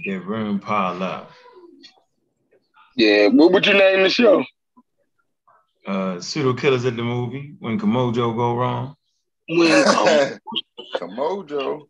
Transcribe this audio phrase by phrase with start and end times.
[0.00, 1.30] Get room pile up.
[2.96, 4.44] Yeah, what would you name the show?
[5.86, 8.94] Uh, pseudo killers at the movie when Komojo go wrong.
[9.48, 9.84] When
[10.96, 11.88] Komojo.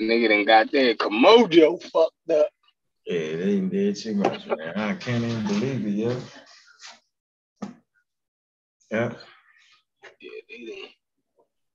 [0.00, 2.48] nigga done got that Komojo fucked up.
[3.06, 4.72] Yeah, they did too much, man.
[4.76, 6.16] I can't even believe it, yo.
[8.90, 9.12] Yeah.
[10.20, 10.88] Yeah, they done,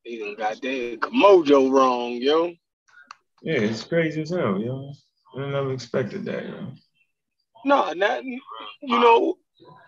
[0.05, 2.47] they done got that Komojo wrong, yo.
[3.43, 4.93] Yeah, it's crazy as hell, yo.
[5.35, 6.67] I never expected that, yo.
[7.65, 8.39] No, not you
[8.81, 9.37] know,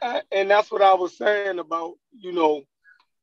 [0.02, 2.64] I, and that's what I was saying about you know,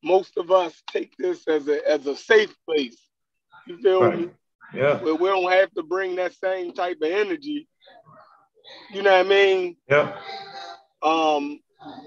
[0.02, 2.96] most of us take this as a as a safe place.
[3.66, 4.30] You feel me?
[4.74, 4.98] Yeah.
[4.98, 7.68] Where we don't have to bring that same type of energy.
[8.92, 9.77] You know what I mean?
[9.88, 10.16] Yeah.
[11.02, 11.60] Um,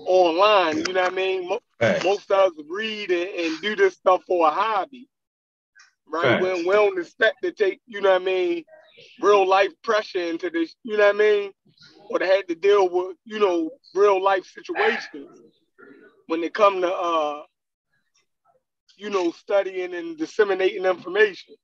[0.06, 0.80] online.
[0.86, 1.50] You know what I mean?
[1.50, 2.04] Mo- Facts.
[2.04, 5.08] most of us read and, and do this stuff for a hobby,
[6.08, 6.40] right?
[6.40, 6.44] Facts.
[6.44, 8.66] When we don't expect to take, you know what I mean,
[9.22, 11.52] real life pressure into this, you know what I mean,
[12.10, 15.40] or they had to deal with, you know, real life situations
[16.28, 17.42] when they come to, uh,
[18.98, 21.56] you know, studying and disseminating information.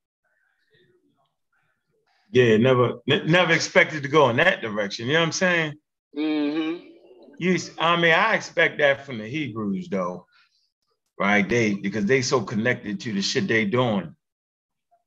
[2.32, 5.08] Yeah, never ne- never expected to go in that direction.
[5.08, 5.74] You know what I'm saying?
[6.18, 6.86] Mm-hmm.
[7.38, 10.26] You, I mean, I expect that from the Hebrews, though,
[11.20, 11.48] right?
[11.48, 14.16] They because they so connected to the shit they doing,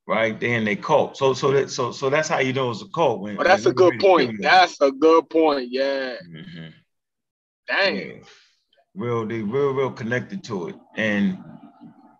[0.06, 0.38] right?
[0.38, 1.16] They in they cult.
[1.16, 3.20] So, so that, so, so that's how you know it's a cult.
[3.20, 4.40] When, Oh, that's a good point.
[4.40, 5.68] That's a good point.
[5.70, 6.16] Yeah.
[6.28, 6.72] Mhm.
[7.68, 7.96] Dang.
[7.96, 8.12] Yeah.
[8.94, 10.76] Real, they real, real connected to it.
[10.96, 11.38] And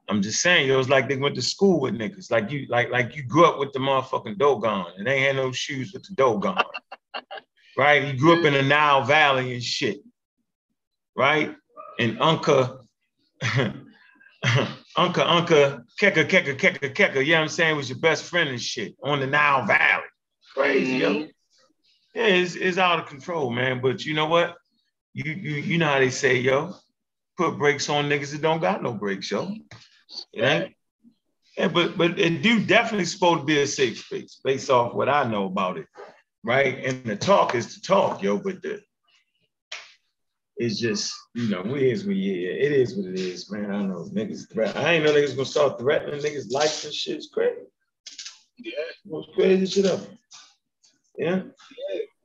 [0.09, 2.31] I'm just saying, it was like they went to school with niggas.
[2.31, 5.53] Like you, like, like you grew up with the motherfucking Dogon, and they had no
[5.53, 6.63] shoes with the Dogon.
[7.79, 8.05] right?
[8.05, 10.01] You grew up in the Nile Valley and shit.
[11.17, 11.57] Right?
[11.99, 12.81] And Unca,
[13.43, 13.85] Unca,
[14.97, 18.61] Unca, Keka, Keka, Keka, Keka, you know what I'm saying, was your best friend and
[18.61, 20.05] shit on the Nile Valley.
[20.55, 21.15] Crazy, yo.
[21.15, 21.31] Mhm.
[22.15, 23.81] Yeah, it's, it's out of control, man.
[23.81, 24.57] But you know what?
[25.15, 26.75] You you you know how they say, yo,
[27.39, 29.55] put brakes on niggas that don't got no brakes, yo.
[30.33, 30.75] It ain't.
[31.57, 35.09] Yeah, but but it do definitely supposed to be a safe space based off what
[35.09, 35.87] I know about it,
[36.45, 36.85] right?
[36.85, 38.37] And the talk is to talk, yo.
[38.39, 38.83] But the
[40.57, 43.71] it's just you know it is what yeah, it is what it is, man.
[43.71, 44.77] I know niggas threat.
[44.77, 47.17] I ain't know niggas gonna start threatening niggas' life and shit.
[47.17, 47.61] It's crazy.
[48.59, 48.73] Yeah.
[49.05, 50.01] Most crazy shit up.
[51.19, 51.43] Yeah.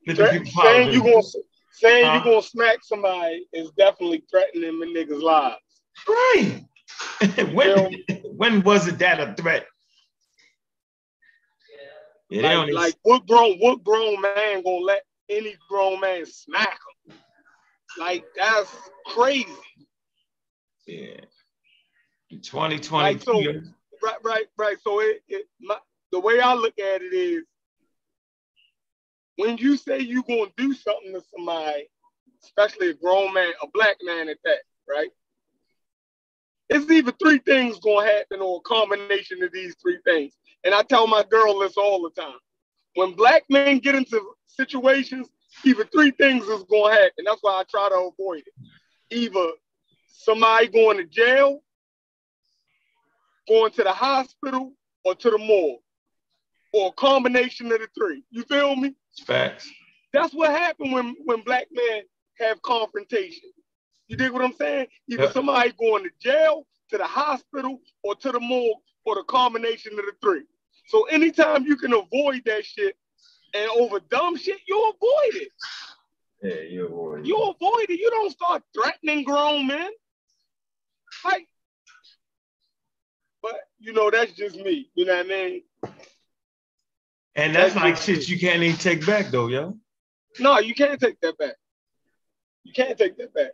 [0.08, 1.24] Threat- saying you gonna
[1.72, 2.18] saying Huh?
[2.18, 5.58] you gonna smack somebody is definitely threatening the niggas' lives.
[6.08, 6.63] Right.
[7.53, 8.03] when,
[8.36, 9.66] when was it that a threat?
[12.30, 16.80] Yeah, Like, like what grown what grown man gonna let any grown man smack?
[17.97, 18.69] Like that's
[19.07, 19.47] crazy.
[20.88, 21.18] yeah.
[22.29, 23.62] In 2022, Like, so-
[24.03, 24.78] Right, right, right.
[24.81, 25.78] So it, it my,
[26.12, 27.44] the way I look at it is
[29.35, 31.88] when you say you're gonna do something to somebody,
[32.44, 34.59] especially a grown man, a black man at that,
[34.90, 35.09] right?
[36.69, 40.34] It's either three things gonna happen or a combination of these three things.
[40.63, 42.40] And I tell my girl this all the time.
[42.96, 45.28] When black men get into situations,
[45.66, 47.25] either three things is gonna happen.
[47.25, 48.53] That's why I try to avoid it.
[49.16, 49.51] Either
[50.07, 51.62] somebody going to jail,
[53.47, 54.73] going to the hospital,
[55.03, 55.81] or to the morgue,
[56.73, 58.23] or a combination of the three.
[58.29, 58.95] You feel me?
[59.12, 59.69] it's facts.
[60.13, 62.03] That's what happened when when black men
[62.39, 63.50] have confrontation.
[64.07, 64.88] You dig what I'm saying?
[65.09, 65.31] Either Yeah.
[65.31, 70.06] somebody going to jail, to the hospital, or to the morgue, or the combination of
[70.06, 70.44] the three.
[70.88, 72.97] So anytime you can avoid that shit
[73.53, 75.50] and over dumb shit, you avoid it.
[76.44, 77.22] Yeah, you're boy.
[77.23, 78.00] You avoid it.
[78.00, 79.91] You don't start threatening grown men.
[81.23, 81.47] Like,
[83.44, 84.89] but you know, that's just me.
[84.95, 85.62] You know what I mean?
[87.35, 89.78] and that's that's like just- shit you can't even take back though, yo.
[90.39, 91.56] No, you can't take that back.
[92.63, 93.51] You can't take that back.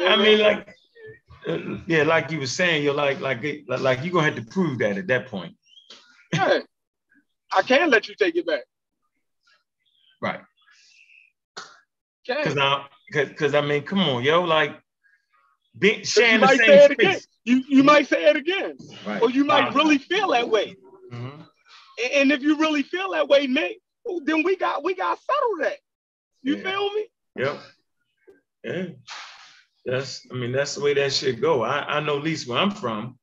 [0.00, 0.74] I mean, like,
[1.46, 4.42] uh, yeah, like you were saying, you're like, like, like, like you're gonna have to
[4.50, 5.54] prove that at that point,
[6.32, 6.60] Yeah.
[7.52, 8.62] I can't let you take it back.
[10.20, 10.40] right?
[12.26, 14.78] Because now, because I mean, come on, yo, like,
[15.78, 17.12] be, sharing you the might same say it again.
[17.12, 19.22] space, You you might say it again, right?
[19.22, 20.76] or you might really feel that way.
[21.10, 21.46] Mhm.
[22.02, 23.78] And, and if you really feel that way, Nick,
[24.24, 25.78] then we got we got to settle that.
[26.42, 26.62] You Yeah.
[26.70, 27.06] feel me?
[27.36, 27.60] Yep.
[28.64, 28.86] Yeah.
[29.86, 31.62] That's I mean that's the way that shit go.
[31.62, 33.18] I, I know at least where I'm from,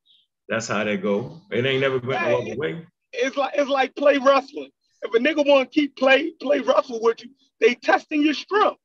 [0.48, 1.42] that's how that go.
[1.52, 2.36] It ain't never went no Yeah.
[2.38, 2.86] other way.
[3.16, 4.70] It's like it's like play wrestling.
[5.02, 7.30] If a nigga want to keep play play wrestle with you,
[7.60, 8.78] they testing your strength.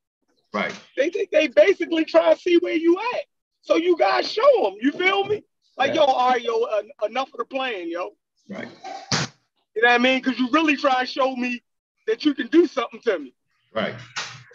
[0.53, 0.73] Right.
[0.97, 3.21] They they, they basically try to see where you at.
[3.61, 4.75] So you guys show them.
[4.81, 5.43] You feel me?
[5.77, 6.01] Like Yeah.
[6.01, 8.11] yo, all right, yo, en- enough of the playing, yo.
[8.49, 8.67] Right.
[9.75, 10.21] You know what I mean?
[10.21, 11.61] Because you really try to show me
[12.07, 13.33] that you can do something to me.
[13.73, 13.95] Right.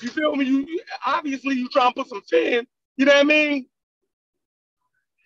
[0.03, 0.45] You feel me?
[0.45, 2.67] You obviously you try and put some fear in.
[2.97, 3.67] You know what I mean?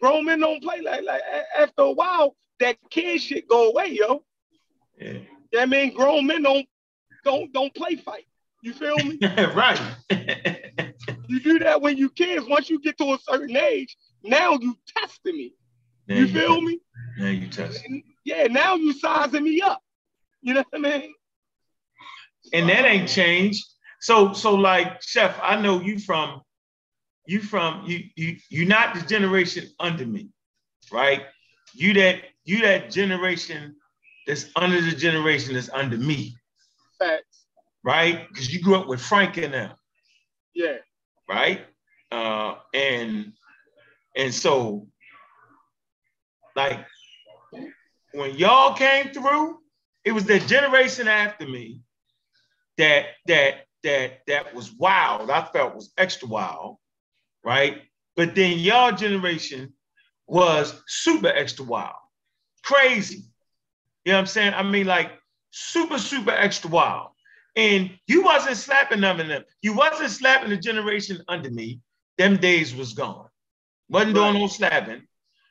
[0.01, 1.23] Grown men don't play like like
[1.59, 4.25] after a while that kid shit go away, yo.
[5.01, 5.19] Yeah.
[5.59, 5.95] I mean?
[5.95, 6.67] Grown men don't
[7.25, 8.27] don't don't play fight.
[8.63, 9.19] You feel me?
[9.23, 9.81] right.
[11.29, 12.47] you do that when you kids.
[12.47, 15.55] Once you get to a certain age, now you testing me.
[16.07, 16.81] Now you, you feel me?
[17.19, 18.03] Now you testing.
[18.25, 19.83] Yeah, now you sizing me up.
[20.43, 21.15] You know what I mean?
[22.53, 23.65] And that ain't changed.
[24.01, 26.43] So so like chef, I know you from
[27.27, 30.29] you from you you you're not the generation under me,
[30.91, 31.23] right?
[31.75, 33.77] You that you that generation
[34.27, 36.37] that's under the generation that's under me.
[36.99, 37.47] Facts.
[37.83, 38.29] Right?
[38.29, 39.73] Because you grew up with Frank and them.
[40.55, 40.77] Yeah.
[41.29, 41.67] Right?
[42.13, 43.33] Uh and
[44.17, 44.89] and so
[46.57, 46.85] like
[48.13, 49.59] when y'all came through,
[50.05, 51.81] it was the generation after me
[52.79, 55.31] that that that that was wild.
[55.31, 56.77] I felt was extra wild,
[57.45, 57.83] right?
[58.17, 59.73] But then y'all generation
[60.27, 61.95] was super extra wild,
[62.65, 63.25] crazy.
[64.05, 64.55] You know what I'm saying?
[64.55, 65.13] I mean, like
[65.51, 67.09] super, super extra wild.
[67.57, 69.45] And you wasn't slapping none of them.
[69.63, 71.81] You wasn't slapping the generation under me.
[72.17, 73.29] Them days was gone.
[73.89, 75.03] Wasn't doing no slapping,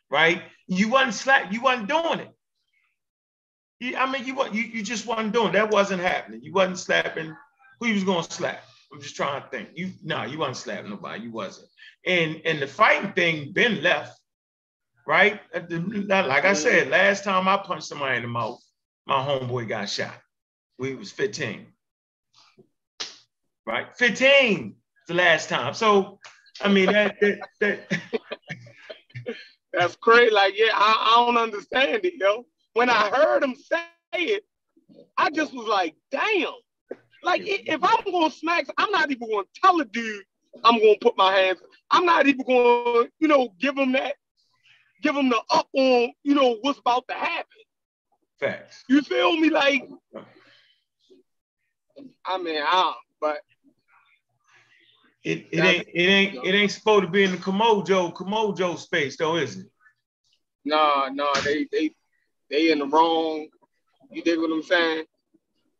[0.09, 0.41] right?
[0.67, 1.51] You wasn't slap.
[1.51, 2.31] You wasn't doing it.
[3.79, 5.53] You, I mean, you you you just wasn't doing.
[5.53, 6.41] That wasn't happening.
[6.41, 7.35] You wasn't slapping.
[7.79, 8.63] Who you was gonna slap?
[8.91, 9.69] I'm just trying to think.
[9.75, 11.23] You no, nah, you wasn't slapping nobody.
[11.23, 11.67] You wasn't.
[12.05, 14.18] And and the fighting thing been left,
[15.09, 15.41] right?
[16.07, 18.61] Like I said, last time I punched somebody in the mouth,
[19.07, 20.13] my homeboy got shot.
[20.77, 21.65] We was 15.
[23.65, 23.87] Right?
[23.97, 24.75] 15
[25.07, 25.73] the last time.
[25.73, 26.19] So
[26.61, 27.99] I mean that that, that
[29.73, 30.31] That's crazy.
[30.33, 32.45] Like, yeah, I, I don't understand it, yo.
[32.73, 33.83] When I heard him say
[34.13, 34.43] it,
[35.17, 36.53] I just was like, damn.
[37.23, 40.23] Like, if I'm gonna smack, I'm not even gonna tell a dude
[40.63, 41.59] I'm gonna put my hands.
[41.91, 44.15] I'm not even gonna, you know, give him that,
[45.01, 47.45] give them the up on, you know, what's about to happen.
[48.39, 48.83] Facts.
[48.87, 49.49] You feel me?
[49.49, 49.87] Like,
[52.25, 53.41] I mean, I but
[55.23, 59.17] it, it ain't it ain't it ain't supposed to be in the Komojo Komojo space
[59.17, 59.65] though, is it?
[60.63, 61.91] Nah, nah, they they
[62.49, 63.47] they in the wrong.
[64.11, 65.05] You dig what I'm saying?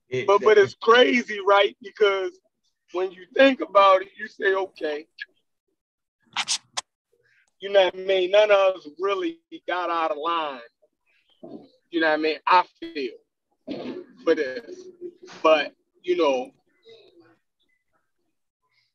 [0.10, 1.78] It, but but it's crazy, right?
[1.82, 2.38] Because
[2.92, 5.06] when you think about it, you say, okay,
[7.60, 8.32] you know what I mean?
[8.32, 10.60] None of us really got out of line.
[11.92, 12.38] You know what I mean?
[12.46, 13.14] I feel
[14.24, 14.88] for this.
[15.44, 15.74] But,
[16.04, 16.52] you know,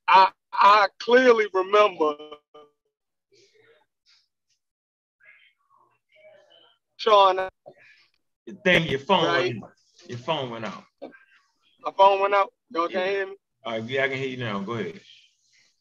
[0.08, 2.14] I I clearly remember
[6.96, 7.37] Sean.
[8.46, 9.55] The thing, your phone right?
[9.60, 9.72] went,
[10.08, 10.84] your phone went out.
[11.82, 12.52] My phone went out.
[12.70, 12.99] Y'all yeah.
[12.99, 13.34] can't hear me.
[13.64, 14.60] All right, yeah, I can hear you now.
[14.60, 15.00] Go ahead.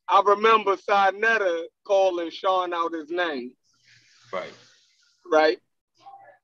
[0.09, 3.53] I remember Sinetta calling Sean out his name.
[4.31, 4.53] Right.
[5.31, 5.59] Right.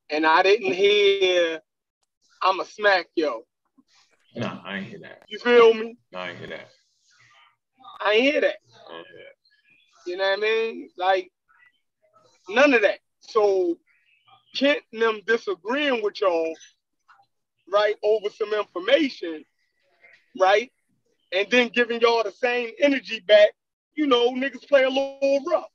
[0.09, 1.59] And I didn't hear
[2.41, 3.43] I'm a smack yo.
[4.35, 5.23] No, I ain't hear that.
[5.27, 5.97] You feel me?
[6.11, 6.69] No, I ain't hear that.
[8.01, 8.57] I ain't hear that.
[8.89, 10.09] I ain't hear that.
[10.09, 10.89] You know what I mean?
[10.97, 11.31] Like
[12.47, 12.99] none of that.
[13.19, 13.77] So
[14.55, 16.53] Kent and them disagreeing with y'all,
[17.71, 19.43] right, over some information,
[20.39, 20.71] right?
[21.31, 23.49] And then giving y'all the same energy back,
[23.93, 25.65] you know, niggas play a little rough.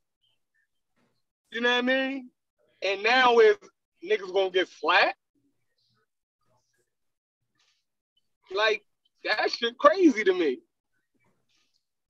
[1.53, 2.31] You know what I mean?
[2.85, 3.57] And now is
[4.05, 5.15] niggas gonna get flat?
[8.55, 8.83] Like
[9.25, 10.61] that shit crazy to me.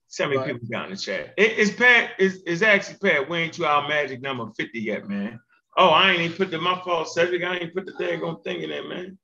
[0.07, 0.53] So many right.
[0.53, 1.33] people got in the chat.
[1.37, 2.11] It, it's Pat.
[2.19, 3.29] Is is actually Pat.
[3.29, 5.39] We ain't to our magic number fifty yet, man.
[5.77, 7.43] Oh, I ain't even put the my fault Cedric.
[7.43, 9.17] I ain't put the daggone thing in there, man.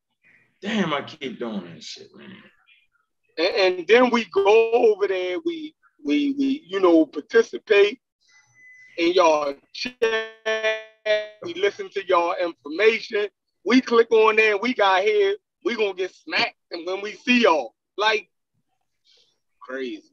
[0.61, 2.35] Damn, I keep doing that shit, man.
[3.37, 5.37] And, and then we go over there.
[5.45, 7.99] We we we you know participate
[8.97, 9.95] in y'all chat.
[11.43, 13.27] We listen to y'all information.
[13.65, 14.57] We click on there.
[14.57, 15.35] We got here.
[15.63, 18.29] We gonna get smacked, and when we see y'all, like
[19.59, 20.09] crazy.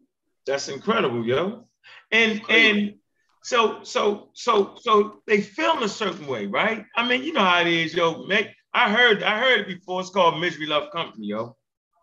[0.47, 1.65] That's incredible, yo.
[2.13, 2.95] And and
[3.43, 6.85] so so so so they film a certain way, right?
[6.97, 8.25] I mean, you know how it is, yo.
[8.25, 10.01] Make I heard I heard it before.
[10.01, 11.58] It's called Misery Love Company, yo.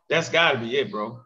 [0.09, 1.19] That's got to be it, bro.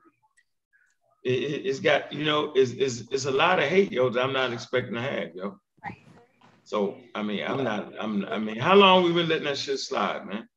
[1.24, 4.10] It, has got you know, it's, it's it's a lot of hate, yo.
[4.10, 5.60] That I'm not expecting to have, yo.
[6.64, 7.94] So I mean, I'm not.
[8.00, 8.24] I'm.
[8.26, 10.48] I mean, how long we been letting that shit slide, man?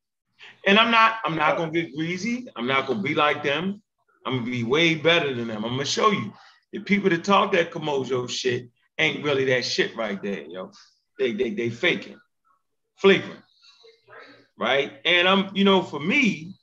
[0.67, 1.17] And I'm not.
[1.25, 2.47] I'm not gonna get greasy.
[2.55, 3.83] I'm not gonna be like them.
[4.25, 5.64] I'm gonna be way better than them.
[5.64, 6.33] I'm gonna show you
[6.73, 10.71] the people that talk that Komojo shit ain't really that shit right there, yo.
[11.19, 12.19] They they they faking,
[12.97, 13.41] flagrant,
[14.59, 14.93] right?
[15.05, 16.55] And I'm, you know, for me,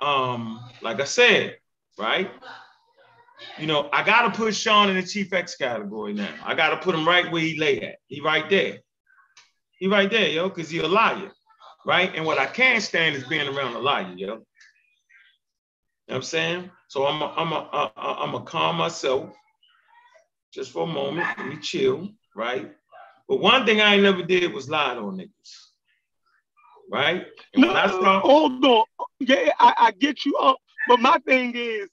[0.00, 1.58] um, like I said,
[1.98, 2.30] right?
[3.58, 6.32] You know, I gotta put Sean in the Chief X category now.
[6.44, 7.96] I gotta put him right where he lay at.
[8.06, 8.78] He right there.
[9.78, 11.30] He right there, yo, because he a liar,
[11.84, 12.14] right?
[12.14, 14.16] And what I can't stand is being around a liar, yo.
[14.16, 14.42] You know
[16.06, 16.70] what I'm saying?
[16.88, 19.34] So I'm a, I'm a, a, a, I'm a calm myself
[20.52, 21.26] just for a moment.
[21.36, 22.72] Let me chill, right?
[23.28, 25.65] But one thing I ain't never did was lie on niggas
[26.90, 27.26] right?
[27.56, 28.84] no, start- hold on.
[29.20, 30.58] Yeah, I, I get you up.
[30.88, 31.88] But my thing is,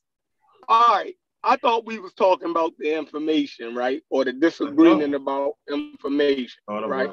[0.68, 4.02] all right, I thought we was talking about the information, right?
[4.10, 7.12] Or the disagreement about information, right?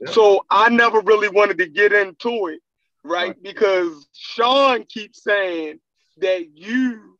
[0.00, 0.10] Yeah.
[0.10, 2.60] So I never really wanted to get into it,
[3.04, 3.28] right?
[3.28, 3.42] right?
[3.42, 5.80] Because Sean keeps saying
[6.18, 7.18] that you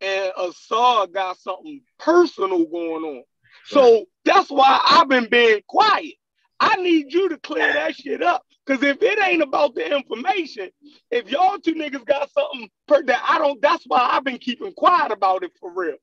[0.00, 3.24] and Asar got something personal going on.
[3.66, 6.14] So that's why I've been being quiet.
[6.60, 8.44] I need you to clear that shit up.
[8.66, 10.70] Cause if it ain't about the information,
[11.10, 14.72] if y'all two niggas got something per that I don't, that's why I've been keeping
[14.72, 15.96] quiet about it for real.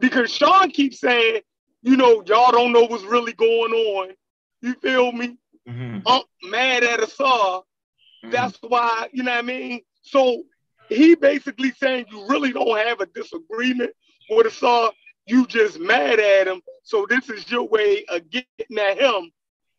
[0.00, 1.42] Because Sean keeps saying,
[1.82, 4.14] you know, y'all don't know what's really going on.
[4.62, 5.38] You feel me?
[5.68, 6.00] Mm-hmm.
[6.06, 7.60] I'm mad at Asar.
[7.60, 8.30] Mm-hmm.
[8.30, 9.82] That's why, you know what I mean?
[10.02, 10.42] So
[10.88, 13.90] he basically saying you really don't have a disagreement
[14.30, 14.90] with Asar.
[15.26, 16.62] You just mad at him.
[16.82, 19.30] So this is your way of getting at him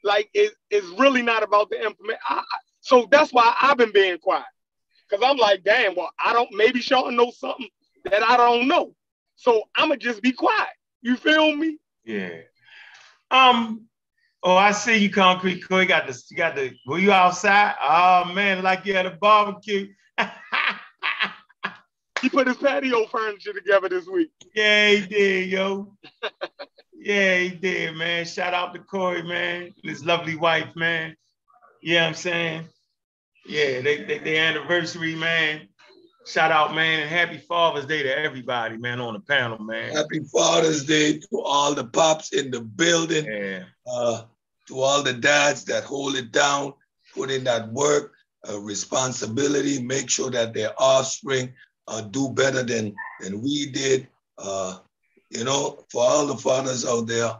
[0.04, 2.20] like it, it's really not about the information.
[2.82, 4.46] so that's why I've been being quiet.
[5.10, 7.70] Cause I'm like, damn, well, I don't maybe Sean knows something
[8.06, 8.94] that I don't know.
[9.36, 10.70] So I'ma just be quiet.
[11.02, 11.78] You feel me?
[12.04, 12.42] Yeah.
[13.32, 13.86] Um,
[14.44, 15.68] oh, I see you, concrete.
[15.68, 15.82] Cool.
[15.82, 17.76] You got this, you got the were you outside?
[17.82, 19.88] Oh man, like you had a barbecue.
[22.22, 24.32] he put his patio furniture together this week.
[24.54, 25.96] Yeah, he did, yo.
[27.02, 28.26] Yeah, he did, man.
[28.26, 31.16] Shout out to Corey, man, and his lovely wife, man.
[31.82, 32.66] Yeah, I'm saying.
[33.46, 35.68] Yeah, they, they, they anniversary, man.
[36.26, 39.96] Shout out, man, and happy Father's Day to everybody, man, on the panel, man.
[39.96, 43.26] Happy Father's Day to all the pops in the building.
[43.26, 43.64] Yeah.
[43.92, 44.24] Uh,
[44.68, 46.74] to all the dads that hold it down,
[47.16, 48.14] put in that work,
[48.48, 51.52] uh, responsibility, make sure that their offspring
[51.88, 54.08] uh, do better than, than we did.
[54.38, 54.78] Uh,
[55.30, 57.36] you know, for all the fathers out there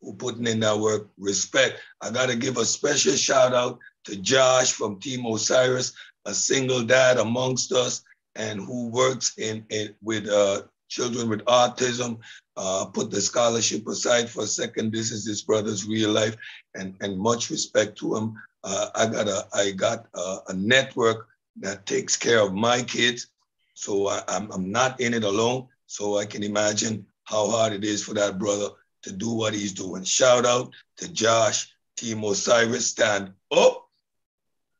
[0.00, 1.80] who putting in that work, respect.
[2.00, 5.92] I gotta give a special shout out to Josh from Team Osiris,
[6.24, 8.02] a single dad amongst us,
[8.34, 12.18] and who works in, in with uh, children with autism.
[12.56, 14.92] Uh, put the scholarship aside for a second.
[14.92, 16.36] This is his brother's real life,
[16.74, 18.34] and and much respect to him.
[18.64, 23.28] Uh, I got a I got a, a, network that takes care of my kids,
[23.74, 25.68] so I, I'm I'm not in it alone.
[25.86, 28.68] So I can imagine how hard it is for that brother
[29.02, 30.04] to do what he's doing.
[30.04, 33.88] Shout out to Josh, Team Osiris, stand up.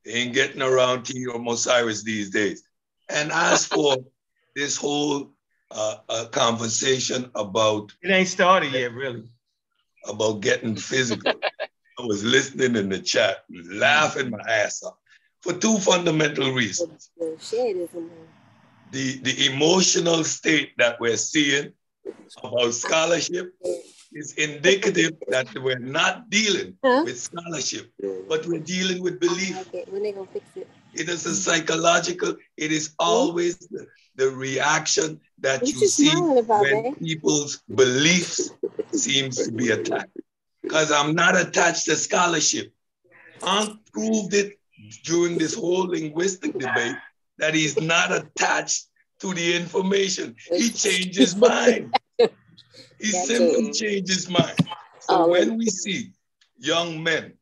[0.07, 2.63] ain't getting around Team Osiris these days.
[3.09, 3.97] And as for
[4.55, 5.31] this whole
[5.71, 9.25] uh, uh, conversation about it ain't started yet, really.
[10.07, 11.33] About getting physical.
[11.99, 14.97] I was listening in the chat, laughing my ass off
[15.41, 17.11] for two fundamental reasons.
[18.91, 21.73] The, the emotional state that we're seeing
[22.43, 23.55] about scholarship
[24.13, 27.03] is indicative that we're not dealing huh?
[27.05, 27.91] with scholarship,
[28.29, 29.69] but we're dealing with belief.
[29.89, 30.69] When they gonna fix it?
[30.95, 32.95] It is a psychological, it is hmm?
[32.99, 38.51] always the, the reaction that you, see when people's beliefs
[38.93, 40.17] seems to be attacked.
[40.63, 42.73] Because I'm not attached to scholarship.
[43.43, 44.59] Aunt proved it
[45.05, 46.97] during this whole linguistic debate
[47.39, 48.87] that he's not attached
[49.23, 50.35] to the information.
[50.51, 51.97] He changed his mind.
[52.99, 54.59] He simply changed his mind.
[55.01, 56.11] So oh, when we see
[56.59, 57.35] young men,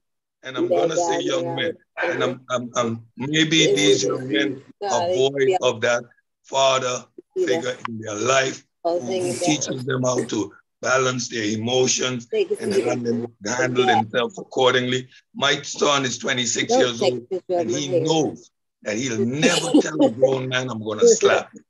[0.42, 1.72] and I'm gonna say young men,
[2.02, 6.04] and I'm, I'm, I'm maybe these young men are void of that
[6.44, 12.72] father figure in their life who, who teaches them how to balance their emotions and
[12.75, 15.08] handle, handle themselves accordingly.
[15.34, 18.50] My son is 26 years old, and he knows
[18.82, 21.50] that he'll never tell a grown man I'm gonna slap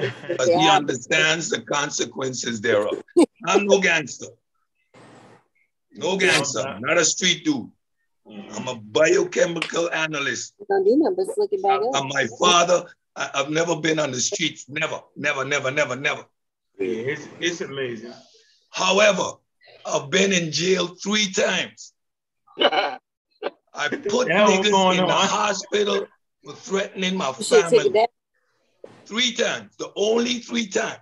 [0.00, 3.02] him but he understands the consequences thereof.
[3.46, 4.26] I'm no gangster.
[5.92, 6.60] No gangster.
[6.60, 7.70] I'm not a street dude.
[8.52, 10.54] I'm a biochemical analyst.
[10.70, 12.86] I'm my father.
[13.16, 14.68] I, have never been on the streets.
[14.68, 16.24] Never, never, never, never, never.
[16.78, 18.14] Yeah, it's, it's amazing.
[18.70, 19.32] However,
[19.84, 21.92] I've been in jail three times.
[22.58, 22.98] I
[23.88, 24.96] put niggas in on?
[24.96, 26.06] the hospital
[26.44, 27.90] for threatening my family
[29.10, 31.00] three times, the only three times.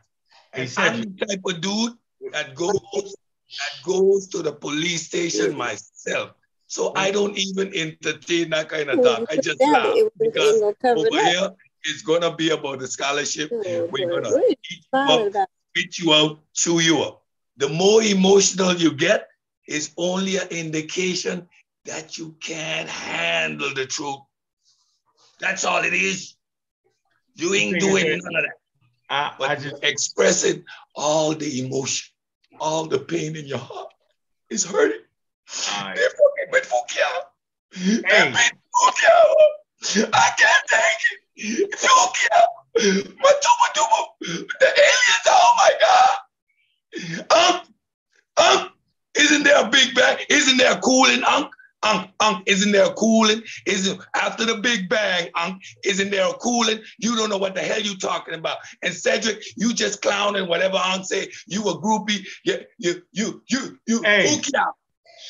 [0.55, 1.95] And I'm the type of dude
[2.33, 3.17] that goes
[3.59, 6.33] that goes to the police station myself
[6.69, 9.27] So I don't even entertain that kind of talk.
[9.31, 11.51] I just laugh because over here
[11.85, 13.59] it's gonna be about the scholarship.
[13.91, 14.37] We're gonna
[14.71, 15.33] eat you up,
[15.75, 17.25] spit you out, chew you up.
[17.59, 19.29] The more emotional you get
[19.69, 21.49] is only an indication
[21.87, 24.21] that you can't handle the truth.
[25.41, 26.37] That's all it is.
[27.39, 28.55] You ain't doing none of that.
[29.11, 30.65] I, but I just expressing
[30.95, 32.13] all the emotion,
[32.61, 33.89] all the pain in your heart
[34.51, 35.01] is hurting.
[35.71, 35.95] Right.
[35.97, 37.23] They're fucking with Fukia.
[38.07, 38.33] Hey.
[38.33, 40.09] Fukia.
[40.13, 41.01] I can't take
[41.37, 41.71] it.
[41.79, 42.43] Fukia.
[42.77, 44.47] Matuba Duba.
[44.61, 45.27] The aliens.
[45.27, 46.17] Oh my God.
[47.31, 47.61] Um,
[48.37, 48.71] um,
[49.15, 50.19] isn't there a big bang?
[50.29, 51.51] Isn't there a cooling, Unc?
[51.83, 53.43] Unc, Unc, isn't there a cooling?
[53.67, 56.81] Isn't after the Big Bang, Unc, isn't there a cooling?
[56.99, 58.59] You don't know what the hell you talking about.
[58.83, 61.31] And Cedric, you just clowning whatever Unc say.
[61.47, 62.27] You a groupie.
[62.45, 64.03] You, you, you, you, you.
[64.03, 64.27] Hey.
[64.27, 64.73] Ukiao.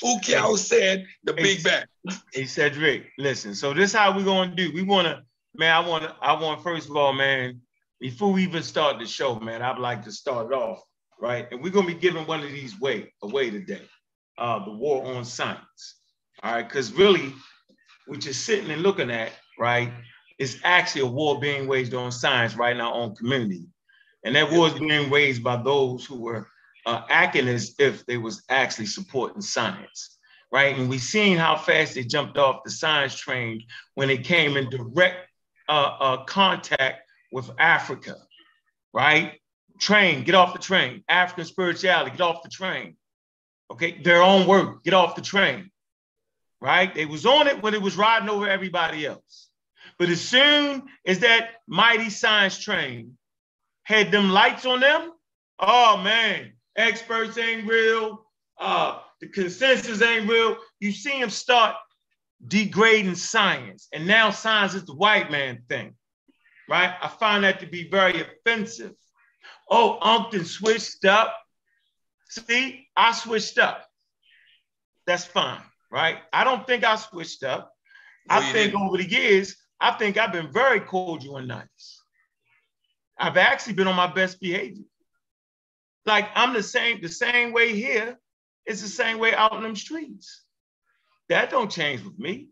[0.02, 1.85] Ukiao said the hey, Big Bang.
[2.33, 3.55] Hey Cedric, listen.
[3.55, 4.73] So this how we gonna do.
[4.73, 5.23] We wanna,
[5.55, 5.75] man.
[5.75, 7.61] I wanna, I want first of all, man.
[8.00, 10.81] Before we even start the show, man, I'd like to start it off
[11.21, 13.83] right, and we're gonna be giving one of these way away today.
[14.38, 15.98] Uh, the war on science.
[16.42, 17.35] All right, because really,
[18.07, 19.92] what you're sitting and looking at, right,
[20.38, 23.66] is actually a war being waged on science right now on community.
[24.25, 26.47] And that war is being waged by those who were
[26.87, 30.18] uh, acting as if they was actually supporting science,
[30.52, 30.78] right?
[30.78, 33.64] And we've seen how fast they jumped off the science train
[33.95, 35.28] when they came in direct
[35.68, 37.00] uh, uh, contact
[37.33, 38.14] with Africa,
[38.95, 39.40] right?
[39.80, 41.02] Train, get off the train.
[41.09, 42.97] African spirituality, get off the train.
[43.73, 45.71] Okay, their own work, get off the train
[46.61, 46.95] right?
[46.95, 49.49] They was on it when it was riding over everybody else.
[49.99, 53.17] But as soon as that mighty science train
[53.85, 55.12] had them lights on them,
[55.59, 58.25] oh man, experts ain't real.
[58.61, 60.57] Uh, the consensus ain't real.
[60.81, 61.77] You see them start
[62.47, 63.88] degrading science.
[63.93, 65.95] And now science is the white man thing,
[66.69, 66.95] right?
[67.00, 68.93] I find that to be very offensive.
[69.71, 71.35] Oh, Umpton switched up.
[72.29, 73.87] See, I switched up.
[75.07, 76.18] That's fine right?
[76.33, 77.72] I don't think I switched up.
[78.29, 78.87] I think didn't.
[78.87, 82.03] over the years, I think I've been very cordial and nice.
[83.18, 84.85] I've actually been on my best behavior.
[86.07, 88.18] Like I'm the same, the same way here
[88.66, 90.44] is the same way out in them streets.
[91.29, 92.48] That don't change with me.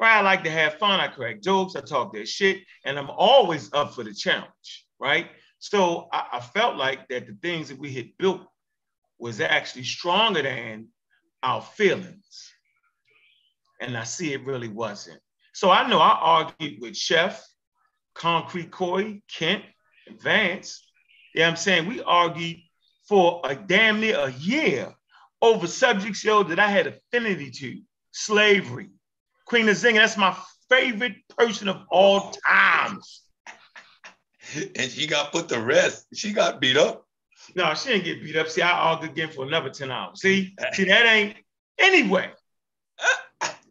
[0.00, 0.16] Right?
[0.16, 1.00] I like to have fun.
[1.00, 1.76] I crack jokes.
[1.76, 4.86] I talk that shit, and I'm always up for the challenge.
[4.98, 5.28] Right?
[5.58, 8.42] So I, I felt like that the things that we had built
[9.18, 10.88] was actually stronger than
[11.44, 12.52] our feelings.
[13.80, 15.20] And I see it really wasn't.
[15.52, 17.44] So I know I argued with Chef,
[18.14, 19.62] Concrete Corey, Kent,
[20.20, 20.90] Vance.
[21.34, 22.56] Yeah, I'm saying we argued
[23.06, 24.94] for a damn near a year
[25.42, 27.80] over subjects, yo, that I had affinity to.
[28.12, 28.90] Slavery.
[29.46, 30.34] Queen Nzinga, that's my
[30.70, 33.22] favorite person of all times.
[34.76, 36.06] and she got put to rest.
[36.14, 37.03] She got beat up.
[37.54, 38.48] No, she didn't get beat up.
[38.48, 40.20] See, I argue again for another 10 hours.
[40.20, 41.36] See, see, that ain't
[41.78, 42.30] anyway.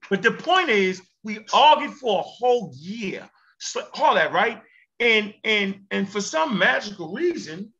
[0.09, 3.29] But the point is, we argued for a whole year.
[3.59, 4.61] So, all that, right?
[4.99, 7.73] And and and for some magical reason,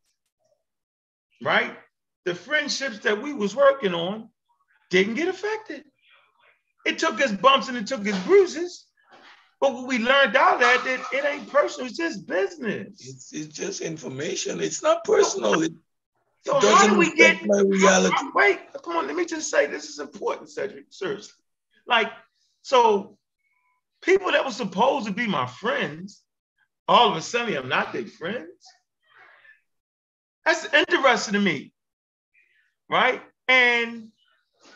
[1.44, 1.78] right?
[2.26, 4.30] The friendships that we was working on
[4.90, 5.84] didn't get affected.
[6.86, 8.88] It took us bumps and it took us bruises.
[9.60, 13.00] But we learned out that, that it ain't personal, it's just business.
[13.00, 14.60] It's, it's just information.
[14.60, 15.64] It's not personal.
[16.46, 18.16] So how do we get my reality?
[18.36, 20.86] Wait, come on, let me just say this is important, Cedric.
[20.90, 21.34] Seriously.
[21.88, 22.12] Like,
[22.62, 23.18] so
[24.02, 26.22] people that were supposed to be my friends,
[26.88, 28.48] all of a sudden I'm not their friends.
[30.46, 31.72] That's interesting to me.
[32.90, 33.22] Right?
[33.48, 34.10] And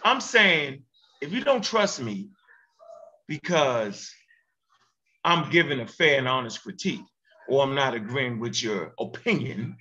[0.03, 0.83] I'm saying,
[1.21, 2.29] if you don't trust me
[3.27, 4.09] because
[5.23, 7.03] I'm giving a fair and honest critique,
[7.49, 9.77] or I'm not agreeing with your opinion,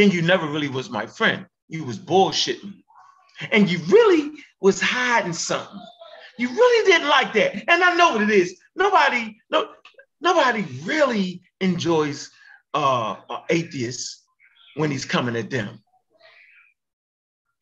[0.00, 1.46] then you never really was my friend.
[1.68, 2.74] You was bullshitting.
[3.52, 5.80] And you really was hiding something.
[6.38, 7.54] You really didn't like that.
[7.68, 8.58] And I know what it is.
[8.74, 9.68] Nobody, no,
[10.20, 12.30] nobody really enjoys
[12.72, 13.16] uh,
[13.50, 14.24] atheists
[14.76, 15.80] when he's coming at them.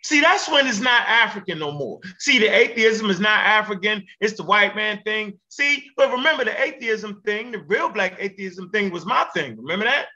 [0.05, 1.99] See, that's when it's not African no more.
[2.19, 5.39] See, the atheism is not African, it's the white man thing.
[5.49, 9.57] See, but remember the atheism thing, the real black atheism thing was my thing.
[9.57, 10.07] Remember that?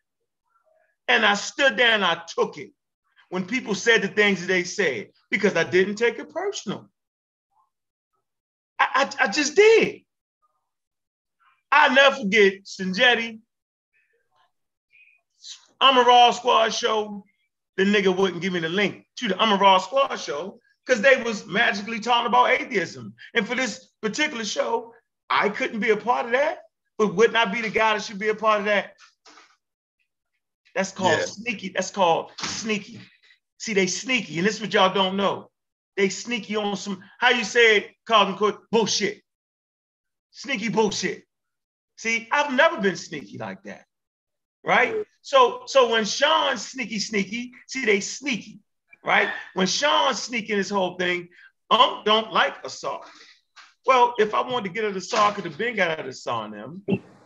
[1.12, 2.72] And I stood there and I took it
[3.28, 6.88] when people said the things that they said because I didn't take it personal.
[8.80, 8.86] I,
[9.20, 10.00] I, I just did.
[11.70, 13.40] I'll never forget Sanjetti.
[15.82, 17.24] I'm a Raw Squad show.
[17.76, 21.02] The nigga wouldn't give me the link to the I'm a Raw Squad show because
[21.02, 23.12] they was magically talking about atheism.
[23.34, 24.94] And for this particular show,
[25.28, 26.60] I couldn't be a part of that,
[26.96, 28.94] but would not I be the guy that should be a part of that.
[30.74, 31.24] That's called yeah.
[31.26, 31.68] sneaky.
[31.74, 33.00] That's called sneaky.
[33.58, 35.50] See, they sneaky, and this is what y'all don't know.
[35.96, 39.22] They sneaky on some, how you say it, Carlton Court, bullshit.
[40.30, 41.24] Sneaky bullshit.
[41.96, 43.84] See, I've never been sneaky like that.
[44.64, 45.04] Right?
[45.20, 48.60] So, so when Sean's sneaky, sneaky, see, they sneaky,
[49.04, 49.28] right?
[49.54, 51.28] When Sean's sneaking this whole thing,
[51.70, 53.02] um don't like Asar.
[53.86, 56.04] Well, if I wanted to get at the saw, I could have been got at
[56.04, 56.82] the saw on them,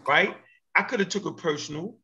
[0.06, 0.37] right?
[0.74, 1.98] I could have took it personal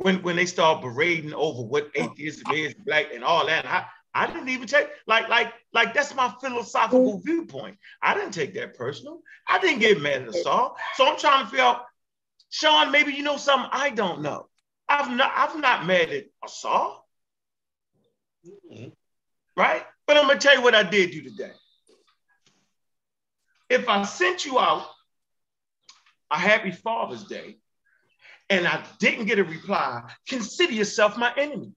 [0.00, 3.66] when when they start berating over what atheism is, black and all that.
[3.66, 3.84] I,
[4.14, 7.76] I didn't even take like like like that's my philosophical viewpoint.
[8.02, 9.20] I didn't take that personal.
[9.46, 10.76] I didn't get mad at Saul.
[10.94, 11.82] So I'm trying to figure out,
[12.48, 14.46] Sean, maybe you know something I don't know.
[14.88, 17.06] I've not I've not mad at Saul.
[18.72, 18.88] Mm-hmm.
[19.54, 19.84] Right?
[20.06, 21.52] But I'm gonna tell you what I did do today.
[23.68, 24.86] If I sent you out
[26.30, 27.58] a happy Father's Day
[28.50, 31.72] and I didn't get a reply, consider yourself my enemy.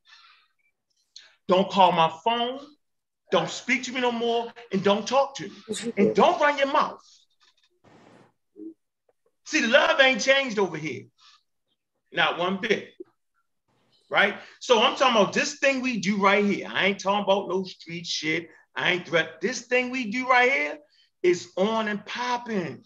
[1.47, 2.59] Don't call my phone,
[3.31, 5.93] don't speak to me no more, and don't talk to me.
[5.97, 7.01] And don't run your mouth.
[9.45, 11.03] See, the love ain't changed over here.
[12.11, 12.89] Not one bit.
[14.09, 14.35] Right?
[14.59, 16.67] So I'm talking about this thing we do right here.
[16.71, 18.49] I ain't talking about no street shit.
[18.75, 19.41] I ain't threat.
[19.41, 20.77] This thing we do right here
[21.21, 22.83] is on and popping.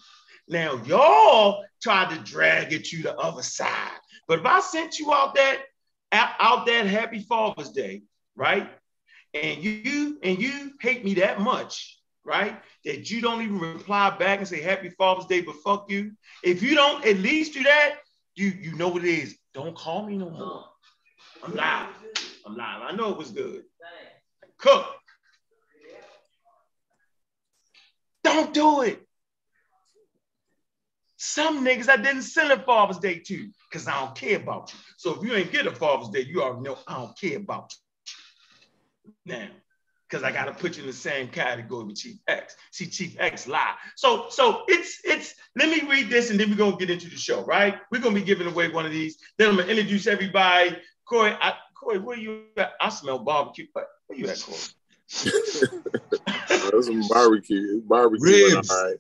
[0.48, 4.00] Now, y'all tried to drag it to the other side.
[4.28, 5.64] But if I sent you out that
[6.12, 8.04] out that happy Father's Day,
[8.36, 8.70] right?
[9.34, 12.62] And you and you hate me that much, right?
[12.86, 16.14] That you don't even reply back and say happy Father's Day, but fuck you.
[16.44, 17.98] If you don't at least do that,
[18.36, 19.38] you you know what it is.
[19.54, 20.66] Don't call me no more.
[21.44, 21.90] I'm live.
[22.46, 22.82] I'm live.
[22.84, 23.64] I know it was good.
[24.58, 24.86] Cook.
[28.24, 29.07] Don't do it.
[31.18, 34.80] Some niggas I didn't send a Father's Day to because I don't care about you.
[34.98, 37.74] So if you ain't get a Father's Day, you already know I don't care about
[37.74, 38.14] you.
[39.26, 39.48] Now,
[40.08, 42.56] because I gotta put you in the same category with Chief X.
[42.72, 43.74] See, Chief X lie.
[43.96, 45.34] So, so it's it's.
[45.56, 47.44] Let me read this, and then we're gonna get into the show.
[47.44, 47.76] Right?
[47.92, 49.18] We're gonna be giving away one of these.
[49.38, 50.78] Then I'm gonna introduce everybody.
[51.06, 52.74] Corey, I, Corey, where you at?
[52.80, 53.66] I smell barbecue.
[53.74, 53.88] Where
[54.20, 54.60] you at, Corey?
[56.50, 57.82] That's some barbecue.
[57.82, 58.26] Barbecue.
[58.26, 58.70] Ribs.
[58.70, 58.94] All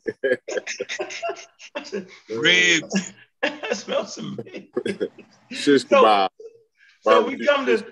[1.75, 2.07] right.
[2.29, 3.13] ribs.
[3.43, 4.39] I smell some
[5.51, 6.29] Shish kebab.
[7.01, 7.85] So, so we come to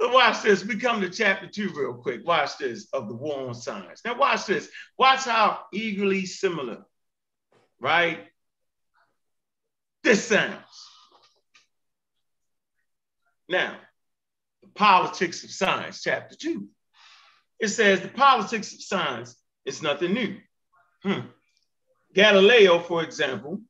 [0.00, 0.64] so watch this.
[0.64, 2.26] We come to chapter two real quick.
[2.26, 4.02] Watch this of the war on science.
[4.04, 4.68] Now watch this.
[4.98, 6.84] Watch how eagerly similar,
[7.80, 8.26] right?
[10.02, 10.56] This sounds.
[13.48, 13.76] Now,
[14.62, 16.68] the politics of science, chapter two.
[17.60, 20.36] It says the politics of science is nothing new.
[21.02, 21.26] Hmm.
[22.14, 23.60] Galileo, for example,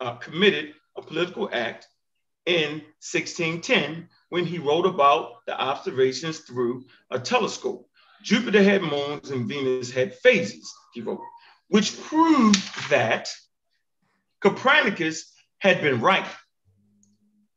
[0.00, 1.86] uh, committed a political act
[2.46, 7.88] in 1610 when he wrote about the observations through a telescope.
[8.22, 11.20] Jupiter had moons and Venus had phases, he wrote,
[11.68, 13.28] which proved that
[14.40, 16.26] Copernicus had been right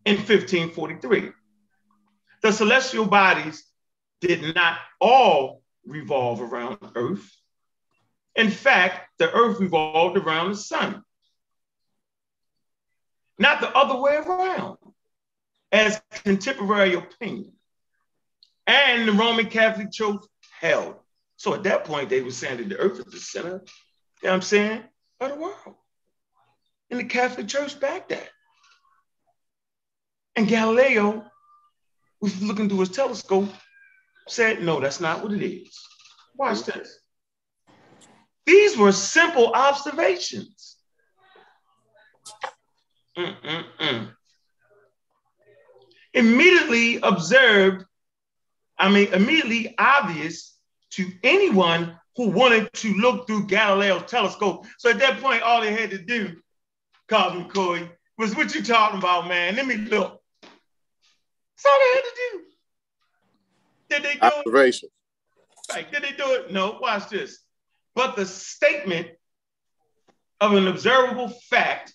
[0.05, 1.31] in 1543.
[2.41, 3.63] The celestial bodies
[4.27, 7.29] did not all revolve around Earth.
[8.35, 11.03] In fact, the Earth revolved around the sun,
[13.39, 14.77] not the other way around,
[15.71, 17.53] as contemporary opinion.
[18.67, 20.21] And the Roman Catholic Church
[20.59, 20.95] held.
[21.37, 23.61] So at that point, they were saying that the Earth is the center,
[24.21, 24.83] you know what I'm saying,
[25.19, 25.75] of the world.
[26.89, 28.29] And the Catholic Church backed that.
[30.35, 31.25] And Galileo
[32.19, 33.49] was looking through his telescope
[34.27, 35.79] said, no, that's not what it is.
[36.35, 36.99] Watch this.
[38.45, 40.77] These were simple observations.
[43.17, 44.09] Mm-mm-mm.
[46.13, 47.85] Immediately observed,
[48.77, 50.57] I mean, immediately obvious
[50.91, 54.65] to anyone who wanted to look through Galileo's telescope.
[54.77, 56.37] So at that point, all they had to do,
[57.09, 59.55] Carlton McCoy, was what you talking about, man.
[59.55, 60.21] Let me look.
[60.41, 62.41] That's all they had to do.
[63.89, 64.89] Did they do Observation.
[64.89, 65.73] it?
[65.73, 65.91] Right.
[65.91, 66.51] Did they do it?
[66.51, 66.77] No.
[66.81, 67.39] Watch this.
[67.95, 69.07] But the statement
[70.41, 71.93] of an observable fact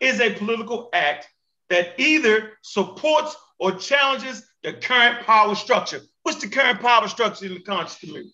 [0.00, 1.28] is a political act
[1.68, 6.00] that either supports or challenges the current power structure.
[6.22, 8.32] What's the current power structure in the conscious community?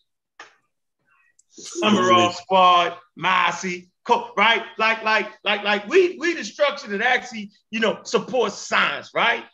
[1.50, 3.90] Summerall Squad, Massey,
[4.36, 4.62] right?
[4.78, 9.44] Like, like, like, like we we the structure that actually, you know, supports science, right?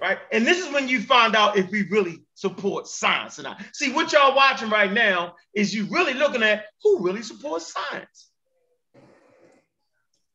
[0.00, 0.18] Right?
[0.32, 3.62] And this is when you find out if we really support science or not.
[3.72, 8.30] See, what y'all watching right now is you really looking at who really supports science.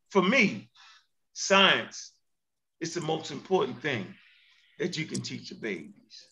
[0.09, 0.69] For me,
[1.33, 2.11] science
[2.79, 4.13] is the most important thing
[4.79, 6.25] that you can teach your babies.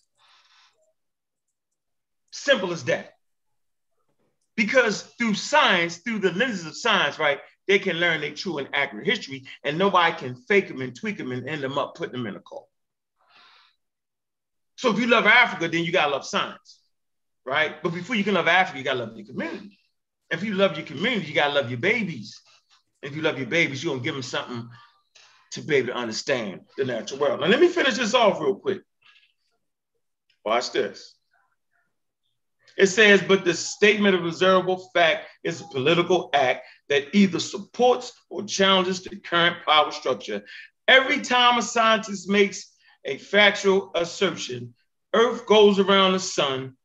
[2.31, 3.13] Simple as that.
[4.55, 8.69] Because through science, through the lenses of science, right, they can learn their true and
[8.73, 12.13] accurate history, and nobody can fake them and tweak them and end them up putting
[12.13, 12.67] them in a cult.
[14.77, 16.79] So if you love Africa, then you gotta love science,
[17.45, 17.81] right?
[17.81, 19.77] But before you can love Africa, you gotta love your community.
[20.29, 22.39] If you love your community, you gotta love your babies.
[23.01, 24.69] If you love your babies, you're gonna give them something
[25.53, 27.41] to be able to understand the natural world.
[27.41, 28.81] Now let me finish this off real quick.
[30.45, 31.15] Watch this.
[32.77, 38.13] It says, but the statement of observable fact is a political act that either supports
[38.29, 40.43] or challenges the current power structure.
[40.87, 42.71] Every time a scientist makes
[43.07, 44.75] a factual assertion,
[45.13, 46.75] Earth goes around the sun,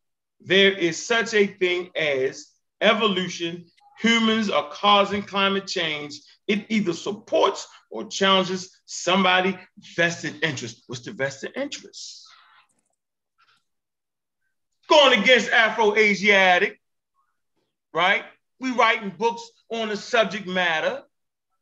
[0.40, 2.48] there is such a thing as
[2.80, 3.66] evolution.
[4.00, 6.20] Humans are causing climate change.
[6.48, 9.56] It either supports or challenges somebody
[9.96, 10.82] vested interest.
[10.86, 12.26] What's the vested interest?
[14.88, 16.80] Going against Afro-Asiatic,
[17.94, 18.24] right?
[18.58, 21.02] We writing books on the subject matter.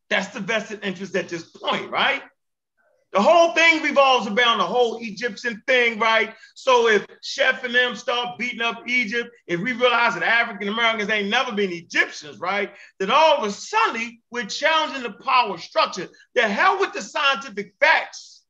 [0.09, 2.23] That's the vested interest at this point, right?
[3.13, 6.33] The whole thing revolves around the whole Egyptian thing, right?
[6.55, 11.11] So if Chef and them start beating up Egypt, if we realize that African Americans
[11.11, 12.73] ain't never been Egyptians, right?
[13.01, 16.09] Then all of a sudden we're challenging the power structure.
[16.37, 18.43] The hell with the scientific facts.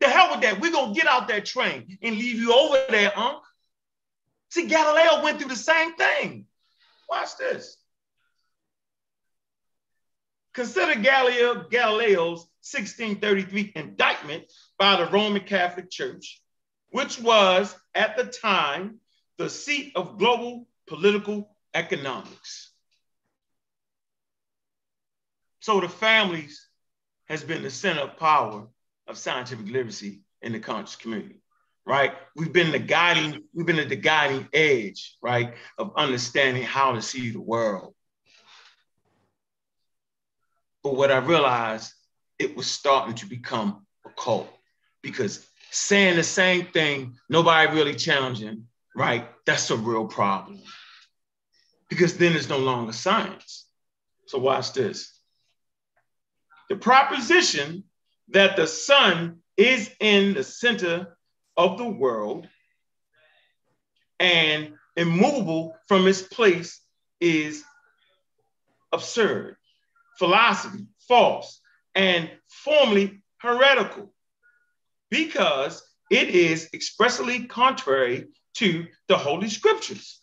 [0.00, 0.60] The hell with that.
[0.60, 3.40] We're gonna get out that train and leave you over there, huh?
[4.50, 6.46] See, Galileo went through the same thing.
[7.10, 7.76] Watch this.
[10.56, 16.40] Consider Galileo, Galileo's 1633 indictment by the Roman Catholic Church,
[16.88, 18.96] which was at the time
[19.36, 22.72] the seat of global political economics.
[25.60, 26.66] So the families
[27.26, 28.66] has been the center of power
[29.06, 31.42] of scientific literacy in the conscious community,
[31.84, 32.14] right?
[32.34, 37.02] We've been the guiding, we've been at the guiding edge, right, of understanding how to
[37.02, 37.92] see the world
[40.86, 41.92] but what I realized,
[42.38, 44.48] it was starting to become a cult
[45.02, 49.28] because saying the same thing, nobody really challenging, right?
[49.46, 50.60] That's a real problem.
[51.88, 53.66] Because then it's no longer science.
[54.26, 55.12] So watch this.
[56.68, 57.82] The proposition
[58.28, 61.18] that the sun is in the center
[61.56, 62.46] of the world
[64.20, 66.80] and immovable from its place
[67.20, 67.64] is
[68.92, 69.56] absurd
[70.18, 71.60] philosophy, false,
[71.94, 74.12] and formally heretical,
[75.10, 80.20] because it is expressly contrary to the Holy Scriptures.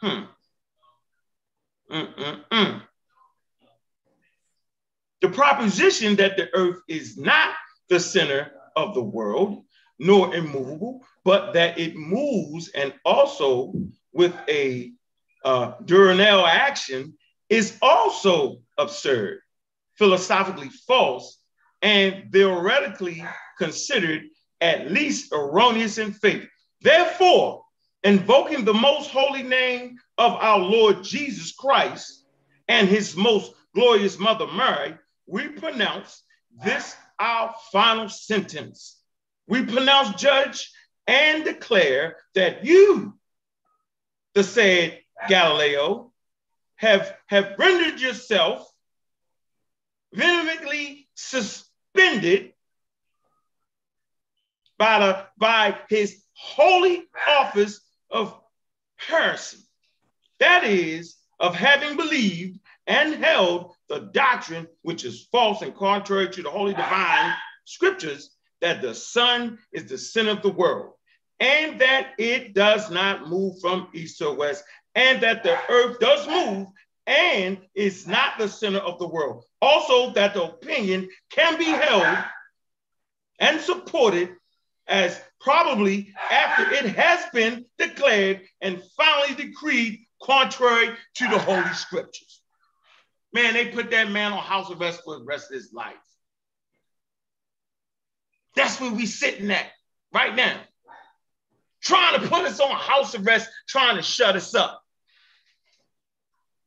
[0.00, 0.24] Hmm.
[1.90, 2.82] Mm-mm-mm.
[5.20, 7.54] The proposition that the earth is not
[7.88, 9.64] the center of the world,
[9.98, 13.72] nor immovable, but that it moves and also
[14.12, 14.92] with a
[15.44, 17.14] uh, diurnal action
[17.48, 19.40] is also absurd,
[19.94, 21.38] philosophically false,
[21.82, 23.24] and theoretically
[23.56, 24.24] considered
[24.60, 26.46] at least erroneous in faith.
[26.80, 27.64] Therefore,
[28.02, 32.24] invoking the most holy name of our Lord Jesus Christ
[32.68, 36.22] and his most glorious mother Mary, we pronounce
[36.64, 39.00] this our final sentence.
[39.46, 40.70] We pronounce, judge,
[41.06, 43.18] and declare that you,
[44.34, 46.07] the said Galileo,
[46.78, 48.68] have, have rendered yourself
[50.12, 52.52] vehemently suspended
[54.78, 58.40] by, the, by his holy office of
[58.96, 59.58] heresy.
[60.38, 66.42] That is, of having believed and held the doctrine which is false and contrary to
[66.42, 70.94] the holy divine scriptures that the sun is the center of the world
[71.38, 74.64] and that it does not move from east to west
[74.98, 76.66] and that the earth does move
[77.06, 79.44] and is not the center of the world.
[79.62, 82.18] Also, that the opinion can be held
[83.38, 84.30] and supported
[84.88, 92.42] as probably after it has been declared and finally decreed contrary to the Holy Scriptures.
[93.32, 95.94] Man, they put that man on house arrest for the rest of his life.
[98.56, 99.66] That's where we sitting at
[100.12, 100.58] right now.
[101.84, 104.82] Trying to put us on house arrest, trying to shut us up.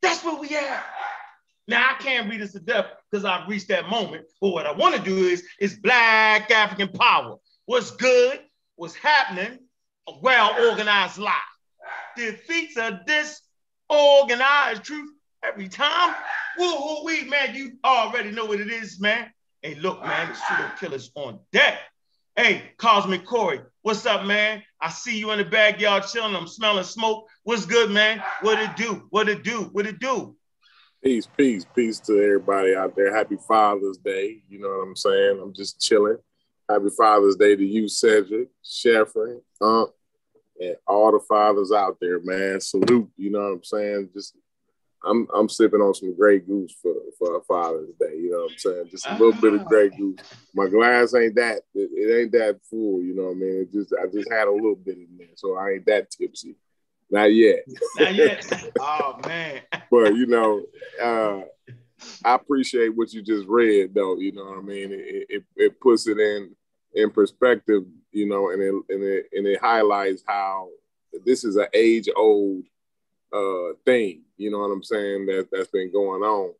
[0.02, 0.84] That's where we at.
[1.68, 4.26] Now I can't read this to death because I've reached that moment.
[4.40, 7.36] But what I want to do is is black African power.
[7.66, 8.40] What's good?
[8.76, 9.58] What's happening?
[10.08, 11.38] A well-organized lie.
[12.16, 15.10] Defeats a disorganized truth
[15.44, 16.14] every time.
[16.58, 17.54] Woo-hoo wee, man.
[17.54, 19.30] You already know what it is, man.
[19.62, 21.78] Hey, look, man, the pseudo killers on deck.
[22.34, 24.62] Hey, Cosmic Corey, what's up, man?
[24.80, 26.34] I see you in the backyard chilling.
[26.34, 27.28] I'm smelling smoke.
[27.42, 28.22] What's good, man?
[28.40, 29.06] What it do?
[29.10, 29.68] What it do?
[29.72, 30.36] What it do?
[31.02, 33.14] Peace, peace, peace to everybody out there.
[33.14, 34.42] Happy Father's Day.
[34.48, 35.40] You know what I'm saying?
[35.42, 36.18] I'm just chilling.
[36.70, 39.90] Happy Father's Day to you, Cedric, Sheffrin, Unc,
[40.60, 42.60] and all the fathers out there, man.
[42.60, 43.10] Salute.
[43.16, 44.10] You know what I'm saying?
[44.14, 44.36] Just
[45.04, 48.16] I'm I'm sipping on some Grey Goose for for Father's Day.
[48.16, 48.88] You know what I'm saying?
[48.90, 50.20] Just a little bit of Grey Goose.
[50.54, 53.02] My glass ain't that it, it, ain't that full.
[53.02, 53.60] You know what I mean?
[53.62, 56.56] It just I just had a little bit in there, so I ain't that tipsy.
[57.10, 57.64] Not yet.
[57.98, 58.72] Not yet.
[58.80, 59.60] oh man.
[59.90, 60.62] but you know,
[61.02, 61.42] uh,
[62.24, 64.16] I appreciate what you just read, though.
[64.16, 64.92] You know what I mean?
[64.92, 66.54] It, it, it puts it in
[66.94, 70.68] in perspective, you know, and it and it and it highlights how
[71.24, 72.64] this is an age old
[73.32, 74.22] uh, thing.
[74.36, 75.26] You know what I'm saying?
[75.26, 76.52] That that's been going on,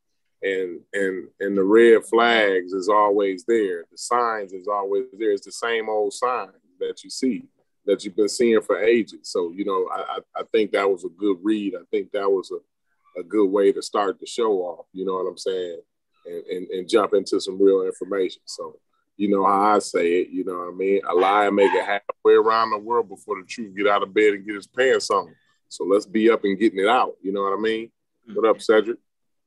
[0.42, 3.84] and and and the red flags is always there.
[3.90, 5.32] The signs is always there.
[5.32, 7.48] It's the same old sign that you see
[7.86, 9.20] that you've been seeing for ages.
[9.30, 11.74] So, you know, I, I think that was a good read.
[11.74, 15.14] I think that was a, a good way to start the show off, you know
[15.14, 15.80] what I'm saying?
[16.26, 18.42] And, and, and jump into some real information.
[18.44, 18.78] So,
[19.16, 21.00] you know how I say it, you know what I mean?
[21.08, 24.34] A lie make it halfway around the world before the truth get out of bed
[24.34, 25.34] and get his pants on.
[25.72, 27.14] So let's be up and getting it out.
[27.22, 27.90] You know what I mean?
[28.34, 28.98] What up, Cedric?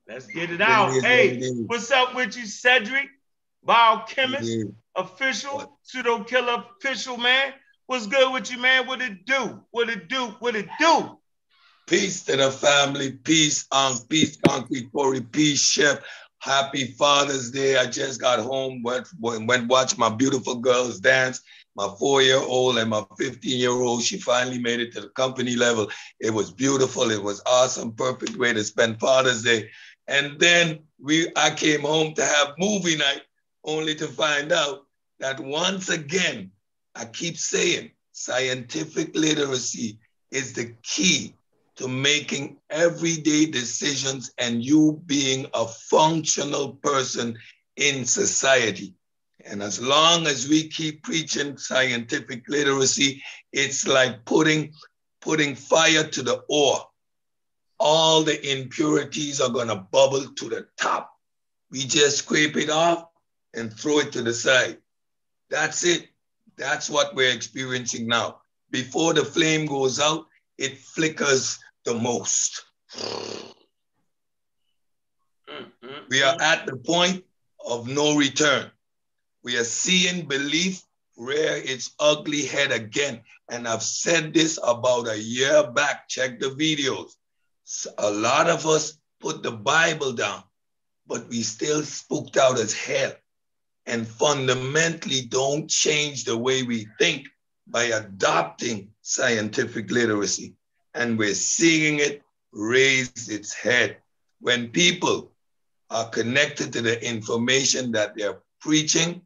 [0.07, 0.91] Let's get it out.
[1.03, 3.09] Hey, what's up with you, Cedric?
[3.63, 7.53] Biochemist, official, pseudo killer official, man.
[7.85, 8.88] What's good with you, man?
[8.88, 9.61] What it do?
[9.69, 10.35] What it do?
[10.39, 11.19] What it do?
[11.85, 13.11] Peace to the family.
[13.11, 15.21] Peace, um, peace, concrete Corey.
[15.21, 15.99] Peace, chef.
[16.39, 17.77] Happy Father's Day.
[17.77, 21.41] I just got home, went, went watch my beautiful girls dance.
[21.75, 25.89] My four-year-old and my 15-year-old, she finally made it to the company level.
[26.19, 27.11] It was beautiful.
[27.11, 27.91] It was awesome.
[27.91, 29.69] Perfect way to spend Father's Day.
[30.07, 33.21] And then we, I came home to have movie night,
[33.65, 34.85] only to find out
[35.19, 36.51] that once again,
[36.95, 39.99] I keep saying scientific literacy
[40.31, 41.35] is the key
[41.75, 47.38] to making everyday decisions and you being a functional person
[47.75, 48.93] in society.
[49.45, 53.21] And as long as we keep preaching scientific literacy,
[53.53, 54.73] it's like putting,
[55.21, 56.81] putting fire to the ore.
[57.79, 61.12] All the impurities are going to bubble to the top.
[61.71, 63.05] We just scrape it off
[63.53, 64.77] and throw it to the side.
[65.49, 66.08] That's it.
[66.58, 68.39] That's what we're experiencing now.
[68.71, 70.25] Before the flame goes out,
[70.58, 72.65] it flickers the most.
[72.97, 73.53] Mm,
[75.84, 76.41] mm, we are mm.
[76.41, 77.23] at the point
[77.65, 78.71] of no return.
[79.45, 80.81] We are seeing belief
[81.15, 83.21] rear its ugly head again.
[83.47, 86.10] And I've said this about a year back.
[86.10, 87.12] Check the videos.
[87.99, 90.41] A lot of us put the Bible down,
[91.05, 93.13] but we still spooked out as hell
[93.86, 97.27] and fundamentally don't change the way we think
[97.67, 100.55] by adopting scientific literacy.
[100.95, 103.97] And we're seeing it raise its head.
[104.39, 105.34] When people
[105.91, 109.21] are connected to the information that they're preaching,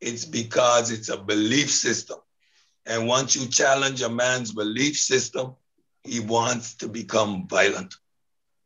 [0.00, 2.18] it's because it's a belief system.
[2.86, 5.54] And once you challenge a man's belief system,
[6.04, 7.94] he wants to become violent.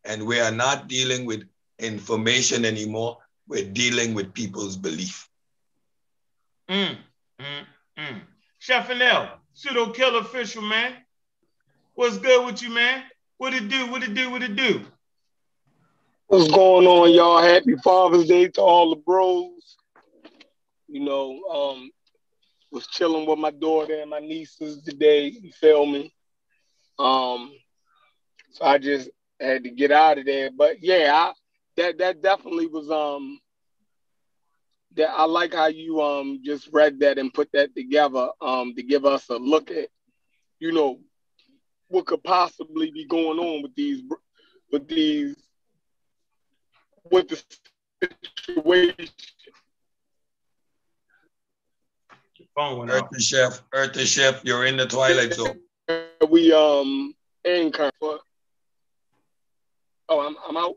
[0.04, 1.42] And we are not dealing with
[1.78, 3.18] information anymore.
[3.48, 5.28] We're dealing with people's belief.
[6.68, 6.96] Mm,
[7.40, 7.64] mm,
[7.98, 8.20] mm.
[8.58, 10.94] Chef Fennell, pseudo killer official, man.
[11.94, 13.02] What's good with you, man?
[13.38, 13.90] What it do?
[13.90, 14.30] What it do?
[14.30, 14.82] What it do?
[16.28, 17.42] What's going on, y'all?
[17.42, 19.76] Happy Father's Day to all the bros.
[20.92, 21.90] You know, um,
[22.70, 25.28] was chilling with my daughter and my nieces today.
[25.28, 26.12] You feel me?
[26.98, 27.52] Um,
[28.52, 30.50] so I just had to get out of there.
[30.56, 31.32] But yeah, I,
[31.76, 33.40] that that definitely was um
[34.96, 38.82] that I like how you um just read that and put that together um to
[38.82, 39.88] give us a look at
[40.60, 41.00] you know
[41.88, 44.02] what could possibly be going on with these
[44.70, 45.36] with these
[47.10, 47.42] with the
[48.46, 49.08] situation.
[52.54, 55.60] Phone went Earth the chef, Earth the chef, you're in the twilight zone.
[56.30, 58.20] We um anchor for.
[60.08, 60.76] Oh, I'm I'm out.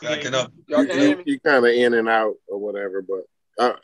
[0.00, 0.52] Backing up.
[0.66, 3.24] You, you, you kind of in and out or whatever, but
[3.58, 3.76] uh,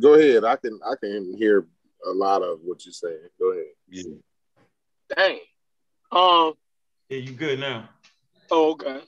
[0.00, 0.44] go ahead.
[0.44, 1.66] I can I can hear
[2.06, 3.28] a lot of what you're saying.
[3.38, 3.64] Go ahead.
[3.88, 4.02] Yeah.
[5.14, 5.38] Dang.
[6.12, 6.54] Um.
[7.08, 7.88] Yeah, you good now.
[8.50, 9.00] Oh, okay.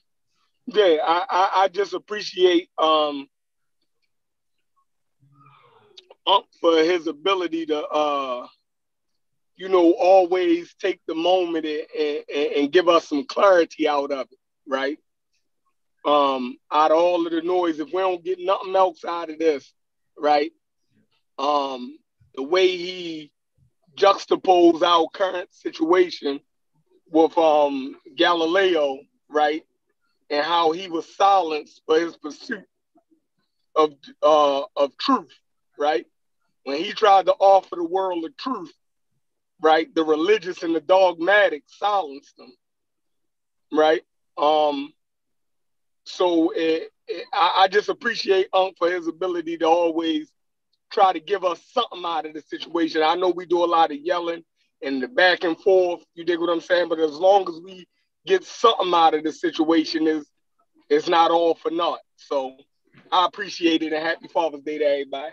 [0.66, 3.28] Yeah, I, I, I just appreciate um
[6.61, 8.47] For his ability to uh
[9.57, 11.87] you know always take the moment and,
[12.35, 14.99] and, and give us some clarity out of it, right?
[16.05, 19.39] Um, out of all of the noise, if we don't get nothing else out of
[19.39, 19.72] this,
[20.18, 20.53] right?
[21.39, 21.99] Um,
[22.35, 23.31] the way he
[23.97, 26.41] juxtapose our current situation
[27.11, 28.99] with um Galileo,
[29.29, 29.62] right?
[30.31, 32.64] And how he was silenced for his pursuit
[33.77, 35.33] of uh of truth,
[35.79, 36.07] right?
[36.64, 38.72] When he tried to offer the world the truth,
[39.60, 39.92] right?
[39.94, 42.52] The religious and the dogmatic silenced them,
[43.72, 44.02] right?
[44.36, 44.92] Um,
[46.04, 50.30] so it, it, I, I just appreciate Unc for his ability to always
[50.90, 53.02] try to give us something out of the situation.
[53.02, 54.44] I know we do a lot of yelling
[54.82, 56.04] and the back and forth.
[56.14, 56.88] You dig what I'm saying?
[56.88, 57.86] But as long as we
[58.26, 60.26] get something out of the situation, is
[60.88, 62.00] it's not all for naught.
[62.16, 62.56] So
[63.10, 65.32] I appreciate it and happy Father's Day to everybody.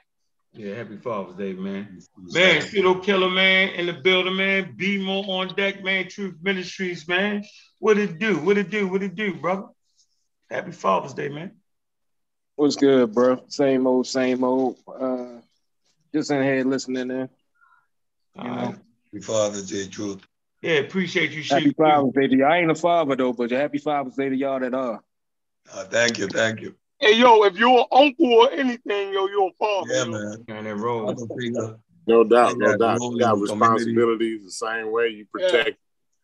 [0.53, 1.99] Yeah, happy Father's Day, man.
[2.17, 4.73] Man, Pseudo Killer, man, in the building, man.
[4.75, 6.09] Be more on deck, man.
[6.09, 7.45] Truth Ministries, man.
[7.79, 8.37] What it do?
[8.37, 8.87] What it do?
[8.87, 9.67] What it do, brother?
[10.49, 11.53] Happy Father's Day, man.
[12.55, 13.43] What's good, bro?
[13.47, 14.77] Same old, same old.
[14.87, 15.39] Uh,
[16.13, 17.29] just in here listening in.
[18.35, 18.75] You know.
[19.13, 20.21] Happy Father's Day, truth.
[20.61, 21.43] Yeah, appreciate you.
[21.43, 22.45] Happy Father's Day to you.
[22.45, 25.01] I ain't a father though, but happy Father's Day to y'all that are.
[25.73, 26.75] Uh, thank you, thank you.
[27.01, 29.91] Hey, yo, if you're an uncle or anything, yo, you're a father.
[29.91, 30.11] Yeah, yo.
[30.11, 30.45] man.
[30.49, 31.15] And that roll.
[31.15, 31.23] Father.
[31.57, 31.73] Uh,
[32.05, 33.01] no doubt, no doubt.
[33.01, 33.95] You got in the community.
[33.95, 35.07] responsibilities the same way.
[35.07, 35.77] You protect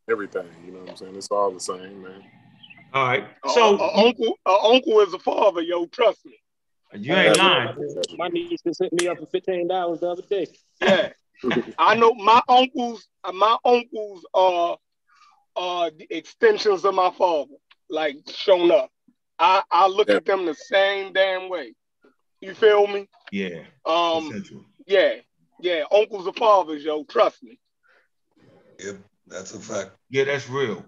[0.07, 0.45] everything.
[0.63, 1.15] You know what I'm saying?
[1.15, 2.23] It's all the same, man.
[2.93, 3.23] All right.
[3.43, 5.88] A- So a, uncle, a uncle is a father, yo.
[5.88, 6.38] Trust me.
[6.93, 7.75] you ain't lying.
[8.15, 10.45] My niece just hit me up for fifteen dollars the other day.
[10.80, 11.09] Yeah,
[11.80, 13.07] I know my uncles.
[13.23, 14.78] Uh, my uncles are
[15.55, 17.55] are the extensions of my father,
[17.89, 18.91] like shown up.
[19.39, 21.73] I I look at them the same damn way.
[22.41, 23.07] You feel me?
[23.31, 23.63] Yeah.
[23.85, 24.65] Um, essential.
[24.85, 25.15] yeah,
[25.59, 25.83] yeah.
[25.91, 27.03] Uncles are fathers, yo.
[27.03, 27.59] Trust me.
[28.79, 29.91] Yep, that's a fact.
[30.09, 30.85] Yeah, that's real.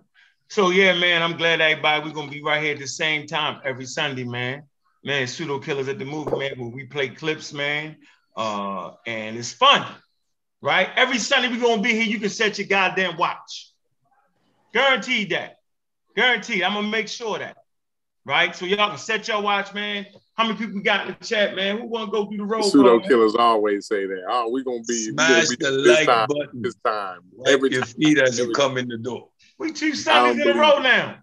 [0.50, 3.62] So yeah, man, I'm glad everybody we're gonna be right here at the same time
[3.64, 4.64] every Sunday, man.
[5.04, 7.98] Man, pseudo killers at the movie, man, where we play clips, man.
[8.36, 9.86] Uh, and it's fun,
[10.62, 10.90] right?
[10.96, 12.04] Every Sunday we're gonna be here.
[12.04, 13.72] You can set your goddamn watch.
[14.74, 15.58] Guaranteed that.
[16.16, 16.64] Guaranteed.
[16.64, 17.58] I'm gonna make sure that.
[18.30, 18.56] Right?
[18.56, 20.06] So y'all can set your watch, man.
[20.36, 21.80] How many people we got in the chat, man?
[21.80, 22.62] Who wanna go through the road?
[22.62, 23.08] Pseudo call, man?
[23.10, 24.22] killers always say that.
[24.30, 26.62] Oh, we're gonna be, Smash gonna be the this like time, button.
[26.62, 27.22] this time.
[27.36, 27.94] Wipe Every your time.
[27.96, 29.30] feet as you come in the door.
[29.58, 31.18] We two Sundays in a believe row now.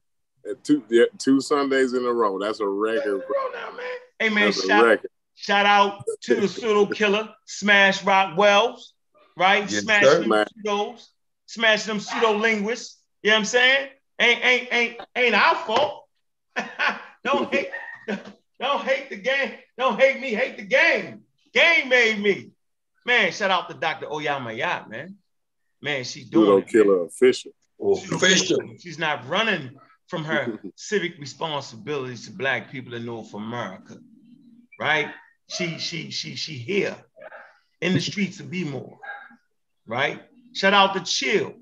[0.51, 2.41] Uh, Two, yeah, two Sundays in a row.
[2.41, 3.21] That's a record.
[3.21, 3.87] row now, man.
[4.19, 4.99] Hey man, That's shout.
[5.37, 8.95] Shout out to the pseudo killer, Smash Rock Wells,
[9.37, 9.71] right?
[9.71, 10.21] Yes, Smash sir.
[10.21, 10.47] them Man.
[10.67, 11.07] pseudos,
[11.47, 12.99] smash them pseudo linguists.
[13.23, 13.89] You know what I'm saying?
[14.19, 16.06] Ain't ain't ain't ain't our fault.
[17.25, 17.71] don't hate,
[18.61, 19.53] don't hate the game.
[19.79, 20.35] Don't hate me.
[20.35, 21.23] Hate the game.
[21.53, 22.51] Game made me.
[23.05, 24.13] Man, shout out to Dr.
[24.13, 25.17] Oyama Yat, man.
[25.81, 26.61] Man, she's doing Pseudo it.
[26.61, 26.69] man.
[26.69, 27.53] killer official.
[27.81, 28.59] Official.
[28.81, 29.77] She's not running
[30.09, 33.97] from her civic responsibilities to Black people in North America,
[34.81, 35.09] right?
[35.49, 36.97] She she she she here
[37.81, 38.99] in the streets of more,
[39.87, 40.23] right?
[40.53, 41.55] Shout out to Chill.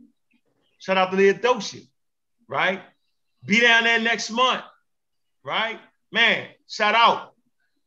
[0.78, 1.80] Shout out to Leodosia,
[2.48, 2.82] right?
[3.44, 4.64] Be down there next month,
[5.44, 5.78] right?
[6.12, 7.32] Man, shout out.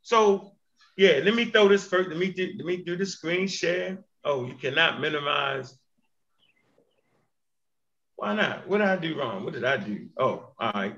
[0.02, 0.54] So
[0.96, 2.10] yeah, let me throw this first.
[2.10, 4.00] Let me do, let me do the screen share.
[4.24, 5.78] Oh, you cannot minimize
[8.18, 8.68] why not?
[8.68, 9.46] What did I do wrong?
[9.46, 10.08] What did I do?
[10.18, 10.96] Oh, all right.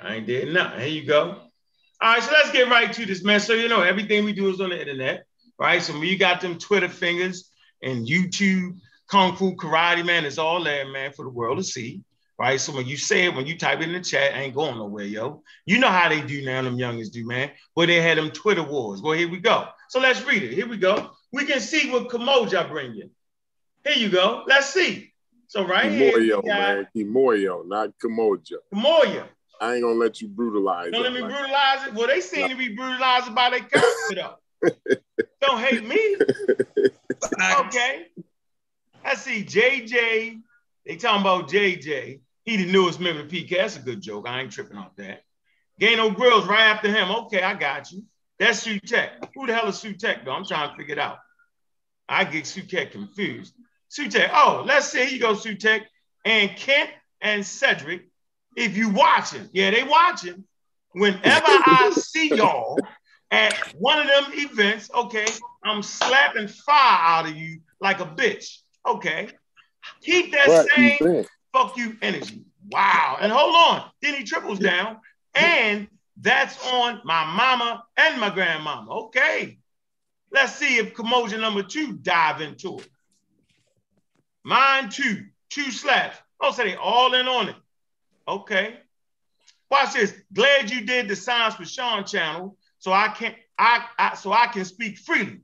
[0.00, 0.80] I ain't did nothing.
[0.80, 1.40] Here you go.
[2.00, 3.40] All right, so let's get right to this, man.
[3.40, 5.24] So you know everything we do is on the internet,
[5.58, 5.80] right?
[5.80, 7.50] So when you got them Twitter fingers
[7.82, 8.76] and YouTube,
[9.08, 12.02] Kung Fu Karate, man, it's all there, man, for the world to see,
[12.38, 12.60] right?
[12.60, 15.04] So when you say it, when you type it in the chat, ain't going nowhere,
[15.04, 15.42] yo.
[15.66, 17.50] You know how they do now, them youngins do, man.
[17.74, 19.02] Where they had them Twitter wars.
[19.02, 19.68] Well, here we go.
[19.88, 20.52] So let's read it.
[20.52, 21.10] Here we go.
[21.32, 23.10] We can see what Kamoja bring you.
[23.84, 24.44] Here you go.
[24.46, 25.12] Let's see.
[25.48, 26.88] So right here, we Kimoyo, got man.
[26.94, 28.58] Kimoyo, not Kimoja.
[28.72, 29.24] Kamoya.
[29.60, 31.94] I ain't gonna let you brutalize Don't let me like brutalize it.
[31.94, 34.70] Well, they seem to be brutalized by their character, though.
[35.40, 36.16] Don't hate me.
[37.58, 38.06] Okay.
[39.04, 40.40] I see JJ.
[40.86, 42.20] They talking about JJ.
[42.48, 43.58] He the newest member of PK.
[43.58, 44.26] That's a good joke.
[44.26, 45.20] I ain't tripping off that.
[45.78, 47.10] Gano Grills right after him.
[47.10, 48.04] Okay, I got you.
[48.38, 49.10] That's Sutek.
[49.34, 50.32] Who the hell is Sutek, though?
[50.32, 51.18] I'm trying to figure it out.
[52.08, 53.52] I get Sutek confused.
[53.90, 54.30] Sutek.
[54.32, 55.00] Oh, let's see.
[55.00, 55.82] Here you go, Sutek.
[56.24, 56.88] And Kent
[57.20, 58.08] and Cedric,
[58.56, 60.44] if you watching, yeah, they watching.
[60.92, 62.82] Whenever I see y'all
[63.30, 65.26] at one of them events, okay,
[65.62, 68.60] I'm slapping fire out of you like a bitch.
[68.86, 69.28] Okay.
[70.00, 71.26] Keep that What same?
[71.58, 72.44] Fuck you energy.
[72.70, 73.18] Wow.
[73.20, 73.90] And hold on.
[74.02, 74.98] Then he triples down
[75.34, 75.88] and
[76.20, 78.90] that's on my mama and my grandmama.
[79.06, 79.58] Okay.
[80.30, 82.88] Let's see if Commotion number two dive into it.
[84.44, 86.18] Mine two, two slaps.
[86.40, 87.56] Oh, so they all in on it.
[88.26, 88.78] Okay.
[89.70, 90.14] Watch this.
[90.32, 94.46] Glad you did the Science for Sean channel, so I can I, I so I
[94.46, 95.40] can speak freely.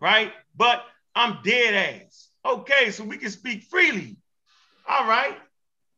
[0.00, 0.32] Right?
[0.56, 0.84] But
[1.14, 2.28] I'm dead ass.
[2.46, 4.16] Okay, so we can speak freely.
[4.88, 5.36] All right.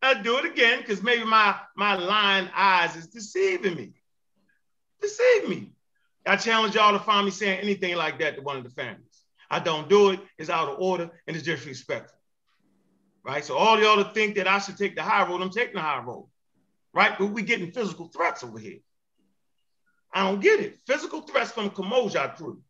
[0.03, 3.95] I'll do it again because maybe my my lying eyes is deceiving me.
[5.01, 5.72] Deceive me.
[6.26, 9.22] I challenge y'all to find me saying anything like that to one of the families.
[9.51, 10.20] I don't do it.
[10.39, 12.18] It's out of order and it's disrespectful.
[13.24, 13.45] Right.
[13.45, 15.82] So all y'all to think that I should take the high road, I'm taking the
[15.82, 16.28] high road.
[16.93, 17.16] Right.
[17.18, 18.78] But we getting physical threats over here.
[20.12, 20.78] I don't get it.
[20.87, 22.61] Physical threats from Kamoja crew.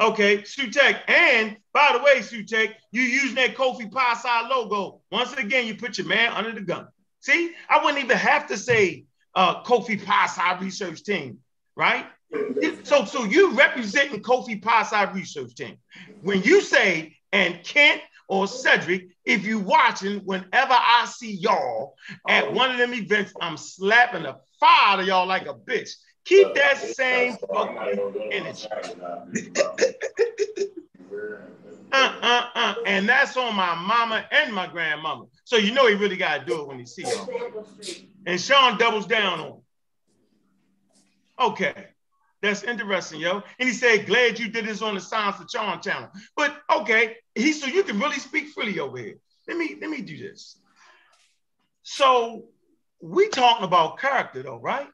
[0.00, 1.00] Okay, Sutek.
[1.08, 5.02] And by the way, Sutek, you using that Kofi Piesie logo.
[5.10, 6.88] Once again, you put your man under the gun.
[7.20, 11.38] See, I wouldn't even have to say uh, Kofi Piesie research team,
[11.76, 12.06] right?
[12.84, 15.76] So, so you representing Kofi Piesie research team.
[16.22, 21.94] When you say, and Kent or Cedric, if you watching, whenever I see y'all
[22.28, 25.90] at one of them events, I'm slapping the fire out of y'all like a bitch.
[26.24, 28.68] Keep that same fucking energy.
[31.92, 32.74] uh, uh, uh.
[32.86, 35.26] And that's on my mama and my grandmama.
[35.44, 37.28] So you know he really got to do it when he see y'all.
[38.26, 39.62] And Sean doubles down on
[41.40, 41.88] Okay.
[42.40, 43.42] That's interesting, yo.
[43.58, 46.10] And he said, glad you did this on the Science of Charm channel.
[46.36, 49.18] But okay, he so you can really speak freely over here.
[49.46, 50.58] Let me let me do this.
[51.84, 52.46] So
[53.00, 54.88] we talking about character though, right?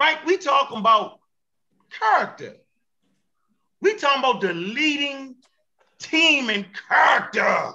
[0.00, 0.18] Right?
[0.26, 1.18] We talking about
[1.98, 2.56] character.
[3.80, 5.36] We talking about the leading
[5.98, 7.72] team in character.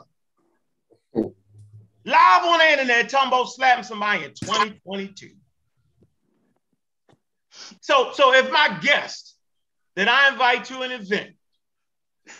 [2.03, 5.32] Live on the internet, talking about slapping somebody in 2022.
[7.82, 9.36] So, so if my guest
[9.95, 11.32] that I invite to an event,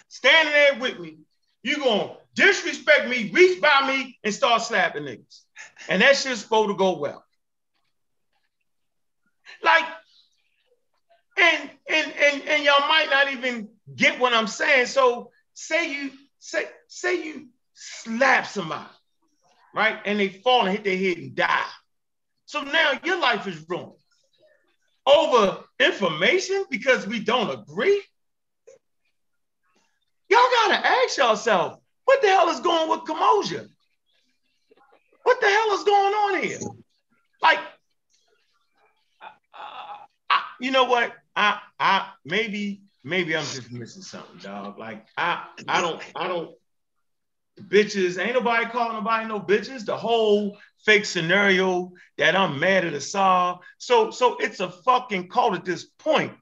[0.08, 1.18] standing there with me,
[1.64, 5.42] you gonna disrespect me, reach by me, and start slapping niggas.
[5.90, 7.24] And that shit's supposed to go well.
[9.64, 9.86] Like,
[11.38, 14.88] and and and and y'all might not even get what I'm saying.
[14.88, 18.90] So say you say say you slap somebody,
[19.74, 20.00] right?
[20.06, 21.66] And they fall and hit their head and die.
[22.46, 23.94] So now your life is ruined
[25.06, 28.02] over information because we don't agree.
[30.30, 33.70] Y'all gotta ask yourself, what the hell is going with commotion?
[35.24, 36.60] What the hell is going on here?
[37.42, 37.60] Like
[40.62, 41.14] you know what?
[41.36, 44.78] I I maybe maybe I'm just missing something, dog.
[44.78, 46.56] Like I I don't I don't
[47.60, 49.86] bitches ain't nobody calling nobody no bitches.
[49.86, 53.60] The whole fake scenario that I'm mad at Asar.
[53.78, 56.34] So so it's a fucking call at this point,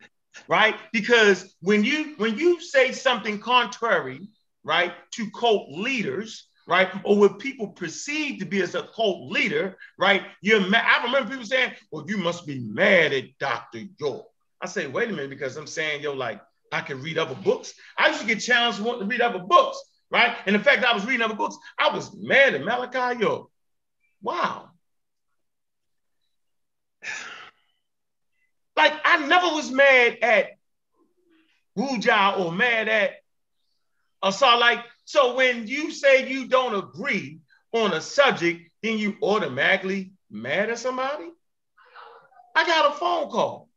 [0.47, 0.75] right?
[0.91, 4.27] Because when you when you say something contrary,
[4.63, 6.89] right, to cult leaders, right?
[7.03, 10.21] Or what people perceive to be as a cult leader, right?
[10.41, 10.85] You're mad.
[10.85, 13.85] I remember people saying, well, you must be mad at Dr.
[13.97, 14.27] York.
[14.61, 16.39] I say, wait a minute, because I'm saying, yo, like,
[16.71, 17.73] I can read other books.
[17.97, 20.35] I used to get challenged wanting to read other books, right?
[20.45, 23.47] And the fact that I was reading other books, I was mad at Malachi York.
[24.21, 24.69] Wow.
[28.75, 30.51] Like, I never was mad at
[31.77, 33.15] Wuja or mad at
[34.23, 34.57] Asar.
[34.57, 37.39] Like, so when you say you don't agree
[37.73, 41.31] on a subject, then you automatically mad at somebody?
[42.55, 43.69] I got a phone call,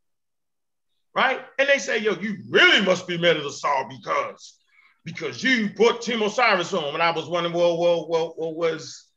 [1.15, 1.41] right?
[1.59, 4.59] And they say, yo, you really must be mad at Asar because
[5.07, 6.93] because you put Team Osiris on.
[6.93, 9.09] And I was wondering, well, well, well, well, was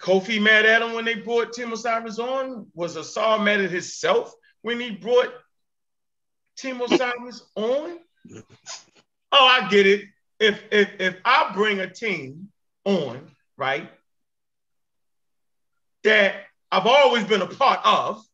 [0.00, 2.68] Kofi mad at him when they brought Team Osiris on?
[2.72, 5.34] Was Asar mad at himself when he brought
[6.56, 7.98] Team Osiris on?
[9.32, 10.04] Oh, I get it
[10.42, 12.48] if if if I bring a team
[12.84, 13.88] on, right,
[16.02, 16.34] that
[16.70, 18.24] I've always been a part of,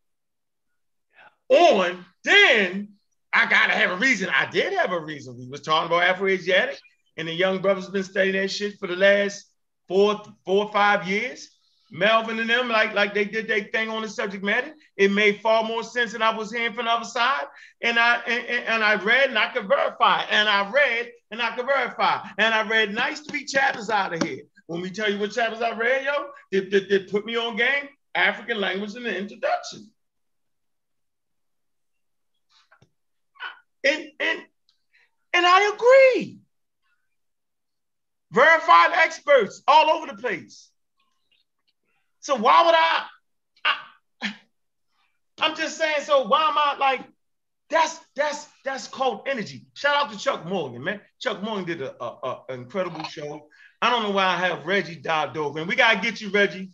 [1.50, 2.94] on, then
[3.32, 4.30] I gotta have a reason.
[4.30, 5.36] I did have a reason.
[5.36, 6.78] We was talking about Afro-Asiatic,
[7.18, 9.44] and the young brothers been studying that shit for the last
[9.86, 11.57] four, four or five years.
[11.90, 14.74] Melvin and them, like, like they did their thing on the subject matter.
[14.96, 17.44] It made far more sense than I was hearing from the other side.
[17.82, 20.22] And I and, and I read and I could verify.
[20.30, 22.26] And I read and I could verify.
[22.38, 24.42] And I read nice three chapters out of here.
[24.66, 27.56] When we tell you what chapters I read, yo, that, that, that put me on
[27.56, 29.90] game, African language in the introduction.
[33.84, 34.40] And and
[35.32, 36.40] and I agree.
[38.30, 40.70] Verified experts all over the place.
[42.20, 43.04] So why would I
[45.40, 46.02] I'm just saying.
[46.02, 47.00] So why am I like?
[47.70, 49.66] That's that's that's called energy.
[49.74, 51.00] Shout out to Chuck Morgan, man.
[51.20, 53.46] Chuck Morgan did a, a, a incredible show.
[53.82, 56.70] I don't know why I have Reggie dialed over, and we gotta get you, Reggie.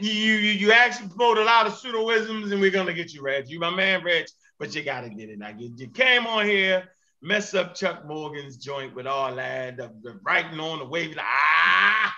[0.00, 3.52] You you you actually promote a lot of pseudoisms, and we're gonna get you, Reggie.
[3.52, 4.26] You my man, Reg,
[4.58, 5.40] but you gotta get it.
[5.42, 6.88] I get you came on here,
[7.22, 11.24] mess up Chuck Morgan's joint with all that, the, the writing on the wavy, like,
[11.26, 12.14] ah,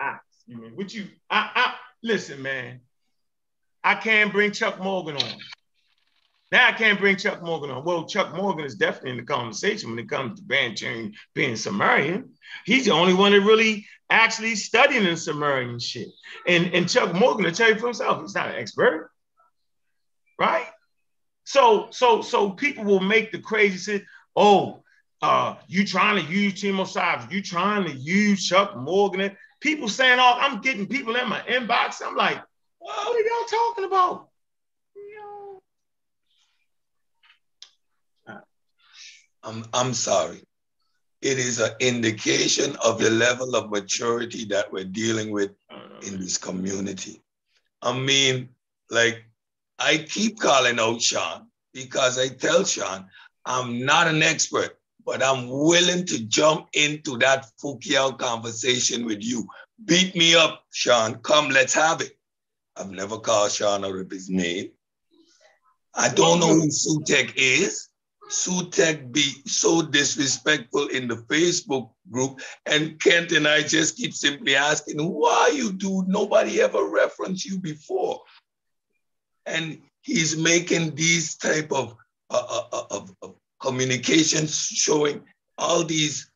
[0.00, 0.20] ah.
[0.46, 1.06] You mean what you?
[1.28, 2.80] I, I listen, man.
[3.82, 5.40] I can't bring Chuck Morgan on.
[6.52, 7.84] Now I can't bring Chuck Morgan on.
[7.84, 12.34] Well, Chuck Morgan is definitely in the conversation when it comes to bantering being Sumerian.
[12.64, 16.08] He's the only one that really actually studying the Sumerian shit.
[16.46, 19.10] And, and Chuck Morgan, to tell you for himself, he's not an expert.
[20.38, 20.66] Right?
[21.44, 24.04] So, so, so people will make the crazy shit.
[24.36, 24.84] Oh,
[25.22, 29.36] uh, you trying to use Timo Sives, you trying to use Chuck Morgan.
[29.60, 32.02] People saying, oh, I'm getting people in my inbox.
[32.04, 32.40] I'm like,
[32.78, 34.28] what are y'all talking about?
[38.28, 38.40] Uh,
[39.42, 40.42] I'm, I'm sorry.
[41.22, 45.52] It is an indication of the level of maturity that we're dealing with
[46.06, 47.22] in this community.
[47.82, 48.50] I mean,
[48.90, 49.24] like,
[49.78, 53.06] I keep calling out Sean because I tell Sean,
[53.44, 59.46] I'm not an expert, but I'm willing to jump into that Fu-Kiau conversation with you.
[59.84, 61.14] Beat me up, Sean.
[61.20, 62.18] Come, let's have it.
[62.76, 64.70] I've never called Sean out of his name.
[65.94, 67.88] I don't know who Sutek is.
[68.28, 74.56] Sutek be so disrespectful in the Facebook group, and Kent and I just keep simply
[74.56, 76.04] asking, why you do?
[76.08, 78.20] Nobody ever referenced you before.
[79.46, 81.94] And he's making these type of,
[82.28, 83.36] uh, uh, uh of, of
[83.66, 85.22] communications showing
[85.58, 86.30] all these,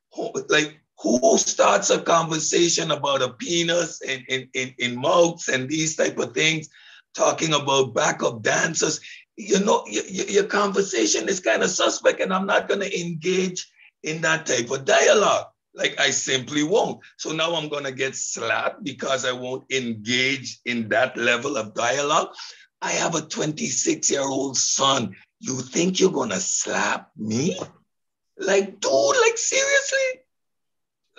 [0.49, 5.97] like who starts a conversation about a penis in, in, in, in mouths and these
[5.97, 6.69] type of things,
[7.15, 9.01] talking about backup dancers
[9.41, 13.71] you know, your, your conversation is kind of suspect, and I'm not going to engage
[14.03, 15.47] in that type of dialogue.
[15.75, 17.01] Like I simply won't.
[17.17, 21.75] So now I'm going to get slapped because I won't engage in that level of
[21.75, 22.35] dialogue.
[22.83, 25.15] I have a 26 year old son.
[25.41, 27.59] You think you're to slap me?
[28.39, 30.23] Like, dude, like seriously?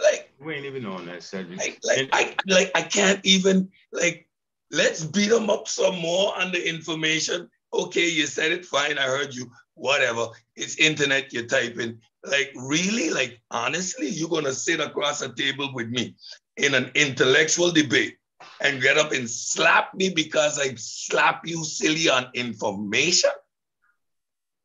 [0.02, 1.60] Like, we ain't even on that subject.
[1.60, 4.28] Like, like, I, like, I can't even, like,
[4.72, 9.04] let's beat them up some more on the information okay, you said it, fine, I
[9.04, 10.28] heard you, whatever.
[10.56, 12.00] It's internet, you're typing.
[12.26, 13.10] Like, really?
[13.10, 16.16] Like, honestly, you're gonna sit across a table with me
[16.58, 18.18] in an intellectual debate
[18.60, 23.32] and get up and slap me because I slap you silly on information?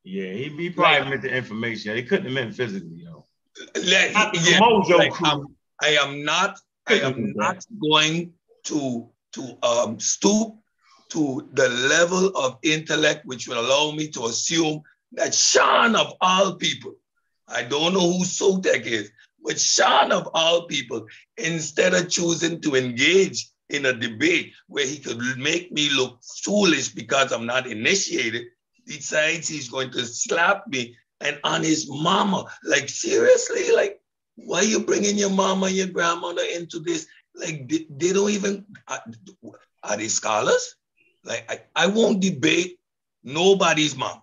[0.07, 1.97] Yeah, he, be probably like, meant the information.
[1.97, 3.27] He couldn't have meant physically, yo.
[3.75, 4.13] Like,
[4.47, 5.13] yeah, like,
[5.83, 8.33] I am not, I am not going
[8.67, 10.55] to to um, stoop
[11.09, 14.81] to the level of intellect which will allow me to assume
[15.13, 16.95] that Sean of all people,
[17.49, 19.11] I don't know who Sotek is,
[19.43, 21.05] but Sean of all people,
[21.37, 26.91] instead of choosing to engage in a debate where he could make me look foolish
[26.91, 28.45] because I'm not initiated,
[28.87, 32.45] decides he's going to slap me and on his mama.
[32.65, 33.75] Like, seriously?
[33.75, 34.01] Like,
[34.37, 37.07] why are you bringing your mama and your grandmother into this?
[37.35, 39.03] Like, they, they don't even, are,
[39.83, 40.77] are they scholars?
[41.27, 42.79] Like I, I won't debate
[43.23, 44.23] nobody's mom.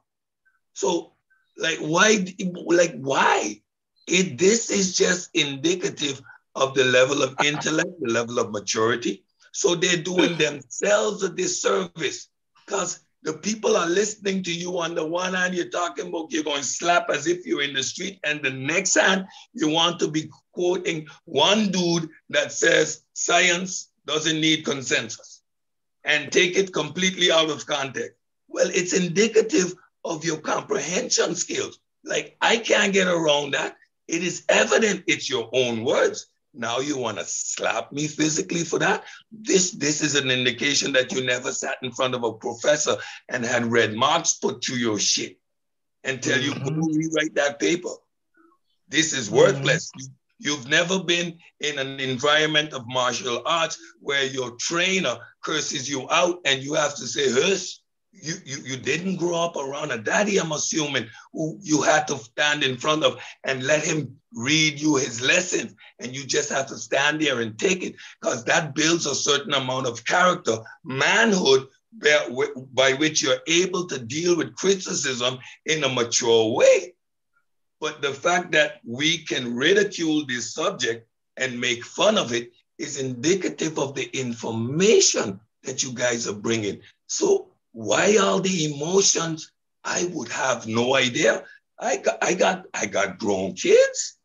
[0.74, 1.14] So
[1.57, 2.26] like why
[2.68, 3.61] like why?
[4.07, 6.22] It this is just indicative
[6.55, 9.24] of the level of intellect, the level of maturity.
[9.51, 10.38] So they're doing hmm.
[10.38, 12.28] themselves a disservice
[12.66, 16.43] because the people are listening to you on the one hand, you're talking about you're
[16.43, 19.99] going to slap as if you're in the street, and the next hand, you want
[19.99, 25.41] to be quoting one dude that says science doesn't need consensus
[26.03, 28.17] and take it completely out of context.
[28.49, 31.80] Well, it's indicative of your comprehension skills.
[32.03, 33.78] Like, I can't get around that.
[34.07, 36.28] It is evident it's your own words.
[36.54, 39.04] Now you want to slap me physically for that?
[39.32, 42.95] This, this is an indication that you never sat in front of a professor
[43.30, 45.39] and had red marks put through your shit
[46.04, 46.82] and tell you, mm-hmm.
[46.82, 47.89] rewrite that paper.
[48.88, 49.89] This is worthless.
[49.97, 50.14] Mm-hmm.
[50.39, 56.39] You've never been in an environment of martial arts where your trainer curses you out
[56.45, 57.80] and you have to say, hush.
[58.12, 62.18] You, you, you didn't grow up around a daddy, I'm assuming, who you had to
[62.18, 65.75] stand in front of and let him read you his lessons.
[65.99, 69.53] And you just have to stand there and take it because that builds a certain
[69.53, 71.67] amount of character, manhood,
[72.73, 76.95] by which you're able to deal with criticism in a mature way.
[77.79, 81.07] But the fact that we can ridicule this subject
[81.38, 86.81] and make fun of it is indicative of the information that you guys are bringing.
[87.07, 89.51] So why all the emotions?
[89.84, 91.43] I would have no idea.
[91.79, 94.17] I got, I got, I got grown kids.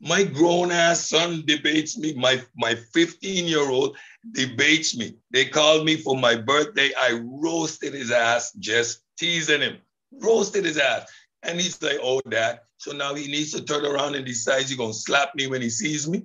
[0.00, 2.14] My grown ass son debates me.
[2.14, 3.96] My my 15 year old
[4.32, 5.16] debates me.
[5.30, 6.90] They called me for my birthday.
[6.98, 9.78] I roasted his ass, just teasing him,
[10.12, 11.10] roasted his ass.
[11.42, 12.60] And he's like, oh, dad.
[12.78, 15.70] So now he needs to turn around and decides he's gonna slap me when he
[15.70, 16.24] sees me.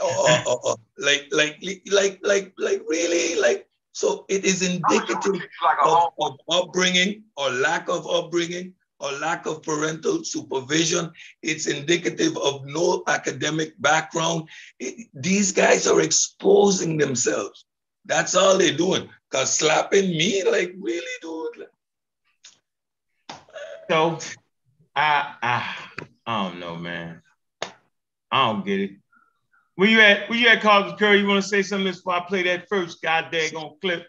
[0.00, 3.38] Oh, oh, oh, like, like, like, like, like, really?
[3.40, 5.42] Like, so it is indicative
[5.84, 11.10] of, of upbringing or lack of upbringing or lack of parental supervision.
[11.42, 14.48] It's indicative of no academic background.
[14.78, 17.66] It, these guys are exposing themselves.
[18.06, 19.08] That's all they're doing.
[19.30, 21.66] Cause slapping me, like really, dude.
[23.90, 24.18] So,
[24.94, 25.76] I, I,
[26.24, 27.22] I don't know, man.
[28.30, 28.92] I don't get it.
[29.74, 30.30] Where you at?
[30.30, 31.20] Where you at, Carlos Curry?
[31.20, 33.50] You want to say something before I play that first goddamn
[33.80, 34.06] clip?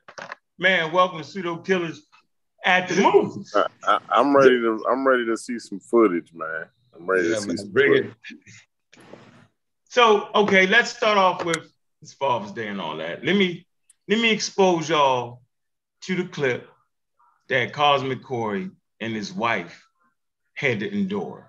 [0.59, 2.05] Man, welcome to Pseudo Killers
[2.63, 3.55] at the movies.
[3.83, 4.83] I, am ready to.
[4.89, 6.65] I'm ready to see some footage, man.
[6.95, 8.15] I'm ready yeah, to see man, some bring footage.
[8.31, 9.01] It.
[9.89, 13.23] So, okay, let's start off with it's Father's Day and all that.
[13.23, 13.65] Let me
[14.07, 15.41] let me expose y'all
[16.01, 16.69] to the clip
[17.49, 19.85] that Cosmic Corey and his wife
[20.53, 21.47] had to endure.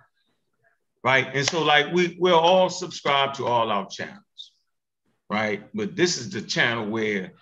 [1.02, 1.28] Right.
[1.34, 4.52] And so, like, we, we're all subscribed to all our channels,
[5.28, 5.62] right?
[5.74, 7.32] But this is the channel where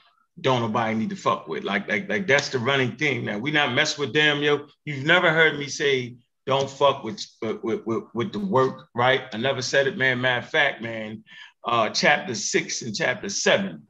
[0.41, 1.65] don't nobody need to fuck with.
[1.65, 3.25] Like, like, like that's the running thing.
[3.25, 4.67] Now we not mess with them, yo.
[4.85, 6.17] You've never heard me say
[6.47, 9.23] don't fuck with with, with, with the work, right?
[9.33, 10.21] I never said it, man.
[10.21, 11.23] Matter of fact, man,
[11.65, 13.83] uh, chapter six and chapter seven,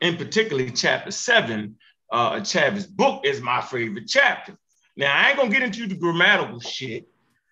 [0.00, 1.76] in particularly chapter seven,
[2.12, 4.56] uh, Chavis' book is my favorite chapter.
[4.96, 7.08] Now I ain't gonna get into the grammatical shit,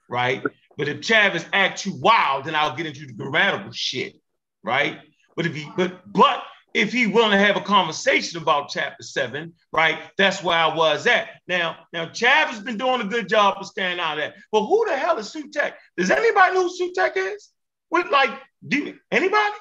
[0.08, 0.44] right?
[0.76, 4.14] But if Chavis act too wild, then I'll get into the grammatical shit,
[4.62, 4.98] right?
[5.34, 6.42] But if he, but but
[6.78, 9.98] if he willing to have a conversation about chapter seven, right?
[10.16, 11.28] That's where I was at.
[11.48, 14.34] Now, now Chav has been doing a good job of staying out of that.
[14.52, 15.72] But who the hell is Sutek?
[15.96, 17.48] Does anybody know who Sutek is?
[17.90, 18.30] With like,
[18.66, 19.54] do anybody?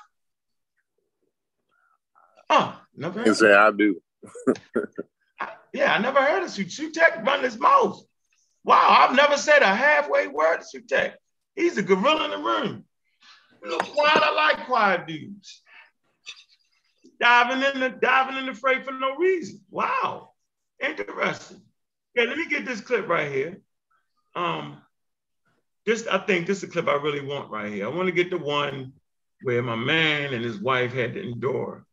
[2.52, 3.36] Oh, never heard.
[3.36, 4.00] say I do.
[5.40, 6.94] I, yeah, I never heard of Sutek.
[6.94, 8.00] Sutek run his mouth.
[8.64, 11.14] Wow, I've never said a halfway word to Sutek.
[11.56, 12.86] He's a gorilla in the room.
[13.66, 15.64] Look quiet, I like quiet dudes
[17.20, 19.62] diving in the diving in the freight for no reason.
[19.70, 20.32] Wow,
[20.84, 21.62] interesting.
[22.16, 23.62] Yeah, let me get this clip right here.
[24.36, 24.82] Um,
[25.86, 27.86] this I think this is a clip I really want right here.
[27.86, 28.94] I want to get the one
[29.44, 31.86] where my man and his wife had to endure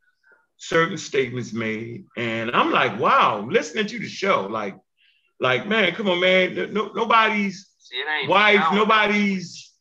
[0.56, 4.76] certain statements made, and I'm like, wow, listening to the show, like,
[5.40, 7.68] like man, come on, man, no, nobody's
[8.28, 9.72] wife, nobody's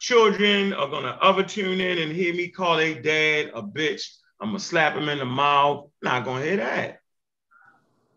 [0.00, 4.02] children are gonna ever tune in and hear me call a dad a bitch
[4.40, 5.90] I'm gonna slap him in the mouth.
[6.02, 7.00] Not gonna hear that.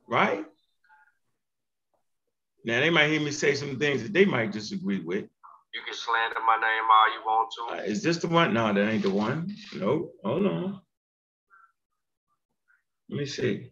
[0.07, 0.45] Right?
[2.65, 5.25] Now they might hear me say some things that they might disagree with.
[5.73, 7.75] You can slander my name all you want to.
[7.75, 8.53] Uh, is this the one?
[8.53, 9.55] No, that ain't the one.
[9.75, 10.13] Nope.
[10.23, 10.81] Hold on.
[13.09, 13.71] Let me see.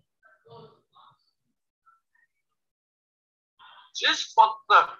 [3.95, 4.97] Just fuck up.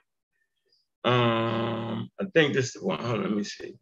[1.04, 3.00] Um, I think this is the one.
[3.00, 3.78] Hold on, let me see.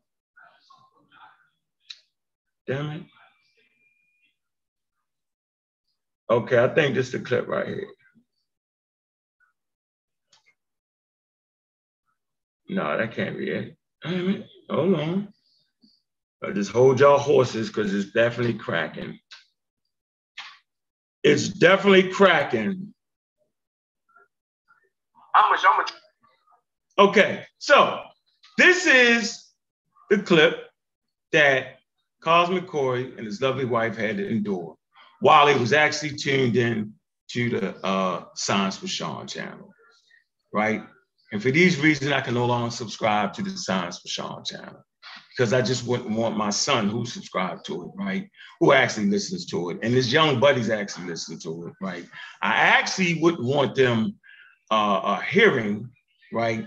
[2.67, 3.03] Damn it.
[6.29, 7.87] Okay, I think this is the clip right here.
[12.67, 13.77] No, that can't be it.
[14.03, 15.33] Damn Hold on.
[16.41, 19.19] But just hold y'all horses because it's definitely cracking.
[21.23, 22.93] It's definitely cracking.
[25.33, 25.61] How much?
[25.61, 25.91] How much?
[26.97, 28.01] Okay, so
[28.57, 29.43] this is
[30.09, 30.55] the clip
[31.31, 31.79] that
[32.21, 34.75] Cosmic Corey and his lovely wife had to endure
[35.19, 36.93] while he was actually tuned in
[37.31, 39.73] to the uh, Science for Sean channel,
[40.53, 40.83] right?
[41.31, 44.83] And for these reasons, I can no longer subscribe to the Science for Sean channel
[45.35, 48.29] because I just wouldn't want my son who subscribed to it, right?
[48.59, 49.79] Who actually listens to it.
[49.83, 52.05] And his young buddies actually listen to it, right?
[52.41, 54.15] I actually wouldn't want them
[54.71, 55.89] uh, uh, hearing,
[56.31, 56.65] right?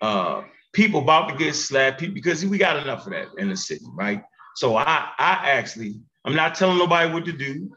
[0.00, 0.42] Uh,
[0.72, 4.22] people about to get slapped because we got enough of that in the city, right?
[4.56, 7.70] So I, I actually, I'm not telling nobody what to do.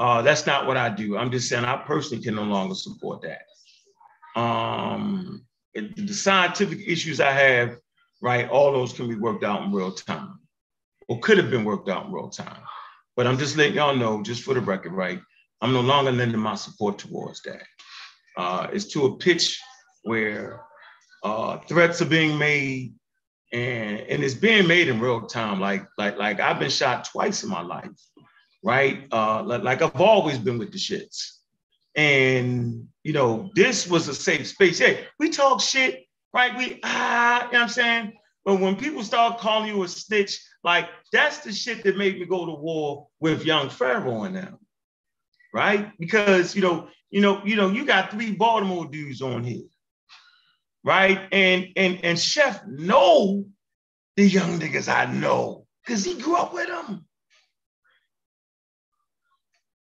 [0.00, 1.18] Uh, that's not what I do.
[1.18, 4.40] I'm just saying I personally can no longer support that.
[4.40, 5.44] Um,
[5.74, 7.76] the scientific issues I have,
[8.22, 10.38] right, all those can be worked out in real time
[11.10, 12.62] or could have been worked out in real time.
[13.14, 15.20] But I'm just letting y'all know, just for the record, right,
[15.60, 17.64] I'm no longer lending my support towards that.
[18.38, 19.60] Uh, it's to a pitch
[20.04, 20.62] where
[21.22, 22.94] uh, threats are being made
[23.52, 25.60] and, and it's being made in real time.
[25.60, 27.90] Like, like, like I've been shot twice in my life
[28.62, 29.06] right?
[29.10, 31.38] Uh, like I've always been with the shits.
[31.96, 34.78] And you know, this was a safe space.
[34.78, 36.56] Hey, we talk shit, right?
[36.56, 38.12] We ah, you know what I'm saying?
[38.44, 42.26] But when people start calling you a snitch, like that's the shit that made me
[42.26, 44.58] go to war with young Pharaoh and them.
[45.52, 45.90] Right?
[45.98, 49.64] Because you know, you know, you know, you got three Baltimore dudes on here.
[50.84, 51.20] Right?
[51.32, 53.46] And and and Chef know
[54.16, 57.04] the young niggas I know because he grew up with them.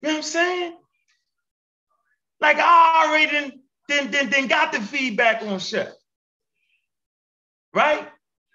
[0.01, 0.77] You know what I'm saying?
[2.39, 5.89] Like I already then, then, then, then got the feedback on Chef.
[7.73, 8.07] Right?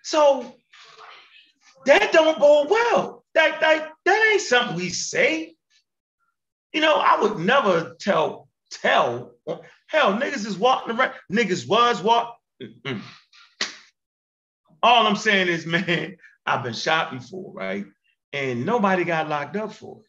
[0.03, 0.55] So
[1.86, 3.24] that don't bode well.
[3.34, 5.55] That, that, that ain't something we say.
[6.72, 9.32] You know, I would never tell, tell,
[9.86, 12.34] hell, niggas is walking around, niggas was what.
[14.82, 16.16] All I'm saying is, man,
[16.47, 17.86] I've been shot before, right?
[18.32, 20.07] And nobody got locked up for it.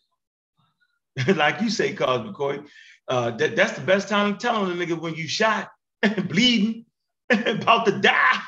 [1.36, 2.66] like you say, Cosby McCoy,
[3.08, 5.70] uh, that, that's the best time to tell a nigga when you shot,
[6.28, 6.86] bleeding,
[7.30, 8.40] about to die.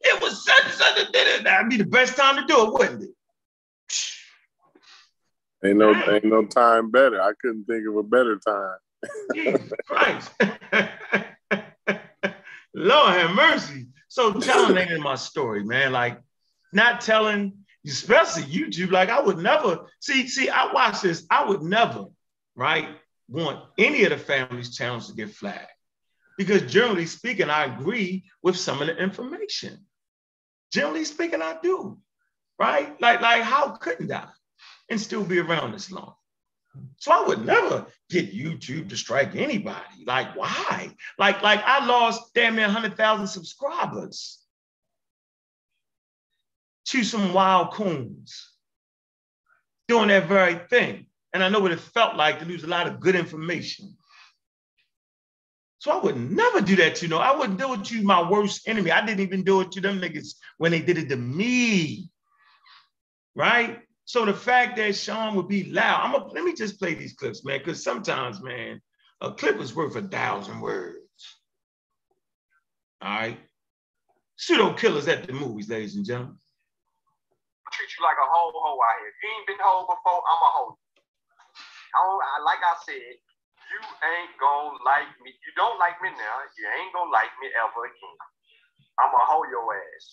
[0.00, 1.42] It was such and such a dinner.
[1.44, 3.10] That'd be the best time to do it, wouldn't it?
[5.64, 7.20] Ain't no ain't no time better.
[7.20, 8.76] I couldn't think of a better time.
[9.34, 10.30] Jesus Christ.
[12.72, 13.88] Lord have mercy.
[14.06, 15.90] So telling ain't my story, man.
[15.90, 16.20] Like
[16.72, 21.62] not telling, especially YouTube, like I would never see, see, I watch this, I would
[21.62, 22.06] never,
[22.56, 22.88] right,
[23.28, 25.70] want any of the family's channels to get flagged.
[26.36, 29.84] Because generally speaking, I agree with some of the information.
[30.72, 31.98] Generally speaking, I do.
[32.58, 33.00] Right?
[33.00, 34.28] Like, like how couldn't I
[34.88, 36.14] and still be around this long?
[36.98, 40.04] So I would never get YouTube to strike anybody.
[40.06, 40.90] Like, why?
[41.18, 44.38] Like, like I lost damn near 100,000 subscribers
[46.88, 48.50] to some wild coons
[49.88, 51.06] doing that very thing.
[51.32, 53.96] And I know what it felt like to lose a lot of good information.
[55.78, 57.10] So I would never do that to you.
[57.10, 58.90] Know, I wouldn't do it to my worst enemy.
[58.90, 62.10] I didn't even do it to them niggas when they did it to me.
[63.34, 63.80] Right?
[64.04, 67.12] So the fact that Sean would be loud, I'm gonna let me just play these
[67.12, 68.80] clips, man, because sometimes, man,
[69.20, 70.98] a clip is worth a thousand words.
[73.02, 73.38] All right.
[74.36, 76.38] Pseudo killers at the movies, ladies and gentlemen.
[77.78, 79.14] I treat you like a whole hoe out here.
[79.14, 80.74] If You ain't been hoe before, I'm a hoe.
[82.22, 83.14] I, like I said,
[83.70, 85.30] you ain't gonna like me.
[85.30, 86.36] You don't like me now.
[86.58, 88.18] You ain't gonna like me ever again.
[88.98, 90.06] I'm gonna hold your ass.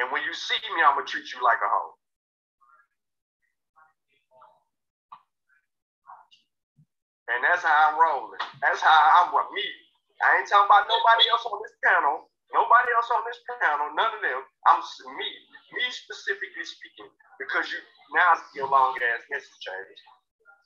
[0.00, 1.96] And when you see me, I'm gonna treat you like a hoe.
[7.32, 8.40] And that's how I'm rolling.
[8.62, 9.66] That's how I'm with me.
[10.22, 12.29] I ain't talking about nobody else on this panel.
[12.52, 13.94] Nobody else on this panel.
[13.94, 14.40] None of them.
[14.66, 14.82] I'm
[15.18, 15.30] me.
[15.76, 17.10] Me specifically speaking.
[17.38, 17.78] Because you
[18.14, 20.00] now see your long ass message change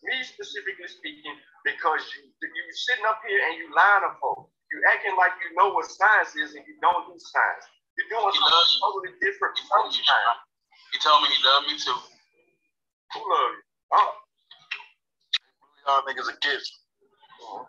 [0.05, 4.53] me specifically speaking, because you you sitting up here and you lying to folks.
[4.73, 7.65] You acting like you know what science is and you don't do science.
[7.97, 10.41] You're doing he something totally different he from science.
[10.93, 11.99] He told me he loved me too.
[13.17, 13.65] Who love you?
[13.97, 14.13] Oh.
[15.87, 16.67] Y'all niggas a kids.
[17.41, 17.65] Oh.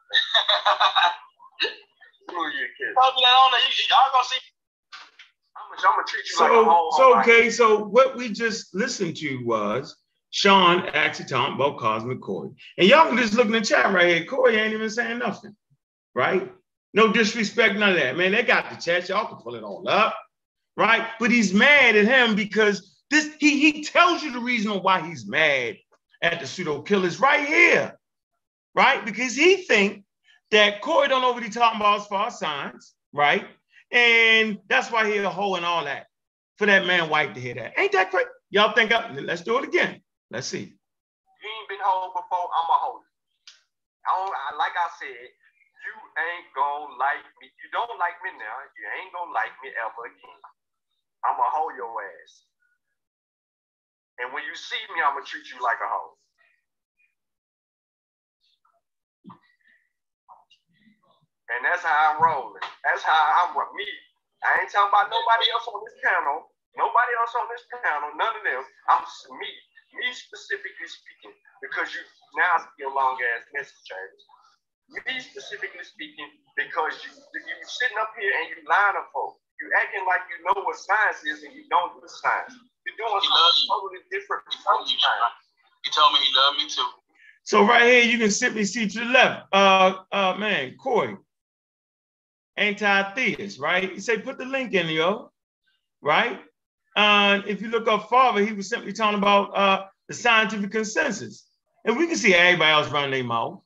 [1.61, 1.75] Kids?
[2.93, 3.61] Probably not on there.
[3.89, 4.39] Y'all gonna see.
[5.55, 8.29] I'm gonna, I'm gonna treat you so, like a whole, so okay, so what we
[8.29, 9.95] just listened to was
[10.31, 12.51] Sean actually talking about Cosmic Corey.
[12.77, 14.25] And y'all can just look in the chat right here.
[14.25, 15.55] Corey ain't even saying nothing,
[16.13, 16.51] right?
[16.93, 18.15] No disrespect, none of that.
[18.15, 19.09] Man, they got the chat.
[19.09, 20.15] Y'all can pull it all up,
[20.77, 21.07] right?
[21.19, 25.27] But he's mad at him because this he, he tells you the reason why he's
[25.27, 25.75] mad
[26.21, 27.97] at the pseudo killers right here,
[28.73, 29.05] right?
[29.05, 30.04] Because he think
[30.55, 33.45] that Corey don't know what he's talking about as far as science, right?
[33.91, 36.07] And that's why he a hoe and all that.
[36.57, 37.77] For that man white to hear that.
[37.77, 38.27] Ain't that great?
[38.49, 39.11] Y'all think up?
[39.13, 40.01] Let's do it again.
[40.31, 40.71] Let's see.
[40.71, 43.01] You ain't been hold before, I'm a hold.
[44.07, 47.49] I like I said, you ain't gonna like me.
[47.49, 48.57] You don't like me now.
[48.77, 50.41] You ain't gonna like me ever again.
[51.25, 52.45] I'm gonna hold your ass.
[54.21, 56.15] And when you see me, I'm gonna treat you like a hoe.
[61.53, 62.61] And that's how I'm rolling.
[62.81, 63.85] That's how I'm with me.
[64.41, 66.49] I ain't talking about nobody else on this panel.
[66.73, 68.13] Nobody else on this panel.
[68.17, 68.63] None of them.
[68.89, 69.03] I'm
[69.39, 69.49] me
[69.95, 71.33] me specifically speaking,
[71.63, 72.03] because you
[72.35, 74.21] now your long ass message change.
[75.07, 76.29] Me specifically speaking,
[76.59, 79.41] because you you sitting up here and you lying to folks.
[79.57, 82.53] You acting like you know what science is and you don't do science.
[82.85, 84.91] You're doing he something totally different from science.
[84.91, 86.91] He told me he loved me too.
[87.45, 89.47] So right here, you can simply see to the left.
[89.53, 91.15] Uh, uh, man, Corey,
[92.57, 93.91] anti-theist, right?
[93.91, 95.31] He say put the link in, yo,
[96.01, 96.39] right?
[96.95, 101.47] And if you look up farther, he was simply talking about uh, the scientific consensus.
[101.83, 103.61] And we can see everybody else running their mouth.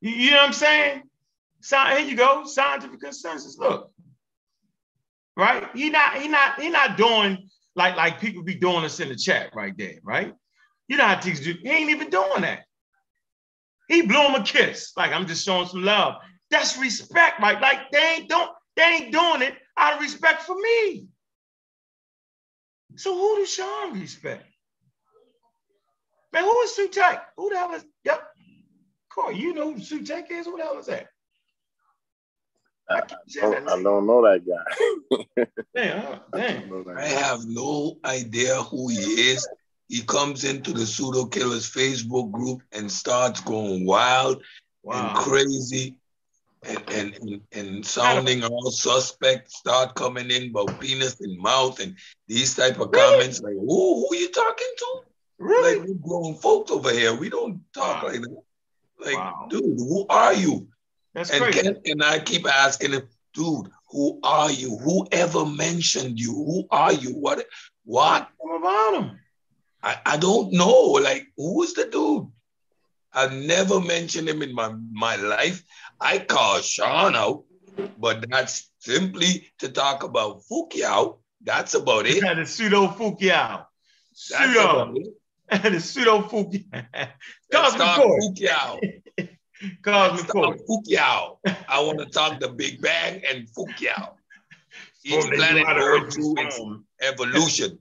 [0.00, 1.02] You, you know what I'm saying?
[1.60, 3.58] So here you go, scientific consensus.
[3.58, 3.92] Look,
[5.36, 5.68] right?
[5.74, 9.16] He not he not he not doing like like people be doing us in the
[9.16, 10.34] chat right there, right?
[10.88, 11.54] You know how teachers do.
[11.62, 12.60] He ain't even doing that.
[13.88, 16.16] He blew him a kiss, like I'm just showing some love.
[16.50, 17.60] That's respect, right?
[17.60, 21.06] Like they ain't don't they ain't doing it out of respect for me.
[22.96, 24.44] So who does Sean respect?
[26.32, 27.22] Man, who is Sutek?
[27.36, 27.84] Who the hell is?
[28.04, 28.22] Yep,
[29.12, 30.46] Corey, you know who Sutek is?
[30.46, 31.08] Who the hell is that?
[32.88, 33.02] I
[33.34, 35.46] don't, I don't know that guy.
[35.76, 36.98] damn, damn.
[36.98, 39.48] I have no idea who he is.
[39.88, 44.42] He comes into the pseudo killers Facebook group and starts going wild
[44.82, 45.08] wow.
[45.08, 45.96] and crazy
[46.62, 51.96] and, and, and, and sounding all suspect, start coming in about penis and mouth and
[52.28, 53.18] these type of really?
[53.18, 53.40] comments.
[53.40, 55.00] Like, who, who are you talking to?
[55.38, 55.78] Really?
[55.78, 57.14] Like, we grown folks over here.
[57.14, 58.08] We don't talk wow.
[58.08, 58.42] like that.
[58.98, 59.46] Like, wow.
[59.48, 60.68] dude, who are you?
[61.14, 61.62] That's and crazy.
[61.62, 64.76] Ken, and I keep asking him, dude, who are you?
[64.76, 66.32] Who ever mentioned you?
[66.32, 67.10] Who are you?
[67.10, 67.46] What?
[67.84, 68.28] What?
[68.36, 69.18] What about him?
[69.82, 70.92] I, I don't know.
[71.02, 72.28] Like, who is the dude?
[73.12, 75.64] I've never mentioned him in my, my life.
[76.00, 77.44] I call Sean out,
[77.98, 81.18] but that's simply to talk about Fu-Kiau.
[81.42, 82.22] That's about it.
[82.22, 83.66] And the pseudo Fu-Kiau.
[84.12, 84.94] Pseudo.
[85.50, 87.08] And the pseudo Fu-Kiau.
[87.52, 88.80] Cosmic Fu-Kiau.
[89.82, 90.60] Cosmic.
[90.66, 91.36] Fu-Kiau.
[91.68, 94.14] I want to talk the Big Bang and Fu-Kiau.
[95.04, 96.60] Each planet going through its
[97.00, 97.78] evolution.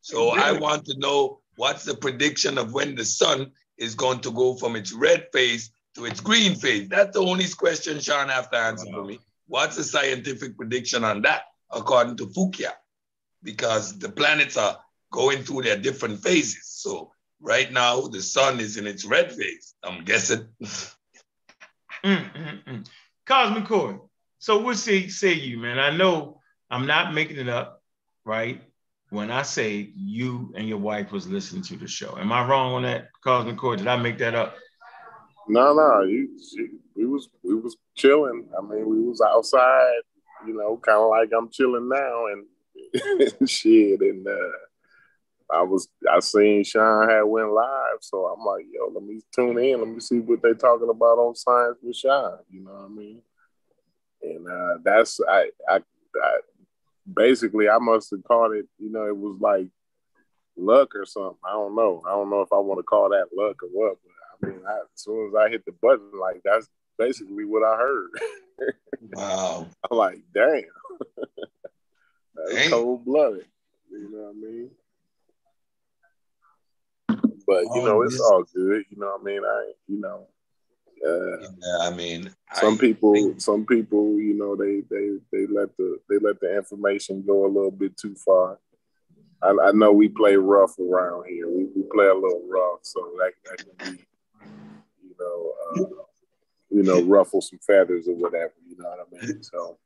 [0.00, 4.30] So I want to know what's the prediction of when the sun is going to
[4.30, 6.88] go from its red phase to its green phase.
[6.88, 8.98] That's the only question Sean have to answer wow.
[8.98, 9.20] for me.
[9.46, 12.72] What's the scientific prediction on that, according to Fu-Kiau?
[13.42, 14.78] Because the planets are
[15.10, 16.66] going through their different phases.
[16.66, 19.74] So right now, the sun is in its red phase.
[19.82, 20.46] I'm guessing.
[22.04, 22.86] Mm, mm, mm.
[23.26, 24.08] Cosmic Core.
[24.38, 25.78] So we'll say say you, man.
[25.78, 27.82] I know I'm not making it up,
[28.24, 28.62] right?
[29.10, 32.16] When I say you and your wife was listening to the show.
[32.16, 33.76] Am I wrong on that, Cosmic Core?
[33.76, 34.56] Did I make that up?
[35.50, 36.28] No, no, you,
[36.94, 38.46] we was we was chilling.
[38.56, 40.00] I mean, we was outside,
[40.46, 46.20] you know, kind of like I'm chilling now, and shit, and uh, I was I
[46.20, 49.98] seen Sean had went live, so I'm like, yo, let me tune in, let me
[49.98, 52.38] see what they talking about on Science with Sean.
[52.48, 53.22] You know what I mean?
[54.22, 55.80] And uh, that's I, I
[56.22, 56.38] I
[57.12, 58.66] basically I must have caught it.
[58.78, 59.66] You know, it was like
[60.56, 61.38] luck or something.
[61.44, 62.02] I don't know.
[62.06, 63.96] I don't know if I want to call that luck or what.
[64.42, 66.68] Mean, I, as soon as I hit the button, like that's
[66.98, 68.10] basically what I heard.
[69.12, 69.66] wow.
[69.90, 70.62] I'm like, damn.
[72.34, 73.46] that's cold blooded.
[73.90, 74.70] You know what I mean?
[77.46, 78.84] But you oh, know, it's all good.
[78.90, 79.42] You know what I mean?
[79.44, 80.26] I you know.
[81.04, 83.40] Uh, yeah, I mean, some I people, think...
[83.40, 87.48] some people, you know, they they they let the they let the information go a
[87.48, 88.58] little bit too far.
[89.42, 91.48] I, I know we play rough around here.
[91.48, 94.04] We, we play a little rough, so that, that can be,
[95.76, 98.52] you know, ruffle some feathers or whatever.
[98.68, 99.42] You know what I mean?
[99.42, 99.78] So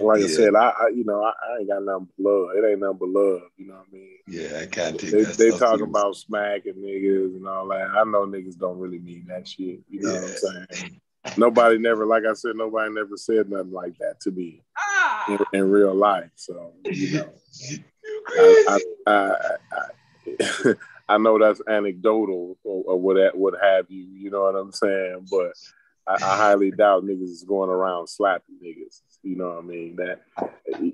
[0.00, 0.26] like yeah.
[0.26, 2.50] I said, I, I, you know I, I, ain't got nothing but love.
[2.56, 3.42] It ain't nothing but love.
[3.56, 4.18] You know what I mean?
[4.28, 5.36] Yeah, I can't take they, that.
[5.36, 7.88] They talking about smacking niggas and all that.
[7.90, 9.80] I know niggas don't really mean that shit.
[9.88, 10.20] You know yeah.
[10.20, 11.00] what I'm saying?
[11.36, 15.24] nobody never, like I said, nobody never said nothing like that to me ah.
[15.28, 16.30] in, in, real life.
[16.36, 17.32] So you know,
[18.28, 19.34] I, I,
[19.72, 20.74] I,
[21.14, 24.04] I, know that's anecdotal or, or what what have you.
[24.04, 25.26] You know what I'm saying?
[25.30, 25.52] But
[26.06, 29.00] I, I highly doubt niggas is going around slapping niggas.
[29.22, 29.96] You know what I mean?
[29.96, 30.22] That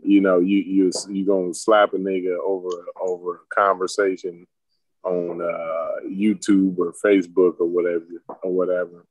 [0.02, 2.68] you know, you you you gonna slap a nigga over
[3.00, 4.46] over a conversation
[5.04, 8.04] on uh, YouTube or Facebook or whatever
[8.42, 9.04] or whatever.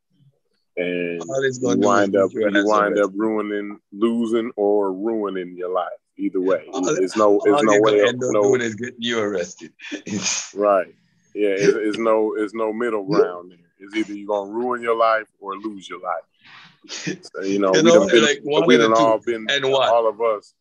[0.75, 5.89] And you wind up you wind up ruining, losing or ruining your life.
[6.17, 9.71] Either way, there's no there's no way of no doing is getting you arrested.
[10.55, 10.93] right.
[11.35, 13.59] Yeah, it's, no it's no middle ground there.
[13.79, 16.23] It's either you're gonna ruin your life or lose your life.
[16.87, 19.89] So, you know, you we know, been, like we done all been and what?
[19.89, 20.53] all of us.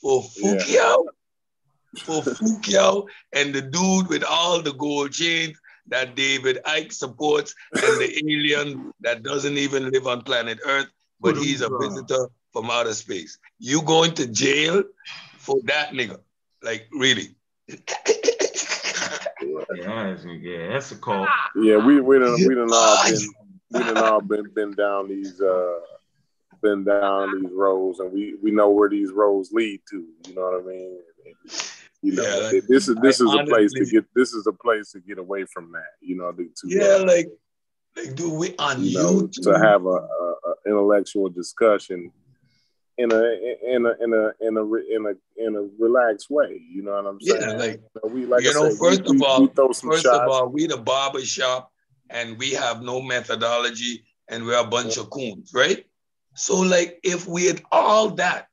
[0.00, 2.02] For Fu-Kiau, yeah.
[2.02, 5.56] for Fu-Kiau and the dude with all the gold chains
[5.88, 10.88] that David Icke supports and the alien that doesn't even live on planet Earth,
[11.20, 13.38] but he's a visitor from outer space.
[13.58, 14.84] You going to jail
[15.38, 16.20] for that nigga?
[16.62, 17.34] Like really?
[17.68, 17.76] Yeah,
[20.72, 21.26] that's a call.
[21.56, 23.18] Yeah, we we done we done all been
[23.70, 25.78] we done all been been down these uh
[26.62, 30.06] been down these roads and we we know where these roads lead to.
[30.28, 30.98] You know what I mean?
[32.02, 34.04] You know, yeah, like, this is this is honestly, a place to get.
[34.14, 35.92] This is a place to get away from that.
[36.00, 37.28] You know, to, yeah, uh, like
[37.96, 42.10] like do we on you know, YouTube to have a, a, a, intellectual discussion
[42.98, 43.22] in a
[43.66, 46.60] in a in a in a in a in a relaxed way.
[46.70, 47.40] You know what I'm saying?
[47.40, 50.06] Yeah, like you know, we like you know, first we, of all, first shots.
[50.06, 51.70] of all, we the barber shop
[52.10, 55.02] and we have no methodology and we're a bunch yeah.
[55.02, 55.84] of coons, right?
[56.34, 58.48] So like if we had all that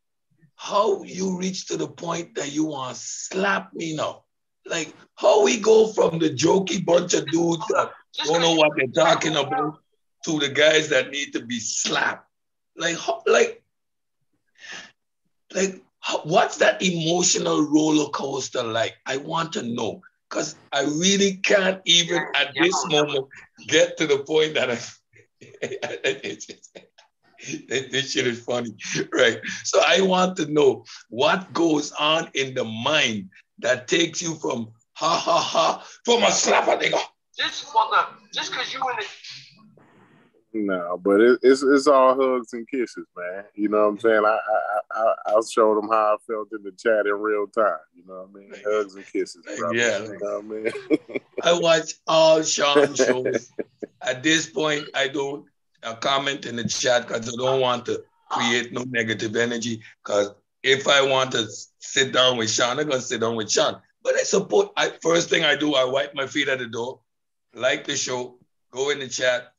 [0.60, 4.24] how you reach to the point that you want to slap me now?
[4.66, 7.92] Like how we go from the jokey bunch of dudes that
[8.26, 9.80] don't know what they're talking about
[10.26, 12.28] to the guys that need to be slapped.
[12.76, 13.59] Like how, like
[15.54, 15.82] like
[16.24, 18.96] what's that emotional roller coaster like?
[19.06, 23.28] I want to know because I really can't even at this moment
[23.68, 24.80] get to the point that I.
[27.70, 28.76] this shit is funny,
[29.14, 29.40] right?
[29.64, 33.30] So I want to know what goes on in the mind
[33.60, 37.00] that takes you from ha ha ha from a slap a nigga.
[37.38, 39.06] Just for the just because you in the
[40.54, 43.44] no, but it, it's it's all hugs and kisses, man.
[43.56, 44.24] You know what I'm saying?
[44.26, 47.78] I I I I'll show them how I felt in the chat in real time.
[47.94, 48.54] You know what I mean?
[48.66, 49.44] Hugs and kisses.
[49.74, 51.20] Yeah, you know what I mean.
[51.44, 53.52] I watch all Sean shows.
[54.02, 55.46] At this point, I don't
[55.84, 59.82] a comment in the chat because I don't want to create no negative energy.
[60.04, 60.34] Because
[60.64, 61.48] if I want to
[61.80, 63.80] sit down with Sean, I'm gonna sit down with Sean.
[64.04, 64.72] But I support.
[64.78, 67.00] I first thing I do, I wipe my feet at the door,
[67.54, 68.38] like the show,
[68.72, 69.54] go in the chat.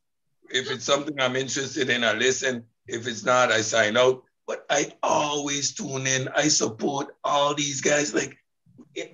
[0.53, 2.65] If it's something I'm interested in, I listen.
[2.87, 4.23] If it's not, I sign out.
[4.47, 6.27] But I always tune in.
[6.35, 8.13] I support all these guys.
[8.13, 8.37] Like,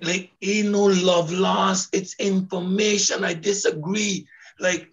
[0.02, 1.94] like ain't no love lost.
[1.94, 3.24] It's information.
[3.24, 4.26] I disagree.
[4.58, 4.88] Like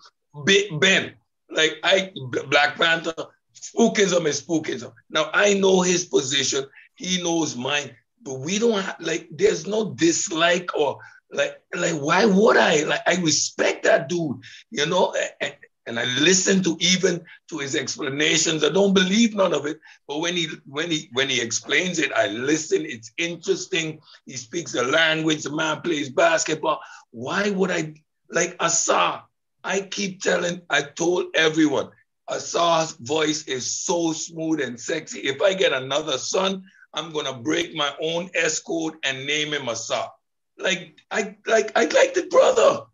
[0.45, 1.13] Big Ben,
[1.49, 2.11] like I
[2.49, 3.13] Black Panther,
[3.55, 4.91] spookism is spookism.
[5.09, 6.65] Now I know his position,
[6.95, 10.99] he knows mine, but we don't have like there's no dislike or
[11.31, 12.83] like like why would I?
[12.83, 14.37] Like I respect that dude,
[14.71, 15.55] you know, and,
[15.87, 18.63] and I listen to even to his explanations.
[18.63, 22.11] I don't believe none of it, but when he when he when he explains it,
[22.13, 22.85] I listen.
[22.85, 23.99] It's interesting.
[24.25, 25.43] He speaks the language.
[25.43, 26.79] The man plays basketball.
[27.11, 27.93] Why would I
[28.29, 29.25] like Asar?
[29.63, 31.89] I keep telling, I told everyone,
[32.29, 35.19] Asar's voice is so smooth and sexy.
[35.21, 36.63] If I get another son,
[36.93, 40.11] I'm gonna break my own S code and name him Asar.
[40.57, 42.85] Like I like I like the brother,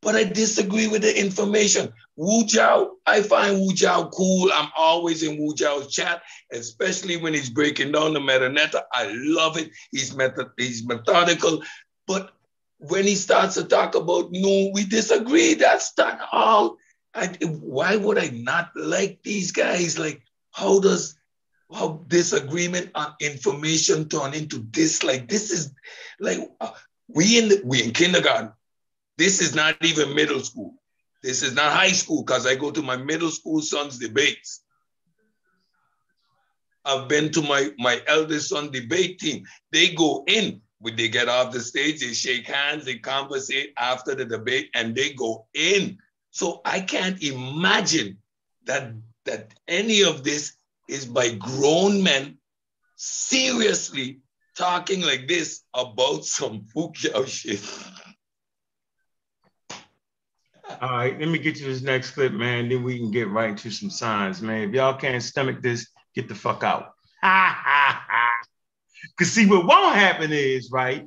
[0.00, 1.92] but I disagree with the information.
[2.16, 4.50] Wu Jiao, I find Wu Jiao cool.
[4.52, 6.22] I'm always in Wu Jiao's chat,
[6.52, 8.82] especially when he's breaking down the metadata.
[8.92, 9.70] I love it.
[9.92, 11.62] He's method, he's methodical,
[12.06, 12.32] but
[12.78, 15.54] when he starts to talk about no, we disagree.
[15.54, 16.76] That's not all.
[17.14, 19.98] I, why would I not like these guys?
[19.98, 20.22] Like,
[20.52, 21.16] how does
[21.72, 25.02] how disagreement on information turn into this?
[25.02, 25.72] Like, this is
[26.20, 26.70] like uh,
[27.08, 28.52] we in the, we in kindergarten.
[29.18, 30.74] This is not even middle school.
[31.24, 34.62] This is not high school because I go to my middle school son's debates.
[36.84, 39.44] I've been to my my eldest son debate team.
[39.72, 44.14] They go in when they get off the stage, they shake hands, they conversate after
[44.14, 45.98] the debate, and they go in.
[46.30, 48.18] So I can't imagine
[48.66, 48.92] that
[49.24, 50.54] that any of this
[50.88, 52.38] is by grown men
[52.94, 54.20] seriously
[54.56, 57.60] talking like this about some Fu-Kiau shit.
[60.80, 62.68] All right, let me get you this next clip, man.
[62.68, 64.68] Then we can get right into some signs, man.
[64.68, 66.94] If y'all can't stomach this, get the fuck out.
[67.20, 68.30] Ha ha ha.
[69.16, 71.04] Because see, what won't happen is, right?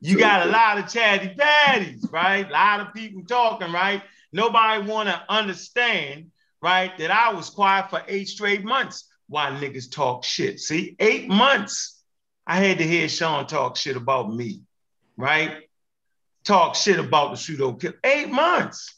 [0.00, 2.48] You got a lot of chatty patties, right?
[2.48, 4.02] A lot of people talking, right?
[4.32, 6.96] Nobody want to understand, right?
[6.98, 10.58] That I was quiet for eight straight months while niggas talk shit.
[10.58, 12.02] See, eight months.
[12.46, 14.62] I had to hear Sean talk shit about me,
[15.16, 15.62] right?
[16.44, 17.92] Talk shit about the pseudo kill.
[18.04, 18.93] Eight months.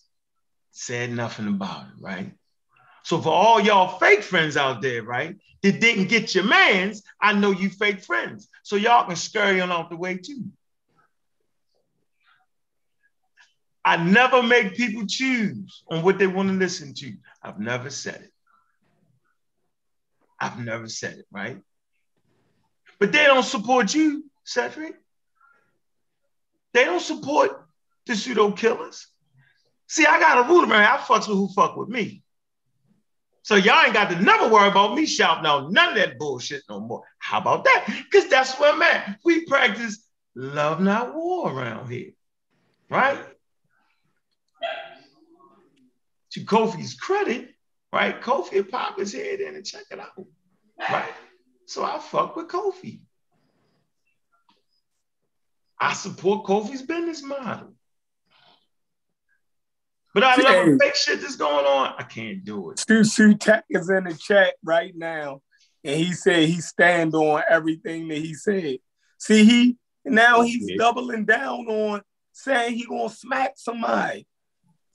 [0.79, 2.35] Said nothing about it, right?
[3.03, 7.33] So for all y'all fake friends out there, right, that didn't get your mans, I
[7.33, 8.47] know you fake friends.
[8.63, 10.45] So y'all can scurry on out the way too.
[13.87, 17.15] I never make people choose on what they want to listen to.
[17.43, 18.33] I've never said it.
[20.39, 21.59] I've never said it, right?
[23.01, 24.95] But they don't support you, Cedric.
[26.75, 27.67] They don't support
[28.05, 29.07] the pseudo killers.
[29.89, 30.91] See, I got a rule around here.
[30.91, 32.23] I fucks with who fuck with me.
[33.43, 36.63] So y'all ain't got to never worry about me shouting out none of that bullshit
[36.69, 37.05] no more.
[37.19, 37.87] How about that?
[38.11, 39.21] Because that's where I'm at.
[39.25, 40.05] We practice
[40.35, 42.11] love, not war around here.
[42.91, 43.21] Right?
[46.33, 47.55] To Kofi's credit,
[47.93, 48.21] right?
[48.21, 50.27] Kofi pop his head in and check it out.
[50.79, 51.15] Right?
[51.67, 52.99] So I fuck with Kofi.
[55.79, 57.76] I support Kofi's business model.
[60.17, 61.93] But I love the fake shit that's going on.
[61.99, 62.79] I can't do it.
[62.79, 65.43] Susu Tech is in the chat right now,
[65.85, 68.79] and he said he stand on everything that he said.
[69.19, 69.77] See, he
[70.07, 70.77] now oh, he's yeah.
[70.79, 72.01] doubling down on
[72.33, 74.27] saying he gonna smack somebody.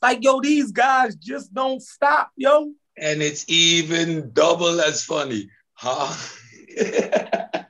[0.02, 2.74] Like, yo, these guys just don't stop, yo.
[2.98, 6.16] And it's even double as funny, huh?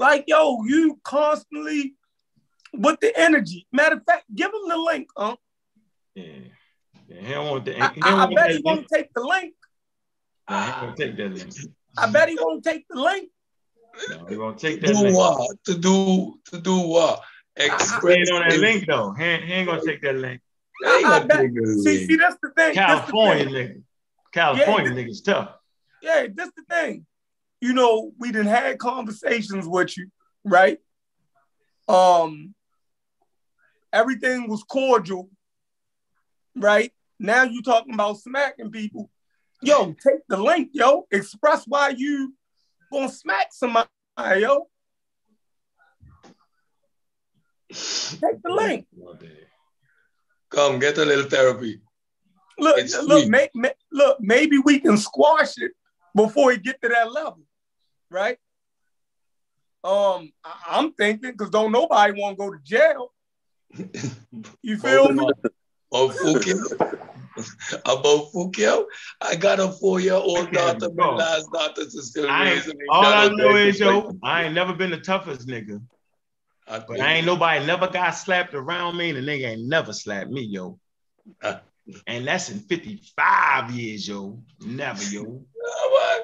[0.00, 1.94] like, yo, you constantly
[2.72, 3.68] with the energy.
[3.72, 5.36] Matter of fact, give him the link, huh?
[6.16, 6.48] Yeah.
[7.08, 9.54] Yeah, he don't want the, I, I, I bet he won't take the link.
[10.48, 11.54] No, he won't take that link.
[11.96, 13.30] I bet he won't take the link.
[14.10, 15.16] No, he won't take that do link.
[15.16, 15.56] What?
[15.64, 17.22] To do to do what?
[17.56, 19.12] Express on that link though.
[19.12, 20.40] He, he ain't gonna take that link.
[20.84, 21.50] I, I bet,
[21.82, 22.74] see, see, that's the thing.
[22.74, 23.68] California the thing.
[23.68, 23.82] nigga.
[24.32, 25.54] California yeah, niggas tough.
[26.00, 27.06] Yeah, that's the thing.
[27.60, 30.10] You know, we didn't had conversations with you,
[30.44, 30.78] right?
[31.88, 32.54] Um,
[33.92, 35.30] everything was cordial,
[36.54, 36.92] right?
[37.18, 39.10] Now you talking about smacking people.
[39.62, 41.06] Yo, take the link, yo.
[41.10, 42.34] Express why you
[42.92, 43.88] gonna smack somebody,
[44.18, 44.68] yo.
[47.70, 48.86] Take the link.
[50.50, 51.80] Come get a little therapy.
[52.58, 54.18] Look, it's look, may, may, look.
[54.20, 55.72] Maybe we can squash it
[56.14, 57.42] before we get to that level,
[58.10, 58.38] right?
[59.84, 63.12] Um, I, am thinking because don't nobody want to go to jail.
[64.62, 65.26] You feel me?
[65.92, 66.98] About Fu-Kiau,
[67.84, 68.84] about Fu-Kiau,
[69.22, 70.90] I got a four-year-old daughter.
[70.94, 72.76] My last daughter is still raising.
[72.90, 75.80] All I know is yo, I ain't never been the toughest nigga.
[76.66, 79.92] I but I ain't nobody never got slapped around me, and the nigga ain't never
[79.92, 80.78] slapped me, yo.
[81.42, 81.60] Uh,
[82.06, 84.42] and that's in 55 years, yo.
[84.60, 85.42] Never, yo.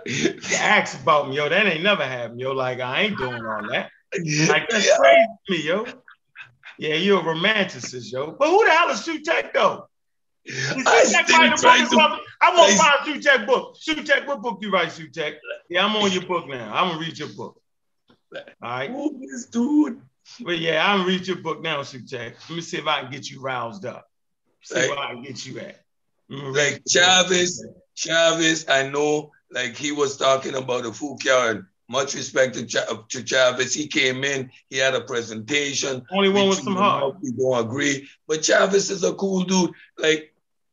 [0.58, 1.48] Ask about me, yo.
[1.48, 2.52] That ain't never happened, yo.
[2.52, 3.90] Like I ain't doing all that.
[4.48, 4.96] Like that's yeah.
[4.96, 6.03] crazy to me, yo.
[6.78, 8.32] Yeah, you're a romanticist, yo.
[8.32, 9.88] But who the hell is Sutek though?
[10.46, 13.76] I, want to, I won't find Sutek book.
[13.76, 15.36] Sutek, what book you write, Sutek?
[15.70, 16.72] Yeah, I'm on your book now.
[16.74, 17.60] I'm gonna read your book.
[18.34, 18.90] All right.
[18.90, 20.00] Who is dude?
[20.40, 22.34] But yeah, I'm gonna read your book now, Sutek.
[22.48, 24.06] Let me see if I can get you roused up.
[24.62, 25.80] See like, where I can get you at.
[26.28, 27.64] Like Chavez,
[27.94, 33.08] Chavez, I know like he was talking about the food and much respect to, Ch-
[33.10, 33.74] to Chavez.
[33.74, 36.04] He came in, he had a presentation.
[36.10, 37.16] Only one with some heart.
[37.20, 39.72] We don't agree, but Chavez is a cool dude.
[39.98, 40.32] Like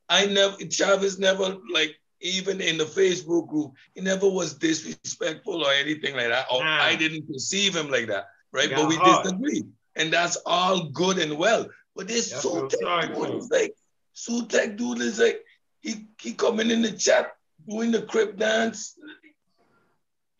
[0.09, 5.71] I never, Chavez never like even in the Facebook group, he never was disrespectful or
[5.73, 6.45] anything like that.
[6.51, 6.83] Or nah.
[6.83, 8.69] I didn't perceive him like that, right?
[8.69, 9.23] But we hard.
[9.23, 9.63] disagree,
[9.95, 11.67] and that's all good and well.
[11.95, 13.75] But this Sutek dude is like
[14.15, 15.43] Sutek dude is like
[15.81, 17.33] he he coming in the chat
[17.67, 18.97] doing the crip dance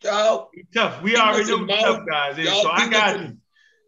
[0.04, 1.02] Y'all tough.
[1.02, 3.36] We already know tough guys so I got you.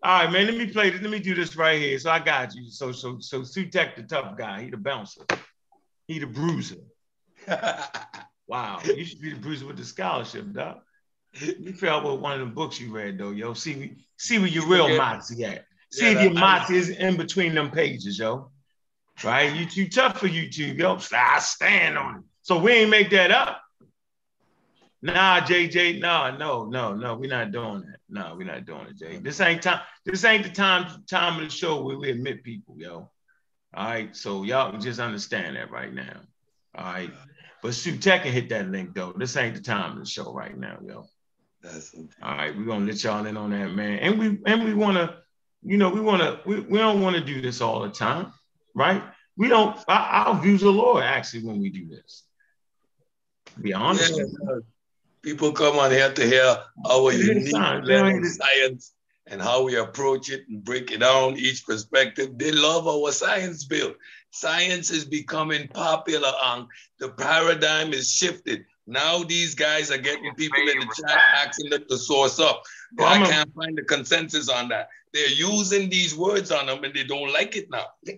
[0.02, 0.46] All right, man.
[0.46, 1.00] Let me play this.
[1.00, 1.98] Let me do this right here.
[1.98, 2.70] So I got you.
[2.70, 4.62] So so so Sutek, the tough guy.
[4.62, 5.22] He the bouncer.
[6.06, 6.76] He the bruiser.
[8.46, 8.80] wow.
[8.84, 10.78] You should be the bruiser with the scholarship, dog.
[11.40, 13.54] You fell with one of the books you read though, yo.
[13.54, 15.64] See see where your real moxie at.
[15.90, 18.50] See yeah, if your moxie is in between them pages, yo.
[19.22, 19.54] Right?
[19.54, 20.98] You too tough for YouTube, yo.
[21.12, 22.22] I stand on it.
[22.42, 23.63] So we ain't make that up.
[25.04, 27.98] Nah, JJ, no, no, no, no, we're not doing that.
[28.08, 29.18] No, we're not doing it, Jay.
[29.18, 29.80] This ain't time.
[30.06, 33.10] This ain't the time time of the show where we admit people, yo.
[33.74, 36.20] All right, so y'all can just understand that right now.
[36.74, 37.10] All right,
[37.62, 39.12] but Sutek can hit that link though.
[39.14, 41.04] This ain't the time of the show right now, yo.
[41.62, 42.08] That's okay.
[42.22, 43.98] All right, we're gonna let y'all in on that, man.
[43.98, 45.18] And we and we wanna,
[45.62, 48.32] you know, we wanna we, we don't want to do this all the time,
[48.74, 49.02] right?
[49.36, 49.76] We don't.
[49.86, 52.22] Our, our views are lower actually when we do this.
[53.60, 54.16] Be honest.
[54.16, 54.60] Yeah,
[55.24, 56.56] people come on here to hear
[56.88, 58.92] our unique blend of science
[59.26, 62.36] and how we approach it and break it down, each perspective.
[62.36, 63.94] They love our science bill.
[64.30, 66.66] Science is becoming popular and
[66.98, 68.66] the paradigm is shifted.
[68.86, 72.62] Now these guys are getting people in the chat asking them to source up.
[72.92, 74.88] But I can't find the consensus on that.
[75.14, 77.86] They're using these words on them and they don't like it now.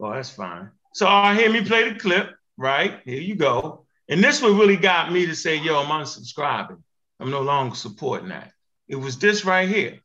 [0.00, 0.70] oh, that's fine.
[0.92, 3.00] So I hear me play the clip, right?
[3.06, 3.86] Here you go.
[4.08, 6.82] And this one really got me to say, yo, I'm unsubscribing.
[7.20, 8.52] I'm no longer supporting that.
[8.88, 10.00] It was this right here.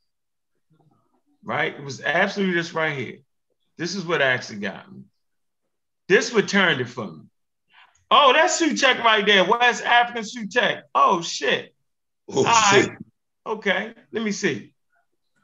[1.44, 1.74] Right?
[1.74, 3.18] It was absolutely this right here.
[3.78, 5.04] This is what actually got me.
[6.08, 7.22] This what turned it for me.
[8.10, 9.44] Oh, that's Sutek right there.
[9.44, 10.84] West African Sutek.
[10.96, 11.76] Oh shit.
[12.30, 12.90] Oh, All shit.
[12.90, 12.98] Right.
[13.46, 13.94] Okay.
[14.12, 14.74] Let me see.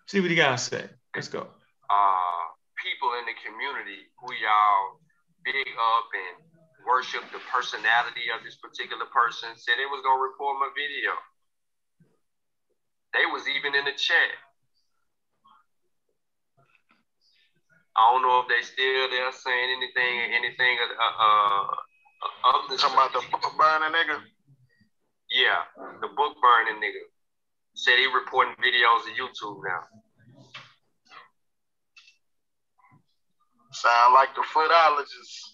[0.07, 0.85] See what he got to say.
[1.15, 1.41] Let's go.
[1.89, 2.43] Uh,
[2.81, 4.99] people in the community who y'all
[5.43, 6.52] big up and
[6.85, 11.11] worship the personality of this particular person, said they was gonna report my video.
[13.13, 14.31] They was even in the chat.
[17.95, 21.65] I don't know if they still there saying anything, anything uh, uh,
[22.57, 22.77] of the.
[22.77, 24.17] Talking about the book burning nigga.
[25.29, 25.61] Yeah,
[26.01, 27.05] the book burning nigga
[27.75, 29.81] said he reporting videos to YouTube now.
[33.71, 35.52] Sound like the footologist.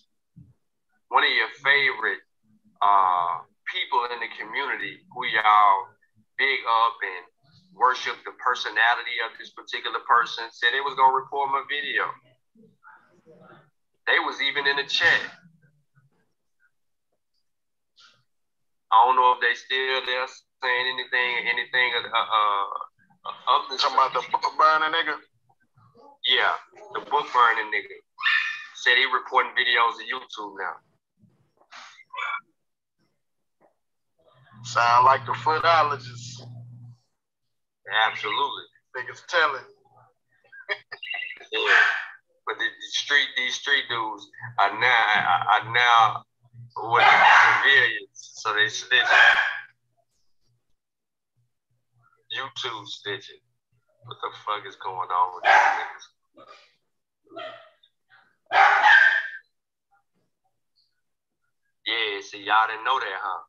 [1.10, 2.22] One of your favorite
[2.82, 5.78] uh, people in the community who y'all
[6.38, 7.26] big up and
[7.74, 12.06] worship the personality of this particular person said they was gonna record my video.
[14.08, 15.22] They was even in the chat.
[18.90, 20.26] I don't know if they still there
[20.62, 22.66] saying anything, anything uh, uh,
[23.54, 23.78] of the.
[23.78, 25.14] Talking about the book burning nigga.
[26.26, 26.58] Yeah,
[26.98, 27.98] the book burning nigga
[28.82, 30.89] said he reporting videos of YouTube now.
[34.64, 36.42] Sound like the footologist.
[38.08, 38.64] Absolutely.
[38.96, 39.64] Niggas telling.
[41.52, 41.82] yeah.
[42.46, 44.28] But the, the, street, these street dudes
[44.60, 46.24] are now are now
[46.76, 47.04] what
[47.64, 49.38] civilians, so they snitching.
[52.36, 53.42] YouTube snitching.
[54.06, 56.06] What the fuck is going on with these niggas?
[61.86, 63.42] Yeah, see, y'all didn't know that, huh?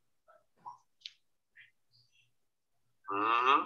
[3.11, 3.61] Mm-hmm.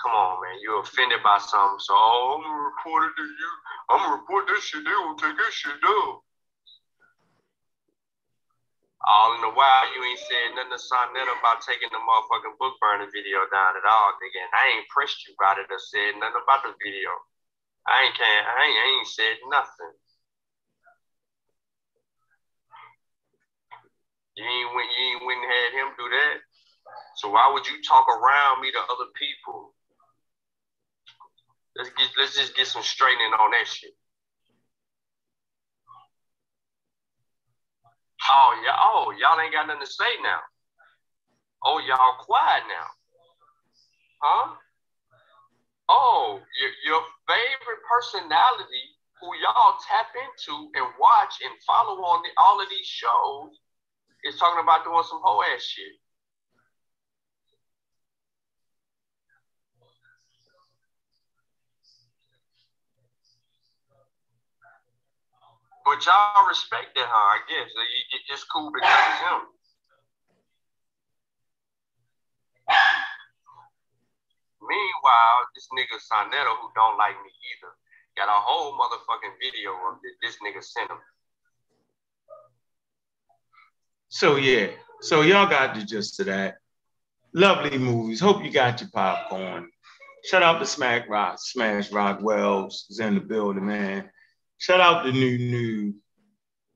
[0.00, 0.56] Come on, man.
[0.60, 1.80] You're offended by something.
[1.80, 3.50] So, oh, I'm gonna report it to you.
[3.90, 4.84] I'm gonna report this shit.
[4.84, 6.20] They will take this shit down.
[9.06, 12.74] All in the while, you ain't said nothing to Sonetta about taking the motherfucking book
[12.82, 14.42] burning video down at all, nigga.
[14.42, 17.14] And I ain't pressed you about it or said nothing about the video.
[17.86, 19.94] I ain't can I ain't, I ain't said nothing.
[24.34, 26.45] You ain't went you ain't went and had him do that.
[27.16, 29.74] So why would you talk around me to other people?
[31.76, 33.92] Let's get let's just get some straightening on that shit.
[38.30, 40.40] Oh yeah, oh y'all ain't got nothing to say now.
[41.64, 42.88] Oh y'all quiet now.
[44.22, 44.56] Huh?
[45.88, 52.30] Oh, your, your favorite personality who y'all tap into and watch and follow on the,
[52.42, 53.54] all of these shows
[54.24, 55.94] is talking about doing some whole ass shit.
[65.86, 67.38] But y'all respect it, huh?
[67.38, 67.70] I guess
[68.28, 69.40] it's cool because it's him.
[74.60, 77.70] Meanwhile, this nigga Sonetto, who don't like me either,
[78.16, 80.98] got a whole motherfucking video of this, this nigga sent him.
[84.08, 84.70] So yeah,
[85.02, 86.56] so y'all got the gist of that.
[87.32, 88.18] Lovely movies.
[88.18, 89.70] Hope you got your popcorn.
[90.24, 94.10] Shout out to Smack Rock, Smash Rock Wells is in the building, man.
[94.58, 95.94] Shout out to New New,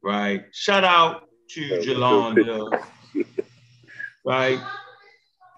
[0.03, 0.45] right?
[0.53, 2.83] Shout out to Jolanda,
[4.25, 4.61] right?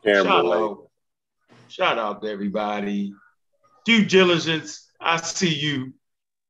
[0.05, 0.89] Shout out,
[1.69, 3.13] shout out to everybody.
[3.85, 5.95] Due diligence, I see you.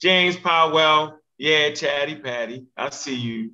[0.00, 3.52] James Powell, yeah, Chatty Patty, I see you.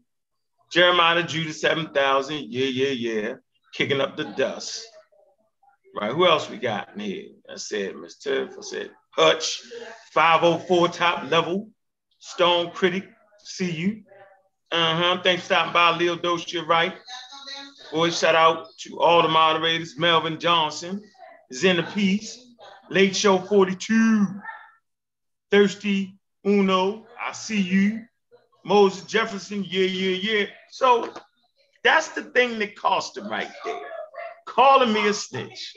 [0.72, 3.34] Jeremiah Judah 7000, yeah, yeah, yeah.
[3.72, 4.86] Kicking up the dust.
[5.98, 7.28] Right, who else we got in here?
[7.50, 9.62] I said Miss Tiff, I said Hutch,
[10.12, 11.70] 504 top level.
[12.18, 13.08] Stone Critic,
[13.38, 14.02] see you.
[14.70, 15.20] Uh-huh.
[15.22, 16.94] Thanks for stopping by, Leo Dose, you're right.
[17.92, 21.02] Boy, shout out to all the moderators, Melvin Johnson,
[21.52, 22.54] Zen Peace,
[22.90, 24.26] Late Show 42,
[25.50, 28.04] Thirsty Uno, I see you.
[28.64, 30.46] Moses Jefferson, yeah, yeah, yeah.
[30.70, 31.12] So
[31.82, 33.80] that's the thing that cost him right there.
[34.46, 35.74] Calling me a snitch.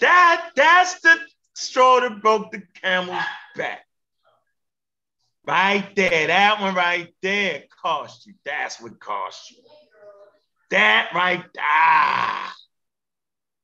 [0.00, 1.16] That that's the
[1.54, 3.22] straw that broke the camel's
[3.56, 3.86] back.
[5.50, 8.34] Right there, that one right there cost you.
[8.44, 9.56] That's what cost you.
[10.70, 12.54] That right, ah,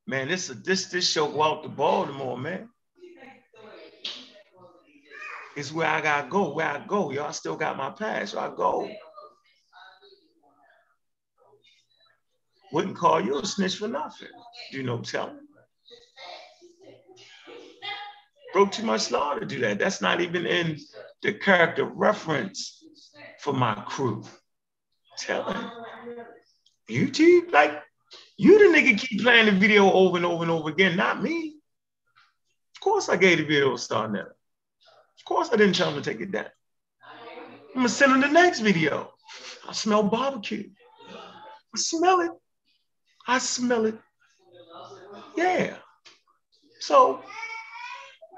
[0.04, 2.70] man, this this this show go out to Baltimore, man.
[5.56, 7.12] It's where I gotta go, where I go.
[7.12, 8.90] Y'all still got my pass, so I go.
[12.72, 14.26] Wouldn't call you a snitch for nothing.
[14.72, 15.38] Do no telling.
[18.52, 19.78] Broke too much law to do that.
[19.78, 20.80] That's not even in
[21.22, 22.84] the character reference
[23.40, 24.24] for my crew.
[25.18, 25.70] Telling
[26.90, 27.82] YouTube, like
[28.36, 31.56] you the nigga keep playing the video over and over and over again, not me.
[32.76, 34.36] Of course I gave the video a star never.
[35.18, 36.46] Of course I didn't tell him to take it down.
[37.74, 39.12] I'm gonna send him the next video.
[39.66, 40.68] I smell barbecue.
[41.10, 42.32] I smell it.
[43.26, 43.98] I smell it.
[45.36, 45.76] Yeah.
[46.80, 47.22] So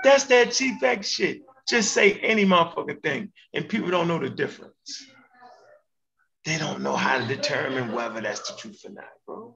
[0.05, 1.43] That's that cheap X shit.
[1.69, 5.07] Just say any motherfucking thing, and people don't know the difference.
[6.45, 9.55] They don't know how to determine whether that's the truth or not, bro.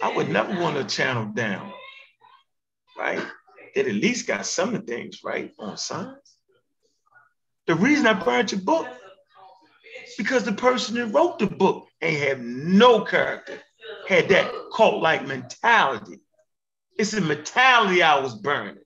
[0.00, 1.72] I would never want to channel down,
[2.98, 3.22] right?
[3.74, 6.36] It at least got some of the things right on science.
[7.66, 8.88] The reason I burned your book,
[10.16, 13.60] because the person that wrote the book ain't have no character,
[14.08, 16.20] had that cult-like mentality.
[16.98, 18.81] It's a mentality I was burning.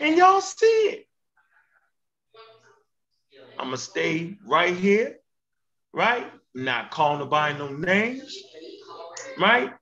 [0.00, 1.08] And y'all see it.
[3.58, 5.16] I'm gonna stay right here,
[5.92, 6.30] right?
[6.54, 8.36] Not calling nobody no names,
[9.38, 9.72] right?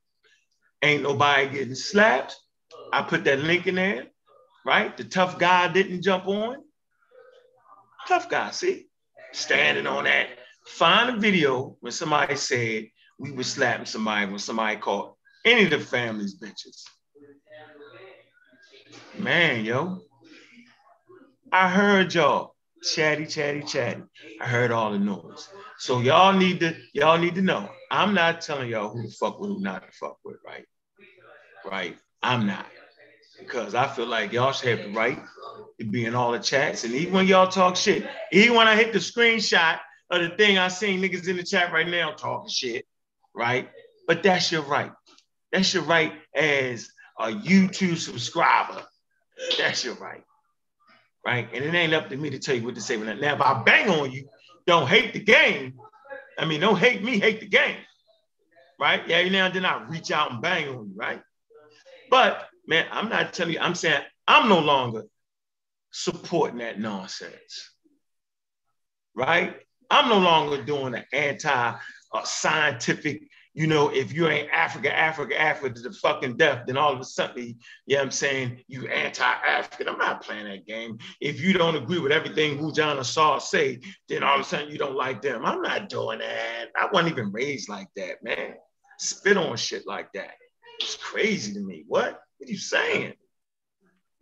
[0.83, 2.37] Ain't nobody getting slapped.
[2.93, 4.07] I put that link in there,
[4.65, 4.97] right?
[4.97, 6.57] The tough guy didn't jump on.
[8.09, 8.87] Tough guy, see?
[9.33, 10.29] Standing on that.
[10.67, 12.89] Find a video when somebody said
[13.19, 16.85] we were slapping somebody when somebody caught any of the family's bitches.
[19.19, 20.03] Man, yo.
[21.51, 24.03] I heard y'all chatty, chatty, chatty.
[24.41, 25.49] I heard all the noise.
[25.79, 27.71] So y'all need to, y'all need to know.
[27.91, 30.65] I'm not telling y'all who to fuck with, who not to fuck with, right?
[31.65, 31.97] Right.
[32.23, 32.67] I'm not.
[33.39, 35.19] Because I feel like y'all should have the right
[35.79, 36.85] to be in all the chats.
[36.85, 39.79] And even when y'all talk shit, even when I hit the screenshot
[40.11, 42.87] of the thing I seen niggas in the chat right now talking shit,
[43.35, 43.69] right?
[44.07, 44.93] But that's your right.
[45.53, 48.83] That's your right as a YouTube subscriber.
[49.59, 50.23] That's your right.
[51.25, 51.49] Right?
[51.53, 52.97] And it ain't up to me to tell you what to say.
[52.97, 54.29] Now, if I bang on you,
[54.67, 55.75] don't hate the game.
[56.39, 57.79] I mean, don't hate me, hate the game.
[58.79, 59.03] Right?
[59.09, 61.23] Yeah, every now and then I reach out and bang on you, right?
[62.11, 65.05] But man, I'm not telling you, I'm saying I'm no longer
[65.91, 67.73] supporting that nonsense.
[69.15, 69.57] Right?
[69.91, 73.23] I'm no longer doing an anti-scientific,
[73.57, 77.01] you know, if you ain't Africa, Africa, Africa to the fucking death, then all of
[77.01, 79.89] a sudden, yeah, I'm saying you anti-African.
[79.89, 80.99] I'm not playing that game.
[81.23, 83.81] If you don't agree with everything Wu John Saw say,
[84.11, 85.47] then all of a sudden you don't like them.
[85.47, 86.66] I'm not doing that.
[86.77, 88.57] I wasn't even raised like that, man.
[88.99, 90.35] Spit on shit like that.
[90.81, 91.85] It's crazy to me.
[91.89, 92.20] What?
[92.37, 93.15] What are you saying?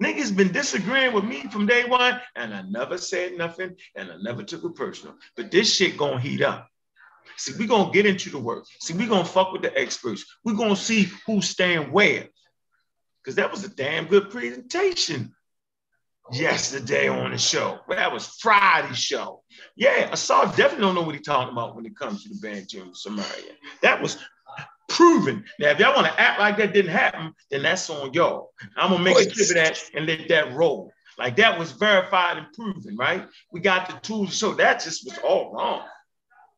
[0.01, 4.16] Niggas been disagreeing with me from day one, and I never said nothing, and I
[4.23, 5.16] never took it personal.
[5.36, 6.69] But this shit gonna heat up.
[7.36, 8.65] See, we're gonna get into the work.
[8.81, 10.24] See, we're gonna fuck with the experts.
[10.44, 12.28] We're gonna see who's staying where.
[13.23, 15.35] Because that was a damn good presentation
[16.32, 17.78] yesterday on the show.
[17.89, 19.43] But that was Friday's show.
[19.77, 22.69] Yeah, Asar definitely don't know what he's talking about when it comes to the band
[22.69, 23.52] Junior Samaria.
[23.82, 24.19] That was
[24.89, 25.44] proven.
[25.59, 28.51] Now, if y'all want to act like that didn't happen, then that's on y'all.
[28.77, 30.93] I'm gonna make a clip of that and let that roll.
[31.19, 33.27] Like that was verified and proven, right?
[33.52, 35.82] We got the tools to show that just was all wrong,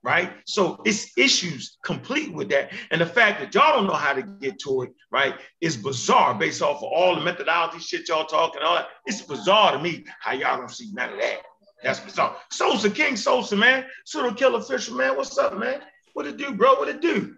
[0.07, 0.35] right?
[0.47, 2.73] So it's issues complete with that.
[2.93, 6.33] And the fact that y'all don't know how to get to it, right, is bizarre
[6.33, 8.87] based off of all the methodology shit y'all talking, all that.
[9.05, 11.39] It's bizarre to me how y'all don't see none of that.
[11.83, 12.37] That's bizarre.
[12.53, 13.85] Sosa King Sosa, man.
[14.05, 15.17] Pseudo Killer Fisher, man.
[15.17, 15.81] What's up, man?
[16.13, 16.77] What it do, bro?
[16.77, 17.35] What it do?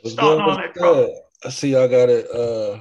[0.00, 1.10] What's good, what's good?
[1.44, 2.80] I see y'all got it uh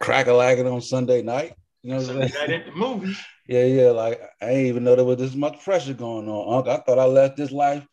[0.00, 1.52] crack a lagging on Sunday night.
[1.82, 2.52] You know what I'm saying?
[2.52, 3.22] at the movies.
[3.46, 3.90] Yeah, yeah.
[3.90, 6.54] Like I didn't even know there was this much pressure going on.
[6.54, 6.68] Unc.
[6.68, 7.86] I thought I left this life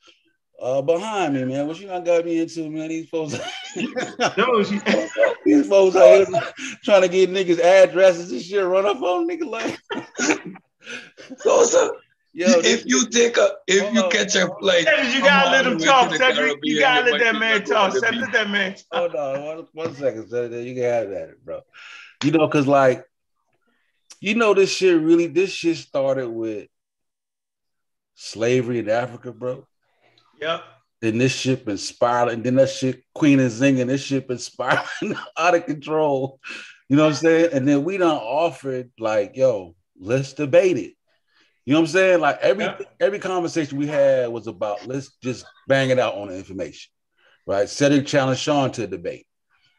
[0.61, 1.67] uh, behind me, man.
[1.67, 2.89] What you done got me into, man?
[2.89, 3.33] These folks,
[5.45, 6.27] these folks out here
[6.83, 9.79] trying to get niggas addresses and shit, run up on nigga like.
[11.37, 11.95] so, so
[12.33, 16.13] Yo, if you take a, if you catch a flight, you gotta let him talk.
[16.13, 17.91] Cedric, you gotta let that man talk.
[17.91, 19.11] Cedric, let that man talk.
[19.11, 20.65] Hold on, one, one second, Cedric.
[20.65, 21.59] You can have that, bro.
[22.23, 23.03] You know, cause like,
[24.21, 26.69] you know, this shit really, this shit started with
[28.15, 29.67] slavery in Africa, bro.
[30.39, 30.63] Yep.
[31.01, 32.43] Then this shit been spiraling.
[32.43, 36.39] Then that shit, Queen Nzinga, this shit been spiraling out of control.
[36.87, 37.49] You know what I'm saying?
[37.53, 40.93] And then we done offered like, yo, let's debate it.
[41.65, 42.19] You know what I'm saying?
[42.19, 42.77] Like every yeah.
[42.99, 46.91] every conversation we had was about let's just bang it out on the information,
[47.45, 47.69] right?
[47.69, 49.27] Cedric challenged Sean to a debate,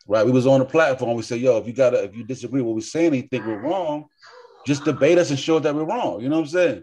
[0.07, 0.25] right?
[0.25, 1.17] We was on the platform.
[1.17, 3.29] We said, "Yo, if you gotta, if you disagree with what we're saying, and you
[3.29, 4.07] think we're wrong,
[4.67, 6.83] just debate us and show that we're wrong." You know what I'm saying?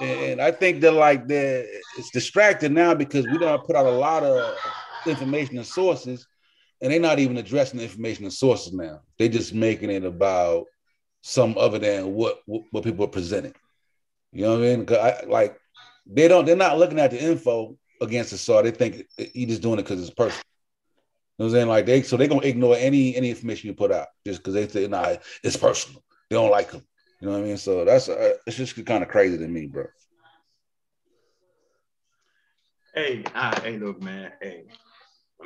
[0.00, 1.66] And I think that like that
[1.96, 4.56] it's distracted now because we don't put out a lot of
[5.06, 6.26] information and sources,
[6.82, 9.00] and they're not even addressing the information and sources now.
[9.18, 10.66] They're just making it about
[11.22, 13.54] some other than what what people are presenting.
[14.32, 14.86] You know what I mean?
[14.90, 15.58] I, like
[16.06, 18.62] they don't, they're not looking at the info against the saw.
[18.62, 20.42] They think he just doing it because it's personal.
[21.38, 21.68] You know what I'm saying?
[21.68, 24.68] Like they, so they're gonna ignore any any information you put out just because they
[24.68, 26.02] say, nah, it's personal.
[26.28, 26.82] They don't like him.
[27.20, 27.56] You know what I mean?
[27.56, 29.86] So that's uh, it's just kind of crazy to me, bro.
[32.94, 33.24] Hey,
[33.62, 34.32] hey, look, man.
[34.40, 34.64] Hey,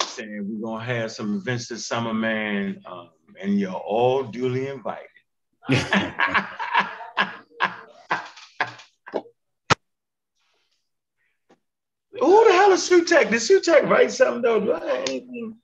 [0.01, 4.69] I'm saying we're gonna have some events this summer, man, um, and you're all duly
[4.69, 5.07] invited.
[5.69, 5.77] Who
[12.45, 13.31] the hell is Sutek?
[13.31, 14.61] Did Sutek write something though?
[14.61, 15.57] Do I anything?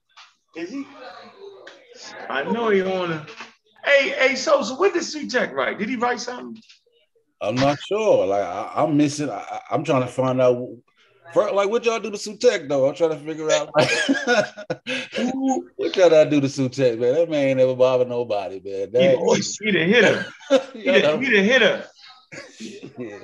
[0.55, 0.87] Is he?
[2.29, 3.27] I know he on a.
[3.87, 5.79] Hey, hey, so so what did Sutek write?
[5.79, 6.61] Did he write something?
[7.41, 8.27] I'm not sure.
[8.27, 9.31] Like I, I'm missing.
[9.31, 10.67] I, I'm trying to find out.
[11.33, 12.89] For, like what y'all do to Sutek though?
[12.89, 13.69] I'm trying to figure out.
[15.77, 17.15] what y'all do to Sutek, man?
[17.15, 18.65] That man ain't never bothered nobody, man.
[18.65, 20.27] He, That, he, he the hitter.
[20.73, 21.85] He the, he the hitter.
[22.61, 23.19] yeah.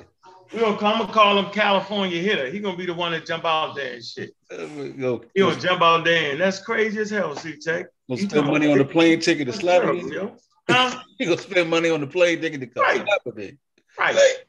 [0.53, 2.47] We gonna, I'm gonna call him California hitter.
[2.51, 4.35] He gonna be the one that jump out there and shit.
[4.49, 7.65] Go, He gonna jump out there and that's crazy as hell, Sutek.
[7.65, 10.35] Gonna You spend money on the plane ticket to slap yo.
[10.69, 10.99] Huh?
[11.17, 13.05] He gonna spend money on the plane ticket to come Right.
[13.23, 13.57] slap me.
[13.99, 14.15] Right.
[14.15, 14.47] Like,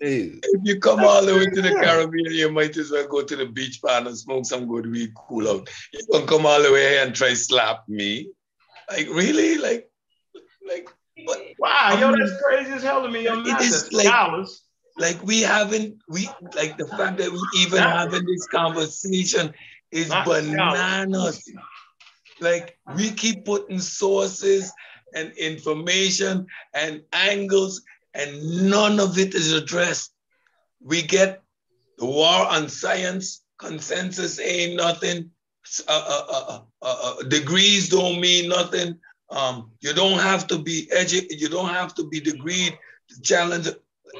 [0.00, 3.22] hey, If you come all the way to the Caribbean, you might as well go
[3.22, 5.68] to the beach bar and smoke some good weed, cool out.
[5.92, 8.30] You don't come all the way here and try slap me.
[8.90, 9.56] Like really?
[9.56, 9.88] Like,
[10.68, 10.88] like
[11.24, 11.40] what?
[11.58, 13.24] Wow, yo, that's crazy as hell to me.
[13.24, 14.62] Yo, It not is like- dollars.
[14.96, 19.52] Like we haven't we like the fact that we even having this conversation
[19.90, 21.42] is Not bananas.
[22.40, 24.72] Like we keep putting sources
[25.14, 27.82] and information and angles,
[28.14, 30.12] and none of it is addressed.
[30.80, 31.42] We get
[31.98, 35.30] the war on science, consensus ain't nothing.
[35.88, 38.98] Uh, uh, uh, uh, uh, degrees don't mean nothing.
[39.30, 42.76] Um, you don't have to be educated, You don't have to be degreed
[43.08, 43.68] to challenge.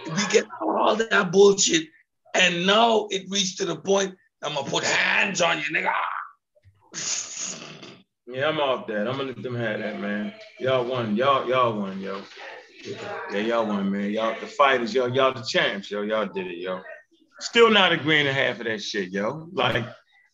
[0.06, 1.88] We get all that bullshit,
[2.34, 4.16] and now it reached to the point.
[4.42, 5.92] I'm gonna put hands on you, nigga.
[8.26, 9.06] Yeah, I'm off that.
[9.06, 10.32] I'm gonna let them have that, man.
[10.58, 11.14] Y'all won.
[11.14, 12.22] Y'all, y'all won, yo.
[13.30, 14.10] Yeah, y'all won, man.
[14.10, 16.02] Y'all the fighters, yo, y'all the champs, yo.
[16.02, 16.80] Y'all did it, yo.
[17.40, 19.48] Still not agreeing to half of that shit, yo.
[19.52, 19.84] Like,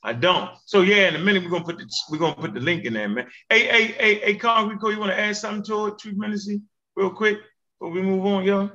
[0.05, 0.51] I don't.
[0.67, 2.93] So yeah, in a minute we're gonna put the we're gonna put the link in
[2.93, 3.27] there, man.
[3.49, 6.61] Hey, hey, hey, hey, Concrete Co, you wanna add something to it, Truth Ministry,
[6.95, 7.39] real quick
[7.79, 8.71] before we move on, yo?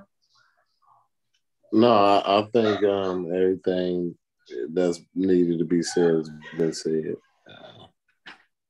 [1.72, 4.16] No, I, I think um, everything
[4.70, 7.16] that's needed to be said has been said.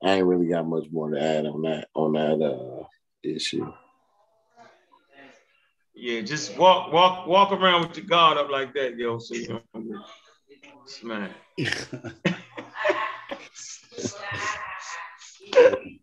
[0.06, 2.84] I ain't really got much more to add on that on that uh,
[3.24, 3.74] issue.
[5.96, 9.48] Yeah, just walk, walk, walk around with your guard up like that, yo, so you
[9.74, 9.98] don't get
[10.86, 11.34] smacked.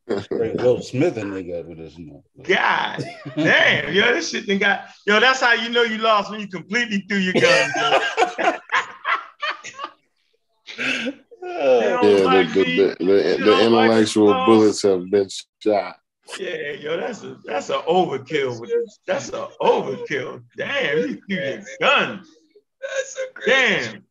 [0.08, 1.96] Will Smith and nigga with this.
[1.96, 2.24] You.
[2.42, 3.04] God
[3.36, 5.20] damn, yo, this shit done got yo.
[5.20, 7.70] That's how you know you lost when you completely threw your gun.
[11.42, 11.80] Yo.
[11.80, 15.28] They Yeah, the, like the, the, the, the don't like intellectual bullets have been
[15.58, 15.96] shot.
[16.38, 18.64] Yeah, yo, that's a that's a overkill.
[19.06, 20.44] That's a overkill.
[20.56, 22.24] Damn, you threw your gun.
[22.80, 23.90] That's a crazy.
[23.90, 24.04] Damn,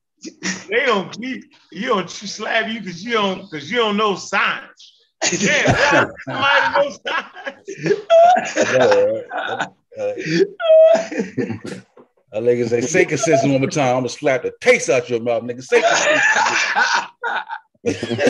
[0.69, 1.41] they don't you,
[1.71, 4.93] you don't slap you because you don't because you don't know science.
[5.21, 7.69] Damn, somebody knows science.
[12.33, 13.95] Uh, that nigga say, say consistent one more time.
[13.95, 15.63] I'm gonna slap the taste out your mouth, nigga.
[15.63, 16.21] Say consistent.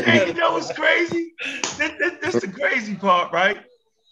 [0.06, 1.34] Hey, you know what's crazy?
[1.78, 3.57] This, this, this the crazy part, right?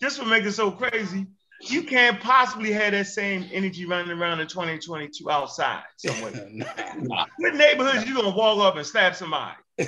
[0.01, 1.27] This what make it so crazy.
[1.61, 6.31] You can't possibly have that same energy running around in 2022 outside somewhere.
[7.37, 9.55] What neighborhoods you gonna walk up and slap somebody?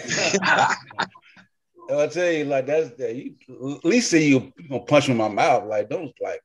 [1.89, 3.15] I'll tell you, like that's that.
[3.15, 3.35] You
[3.77, 5.65] at least say you you gonna punch me in my mouth.
[5.65, 6.41] Like don't like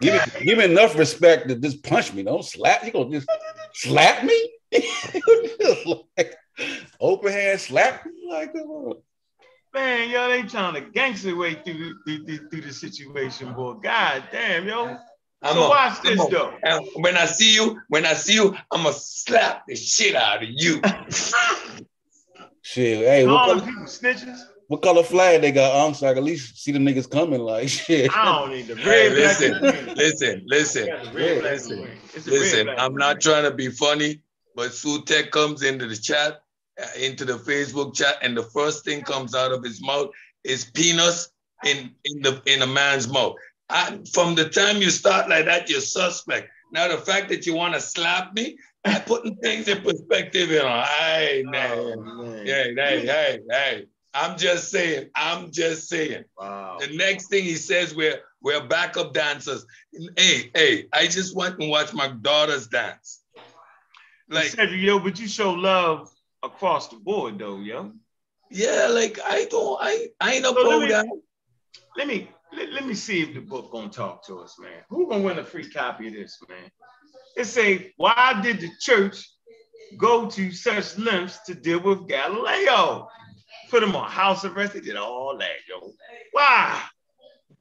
[0.00, 2.22] give me give me enough respect to just punch me.
[2.22, 2.84] Don't slap.
[2.84, 3.28] You gonna just
[3.74, 4.50] slap me?
[6.16, 6.34] like,
[7.00, 8.12] open hand slap me?
[8.28, 8.94] Like come.
[9.74, 13.74] Man, yo, they trying to gangster way through, through, through, through the situation, boy.
[13.74, 14.96] God damn, yo.
[15.42, 16.54] I'm so a- watch I'm this a- though.
[16.62, 20.42] and when I see you, when I see you, I'm gonna slap the shit out
[20.42, 20.80] of you.
[22.62, 22.98] Shit.
[23.06, 24.40] Hey, what All the color, people snitches.
[24.68, 27.40] What color flag they got on so I can at least see the niggas coming?
[27.40, 28.10] Like shit.
[28.14, 29.60] I don't need the red, Hey, listen,
[29.94, 31.90] listen, listen, Yeah, red, black, listen, green.
[32.14, 32.68] It's the red, listen.
[32.76, 34.20] I'm not trying to be funny,
[34.54, 36.40] but Sutek comes into the chat,
[36.82, 40.08] uh, into the Facebook chat, and the first thing comes out of his mouth
[40.44, 41.30] is penis
[41.64, 43.36] in in the in a man's mouth.
[43.68, 46.48] I, from the time you start like that, you're suspect.
[46.72, 50.50] Now the fact that you want to slap me, I'm putting things in perspective.
[50.50, 52.46] You know, hey man, Oh, man.
[52.46, 53.86] hey, hey, hey, hey.
[54.16, 55.10] I'm just saying.
[55.14, 56.24] I'm just saying.
[56.38, 56.78] Wow.
[56.80, 59.66] The next thing he says, we're we're backup dancers.
[60.16, 63.22] Hey, hey, I just went and watched my daughters dance.
[64.28, 66.10] Like, Cedric, yo, but you show love
[66.42, 67.92] across the board, though, yo.
[68.50, 71.20] yeah, like I don't, I, I ain't So let about me-
[71.96, 74.82] Let me let, let me see if the book gonna talk to us, man.
[74.88, 76.70] Who gonna win a free copy of this, man?
[77.36, 79.28] It say, why did the church
[79.98, 83.08] go to such lengths to deal with Galileo?
[83.70, 84.74] Put him on house arrest.
[84.74, 85.92] They did all that, yo.
[86.32, 86.82] Why?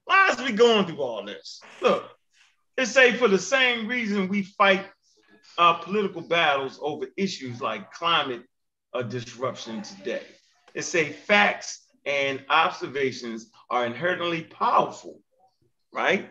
[0.05, 1.61] Why is we going through all this?
[1.81, 2.09] Look,
[2.77, 4.85] it say for the same reason we fight
[5.57, 8.43] uh, political battles over issues like climate
[8.93, 10.23] uh, disruption today.
[10.73, 15.21] It say facts and observations are inherently powerful,
[15.93, 16.29] right?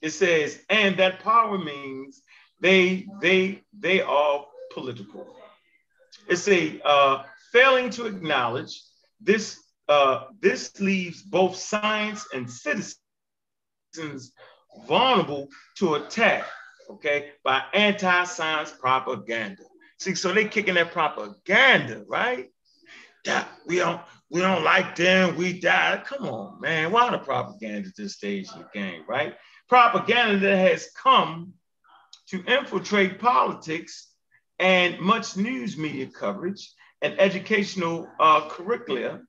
[0.00, 2.22] It says, and that power means
[2.60, 5.36] they they they are political.
[6.28, 8.80] It say uh, failing to acknowledge
[9.20, 12.96] this uh, this leaves both science and citizens
[14.86, 16.44] vulnerable to attack,
[16.88, 19.62] okay, by anti-science propaganda.
[19.98, 22.50] See, so they kicking that propaganda, right?
[23.26, 26.02] Yeah, we don't we don't like them, we die.
[26.06, 26.92] Come on, man.
[26.92, 29.34] Why the propaganda at this stage of the game, right?
[29.68, 31.52] Propaganda that has come
[32.28, 34.08] to infiltrate politics
[34.60, 39.26] and much news media coverage and educational uh, curriculum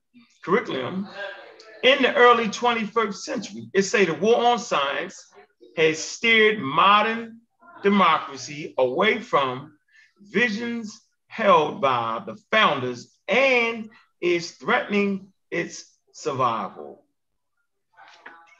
[1.82, 3.68] in the early 21st century.
[3.72, 5.32] It say the war on science
[5.76, 7.40] has steered modern
[7.82, 9.72] democracy away from
[10.20, 13.88] visions held by the founders and
[14.20, 17.04] is threatening its survival.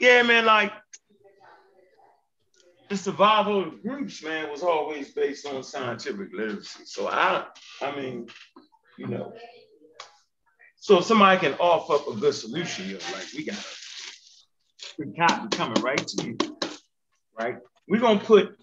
[0.01, 0.73] Yeah, man, like
[2.89, 6.85] the survival of groups, man, was always based on scientific literacy.
[6.85, 7.47] So I,
[7.81, 8.29] I mean,
[9.03, 9.33] you know,
[10.77, 13.59] so if somebody can offer up a good solution, you're like, we got
[14.97, 16.37] the cotton coming right to you,
[17.39, 17.57] right?
[17.89, 18.57] We're gonna put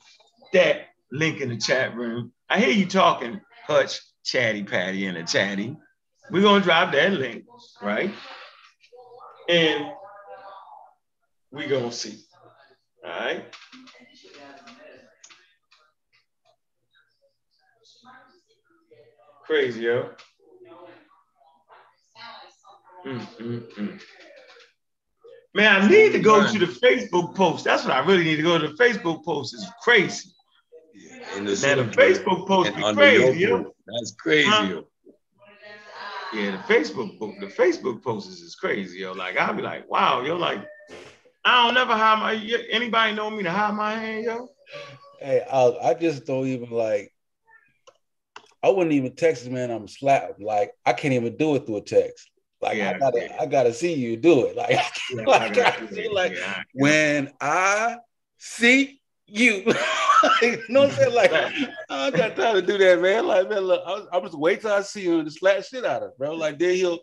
[0.53, 2.31] that link in the chat room.
[2.49, 5.75] I hear you talking, Hutch, Chatty Patty, and a Chatty.
[6.31, 7.43] We're gonna drop that link,
[7.81, 8.13] right?
[9.49, 9.91] And
[11.51, 12.17] we gonna see.
[13.03, 13.43] All right.
[19.45, 20.11] Crazy, yo.
[23.05, 24.01] Mm, mm, mm.
[25.53, 27.63] Man, I need to go to the Facebook post.
[27.63, 29.53] That's what I really need to go to the Facebook post.
[29.53, 30.29] It's crazy.
[31.35, 33.73] In the Man, the Facebook post be crazy, yo.
[33.87, 34.81] That's crazy, Huh?
[36.33, 39.13] Yeah, the Facebook book, the Facebook posts is crazy, yo.
[39.13, 40.63] Like I'll be like, wow, yo, like
[41.43, 42.35] I don't never hide my
[42.69, 44.49] anybody know me to hide my hand, yo.
[45.19, 47.11] Hey, I, I just don't even like.
[48.61, 49.71] I wouldn't even text man.
[49.71, 50.39] I'm slapped.
[50.39, 52.29] Like I can't even do it through a text.
[52.61, 53.37] Like Yeah, I gotta, yeah.
[53.39, 54.55] I gotta see you do it.
[54.55, 54.71] Like,
[55.11, 56.37] Yeah, like, I I got gotta see, like
[56.73, 57.97] when I
[58.37, 59.63] see you.
[60.41, 61.13] you know what I'm saying?
[61.15, 61.31] Like
[61.89, 63.27] I got time to do that, man.
[63.27, 65.85] Like man, look, I, I'm just wait till I see you and just slap shit
[65.85, 66.33] out of, it, bro.
[66.33, 66.99] Like then he'll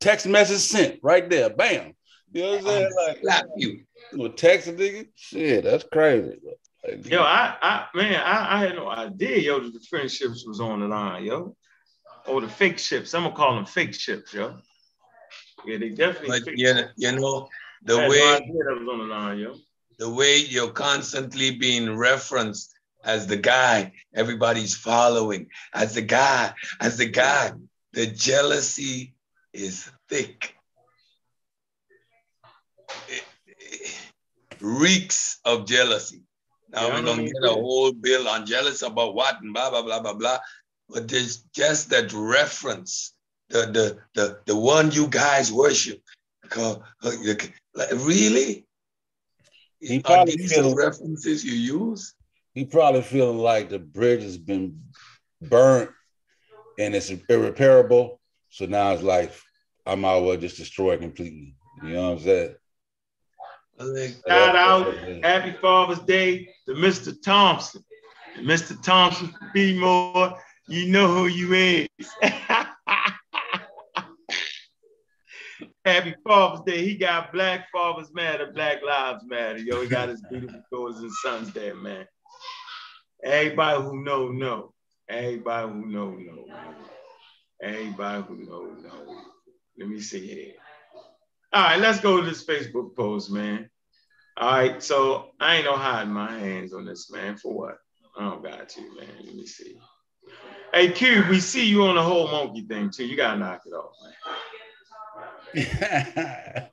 [0.00, 1.92] text message sent right there, bam.
[2.32, 2.90] You know what I'm saying?
[3.06, 3.80] Like Slap you.
[4.16, 5.08] gonna text a nigga?
[5.14, 6.36] Shit, that's crazy.
[6.42, 6.52] Bro.
[6.84, 10.60] Like, Yo, I, I, man, I, I had no idea, yo, that the friendships was
[10.60, 11.56] on the line, yo.
[12.28, 13.14] Or the fake ships.
[13.14, 14.56] I'm gonna call them fake ships, yo.
[15.64, 16.28] Yeah, they definitely.
[16.28, 16.92] But fake you know, ships.
[16.96, 17.48] you know I
[17.82, 19.54] the no way idea that was on the line, yo.
[19.98, 22.74] the way you're constantly being referenced
[23.04, 27.52] as the guy everybody's following, as the guy, as the guy.
[27.92, 29.14] The jealousy
[29.54, 30.54] is thick.
[33.08, 33.94] It, it
[34.60, 36.22] reeks of jealousy.
[36.70, 39.82] Now Yeah, we're gonna get a whole bill on jealous about what and blah blah
[39.82, 40.38] blah blah blah.
[40.88, 43.14] But there's just that reference,
[43.48, 46.00] the the the the one you guys worship.
[46.42, 47.52] Because, like,
[47.94, 48.64] really?
[49.80, 52.14] He Are probably these feel- the references you use?
[52.54, 54.80] he probably feeling like the bridge has been
[55.42, 55.90] burnt
[56.78, 58.18] and it's irreparable.
[58.48, 59.32] So now it's like
[59.84, 61.54] I might as well just destroy it completely.
[61.82, 62.54] You know what I'm saying?
[63.78, 67.14] Like, Shout out, happy Father's Day to Mr.
[67.22, 67.84] Thompson.
[68.38, 68.80] Mr.
[68.82, 69.78] Thompson B.
[69.78, 70.38] Moore,
[70.68, 71.88] you know who you is.
[75.84, 76.84] happy Father's Day.
[76.84, 79.58] He got Black Fathers Matter, Black Lives Matter.
[79.58, 82.06] Yo, he got his beautiful daughters and sons there, man.
[83.22, 84.72] Everybody who know, know.
[85.08, 86.46] Everybody who know, know.
[87.62, 89.22] Everybody who know, know.
[89.78, 90.54] Let me see here.
[91.52, 93.70] All right, let's go to this Facebook post, man.
[94.36, 97.36] All right, so I ain't no hiding my hands on this, man.
[97.36, 97.78] For what?
[98.18, 99.08] I don't got to, man.
[99.24, 99.78] Let me see.
[100.72, 103.06] Hey, Q, we see you on the whole monkey thing too.
[103.06, 104.12] You gotta knock it off, man.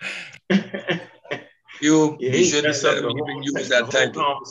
[1.82, 4.46] you, Yeah, you should have said even use that title.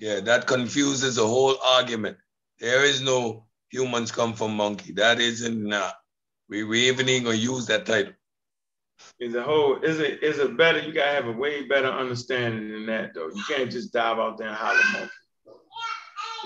[0.00, 2.18] Yeah, that confuses the whole argument.
[2.58, 4.92] There is no humans come from monkey.
[4.92, 5.94] That isn't not.
[6.48, 8.12] We we even ain't gonna use that title.
[9.18, 10.80] Is a whole is it is it better?
[10.80, 13.28] You gotta have a way better understanding than that, though.
[13.28, 15.10] You can't just dive out there and holler monkey.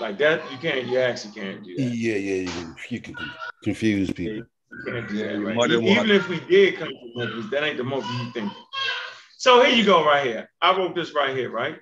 [0.01, 0.87] Like that, you can't.
[0.87, 1.83] You actually can't do that.
[1.83, 3.15] yeah, yeah, you can, you can
[3.63, 4.33] confuse people.
[4.37, 5.55] You Can't do that, right?
[5.55, 6.09] more Even one.
[6.09, 8.51] if we did come to Memphis, that ain't the Memphis you think.
[9.37, 10.49] So here you go, right here.
[10.59, 11.77] I wrote this right here, right?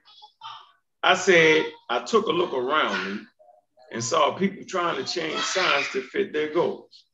[1.01, 3.21] I said I took a look around me
[3.93, 7.05] and saw people trying to change signs to fit their goals.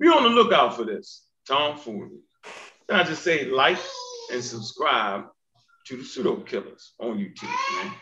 [0.00, 2.18] Be on the lookout for this, tomfoolery.
[2.88, 3.78] Then I just say like
[4.32, 5.26] and subscribe
[5.86, 7.92] to the pseudo killers on YouTube, man.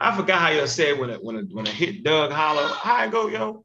[0.00, 2.68] I forgot how y'all said when it when a when a hit Doug holler.
[2.68, 3.64] How I go, yo?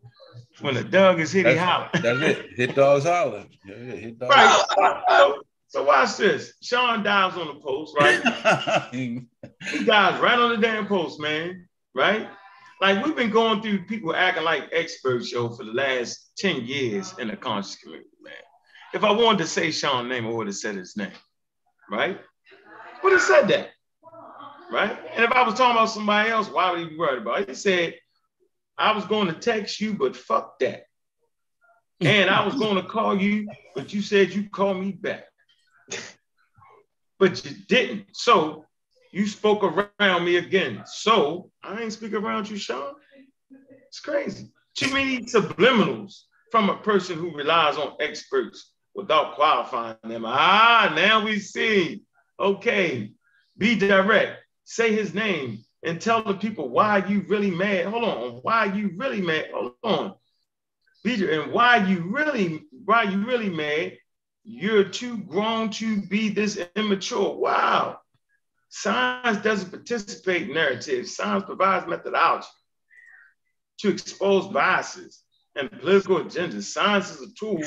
[0.61, 1.89] When a Doug is hit, he holler.
[1.93, 2.45] That's, it.
[2.55, 3.45] Hit dogs holler.
[3.65, 4.35] Yeah, yeah, hit dogs.
[4.35, 4.65] Right.
[5.10, 6.53] So, so watch this.
[6.61, 8.89] Sean dives on the post, right?
[8.91, 9.27] He
[9.85, 11.68] dives right on the damn post, man.
[11.95, 12.27] Right?
[12.81, 17.14] Like we've been going through people acting like experts, yo, for the last 10 years
[17.18, 18.34] in the conscious community, man.
[18.93, 21.11] If I wanted to say Sean's name, I would have said his name,
[21.89, 22.19] right?
[23.03, 23.69] Would have said that,
[24.74, 24.98] right?
[25.16, 27.50] And if I was talking about somebody else, why would he be worried about it?
[27.50, 27.95] He said,
[28.78, 30.88] I was going to text you, but fuck that.
[32.02, 35.26] And I was going to call you, but you said you'd call me back.
[37.20, 38.08] But you didn't.
[38.14, 38.66] So
[39.12, 40.84] you spoke around me again.
[40.86, 42.95] So I ain't speak around you, Sean.
[43.88, 44.52] It's crazy.
[44.76, 50.24] Too many subliminals from a person who relies on experts without qualifying them.
[50.26, 52.02] Ah, now we see.
[52.40, 53.14] Okay,
[53.58, 54.43] be direct.
[54.65, 57.85] Say his name and tell the people why you really mad.
[57.85, 59.48] Hold on, why you really mad?
[59.53, 60.15] Hold on.
[61.03, 63.98] Dir- and why you really, why you really mad?
[64.45, 67.35] You're too grown to be this immature.
[67.35, 67.99] Wow.
[68.69, 71.15] Science doesn't participate in narratives.
[71.15, 72.48] Science provides methodology
[73.80, 75.23] to expose biases
[75.56, 76.64] and political agendas.
[76.64, 77.61] Science is a tool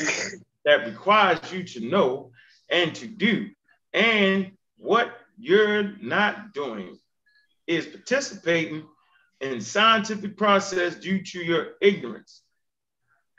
[0.65, 2.31] that requires you to know
[2.71, 3.49] and to do.
[3.93, 6.99] And what you're not doing
[7.67, 8.85] is participating
[9.41, 12.43] in scientific process due to your ignorance,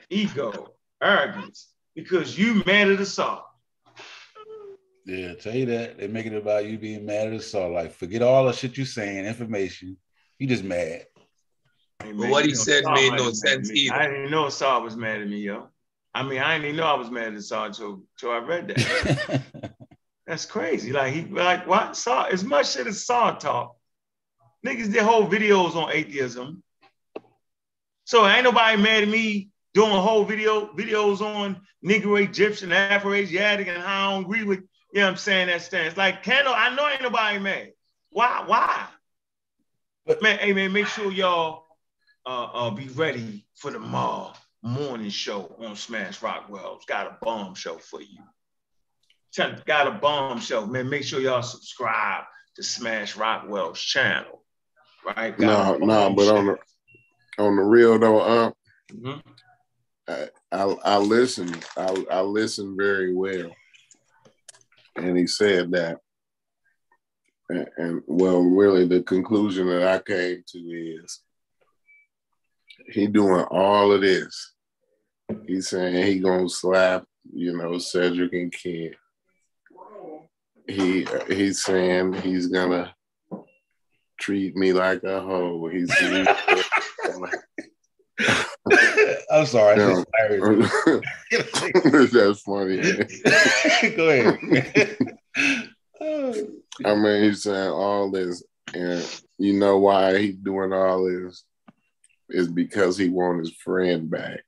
[0.09, 3.45] ego, arrogance, because you mad at us all.
[5.05, 5.97] Yeah, tell you that.
[5.97, 7.71] They make it about you being mad at us all.
[7.71, 9.97] Like, forget all the shit you're saying, information.
[10.37, 11.05] You just mad.
[12.03, 13.95] Hey, But what he know, said Saul made no sense either.
[13.95, 15.69] I didn't know Saul was mad at me, yo.
[16.13, 18.67] I mean, I didn't even know I was mad at Saul until, until I read
[18.67, 19.43] that.
[20.27, 20.91] That's crazy.
[20.91, 23.77] Like he like what Saw as much shit as Saw talk.
[24.65, 26.61] Niggas did whole videos on atheism.
[28.03, 33.81] So ain't nobody mad at me doing whole video videos on Negro Egyptian, Afro-Asiatic, and
[33.81, 34.59] how I don't agree with,
[34.91, 35.95] you know what I'm saying, that stance.
[35.95, 37.71] Like, can I know ain't nobody mad.
[38.09, 38.43] Why?
[38.45, 38.87] Why?
[40.05, 41.65] But man, hey man, make sure y'all
[42.25, 46.85] uh, uh be ready for the morning show on Smash Rockwell's.
[46.85, 48.19] Got a bomb show for you.
[49.35, 50.89] Got a bomb show, man.
[50.89, 52.23] Make sure y'all subscribe
[52.55, 54.43] to Smash Rockwell's channel.
[55.05, 55.37] Right?
[55.39, 56.57] No, Got a no, but on the
[57.37, 58.51] on the real though, uh,
[58.91, 59.21] Mhm.
[60.07, 61.65] I, I I listened.
[61.75, 63.51] I I listened very well,
[64.95, 65.99] and he said that,
[67.49, 71.21] and, and well, really, the conclusion that I came to is
[72.87, 74.53] he doing all of this.
[75.45, 78.95] He's saying he gonna slap, you know, Cedric and Ken.
[80.67, 82.93] He he's saying he's gonna
[84.19, 85.69] treat me like a hoe.
[85.69, 85.89] He's,
[89.31, 89.77] I'm sorry.
[89.77, 92.11] That's hilarious.
[92.11, 92.81] That's funny.
[93.95, 94.97] Go ahead.
[96.85, 101.43] I mean, he's saying all this, and you know why he's doing all this
[102.29, 104.43] is because he want his friend back.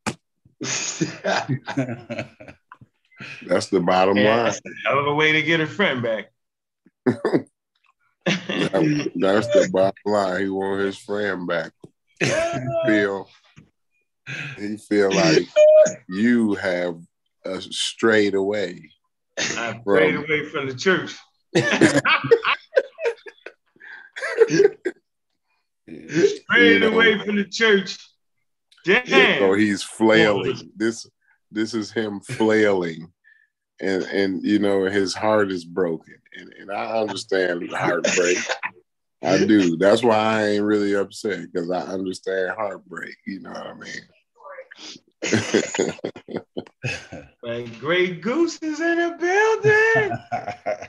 [3.48, 4.46] That's the bottom Yeah, line.
[4.46, 6.32] that's a hell of a way to get a friend back.
[7.06, 7.46] That-
[9.16, 10.42] That's the bottom line.
[10.44, 11.72] He want his friend back.
[12.22, 12.30] He
[12.86, 13.30] feel
[14.58, 15.48] he feel like
[16.08, 17.00] you have
[17.46, 18.92] uh, strayed away.
[19.40, 21.16] I prayed away from the church.
[25.88, 26.94] Strayed You know.
[26.94, 27.98] away from the church.
[28.86, 29.60] So Damn.
[29.60, 30.72] he's flailing.
[30.76, 31.08] This
[31.52, 33.12] this is him flailing.
[33.82, 36.16] And and you know his heart is broken.
[36.36, 38.38] And and I understand heartbreak.
[39.24, 39.78] I do.
[39.78, 43.16] That's why I ain't really upset because I understand heartbreak.
[43.26, 44.04] You know what I mean?
[47.42, 50.18] Like Great Goose is in the building.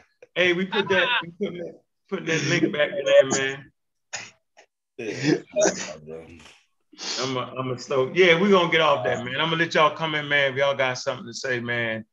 [0.36, 3.72] Hey, we put that, we put that, put that link back in there, man.
[7.20, 8.10] I'm a, I'm a slow.
[8.14, 9.36] Yeah, we're gonna get off that, man.
[9.40, 10.52] I'm gonna let y'all come in, man.
[10.52, 12.04] If y'all got something to say, man.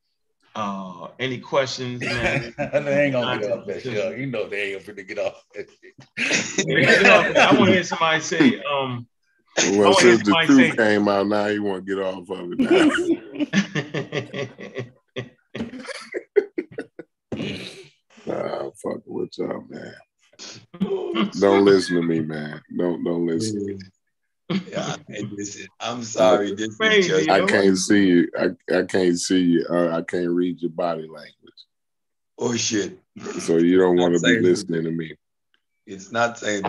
[0.56, 2.52] Uh, any questions, man?
[2.58, 4.18] they ain't gonna get off that shit.
[4.18, 6.66] You know they ain't gonna get off that shit.
[6.68, 7.54] Yeah, get off that.
[7.54, 9.06] I want to hear somebody say, um,
[9.74, 12.28] Well, Oh, since the everybody truth say- came out, now you want to get off
[12.32, 12.60] of it.
[12.60, 12.88] Now.
[18.26, 19.94] nah, fuck with y'all, man.
[21.40, 22.62] Don't listen to me, man.
[22.76, 23.78] Don't don't listen.
[24.50, 25.40] Yeah, and
[25.80, 26.56] I'm sorry.
[26.56, 28.30] This is Crazy, just, I can't see you.
[28.38, 29.66] I, I can't see you.
[29.70, 31.34] Or I can't read your body language.
[32.40, 33.00] oh shit.
[33.40, 35.16] So you don't want to be listening to me.
[35.86, 36.64] It's not saying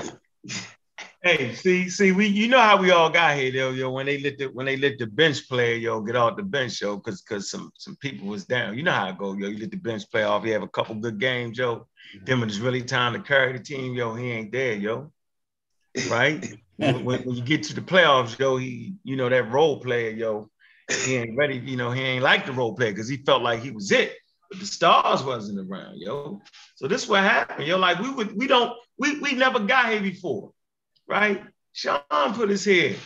[1.22, 3.90] Hey, see, see, we you know how we all got here, yo, yo.
[3.90, 6.80] When they let the when they let the bench player, yo, get off the bench,
[6.80, 8.76] yo, because because some some people was down.
[8.76, 9.48] You know how it go, yo.
[9.48, 10.44] You let the bench player off.
[10.46, 11.74] You have a couple good games, yo.
[11.74, 12.24] Mm-hmm.
[12.24, 15.12] Then when it's really time to carry the team, yo, he ain't there, yo.
[16.08, 16.54] Right?
[16.78, 20.50] when, when you get to the playoffs, yo, he, you know, that role player, yo,
[21.04, 21.58] he ain't ready.
[21.58, 24.16] You know, he ain't like the role player because he felt like he was it,
[24.48, 26.40] but the stars wasn't around, yo.
[26.76, 27.76] So this what happened, yo.
[27.78, 30.52] Like we would, we don't, we we never got here before
[31.08, 31.42] right?
[31.72, 32.96] Sean put his head,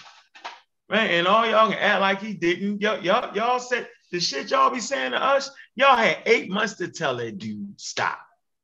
[0.90, 1.10] right?
[1.12, 2.80] And all y'all can act like he didn't.
[2.80, 5.50] Y'all, y'all, y'all said the shit y'all be saying to us.
[5.76, 8.18] Y'all had eight months to tell that dude stop.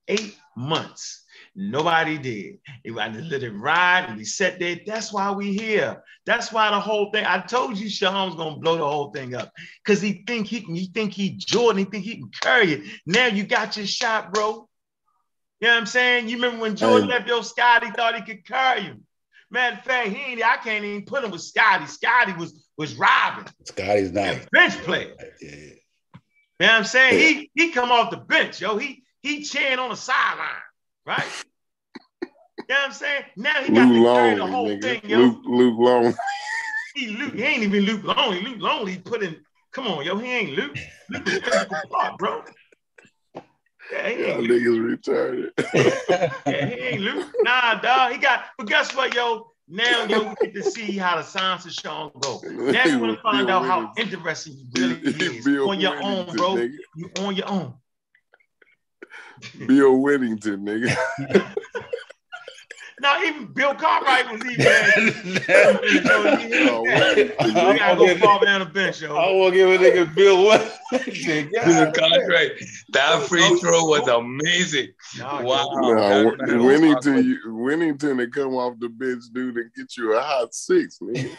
[0.08, 1.24] Eight months.
[1.60, 2.58] Nobody did.
[2.86, 4.78] Wanted to let it ride and we sat there.
[4.86, 6.04] That's why we here.
[6.24, 7.24] That's why the whole thing.
[7.26, 7.98] I told you was
[8.36, 9.50] gonna blow the whole thing up.
[9.84, 12.82] Cause he think he can, he think he Jordan, he think he can carry it.
[13.06, 14.68] Now you got your shot, bro.
[15.60, 16.28] You know what I'm saying?
[16.28, 17.16] You remember when Jordan Hey.
[17.16, 19.04] left your Scotty thought he could carry him.
[19.50, 21.86] Matter of fact, he ain't, I can't even put him with Scotty.
[21.86, 23.52] Scotty was was robbing.
[23.64, 24.48] Scotty's not.
[24.52, 25.14] Bench player.
[25.42, 25.48] Yeah.
[25.50, 25.70] You
[26.60, 27.18] know what I'm saying?
[27.18, 28.76] He he come off the bench, yo.
[28.76, 30.62] He he cheering on the sideline,
[31.04, 31.32] right?
[32.68, 33.22] You know what I'm saying?
[33.36, 34.82] Now he got Luke to carry the whole nigga.
[34.82, 35.18] thing, yo.
[35.18, 36.14] Luke Luke Longley.
[36.94, 38.40] He Luke, he ain't even Luke Lonely.
[38.40, 39.36] Luke Lonely he put in,
[39.72, 40.76] come on, yo, he ain't Luke.
[41.10, 42.42] Luke is physical part, bro.
[43.92, 44.62] Yeah, he ain't Luke.
[44.62, 46.32] niggas retarded.
[46.46, 47.26] Yeah, he ain't Luke.
[47.42, 48.12] Nah, dog.
[48.12, 49.52] He got, but guess what, yo?
[49.68, 52.40] Now, yo, we get to see how the science of Sean go.
[52.72, 56.26] Now you want to find out how interesting you really is Bill on your own,
[56.34, 56.56] bro.
[56.56, 56.76] nigga.
[56.96, 57.74] You on your own.
[59.66, 61.54] Bill Whittington, nigga.
[63.00, 65.78] Now even Bill Cartwright was even there.
[67.48, 69.14] You gotta go fall down the bench, yo.
[69.16, 70.60] I want to give a nigga Bill what?
[70.90, 72.52] Bill Cartwright.
[72.90, 74.88] That free throw was amazing.
[75.18, 75.68] Nah, Wow.
[75.74, 80.14] Nah, That- that Wennington, you, Wennington to come off the bench, dude, and get you
[80.16, 81.36] a hot six, nigga.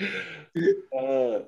[0.00, 1.40] Uh.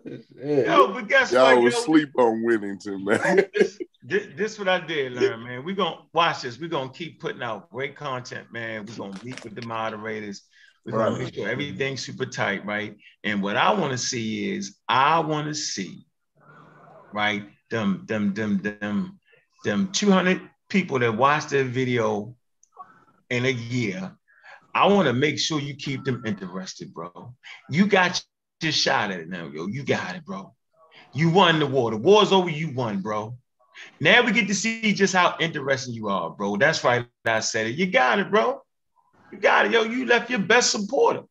[0.44, 1.80] Yo, but guess Y'all what, was yo?
[1.80, 3.44] sleep on Whittington, man.
[3.54, 5.64] this, this, this what I did learn, man.
[5.64, 6.58] We're gonna watch this.
[6.58, 8.86] We're gonna keep putting out great content, man.
[8.86, 10.42] We're gonna meet with the moderators.
[10.84, 12.96] We're gonna make sure everything's super tight, right?
[13.24, 16.06] And what I want to see is I want to see,
[17.12, 17.44] right?
[17.70, 19.18] Them, them, them, them,
[19.64, 22.34] them 200 people that watch the video
[23.30, 24.12] in a year.
[24.74, 27.34] I want to make sure you keep them interested, bro.
[27.68, 28.22] You got
[28.62, 29.66] your shot at it now, yo.
[29.66, 30.54] You got it, bro.
[31.14, 31.90] You won the war.
[31.90, 32.48] The war's over.
[32.48, 33.36] You won, bro.
[34.00, 36.56] Now we get to see just how interesting you are, bro.
[36.56, 37.06] That's right.
[37.24, 37.76] I said it.
[37.76, 38.62] You got it, bro.
[39.30, 39.82] You got it, yo.
[39.82, 41.22] You left your best supporter.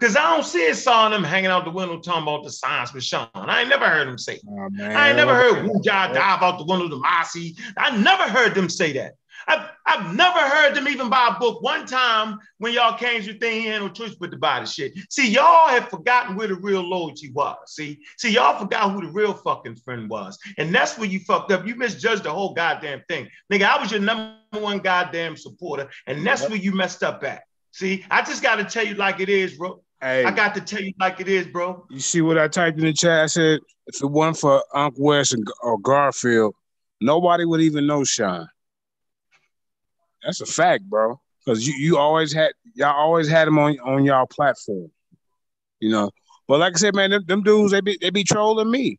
[0.00, 2.92] Cause I don't see it saw them hanging out the window talking about the science
[2.92, 3.28] with Sean.
[3.34, 4.34] I ain't never heard him say.
[4.34, 4.42] it.
[4.48, 4.68] Oh.
[4.80, 7.54] I ain't never heard Wu Ja dive out the window to Mossy.
[7.76, 9.12] I never heard them say that.
[9.46, 13.38] I've, I've never heard them even buy a book one time when y'all came to
[13.38, 14.92] thing, he had no choice but to buy the shit.
[15.10, 17.56] See, y'all have forgotten where the real loyalty was.
[17.66, 20.38] See, see, y'all forgot who the real fucking friend was.
[20.58, 21.66] And that's where you fucked up.
[21.66, 23.28] You misjudged the whole goddamn thing.
[23.52, 27.42] Nigga, I was your number one goddamn supporter, and that's where you messed up at.
[27.72, 29.82] See, I just gotta tell you like it is, bro.
[30.02, 31.86] Hey, I got to tell you like it is, bro.
[31.88, 33.22] you see what I typed in the chat?
[33.22, 36.56] I said if it weren't for Uncle West and, or Garfield,
[37.00, 38.48] nobody would even know Sean.
[40.24, 41.20] That's a fact, bro.
[41.44, 44.90] Because you, you always had y'all always had him on on y'all platform.
[45.80, 46.10] You know.
[46.48, 48.98] But like I said, man, them, them dudes they be they be trolling me.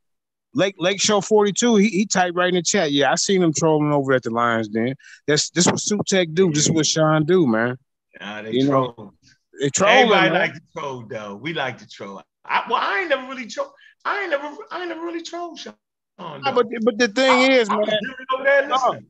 [0.55, 2.91] Lake Lake Show 42, he, he typed right in the chat.
[2.91, 4.95] Yeah, I seen him trolling over at the Lions Den.
[5.27, 6.51] That's this what Tech do.
[6.51, 7.77] This is what Sean do, man.
[8.19, 9.13] Nah, they You know, troll.
[9.59, 9.97] They trolling.
[9.97, 10.39] Everybody man.
[10.39, 11.35] like to troll though.
[11.35, 12.21] We like to troll.
[12.45, 13.73] I, well, I ain't never really troll.
[14.05, 15.73] I ain't never, I ain't never really trolled Sean.
[16.19, 19.03] Nah, but but the thing is, I man, was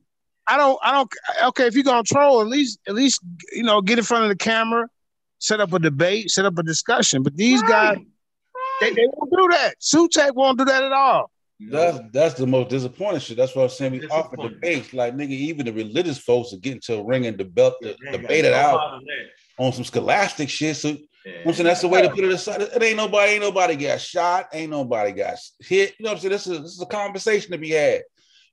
[0.50, 0.82] literally over there listening.
[0.82, 3.20] I don't I don't okay, if you're gonna troll, at least at least
[3.52, 4.88] you know, get in front of the camera,
[5.38, 7.22] set up a debate, set up a discussion.
[7.22, 8.06] But these guys, Right,
[8.80, 8.96] they, right.
[8.96, 9.74] they won't do that.
[9.80, 11.30] Sutek won't do that at all.
[11.70, 13.36] That's that's the most disappointing shit.
[13.36, 13.92] That's what I'm saying.
[13.92, 14.54] We offer Disappointing.
[14.60, 14.92] debates.
[14.92, 18.12] Like nigga, even the religious folks are getting to a ring and debate, They ain't
[18.22, 19.64] debate it out part of that.
[19.64, 20.76] on some scholastic shit.
[20.76, 20.88] So
[21.24, 21.32] Yeah.
[21.46, 22.60] I'm saying that's the way to put it aside.
[22.62, 25.94] It ain't nobody, ain't nobody got shot, ain't nobody got hit.
[25.98, 26.32] You know what I'm saying?
[26.32, 28.02] This is this is a conversation to be had.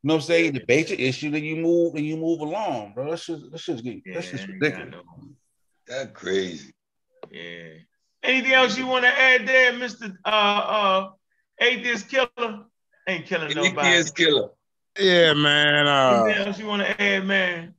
[0.03, 0.45] You know what I'm saying?
[0.45, 3.11] You debate your issue, then you move and you move along, bro.
[3.11, 4.95] That's just that's just getting Yeah, that's just ridiculous.
[5.87, 6.73] That crazy.
[7.29, 7.73] Yeah.
[8.23, 10.15] Anything else you want to add there, Mr.
[10.25, 11.09] Uh uh
[11.59, 12.65] Atheist Killer?
[13.07, 13.87] Ain't killing nobody.
[13.89, 14.49] Atheist Killer.
[14.99, 15.87] Yeah, man.
[15.87, 17.75] Uh, Anything else you want to add, man?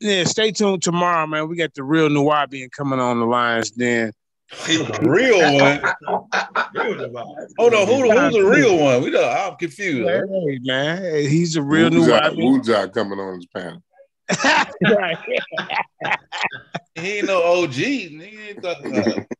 [0.00, 1.48] yeah, stay tuned tomorrow, man.
[1.48, 4.12] We got the real Nubian coming on the lines then.
[4.66, 6.28] The real one.
[6.74, 7.48] Real Nubian.
[7.58, 9.02] Hold on, who, who's the real one?
[9.02, 10.08] We don't, I'm confused.
[10.08, 10.98] Hey, man.
[10.98, 12.62] Hey, he's a real Wujak, Nubian.
[12.62, 13.82] Wujak coming on his panel.
[14.82, 15.18] right.
[16.96, 17.72] He ain't no OG.
[17.72, 19.26] He ain't talking about.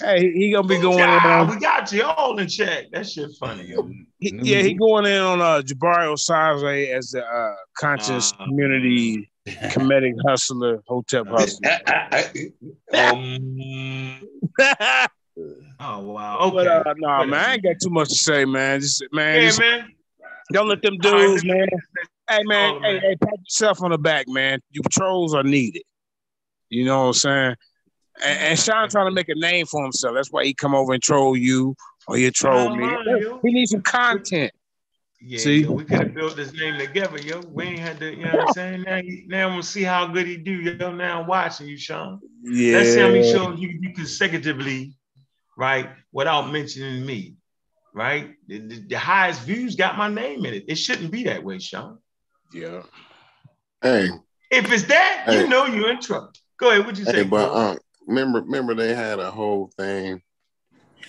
[0.00, 2.90] Hey, he gonna be going in on we got you all in check.
[2.92, 3.74] That shit funny.
[4.18, 9.30] He, yeah, he going in on uh, Jabari Osaze as the uh, conscious Uh, community
[9.46, 11.70] comedic hustler, hotep hustler.
[12.94, 14.20] um,
[15.78, 16.38] Oh wow.
[16.40, 16.54] Okay.
[16.54, 18.80] But uh, no, man, I ain't got too much to say, man.
[18.80, 19.88] Just man, yeah, just man.
[20.52, 21.66] don't let them All right, dudes, man.
[22.28, 23.00] Hey, man, Oh, hey, man.
[23.02, 24.60] hey, pat yourself on the back, man.
[24.70, 25.82] You patrols are needed.
[26.70, 27.54] You know what I'm saying?
[28.24, 30.14] And, and Sean trying to make a name for himself.
[30.14, 31.76] That's why he come over and troll you
[32.08, 32.88] or you troll me.
[33.42, 34.52] He needs some content.
[35.20, 35.58] Yeah, See?
[35.62, 37.40] yo, we could have built this name together, yo.
[37.40, 38.82] We ain't had to, you know what I'm saying?
[38.82, 40.92] Now, now I'm gonna see how good he do, yo.
[40.92, 42.20] Now I'm watching you, Sean.
[42.42, 42.76] Yeah.
[42.78, 44.94] Let's see how many shows you do consecutively,
[45.56, 45.90] right?
[46.12, 47.36] Without mentioning me,
[47.94, 48.34] right?
[48.46, 50.64] The, the- the highest views got my name in it.
[50.68, 51.98] It shouldn't be that way, Sean.
[52.52, 52.82] Yeah.
[53.82, 54.10] Hey,
[54.50, 55.40] If it's that, Hey.
[55.40, 56.32] you know you're in trouble.
[56.58, 56.86] Go ahead.
[56.86, 57.12] What you say?
[57.16, 57.54] hey, but bro?
[57.54, 57.76] uh,
[58.06, 60.22] remember, remember they had a whole thing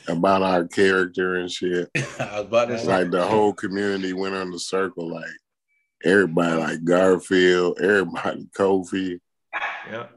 [0.07, 1.89] about our character and shit.
[2.19, 2.87] I was about to say.
[2.87, 5.25] Like the whole community went on the circle, like
[6.03, 9.19] everybody, like Garfield, everybody, Kofi.
[9.89, 10.07] yeah.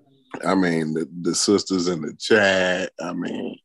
[0.47, 2.93] I mean, the, the sisters in the chat.
[3.01, 3.57] I mean,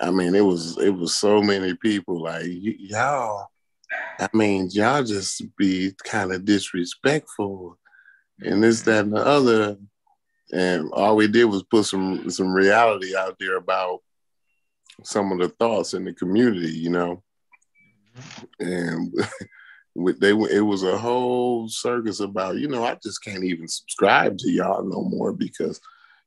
[0.00, 2.22] I mean, it was it was so many people.
[2.22, 3.46] Like y- y'all,
[4.20, 7.78] I mean, y'all just be kind of disrespectful,
[8.40, 9.76] and this, that, and the other.
[10.50, 14.00] And all we did was put some some reality out there about
[15.04, 17.22] some of the thoughts in the community, you know.
[18.60, 19.12] And
[19.94, 24.38] with they it was a whole circus about, you know, I just can't even subscribe
[24.38, 25.80] to y'all no more because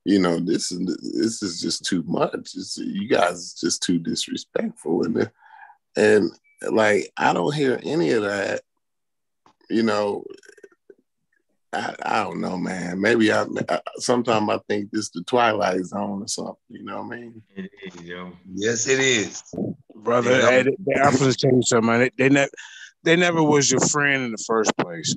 [0.03, 0.79] you know this is
[1.13, 2.33] this is just too much.
[2.55, 5.31] It's, you guys just too disrespectful and
[5.95, 6.31] and
[6.69, 8.61] like I don't hear any of that.
[9.69, 10.25] You know,
[11.73, 12.99] I, I don't know, man.
[12.99, 16.55] Maybe I, I sometimes I think this the Twilight Zone or something.
[16.69, 17.41] You know what I mean?
[17.55, 18.33] It is, yo.
[18.53, 19.41] yes, it is.
[19.95, 20.31] brother.
[20.31, 20.49] Yeah.
[20.49, 21.87] Hey, they, they, I'm gonna tell you something.
[21.87, 21.99] Man.
[21.99, 22.51] They, they never,
[23.03, 25.15] they never was your friend in the first place.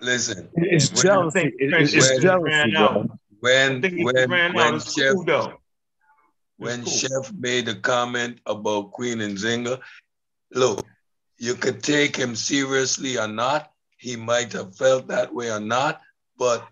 [0.00, 1.40] Listen, It's When jealousy.
[1.40, 2.80] think it's when- jealousy, ran bro.
[2.80, 5.52] out, I when when when Chef cool
[6.58, 6.92] when cool.
[6.92, 9.80] Chef made a comment about Queen Nzinga,
[10.52, 10.86] look,
[11.38, 13.72] you could take him seriously or not.
[13.98, 16.00] He might have felt that way or not,
[16.38, 16.66] but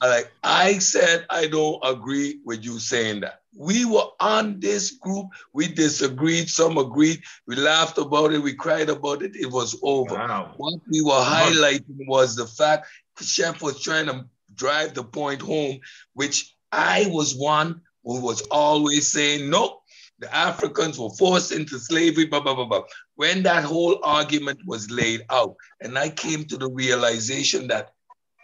[0.00, 3.40] like I said, I don't agree with you saying that.
[3.56, 8.88] We were on this group, we disagreed, some agreed, we laughed about it, we cried
[8.88, 10.14] about it, it was over.
[10.14, 10.54] Wow.
[10.56, 12.86] What we were highlighting was the fact
[13.20, 15.80] Chef was trying to drive the point home,
[16.14, 19.77] which I was one who was always saying, no,
[20.18, 22.82] the Africans were forced into slavery, blah, blah, blah, blah.
[23.16, 27.92] When that whole argument was laid out, and I came to the realization that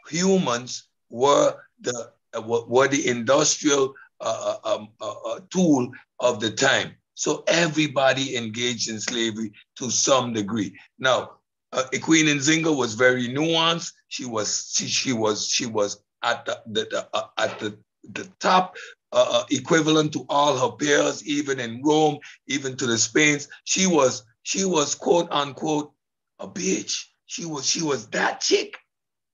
[0.08, 5.90] humans were the uh, were the industrial uh, uh, um, uh, uh, tool
[6.20, 6.94] of the time.
[7.14, 10.76] So everybody engaged in slavery to some degree.
[10.98, 11.32] Now,
[11.72, 13.92] uh, Queen Nzinga was very nuanced.
[14.08, 17.78] She was she, she was she was at the, the, the uh, at the
[18.12, 18.76] the top
[19.14, 22.18] uh, uh, equivalent to all her peers, even in Rome,
[22.48, 23.46] even to the Spains.
[23.62, 25.92] She was she was quote unquote
[26.40, 27.04] a bitch.
[27.26, 28.76] She was she was that chick.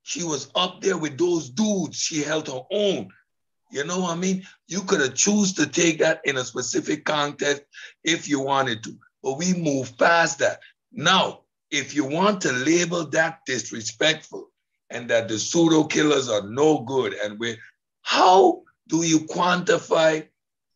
[0.02, 1.96] She was up there with those dudes.
[1.96, 3.08] She held her own.
[3.72, 4.44] You know what I mean?
[4.68, 7.62] You could have choose to take that in a specific context
[8.04, 10.60] if you wanted to, but we move past that.
[10.92, 11.40] Now,
[11.70, 14.50] if you want to label that disrespectful
[14.90, 17.56] and that the pseudo killers are no good, and we're,
[18.02, 20.26] how do you quantify?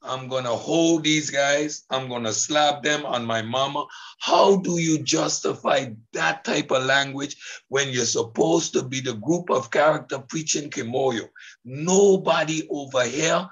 [0.06, 1.84] I'm gonna hold these guys.
[1.90, 3.86] I'm gonna slap them on my mama.
[4.18, 7.36] How do you justify that type of language
[7.68, 11.28] when you're supposed to be the group of character preaching Kimoyo?
[11.64, 13.48] Nobody over here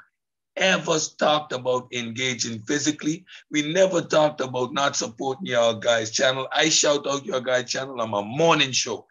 [0.56, 3.24] ever talked about engaging physically.
[3.50, 6.46] We never talked about not supporting your guys' channel.
[6.52, 9.06] I shout out your guys' channel on my morning show.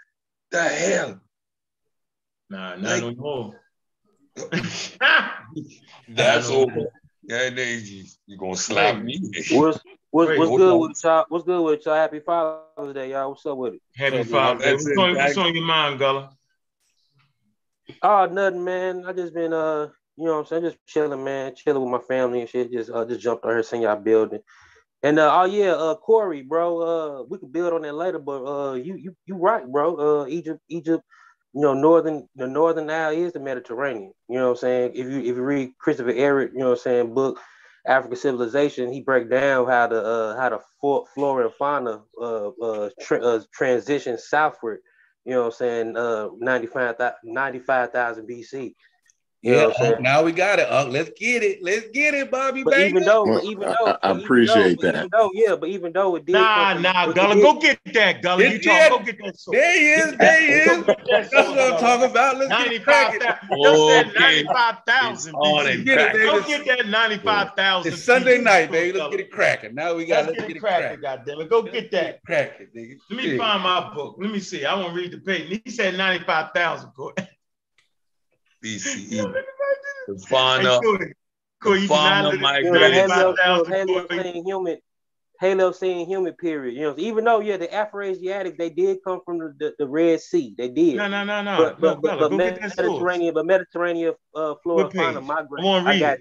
[0.51, 1.19] The hell?
[2.51, 3.60] Nah, not Like- no more.
[6.07, 6.91] That's over.
[7.23, 9.19] Yeah, they, you, you gonna slap me.
[9.51, 9.79] What's
[10.09, 10.79] what's, Wait, what's good on.
[10.79, 11.25] with y'all?
[11.29, 11.95] What's good with y'all?
[11.95, 13.29] Happy Father's Day, y'all.
[13.29, 13.81] What's up with it?
[13.95, 14.71] Happy So, Father's Day.
[14.71, 16.31] What's it, on, what's on your mind, Gullah?
[18.01, 19.05] Oh, nothing, man.
[19.05, 20.63] I just been uh, You know what I'm saying?
[20.63, 22.71] Just chilling, man, chilling with my family and shit.
[22.71, 24.39] Just uh, just jumped on here, seen y'all building.
[25.03, 28.43] And uh, oh yeah, uh, Corey, bro, uh, we could build on that later, but
[28.45, 30.21] uh, you you you right, bro.
[30.21, 31.03] Uh, Egypt, Egypt,
[31.55, 34.13] you know, northern the northern Nile is the Mediterranean.
[34.29, 34.91] You know what I'm saying?
[34.95, 37.39] If you if you read Christopher Ehret, you know what I'm saying, book
[37.87, 40.59] African Civilization, he break down how the uh, how the
[41.15, 44.81] flora and fauna uh, uh, tra- uh, transition southward.
[45.25, 45.97] You know what I'm saying?
[45.97, 47.91] Uh, 95,000 95,
[48.29, 48.75] BC.
[49.43, 50.69] You yeah, uh, now we got it.
[50.69, 51.63] Uh, let's get it.
[51.63, 52.61] Let's get it, Bobby.
[52.61, 54.95] But even though, but even though, I, I appreciate though, that.
[54.97, 56.33] Even though, yeah, but even though it did.
[56.33, 58.43] Nah, from, nah, Gullah, go get that, Gullah.
[58.43, 59.39] You talk, go get that.
[59.39, 59.57] Sword.
[59.57, 60.17] There he is.
[60.17, 60.85] There he is.
[60.85, 62.37] That's what I'm talking about.
[62.37, 63.21] Let's get it cracking.
[63.51, 64.11] Okay.
[64.19, 65.35] Ninety-five thousand.
[65.85, 67.93] Get it, go get that ninety-five thousand.
[67.93, 68.99] It's Sunday night, baby.
[68.99, 69.73] Let's get it cracking.
[69.73, 70.27] Now we got.
[70.27, 71.01] Let's get it cracking.
[71.01, 72.23] Goddamn it, go get that.
[72.27, 72.99] Cracking, nigga.
[73.09, 74.17] Let me find my book.
[74.19, 74.65] Let me see.
[74.65, 75.61] I want to read the page.
[75.65, 76.91] He said ninety-five thousand.
[78.63, 79.33] BCE.
[80.07, 80.97] The fauna, cool.
[81.77, 83.09] the fauna migrated.
[83.09, 83.35] Halo
[84.43, 84.77] human,
[85.41, 86.75] Holocene human period.
[86.75, 90.21] You know, even though yeah, the Afroasiatic they did come from the, the, the Red
[90.21, 90.53] Sea.
[90.55, 90.95] They did.
[90.95, 91.57] No, no, no, no.
[91.57, 95.65] But, no, but, but, but Mediterranean, but Mediterranean uh, flora fauna migrated.
[95.87, 96.17] I got,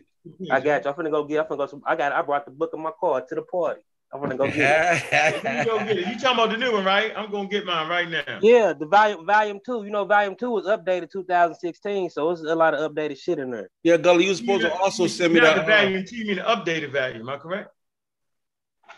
[0.50, 0.90] I got you.
[0.90, 1.40] I'm finna go get.
[1.40, 1.66] I'm finna go.
[1.66, 2.12] Some, I got.
[2.12, 3.82] I brought the book in my car to the party.
[4.12, 5.66] I'm gonna go get it.
[5.66, 6.08] you go get it.
[6.08, 7.12] You talking about the new one, right?
[7.16, 8.40] I'm gonna get mine right now.
[8.42, 9.84] Yeah, the volume volume two.
[9.84, 13.52] You know, volume two was updated 2016, so it's a lot of updated shit in
[13.52, 13.70] there.
[13.84, 15.66] Yeah, Gully, you were supposed to also send me Not that.
[15.66, 17.20] the volume two, you mean the updated volume?
[17.20, 17.70] Am I correct?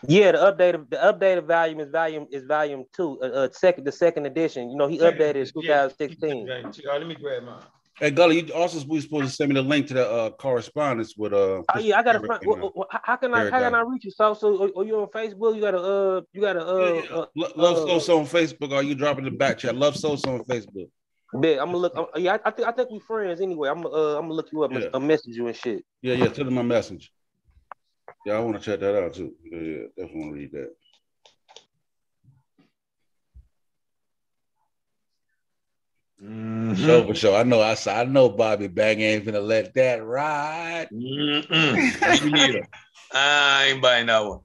[0.07, 3.91] Yeah, the updated the updated volume is volume is volume two, uh, uh second the
[3.91, 4.71] second edition.
[4.71, 5.87] You know, he updated Yeah.
[5.89, 6.49] 2016.
[6.49, 7.61] All right, let me grab mine.
[7.99, 11.31] Hey, Gully, you also supposed to send me the link to the uh, correspondence with
[11.31, 11.61] uh.
[11.73, 12.43] Oh yeah, I got to Eric find.
[12.43, 14.11] and, uh, Well, how can I how can I reach you?
[14.11, 15.55] So so or, or you on Facebook?
[15.55, 18.71] You got to uh you got to uh, uh Lo- Love uh, Sosa on Facebook,
[18.71, 19.75] or you dropping the back chat.
[19.75, 20.89] Love Sosa on Facebook.
[21.35, 21.93] Bet I'm gonna look.
[21.95, 23.69] I'm, yeah, I, I think I think we friends anyway.
[23.69, 24.89] I'm uh I'm gonna look you up and Yeah.
[24.93, 25.85] uh, message you and shit.
[26.01, 26.29] Yeah, yeah.
[26.29, 27.11] Tell them my message.
[28.25, 29.33] Yeah, I want to check that out too.
[29.51, 30.75] Yeah, yeah, definitely want to read that.
[36.23, 37.13] Show for mm-hmm.
[37.13, 37.35] sure.
[37.35, 37.61] I know.
[37.61, 37.99] I saw.
[37.99, 38.29] I know.
[38.29, 40.87] Bobby Bang ain't gonna let that ride.
[40.91, 42.65] Mm-mm.
[43.15, 44.39] Ah, I ain't buying that one.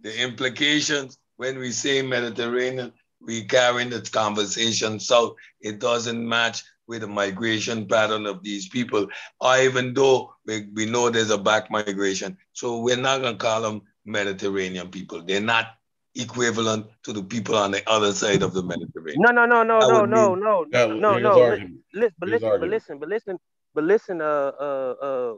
[0.00, 5.34] The implications when we say Mediterranean, we carrying the conversation south.
[5.60, 9.08] It doesn't match with the migration pattern of these people,
[9.40, 12.36] or even though we, we know there's a back migration.
[12.52, 15.24] So we're not gonna call them Mediterranean people.
[15.24, 15.75] They're not
[16.20, 19.22] equivalent to the people on the other side of the Mediterranean.
[19.22, 21.56] No no no no no no no no no no.
[21.92, 23.38] Listen, but listen, but listen, but listen,
[23.74, 24.20] but listen.
[24.20, 25.34] Uh uh uh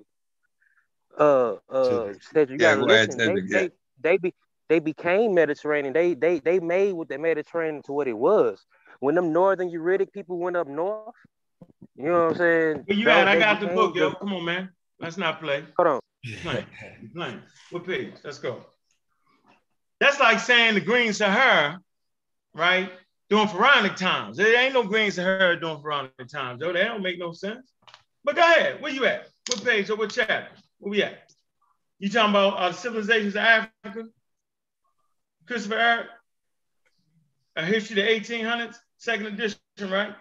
[1.18, 2.12] uh uh.
[2.32, 3.18] Cedric, you Yeah, gotta listen.
[3.18, 3.60] They, yeah.
[3.60, 4.34] they they be
[4.68, 5.92] they became Mediterranean.
[5.94, 8.64] They they they made what the Mediterranean to what it was.
[9.00, 11.14] When them northern Uritic people went up north,
[11.96, 12.84] you know what I'm saying?
[12.86, 13.28] Where you Those- at?
[13.28, 14.12] I they got the book, yo.
[14.12, 14.70] Come on, man.
[15.00, 15.64] Let's not play.
[15.76, 16.00] Hold on.
[16.42, 16.66] Playing.
[17.00, 17.42] You playing.
[17.70, 18.14] What page?
[18.24, 18.64] Let's go.
[20.00, 21.80] That's like saying the Green Sahara,
[22.54, 22.90] right?
[23.30, 24.36] During Pharaonic times.
[24.36, 26.72] There ain't no Green Sahara during Pharaonic times, though.
[26.72, 27.72] That don't make no sense.
[28.24, 28.80] But go ahead.
[28.80, 29.28] Where you at?
[29.48, 30.48] What page or what chapter?
[30.78, 31.32] Where we at?
[31.98, 34.08] You talking about uh, civilizations of Africa?
[35.46, 36.06] Christopher Ehret?
[37.56, 40.14] A history of the 1800s, second edition, right?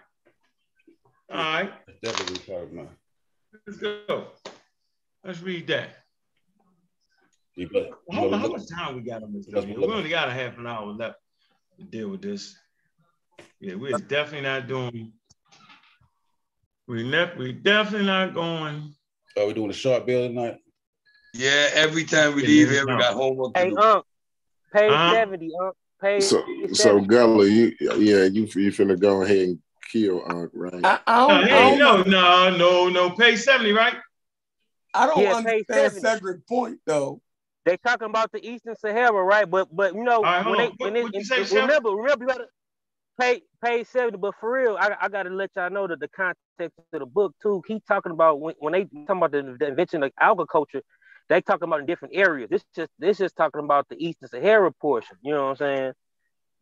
[1.30, 1.72] All right.
[2.02, 2.90] That's what we talking about.
[3.66, 4.26] Let's go.
[5.24, 5.97] Let's read that.
[7.58, 9.46] You better- How, how much time we got on this?
[9.50, 9.74] That's thing?
[9.80, 11.18] what- We only got a half an hour left
[11.78, 12.56] to deal with this.
[13.58, 15.12] Yeah, we're definitely not doing.
[16.86, 18.94] We ne- we definitely not going.
[19.36, 20.58] Are we doing a short bill tonight?
[21.34, 23.78] Yeah, every time we leave here, we got homework to Hey, do.
[23.78, 24.04] Unc,
[24.72, 25.12] page Uh-huh.
[25.14, 25.76] 70, Unc.
[26.00, 27.06] Page So, page so 70.
[27.08, 30.84] Gully, you yeah, you you finna go ahead and kill Unc, right?
[30.84, 33.10] I, I No, don't, I hey, don't, no, no, no, no.
[33.16, 33.96] Page seventy, right?
[34.94, 36.00] I don't Yeah, page understand 70.
[36.00, 37.20] Cedric's point though.
[37.68, 39.48] They talking about the Eastern Sahara, right?
[39.48, 40.76] But but you know All right, hold when they on.
[40.78, 42.46] when What- it, what you say, remember remember you gotta
[43.20, 44.16] pay pay seventy.
[44.16, 47.34] But for real, I, I gotta let y'all know that the context of the book
[47.42, 47.62] too.
[47.66, 50.80] He talking about when, when they talking about the, the invention of agriculture,
[51.28, 52.48] they talking about in different areas.
[52.48, 55.18] This just this just talking about the Eastern Sahara portion.
[55.20, 55.92] You know what I'm saying?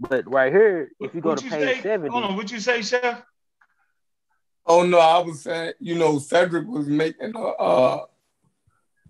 [0.01, 1.83] But right here, if you go What to you page say?
[1.83, 2.37] seventy, Hold on.
[2.37, 3.23] What you say, Chef?
[4.67, 8.07] Oh no, I was saying, you know, Cedric was making a uh,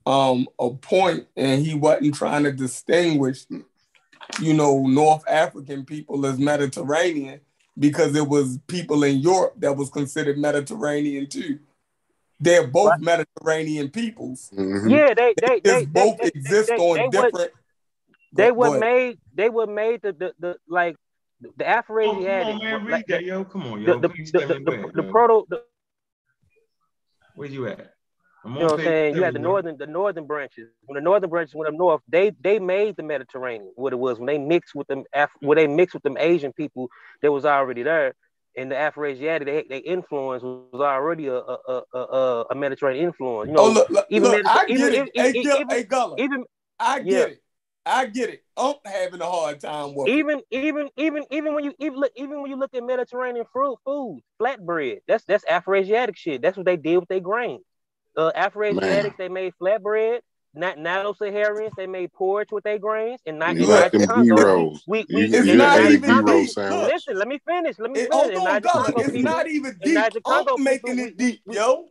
[0.07, 3.45] um a point, and he wasn't trying to distinguish,
[4.41, 7.41] you know, North African people as Mediterranean
[7.79, 11.59] because it was people in Europe that was considered Mediterranean too.
[12.39, 14.51] They're both Mediterranean peoples.
[14.55, 14.91] Mhm.
[14.91, 17.51] yeah, they they They they, both they, exist they, on they, would- different.
[18.33, 18.81] they Go- go were ahead.
[18.81, 20.97] made they were made the the, the like
[21.41, 22.85] the Oh, come Afroasiatic on, man.
[22.85, 23.45] Read like, that, yo.
[23.45, 23.99] Come on, yo.
[24.01, 25.63] the, Page the, 70, the, where, the proto the,
[27.35, 27.96] Where you at?
[28.47, 29.17] I'm You know what I'm saying?
[29.17, 30.69] You had the northern, the northern branches.
[30.85, 34.19] When the northern branches went up north, they they made the Mediterranean what it was.
[34.19, 36.89] When they mixed with them, Af- when they mixed with them Asian people
[37.23, 38.15] that was already there,
[38.57, 43.51] and the Afroasiatic, they, they influence was already a a, a, a, a Mediterranean influence.
[43.51, 44.95] You oh, know, oh, look, look, even look, Mediter- I get even- it.
[44.95, 46.45] even- hey, Gil, even- hey, Gullah, even
[46.79, 47.25] I get yeah.
[47.25, 47.43] it.
[47.89, 48.43] I get it.
[48.57, 52.43] I'm having a hard time with even even even even when you even look even
[52.43, 56.43] when you look at Mediterranean fruit food, flatbread, that's that's Afroasiatic shit.
[56.43, 57.61] That's what they did with their grain.
[58.17, 60.21] Uh, Afroasiatics they made flatbread.
[60.55, 64.25] Not Nilo-Saharans they made porridge with their grains, and not You in like Niger them
[64.25, 64.83] B-rolls.
[64.87, 66.57] We we It's you not Niger ate a even B-roll deep.
[66.57, 67.79] Listen, let me finish.
[67.79, 68.15] Let me It, finish.
[68.15, 68.85] hold In on, Niger Gullah.
[68.85, 69.95] Congo It's people, not even deep.
[69.95, 71.89] Niger Congo I'm making people, it deep, we- yo.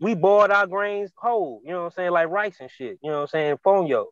[0.00, 3.10] we boiled our grains whole, you know what I'm saying, like rice and shit, you
[3.10, 4.06] know what I'm saying, fonio.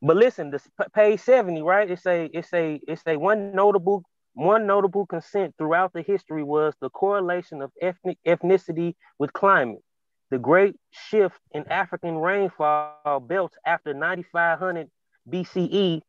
[0.00, 1.90] But listen, this page 70, right?
[1.90, 4.02] It's a it's a it's a one notable
[4.32, 9.82] one notable consent throughout the history was the correlation of ethnic ethnicity with climate.
[10.30, 14.64] The great shift in African rainfall belts after 9500
[15.04, 16.02] BCE,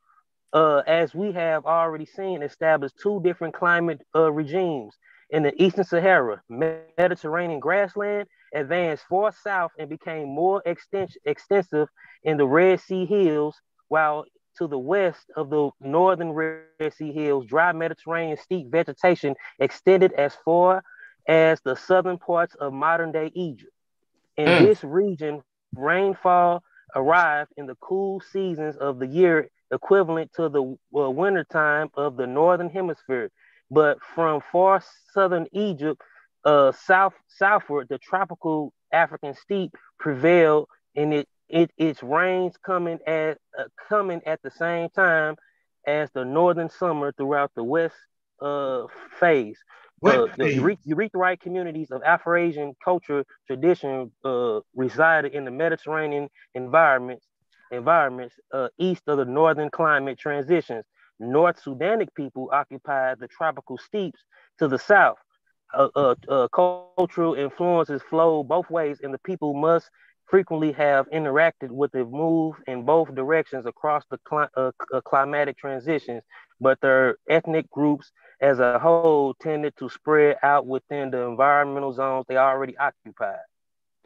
[0.54, 4.96] uh, as we have already seen, established two different climate uh, regimes.
[5.32, 11.88] In the Eastern Sahara, Mediterranean grassland advanced far south and became more extens- extensive
[12.24, 14.26] in the Red Sea Hills, while
[14.58, 20.36] to the west of the northern Red Sea Hills, dry Mediterranean steppe vegetation extended as
[20.44, 20.84] far
[21.28, 23.72] as the southern parts of modern day Egypt.
[24.38, 24.60] In Mm.
[24.60, 25.42] this region,
[25.76, 26.64] rainfall
[26.96, 30.62] arrived in the cool seasons of the year, equivalent to the
[30.98, 33.32] uh, winter time of the northern hemisphere.
[33.70, 34.82] But from far
[35.14, 36.02] southern Egypt,
[36.46, 43.38] uh, south southward, the tropical African steppe prevailed, and it, it its rains coming at
[43.58, 45.36] uh, coming at the same time
[45.86, 47.96] as the northern summer throughout the west
[48.42, 48.86] uh,
[49.20, 49.60] phase.
[50.04, 57.28] Uh, the Erythraic communities of Afro-Asian culture tradition uh, resided in the Mediterranean environments
[57.72, 60.84] environments uh, east of the northern climate transitions.
[61.20, 64.20] North Sudanic people occupied the tropical steppes
[64.60, 65.18] to the south.
[65.74, 69.90] Uh, uh, uh, cultural influences flow both ways, and the people must
[70.26, 74.48] frequently have interacted with the move in both directions across the cli-
[75.06, 76.24] climatic transitions.
[76.60, 78.12] But their ethnic groups
[78.42, 83.40] as a whole tended to spread out within the environmental zones they already occupied.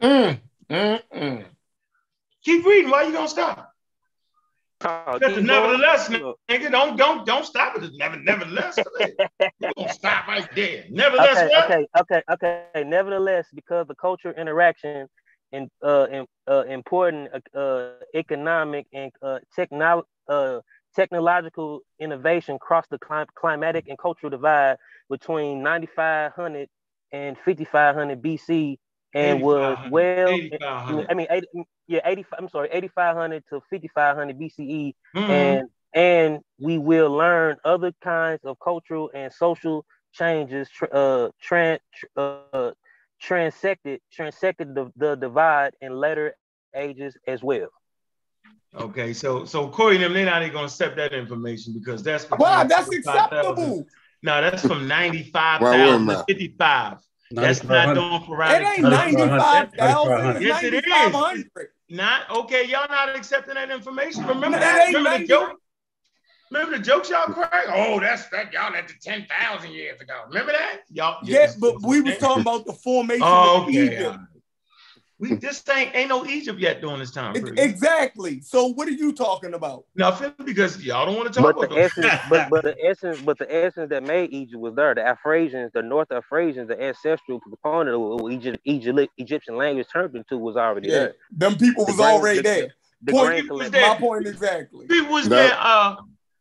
[0.02, 0.40] Mm,
[0.70, 1.44] mm, mm.
[2.44, 2.90] Keep reading.
[2.90, 3.72] Why you gonna stop?
[4.84, 5.46] Oh, But going.
[5.46, 6.38] nevertheless, Look.
[6.48, 7.90] nigga, don't don't don't stop it.
[7.94, 8.86] Never, nevertheless,
[9.58, 10.84] you gonna stop right there.
[10.90, 11.64] Nevertheless, okay, what?
[11.64, 12.82] okay, okay, okay.
[12.84, 15.08] Nevertheless, because the culture interaction
[15.52, 20.60] and uh, in, uh important uh, economic and uh, technol uh,
[20.96, 24.78] technological innovation crossed the clim- climatic and cultural divide
[25.10, 26.68] between 9500
[27.12, 28.78] and 5500 BC
[29.14, 31.46] and was 8500, well I mean 80,
[31.88, 35.30] yeah 85 I'm sorry 8500 to 5500 BCE Mhm.
[35.30, 41.78] and and we will learn other kinds of cultural and social changes uh tran
[42.16, 42.72] uh
[43.20, 46.36] transected transected the, the divide in later
[46.74, 47.68] ages as well
[48.74, 52.28] Okay, so so Corey and them, they're not even gonna accept that information because that's
[52.30, 53.86] Wow, that's acceptable.
[54.22, 56.98] No, that's from ninety-five Well, wait a thousand to fifty-five.
[57.32, 58.28] That's not 9,500.
[58.28, 61.44] doing It ain't 95,000, Yes, it is.
[61.88, 62.64] Not okay.
[62.66, 64.26] Y'all not accepting that information.
[64.26, 64.86] Remember It that?
[64.92, 65.60] Remember the joke?
[66.50, 67.66] Remember the jokes y'all crack?
[67.68, 70.22] Oh, that's that y'all at the ten thousand years ago.
[70.28, 70.82] Remember that?
[70.90, 71.18] Y'all.
[71.24, 73.86] Yeah, but we was talking about the formation Oh, of okay.
[73.86, 74.18] Egypt.
[75.18, 77.32] We this thing ain't no Egypt yet during this time.
[77.32, 77.58] Period.
[77.58, 78.42] exactly.
[78.42, 79.84] So what are you talking about?
[79.94, 82.62] Now, I feel because y'all don't want to talk but about the essence but but
[82.64, 86.68] the essence but the essence that made Egypt was there the Afrasians the North Afrasians
[86.68, 91.14] the ancestral component of what Egypt, Egypt Egyptian language turned into was already Yeah, there
[91.32, 92.74] them people The was grain- already the- there.
[93.02, 93.88] the Point- People was there.
[93.88, 94.86] My point exactly.
[94.86, 95.36] People was No.
[95.36, 95.96] there, uh,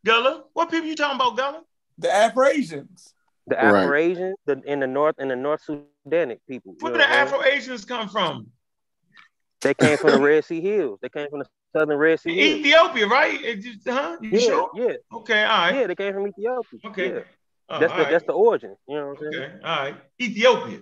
[0.05, 0.43] Gullah.
[0.53, 1.63] What people you talking about, Gullah?
[1.97, 3.13] The Afrasians.
[3.47, 3.83] the Right.
[3.83, 6.73] Afro-Asian, the in the North and the North Sudanic people.
[6.79, 8.47] Where know the what Afro Asians come from?
[9.65, 10.99] They came from the Red Sea Hills.
[11.01, 12.59] They came from the southern Red Sea Hills.
[12.59, 13.59] Ethiopia, right?
[13.59, 14.17] Just- huh?
[14.21, 14.69] You Yeah, sure?
[14.75, 15.75] yeah, Okay, all right.
[15.75, 15.87] yeah.
[15.87, 16.79] They came from Ethiopia.
[16.85, 17.13] Okay.
[17.15, 17.19] Yeah.
[17.67, 18.11] Oh, That's the right.
[18.11, 18.75] that's the origin.
[18.87, 19.43] You know what I'm saying?
[19.43, 19.95] Okay, all right.
[20.21, 20.79] Ethiopia.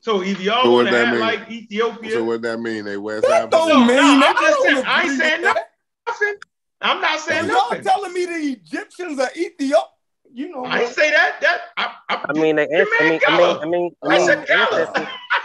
[0.00, 1.20] So if y'all So what want to that act mean?
[1.22, 2.84] like Ethiopia, So what that mean?
[2.84, 3.50] They West That African?
[3.58, 4.36] don't No, mean no, I'm that.
[4.42, 5.70] just saying- don't I ain't saying with that.
[6.06, 6.34] nothing.
[6.82, 7.84] I'm not saying Y'all nothing.
[7.84, 9.84] telling me the Egyptians are Ethiop?
[10.30, 11.40] You know, I ain't say that.
[11.40, 14.06] That I, I, I mean, they Your ans- I mean, I mean, I mean, I
[14.06, 14.80] I mean, said the Gullah.
[14.80, 15.08] ancestors,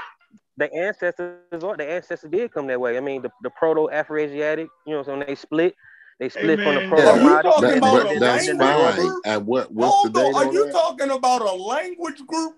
[0.59, 2.97] the ancestors, are- the ancestors did come that way.
[2.97, 5.73] I mean, the, the Proto-Afroasiatic, you know, so when they split,
[6.19, 6.91] they split from the man.
[6.91, 7.43] Are you Proto-Modic.
[7.43, 9.21] talking about then- but a that's language fine.
[9.25, 9.71] At what?
[9.71, 10.71] What's Hold the on, date are you that?
[10.73, 12.55] talking about a language group?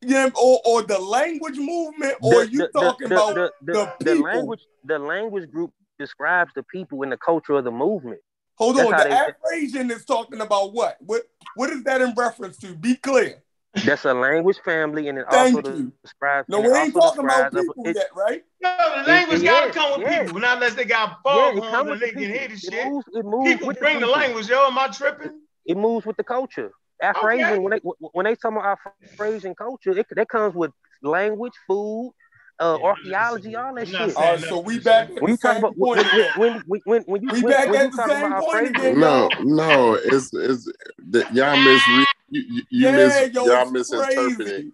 [0.00, 3.52] Yeah, or, or the language movement, or The- you the- the- talking the- about the,
[3.62, 4.22] the, the, the people?
[4.30, 8.20] language the language group describes the people and the culture of the movement.
[8.54, 10.96] Hold That's on, how the they- Afrasian is talking about what?
[11.00, 11.22] What
[11.56, 12.74] what is that in reference to?
[12.76, 13.42] Be clear.
[13.84, 15.92] That's a language family, and it Thank also you.
[16.02, 16.48] describes.
[16.48, 18.44] No, we ain't talking about people a- it- yet, right?
[18.60, 20.24] No, the language gotta come with yeah.
[20.24, 22.38] people, not unless they got Yeah, it comes and with they can people.
[22.38, 22.86] hear the It shit.
[22.86, 23.06] moves.
[23.12, 24.20] It moves People with bring the people.
[24.20, 24.66] language, yo.
[24.66, 25.40] Am I tripping?
[25.66, 26.72] It moves with the culture.
[27.02, 27.58] Afrasian, Okay.
[27.58, 27.80] when they
[28.12, 28.78] when they talk about
[29.18, 30.72] Afrasian culture, it that comes with
[31.02, 32.12] language, food,
[32.58, 34.16] uh, archaeology, all that shit.
[34.16, 36.12] All right, so we back at When you the talk same about when point.
[36.12, 38.66] when when when, when you We when, back when at you the same about point
[38.70, 40.70] again, No, no, it's it's
[41.10, 44.36] that y'all misread you, you, you Yeah, mis, yo, y'all it's misinterpreted.
[44.46, 44.72] crazy.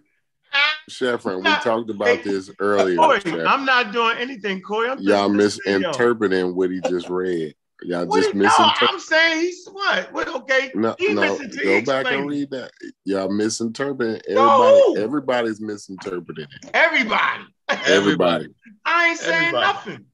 [1.43, 2.97] We talked about hey, this earlier.
[2.97, 4.91] Corey, I'm not doing anything, Corey.
[4.91, 7.55] I'm Y'all listening misinterpreting what he just read.
[7.83, 8.89] Y'all What just do you- no, misinterpreted.
[8.91, 10.13] I'm saying he's what?
[10.13, 10.29] What?
[10.29, 12.71] Okay, No, he no, listened to go back and read that.
[13.05, 14.21] Y'all misinterpreting.
[14.29, 14.95] No.
[14.97, 16.71] Everybody's misinterpreting it.
[16.75, 17.45] Everybody.
[17.87, 18.49] Everybody.
[18.85, 19.67] I ain't saying Everybody.
[19.67, 20.07] nothing.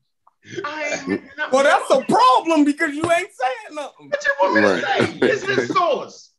[0.65, 1.53] I ain't nothing.
[1.53, 4.09] Well, that's a problem because you ain't saying nothing.
[4.09, 4.85] What you want me to Right.
[4.85, 5.19] say?
[5.29, 6.30] It's his source.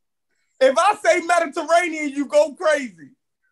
[0.61, 3.09] If I say Mediterranean, you go crazy.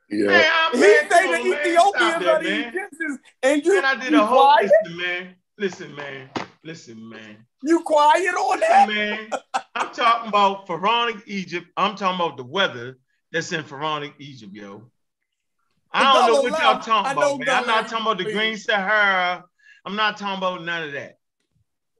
[0.09, 0.27] Yeah.
[0.27, 1.59] Man, I'm He say the on, man.
[1.59, 2.67] Ethiopians are that, the.
[2.67, 4.71] Egyptians, and you Man, I did a whole quiet.
[4.85, 5.35] listen, man.
[5.57, 6.29] Listen, man.
[6.63, 7.37] Listen, man.
[7.63, 8.89] You quiet on that?
[8.89, 9.29] man.
[9.75, 11.67] I'm talking about pharaonic Egypt.
[11.75, 12.97] I'm talking about the weather
[13.31, 14.83] that's in pharaonic Egypt, yo.
[15.91, 17.49] I don't know what y'all talking about, man.
[17.49, 19.43] I'm not talking about the Green Sahara.
[19.85, 21.17] I'm not talking about none of that.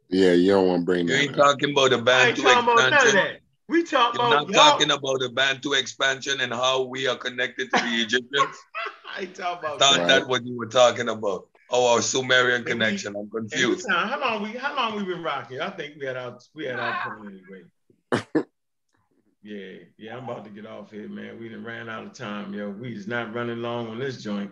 [0.10, 1.14] Yeah, you don't want to bring that.
[1.14, 1.38] You ain't up.
[1.38, 3.40] talking about the I ain't talking about none of that.
[3.70, 4.72] We talking You're about not y'all.
[4.72, 8.58] talking about the Bantu expansion and how we are connected to the Egyptians.
[9.16, 10.08] I talk talking about Thought that.
[10.08, 11.48] that what you were talking about.
[11.70, 13.16] Oh, our Sumerian connection.
[13.16, 13.88] I'm confused.
[13.88, 15.62] time- how long we how long we been rocking?
[15.62, 17.42] I think we had our we had our turn
[18.12, 18.46] anyway.
[19.44, 21.40] yeah, yeah, I'm about to get off here, man.
[21.40, 22.72] We done ran out of time, yo.
[22.72, 24.50] We is not running long on this joint.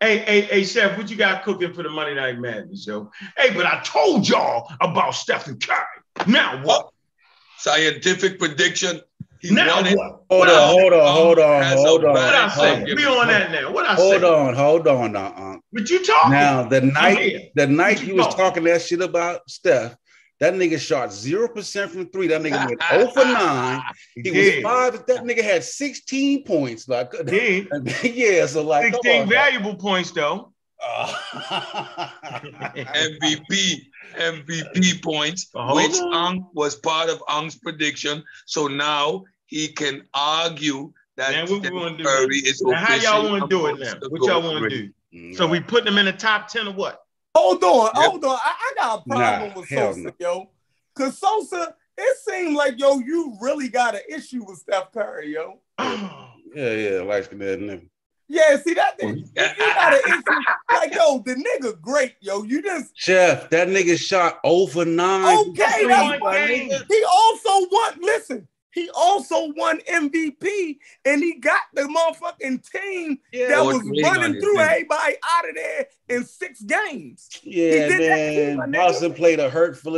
[0.00, 3.08] Hey, hey, hey, Chef, what you got cooking for the Monday Night Madness, yo?
[3.36, 6.26] Hey, but I told y'all about Stephen Curry.
[6.26, 6.86] Now what?
[6.86, 6.92] Oh,
[7.62, 9.00] Scientific prediction.
[9.40, 9.96] He Now what?
[9.96, 12.12] Hold What on, hold on, hold on, hold on.
[12.12, 12.70] What I say?
[12.74, 12.96] argument.
[12.96, 13.72] We on that now.
[13.72, 14.28] What I Hold say?
[14.28, 15.62] on, hold on now, Unc.
[15.70, 16.30] What you talking?
[16.32, 18.38] Now the night, the night What you you was talking?
[18.44, 19.96] talking that shit about Steph,
[20.40, 22.26] that nigga shot zero percent from three.
[22.28, 23.80] That nigga went 0 for nine.
[24.16, 25.06] He was five.
[25.06, 26.88] That nigga had 16 points.
[26.88, 27.68] Like, Did.
[28.02, 30.52] yeah, so like, 16 on, valuable points though.
[30.84, 31.14] Uh,
[32.84, 33.76] MVP,
[34.14, 35.96] MVP uh, points, But which.
[36.12, 38.22] Ang was part of Ang's prediction.
[38.46, 42.74] So now he can argue that Now, what we Steph wanna do Curry is Now,
[42.76, 44.08] how y'all want to do it amongst now?
[44.08, 44.92] What y'all want to already.
[45.12, 45.34] do?
[45.34, 47.00] So we putting them in the top 10 or what?
[47.34, 48.10] Hold on, Yep.
[48.10, 48.30] hold on.
[48.42, 50.12] I, I got a problem Nah, with hell Sosa, no.
[50.18, 50.50] yo.
[50.94, 55.60] Cause Sosa, it seemed like yo, you really got an issue with Steph Curry, yo.
[56.54, 57.88] Yeah, yeah, like that nigga.
[58.28, 59.18] Yeah, see that thing.
[59.18, 59.42] You, you
[59.74, 60.22] got an issue.
[60.72, 62.42] Like, yo, the nigga great, yo.
[62.44, 65.38] You just Chef, that nigga shot over 9.
[65.50, 65.86] okay.
[65.86, 66.70] That's game.
[66.88, 67.98] He also won.
[68.00, 73.90] Listen, he also won MVP, and he got the motherfucking team Yeah, that was it's
[73.90, 74.60] waiting on running through too.
[74.60, 77.28] everybody out of there in six games.
[77.42, 78.70] Yeah, did that man.
[78.72, 79.96] Boston played a hurtful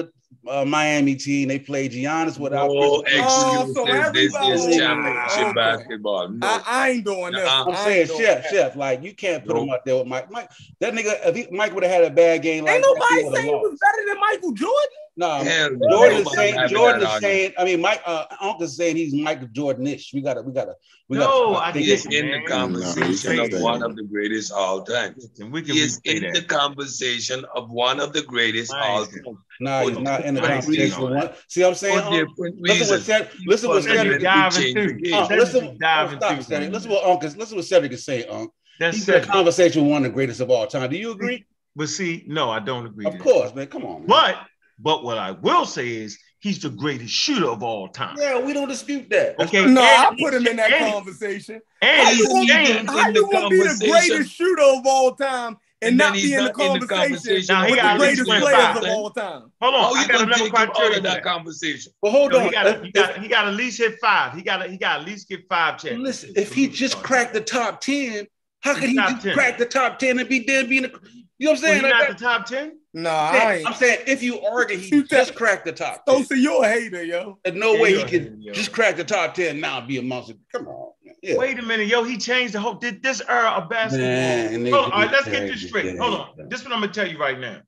[0.49, 1.49] uh, Miami team.
[1.49, 2.71] They played Giannis without.
[2.71, 5.53] No Christian- Oh, so this everybody- is championship Okay.
[5.55, 6.29] basketball.
[6.29, 6.47] No.
[6.47, 7.45] I, I ain't doing this.
[7.45, 7.65] Nuh-uh.
[7.71, 8.51] I'm saying, chef, that.
[8.51, 9.75] chef, like you can't put him Nope.
[9.77, 10.31] out there with Mike.
[10.31, 10.51] Mike,
[10.81, 13.37] that nigga, if he, Mike would have had a bad game like Ain't that, nobody
[13.37, 14.99] saying he was better than Michael Jordan.
[15.17, 15.97] No, Hell no.
[15.97, 17.23] Jordan is saying Jordan that is argument.
[17.23, 17.53] saying.
[17.57, 20.13] I mean, Mike, uh, Uncle's saying he's Michael Jordanish.
[20.13, 20.75] We gotta, we gotta,
[21.09, 21.31] we gotta.
[21.31, 24.51] No, I think He is didn't, in the conversation No, of one of the greatest
[24.53, 25.15] all time.
[25.17, 26.35] Listen, we can He is in that.
[26.35, 29.39] the conversation of one of the greatest I all ain't time.
[29.61, 30.83] Nah, he's not in the different conversation.
[30.83, 31.03] reasons.
[31.03, 32.01] with One, see, what I'm saying,
[32.37, 33.05] For listen what reasons.
[33.05, 34.87] Cedric, listen what Cedric Cedric, diving changed through.
[34.95, 35.15] the game.
[35.15, 36.11] Unc, Cedric listen, is stop,
[36.43, 36.73] Cedric.
[36.73, 38.51] Listen what Uncle, listen what Cedric is saying, Unc.
[38.81, 39.33] That's He's in a Cedric.
[39.33, 40.91] conversation with one of the greatest of all time.
[40.91, 41.45] Do you agree?
[41.77, 43.07] But see, no, I don't agree.
[43.07, 43.67] Of course, man.
[43.69, 44.07] Come on.
[44.07, 44.39] But
[44.79, 48.17] but what I will say is he's the greatest shooter of all time.
[48.21, 49.39] Yeah, we don't dispute that.
[49.41, 49.65] Okay.
[49.67, 51.61] No, I put him in that and- conversation.
[51.83, 55.57] And How he's you gonna, how you gonna be the greatest shooter of all time
[55.83, 57.99] and, And not be in the in the conversation, conversation Now, he with got the
[57.99, 58.77] greatest least players five.
[58.79, 59.43] of all time?
[59.61, 61.23] Hold How on, I you got gonna another take him out criteria of that that.
[61.25, 61.93] conversation?
[62.01, 62.45] Well, hold No, on.
[62.47, 64.35] he got If- he got he got at least hit five.
[64.35, 67.41] He got he got at least get five if- listen, if he just cracked the
[67.43, 68.27] top ten,
[68.61, 70.93] how could he just crack the top ten and be then be in the?
[71.39, 71.77] You know what I'm Well, saying?
[71.77, 72.79] he Like not that- the top ten.
[72.97, 73.67] Nah, I'm I saying- ain't.
[73.69, 76.69] I'm saying if you argue he just tell- cracked the top ten, Sosa, you're a
[76.69, 77.39] hater, yo.
[77.45, 79.99] there's no Yeah, way he can hater, just crack the top ten now and be
[79.99, 80.35] a monster.
[80.53, 80.93] Come on,
[81.23, 81.37] yeah.
[81.37, 84.07] Wait a minute, yo, he changed the whole did this era of basketball.
[84.09, 85.99] Man, Hold on, all right, let's get this straight.
[85.99, 86.29] Hold on.
[86.39, 86.45] yeah.
[86.49, 87.61] This is what I'm gonna tell you right now.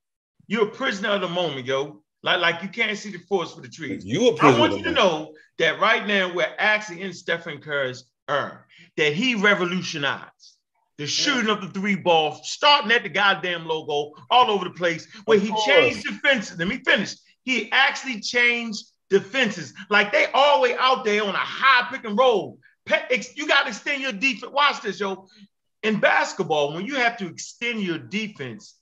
[0.47, 2.03] You're a prisoner of the moment, yo.
[2.23, 4.05] Like, like you can't see the forest for the trees.
[4.05, 4.57] You a I prisoner.
[4.57, 8.65] I want you to know that right now we're actually in Stephen Curry's era
[8.97, 10.56] that he revolutionized.
[10.99, 15.07] The shooting of the three ball, starting at the goddamn logo all over the place,
[15.27, 16.59] where he changed defenses.
[16.59, 17.15] Let me finish.
[17.45, 19.75] He actually changed defenses.
[19.91, 22.59] Like they always out there on a high pick and roll.
[22.89, 24.53] You got to extend your defense.
[24.53, 25.29] Watch this, yo.
[25.83, 28.75] In basketball, when you have to extend your defense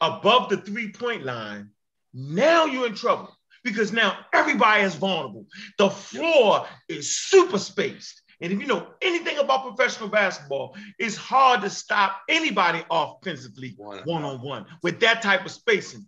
[0.00, 1.70] above the three-point line,
[2.12, 5.46] now you're in trouble because now everybody is vulnerable.
[5.78, 8.19] The floor is super spaced.
[8.40, 14.24] And if you know anything about professional basketball, it's hard to stop anybody offensively one
[14.24, 16.06] on one with that type of spacing.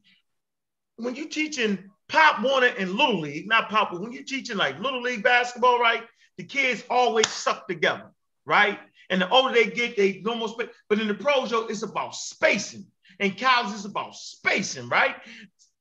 [0.96, 4.78] When you're teaching Pop Warner and Little League, not Pop, but when you're teaching like
[4.78, 6.02] Little League basketball, right?
[6.38, 8.10] The kids always suck together,
[8.46, 8.78] right?
[9.10, 10.68] And the older they get, they no more space.
[10.88, 12.86] But in the pros, yo, it's about spacing.
[13.20, 15.16] And college is about spacing, right?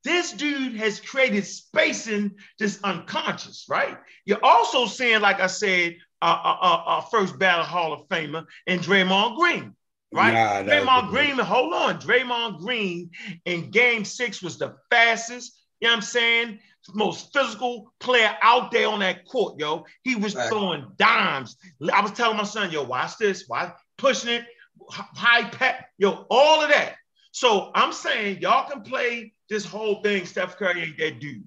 [0.03, 3.97] This dude has created spacing that's unconscious, right?
[4.25, 8.81] You're also seeing, like I said, uh, uh, uh, first battle Hall of Famer and
[8.81, 9.75] Draymond Green,
[10.11, 10.33] right?
[10.33, 11.09] Nah, Draymond.
[11.09, 11.99] Green, hold on.
[11.99, 13.09] Draymond Green
[13.45, 16.59] in game six was the fastest, you know what I'm saying?
[16.93, 19.85] Most physical player out there on that court, yo.
[20.03, 20.49] He was Right.
[20.49, 21.55] throwing dimes.
[21.93, 24.45] I was telling my son, yo, watch this, why pushing it,
[24.89, 26.95] high pat, yo, all of that.
[27.31, 30.25] So I'm saying y'all can play this whole thing.
[30.25, 31.43] Steph Curry ain't that dude.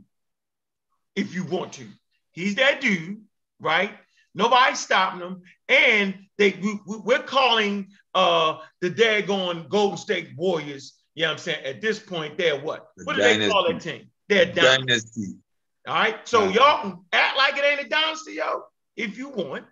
[1.16, 1.86] If you want to,
[2.32, 3.22] he's that dude,
[3.60, 3.92] right?
[4.34, 5.42] Nobody's stopping them.
[5.68, 10.94] and they we, we- we're calling uh the daggone Golden State Warriors.
[11.14, 11.64] You know what I'm saying?
[11.64, 12.88] At this point, they're what?
[12.96, 14.10] The What do they call that team?
[14.28, 14.86] They're dynasty.
[14.86, 15.34] Dynasty.
[15.86, 16.28] All right.
[16.28, 18.62] So y'all can act like it ain't a dynasty, yo,
[18.96, 19.64] if you want.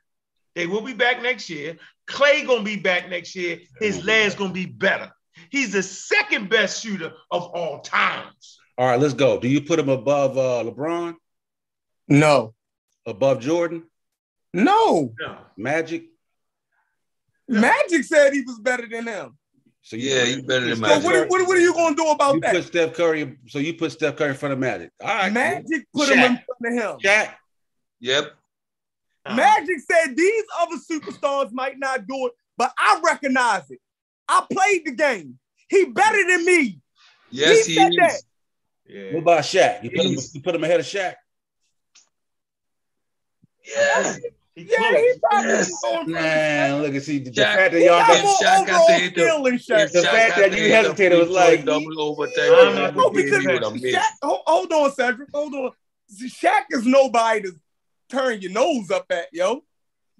[0.54, 1.78] They will be back next year.
[2.06, 3.58] Klay gonna be back next year.
[3.80, 5.10] His legs gonna be better.
[5.50, 8.58] He's the second best shooter of all times.
[8.78, 9.40] All right, let's go.
[9.40, 11.14] Do you put him above uh, LeBron?
[12.08, 12.54] No.
[13.06, 13.84] Above Jordan?
[14.54, 15.12] No.
[15.20, 15.38] No.
[15.56, 16.04] Magic?
[17.48, 19.36] Magic said he was better than him.
[19.82, 21.04] So Yeah, he's better than So Magic.
[21.04, 22.54] what, what, what are you gonna do about You that?
[22.54, 23.36] put Steph Curry.
[23.48, 24.90] So you put Steph Curry in front of Magic.
[25.00, 25.32] All right.
[25.32, 26.14] Magic put Shaq.
[26.14, 27.10] him in front of him.
[27.10, 27.34] Shaq.
[28.00, 28.32] Yep.
[29.34, 33.78] Magic said these other superstars might not do it, but I recognize it.
[34.28, 35.38] I played the game.
[35.68, 36.80] He better than me.
[37.30, 37.96] Yes, he he said is.
[37.96, 38.22] that.
[38.86, 39.12] Yeah.
[39.14, 39.82] What about Shaq?
[39.84, 41.14] You put, him, you put him ahead of Shaq.
[43.64, 44.16] Yeah.
[44.54, 45.00] He Yeah, close.
[45.00, 45.70] he probably Yes.
[45.82, 49.14] going Man, look at see the Shaq- fact that y'all got Shaq has to hit
[49.14, 49.84] the- skill than Shaq.
[49.86, 52.52] If The fact that you hit hesitated was like- double overtime.
[52.52, 53.82] I'm not would gonna have be made, he would have defensive.
[53.82, 53.96] missed.
[53.96, 55.28] Shaq, hold, hold on, Cedric.
[55.32, 55.70] Hold on.
[56.14, 57.52] Shaq is nobody to
[58.10, 59.64] turn your nose up at, yo.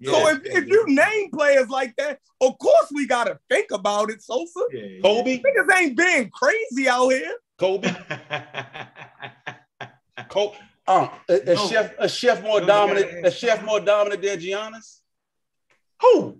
[0.03, 0.31] So Yeah.
[0.35, 4.61] if, if you name players like that, of course we gotta think about it, Sosa.
[4.71, 4.99] Yeah.
[5.03, 5.39] Kobe.
[5.43, 7.35] Niggas ain't being crazy out here.
[7.59, 7.87] Kobe.
[10.29, 10.55] Kobe.
[10.85, 11.67] Um, a, a No.
[11.67, 14.99] chef, a chef more No, dominant, a chef more dominant than Giannis.
[16.01, 16.39] Who?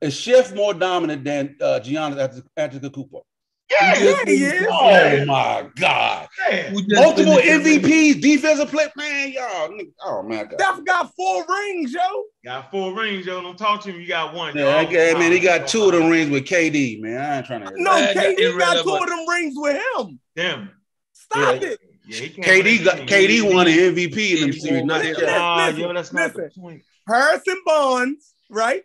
[0.00, 3.22] A chef more dominant than uh, Giannis Antetokounmpo.
[3.70, 3.98] Yeah.
[3.98, 4.66] Yeah, he is.
[4.70, 6.28] Oh my God!
[6.50, 6.70] Yeah.
[6.70, 9.70] Who just Multiple the MVPs, defensive play, man, y'all.
[10.04, 10.60] Oh my God!
[10.60, 12.24] Steph got four rings, yo.
[12.44, 13.40] Got four rings, yo.
[13.40, 14.00] Don't talk to him.
[14.00, 14.54] You got one.
[14.56, 14.86] Yeah, yo.
[14.88, 17.18] okay, man, he got two of them rings with KD, man.
[17.20, 17.72] I ain't trying to.
[17.76, 20.20] No, KD got two of them rings with him.
[20.36, 20.70] Them.
[21.14, 21.68] Stop Yeah.
[21.68, 21.80] it.
[22.06, 22.98] Yeah, KD got.
[23.00, 25.16] KD won an MVP in them He series, won not it.
[25.16, 25.26] Shaq.
[25.26, 26.62] Nah, Listen, yo, that's not the listen.
[26.62, 26.82] point.
[27.06, 28.82] Harrison Barnes, right?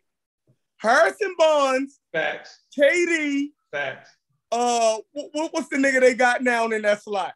[0.77, 2.60] Harrison Barnes, Facts.
[2.77, 4.10] KD, Facts.
[4.52, 7.34] uh, what, what's the nigga they got now in that slot?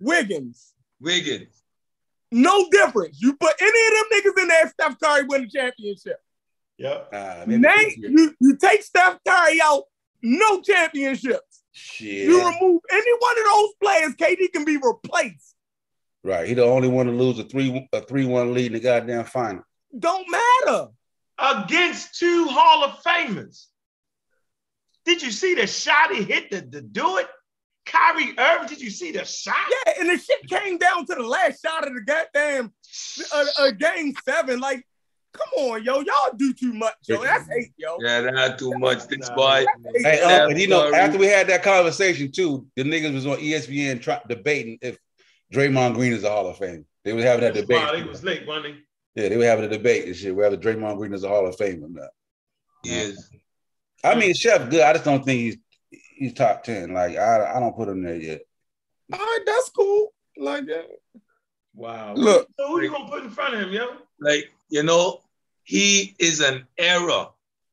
[0.00, 0.72] Wiggins.
[1.00, 1.62] Wiggins.
[2.32, 3.20] No difference.
[3.20, 6.16] You put any of them niggas in there, Steph Curry win the championship.
[6.78, 7.08] Yep.
[7.46, 8.10] Maybe Name, this year.
[8.10, 9.82] you, you take Steph Curry out,
[10.22, 11.49] no championships.
[11.72, 12.28] Shit.
[12.28, 15.54] You remove any one of those players, KD can be replaced.
[16.22, 16.46] Right.
[16.46, 19.24] He the only one to lose a three a three one lead in the goddamn
[19.24, 19.62] final.
[19.96, 20.88] Don't matter.
[21.38, 23.66] Against two Hall of Famers.
[25.06, 27.26] Did you see the shot he hit to, to do it?
[27.86, 29.54] Kyrie Irving, did you see the shot?
[29.86, 32.72] Yeah, and the shit came down to the last shot of the goddamn
[33.34, 34.60] uh, uh, game seven.
[34.60, 34.86] Like,
[35.32, 37.22] come on, yo, y'all do too much, yo.
[37.22, 37.96] That's eight, yo.
[38.00, 39.06] Yeah, not too much.
[39.06, 39.64] This boy.
[39.94, 43.26] Hey, Steph uh, and you know, after we had that conversation too, the niggas was
[43.26, 44.98] on ESPN try, debating if
[45.52, 46.86] Draymond Green is a Hall of Fame.
[47.04, 47.78] They was having that debate.
[47.78, 48.76] Wow, he was late, wasn't?
[49.14, 51.56] Yeah, they were having a debate and shit whether Draymond Green is a Hall of
[51.56, 52.10] Fame or not.
[52.84, 53.30] Yes.
[54.04, 54.82] I mean, Chef good.
[54.82, 55.56] I just don't think he's
[56.16, 56.94] he's top ten.
[56.94, 58.42] Like I, I don't put him there yet.
[59.12, 60.12] All right, that's cool.
[60.36, 60.86] Like that.
[61.74, 62.14] Wow.
[62.14, 62.48] Look.
[62.58, 63.88] So who you gonna put in front of him, yo?
[64.20, 65.20] Like, you know,
[65.64, 67.26] he is an error.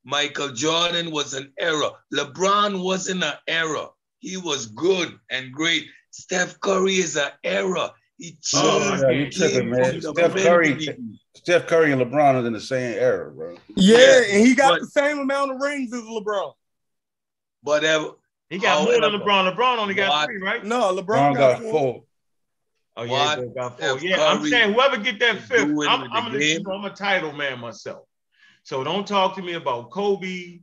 [0.03, 1.89] Michael Jordan was an error.
[2.13, 3.87] LeBron wasn't an error.
[4.19, 5.85] He was good and great.
[6.11, 7.91] Steph Curry is an error.
[8.17, 10.01] He Oh, changed yeah, you tripping, man.
[10.01, 10.97] Steph Curry,
[11.35, 13.55] Steph Curry and LeBron are in the same era, bro.
[13.75, 16.53] Yeah, Yeah, and he got but- the same amount of rings as LeBron.
[17.61, 18.11] Whatever.
[18.49, 19.55] He got more than LeBron.
[19.55, 20.63] LeBron only got what- three, right?
[20.63, 22.03] No, LeBron, LeBron got, got four.
[22.97, 23.05] Four.
[23.05, 23.97] Oh yeah, What got four.
[23.97, 26.85] if Yeah, I'm saying whoever get that fifth, I'm, I'm with gonna you know I'm
[26.85, 28.03] a title man myself.
[28.63, 30.59] So don't talk to me about Kobe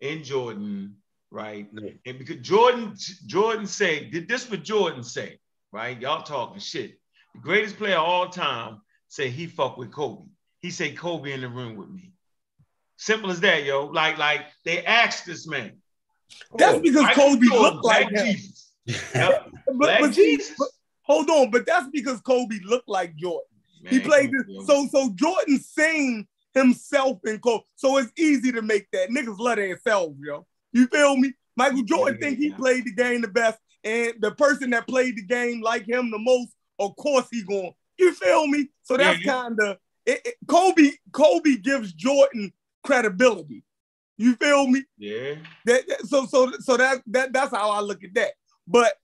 [0.00, 0.96] and Jordan,
[1.30, 1.66] right?
[1.72, 1.90] No.
[2.06, 2.94] And because Jordan,
[3.26, 5.38] Jordan say, did this what Jordan say,
[5.72, 6.00] right?
[6.00, 6.98] Y'all talking shit.
[7.34, 10.28] The greatest player of all time say he fuck with Kobe.
[10.60, 12.12] He say Kobe in the room with me.
[12.96, 13.86] Simple as that, yo.
[13.86, 15.78] Like, like they asked this man.
[16.56, 18.26] That's because Kobe looked like him.
[18.26, 18.72] Jesus.
[19.14, 19.50] Yep.
[19.66, 20.54] But, Black but Jesus.
[20.58, 20.68] but-
[21.08, 23.46] hold on, but that's because Kobe looked like Jordan.
[23.90, 27.64] he played this, so so Jordan seen himself in Kobe.
[27.76, 29.10] So it's easy to make that.
[29.10, 30.46] Niggas love themselves, yo.
[30.72, 31.32] You feel me?
[31.56, 32.56] Michael Jordan Yeah, think he yeah.
[32.56, 36.18] played the game the best, and the person that played the game like him the
[36.18, 37.72] most, of course he going.
[37.98, 38.68] You feel me?
[38.84, 39.78] So that's Yeah, kind of
[40.46, 40.92] Kobe.
[41.12, 42.52] Kobe gives Jordan
[42.84, 43.64] credibility.
[44.16, 44.84] You feel me?
[44.98, 45.34] Yeah.
[45.64, 48.32] That, that- so so so that that that's how I look at that.
[48.66, 48.94] But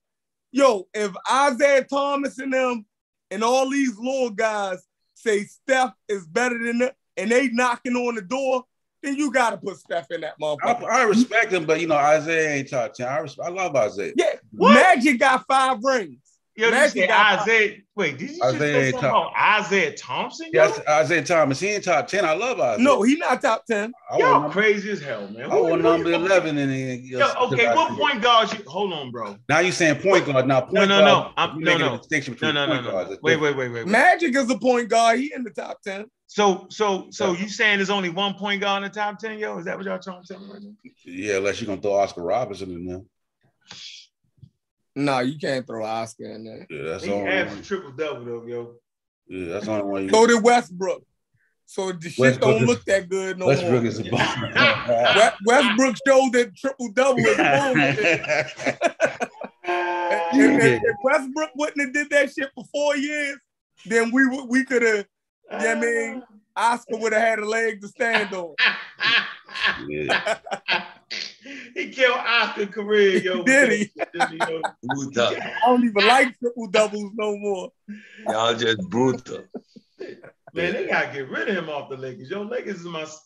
[0.51, 2.85] yo, if Isaiah Thomas and them
[3.31, 8.15] and all these little guys say Steph is better than them and they knocking on
[8.15, 8.63] the door,
[9.03, 10.89] then you gotta put Steph in that I, motherfucker.
[10.89, 13.07] I respect him, but you know Isaiah ain't top ten.
[13.07, 14.13] I, res- I love Isaiah.
[14.15, 14.73] yeah, What?
[14.73, 16.19] Magic got five rings.
[16.57, 17.77] Yo, you Magic say got- Isaiah.
[17.97, 19.31] Wait, did you just Isaiah say ain't something top.
[19.33, 20.47] about Isaiah Thompson?
[20.53, 21.59] Yo, Yes, Isaiah Thomas.
[21.59, 22.23] He in top ten.
[22.23, 22.83] I love Isaiah.
[22.83, 23.91] No, he not top ten.
[24.09, 25.51] I y'all want, crazy as hell, man.
[25.51, 28.63] I want number eleven in the Yo, okay, what point guards you?
[28.67, 29.37] Hold on, bro.
[29.49, 30.47] Now you saying point guard.
[30.47, 31.05] Now point No, no, guard.
[31.05, 31.31] no.
[31.37, 31.93] I'm- no, making no.
[31.95, 32.91] a distinction No, between no, no, point no.
[32.91, 33.09] guards.
[33.11, 33.17] no.
[33.21, 33.87] Wait, wait, wait, wait, wait.
[33.87, 35.19] Magic is a point guard.
[35.19, 36.05] He in the top ten.
[36.27, 39.57] So, so, so you saying there's only one point guard in the top ten, yo?
[39.57, 40.71] Is that what y'all trying to tell me right now?
[41.05, 43.01] Yeah, unless you're gonna throw Oscar Robinson in there.
[44.95, 46.65] No, you can't throw Oscar in there.
[46.69, 47.63] Yeah, that's He the only averaged one.
[47.63, 48.75] triple double though, yo.
[49.27, 50.03] Yeah, that's the only one.
[50.03, 51.03] You, So did Westbrook.
[51.65, 53.85] So the shit Westbrook don't is- look that good no Westbrook more.
[53.85, 54.19] is a ball.
[55.15, 58.19] West- Westbrook showed that triple double is bullshit.
[59.67, 63.37] If, if- if Westbrook wouldn't have did that shit for four years,
[63.85, 65.05] then we would we could have.
[65.51, 66.23] Yeah, I mean,
[66.55, 68.55] Oscar would have had a leg to stand on.
[69.87, 70.37] yeah.
[71.73, 73.43] he killed Oscar career, yo.
[73.45, 73.91] Did he?
[74.13, 74.61] Yo.
[74.83, 75.25] Brutal.
[75.41, 77.71] I don't even like triple doubles no more.
[78.29, 79.43] Y'all just brutal.
[80.53, 82.29] Man, they gotta get rid of him off the Lakers.
[82.29, 83.21] Yo, Lakers is my That's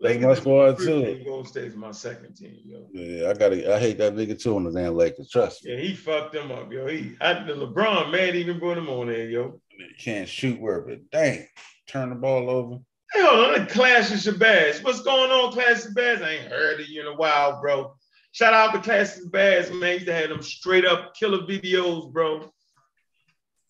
[0.00, 1.04] Lakers my is squad, too.
[1.04, 2.86] team, Golden State's my second team, yo.
[2.92, 3.74] Yeah, I gotta.
[3.74, 5.28] I hate that nigga too on the damn Lakers.
[5.28, 5.72] Trust me.
[5.72, 6.86] Yeah, he fucked them up, yo.
[6.86, 9.60] He I, the LeBron man even brought him on there, yo.
[9.98, 11.46] Can't shoot where, but dang,
[11.88, 12.78] turn the ball over.
[13.12, 14.84] Hey, hold on, that Clash of Shabazz.
[14.84, 16.22] What's going on, Clash of Shabazz?
[16.22, 17.94] I ain't heard of you in a while, bro.
[18.32, 19.88] Shout out to Clash of Shabazz, man.
[19.88, 22.52] He used to have them straight up killer videos, bro.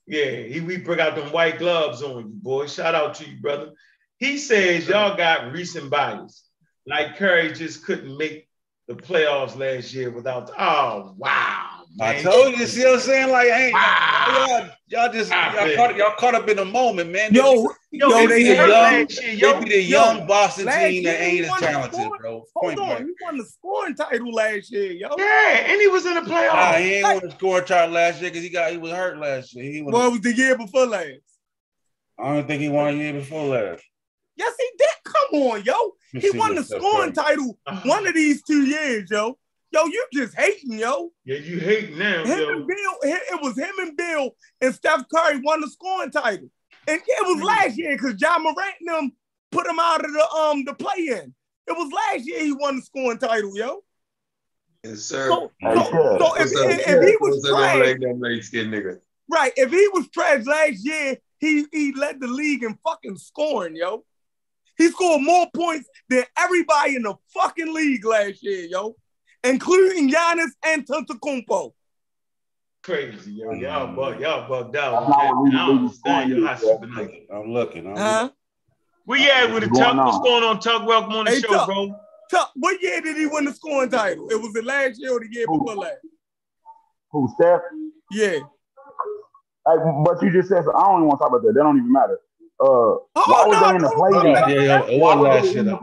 [0.06, 2.66] Yeah, he we bring out them white gloves on you, boy.
[2.66, 3.72] Shout out to you, brother.
[4.16, 6.44] He says y'all got recent bias.
[6.86, 8.48] Like Curry just couldn't make
[8.88, 10.50] the playoffs last year without.
[10.58, 11.67] oh wow!
[12.00, 12.66] I told you.
[12.66, 13.30] See what I'm saying?
[13.30, 14.46] Like, hey, Wow.
[14.46, 14.68] y'all,
[15.04, 17.34] y'all just Ah, y'all caught, y'all caught up in the moment, man.
[17.34, 19.52] Yo, Yo, yo, he they be the young- last year, yo.
[19.54, 22.44] they be the yo, young Boston team that year he ain't as talented, scoring- bro.
[22.54, 23.06] Hold on, blank.
[23.06, 25.08] he won the scoring title last year, yo.
[25.18, 26.52] Yeah, and he was in the playoffs.
[26.54, 29.18] Nah, he ain't won the scoring title last year because he got he was hurt
[29.18, 29.64] last year.
[29.72, 31.06] He was, Well, it was the year before last.
[32.18, 33.82] I don't think he won a year before last.
[34.36, 34.88] Yes, he did.
[35.04, 35.92] Come on, yo.
[36.12, 39.38] He won the scoring title one of these two years, yo.
[39.70, 41.10] Yo, you just hating, yo.
[41.24, 42.50] Yeah, you hate now, Him yo.
[42.50, 44.30] and Bill, it it was him and Bill
[44.60, 46.48] and Steph Curry won the scoring title.
[46.86, 49.12] And it was last year because Ja Morant and them
[49.50, 51.34] put him out of the um the play-in.
[51.66, 53.82] It was last year he won the scoring title, yo.
[54.84, 55.28] Yes, sir.
[55.28, 59.00] So, so, so if, up, if, if he was trash, like that light skin nigga?
[59.28, 63.76] right, if he was trash last year, he he led the league in fucking scoring,
[63.76, 64.04] yo.
[64.78, 68.96] He scored more points than everybody in the fucking league last year, yo,
[69.44, 71.72] including Giannis and Antetokounmpo.
[72.82, 73.52] Crazy, yo.
[73.52, 74.92] Y'all bug, y'all bugged out.
[74.92, 76.46] That's not what I don't we- we understand was yo.
[76.46, 77.26] How going super to, nigga.
[77.34, 77.86] I'm looking.
[77.86, 78.30] I'm Huh?
[79.04, 79.94] Where you at with the What's Tuck?
[79.94, 80.22] going What's on?
[80.22, 80.86] going on, Tuck?
[80.86, 81.66] Welcome on the Hey, show, Tuck.
[81.66, 81.90] bro.
[82.30, 84.28] Tuck, what year did he win the scoring title?
[84.30, 85.58] It was the last year or the year Who?
[85.58, 85.98] before last?
[87.10, 87.60] Who, Steph?
[88.10, 88.38] Yeah.
[89.66, 91.54] Hey, but you just said, so I don't even want to talk about that.
[91.54, 92.20] That don't even matter.
[92.60, 94.32] Uh, why Oh, was no, they in the no, play-in?
[94.32, 95.78] Yeah, yeah, yeah, it Why was was last they year.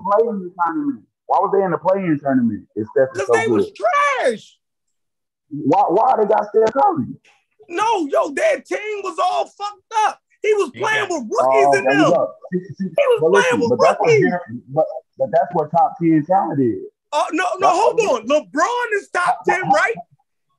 [1.29, 1.37] In the though.
[1.37, 1.37] play-in tournament?
[1.37, 2.67] Why was they in the play-in tournament?
[2.75, 4.57] If Steph is Because so they was trash.
[5.49, 5.83] Why?
[5.89, 7.05] Why they got Steph Curry?
[7.69, 10.21] No, yo, their team was all fucked up.
[10.41, 12.11] He was playing got- with oh, rookies Oh, in them.
[12.11, 12.33] go.
[12.53, 14.25] See, see, He was but playing listen, with but that's what rookies.
[14.25, 14.85] gener- but,
[15.17, 16.83] but that's what top ten talent is.
[17.11, 18.27] Oh no, no, That's hold on.
[18.27, 19.95] LeBron is top ten, right?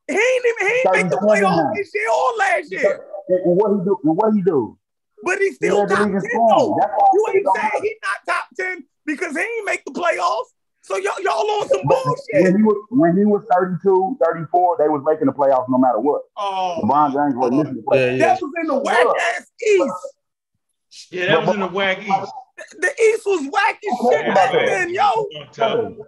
[0.09, 3.07] He ain't even he ain't make the Thirty-seven playoffs this year or last year.
[3.29, 3.99] And, and what he do?
[4.05, 4.79] And what he do?
[5.23, 6.79] But he's He still led the top 10 though.
[7.13, 7.83] You ain't saying matter.
[7.83, 10.53] he's not top 10 because he ain't make the playoffs.
[10.87, 12.45] So y'all, y'all on some bullshit.
[12.45, 15.99] when he was when he was 32, 34, they was making the playoffs no matter
[15.99, 16.23] what.
[16.37, 17.57] Oh, LeBron James was oh.
[17.57, 18.19] missing the Yeah, playoffs.
[18.19, 18.27] yeah.
[18.27, 21.11] that was in the whack ass East.
[21.11, 22.33] Yeah, that was in the whack east.
[22.79, 24.67] The East was whack as shit about back that.
[24.67, 25.99] then, yo.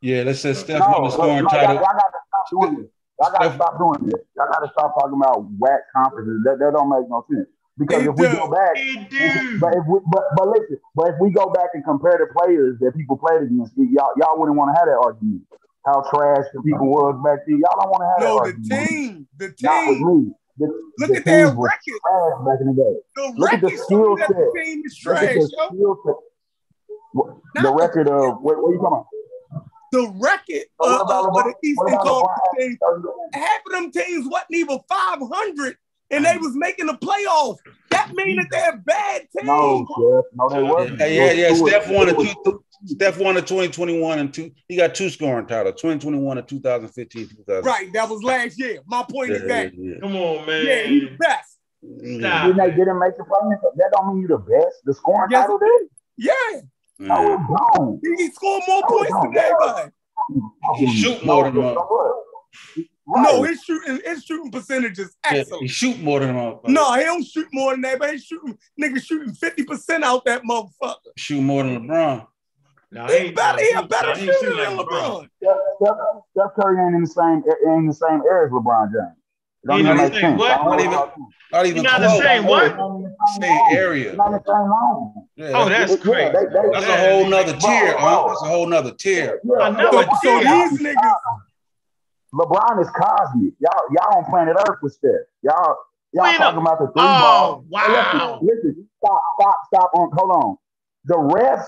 [0.00, 1.74] Yeah, let's say Steph No, won the look, scoring no, title.
[1.76, 2.90] y'all gotta stop doing this.
[3.20, 4.20] Y'all gotta Steph- stop doing this.
[4.36, 6.40] Y'all gotta stop talking about whack conferences.
[6.44, 7.48] That, that don't make no sense.
[7.80, 8.36] Because It if we do.
[8.36, 8.76] go back,
[9.64, 12.76] but if we, but, but listen, but if we go back and compare the players
[12.80, 15.42] that people played against, y'all y'all wouldn't want to have that argument.
[15.86, 17.56] How trash the people was back then.
[17.64, 18.88] Y'all don't want to have No, that the argument.
[18.90, 20.06] team, the Not with team.
[20.28, 20.32] me.
[20.58, 20.66] The,
[20.98, 21.98] Look the at their record.
[22.04, 22.94] trash back in the day.
[23.16, 24.28] The Look at the record skill set.
[24.28, 25.66] the team is Look at the yo.
[25.72, 26.14] skill set.
[27.14, 29.06] The the record of what, what are you talking about?
[29.92, 31.02] the record uh,
[31.32, 32.78] what uh, of the Eastern Conference
[33.32, 35.76] Half of them teams wasn't even 500
[36.10, 37.58] and they was making the playoffs.
[37.90, 39.46] That means that they're bad teams.
[39.46, 40.24] No, Chef.
[40.34, 41.00] No, they Yeah, wasn't.
[41.00, 41.32] yeah, yeah.
[41.32, 41.54] yeah.
[41.54, 42.64] Steph won the it two.
[42.86, 44.50] Steph won the 2021 and two.
[44.68, 47.64] He got two scoring titles, 2021 and 2015, 2000.
[47.64, 48.80] Right, that was last year.
[48.86, 49.74] My point Yeah, is that.
[49.74, 50.00] yeah, yeah.
[50.00, 50.66] Come on, man.
[50.66, 51.58] Yeah, he's the best.
[51.82, 52.46] Yeah.
[52.46, 53.60] Didn't they didn't make the playoffs?
[53.76, 54.76] That don't mean you the best.
[54.84, 55.88] The scoring Yes, title did.
[56.16, 56.32] Yeah,
[56.98, 57.34] No, Yeah.
[57.34, 57.40] it
[57.76, 58.00] don't.
[58.02, 59.34] he, he scored more No, it points don't.
[59.34, 59.90] than everybody.
[60.76, 61.76] He shoot more than them.
[63.12, 63.22] Right.
[63.24, 66.58] No, his shooting, his shooting percentage is Yeah, he shoot more than them.
[66.68, 70.42] No, he don't shoot more than that, but he's shooting nigga shooting 50% out that
[70.42, 70.94] motherfucker.
[71.16, 72.26] shoot more than LeBron.
[72.92, 75.28] No, He ain't- better, he a better he ain't shooter shooting than like LeBron.
[75.42, 75.96] Steph, Steph,
[76.36, 79.16] Steph Curry ain't in the same in the same area as LeBron James.
[79.66, 80.38] Don't even not make the same sense.
[80.40, 80.48] what?
[80.56, 80.70] Don't know
[81.52, 82.76] Not even- Not He the same what?
[83.40, 84.14] Same area.
[84.14, 85.28] Not the same room.
[85.36, 87.98] Yeah, Oh, that's, that's Yeah, they- they- that's a That whole is- nother tier, Bro,
[87.98, 88.22] huh?
[88.22, 88.28] bro.
[88.28, 89.40] That's a whole nother tier.
[89.46, 91.14] So, so these niggas,
[92.34, 93.54] LeBron is cosmic.
[93.60, 95.10] Y'all, y'all on planet Earth with Steph.
[95.42, 95.76] Y'all,
[96.12, 96.62] y'all Wait talking up.
[96.62, 97.64] about the three Oh, ball.
[97.68, 98.38] wow.
[98.40, 99.90] Listen, listen, stop, stop, stop.
[99.94, 100.56] On, hold on.
[101.06, 101.66] The refs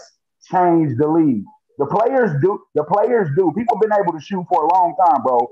[0.50, 1.44] changed the league.
[1.78, 2.60] The players do.
[2.74, 3.52] The players do.
[3.56, 5.48] People been able to shoot for a long time, bro.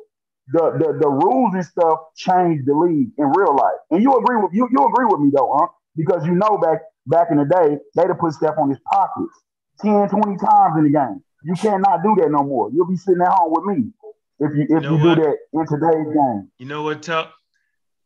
[0.53, 3.79] The, the the rules and stuff changed the league in real life.
[3.91, 5.69] And you agree with you you agree with me though, huh?
[5.97, 9.33] Because you know back back in the day, they'd have put Steph on his pockets
[9.81, 11.23] 10, 20 times in the game.
[11.45, 12.71] You cannot do that no more.
[12.73, 13.93] You'll be sitting at home with me
[14.41, 16.51] if you if You know you, do that in today's game.
[16.59, 17.33] You know what, Tuck?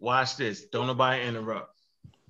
[0.00, 0.66] Watch this.
[0.66, 1.70] Don't nobody interrupt.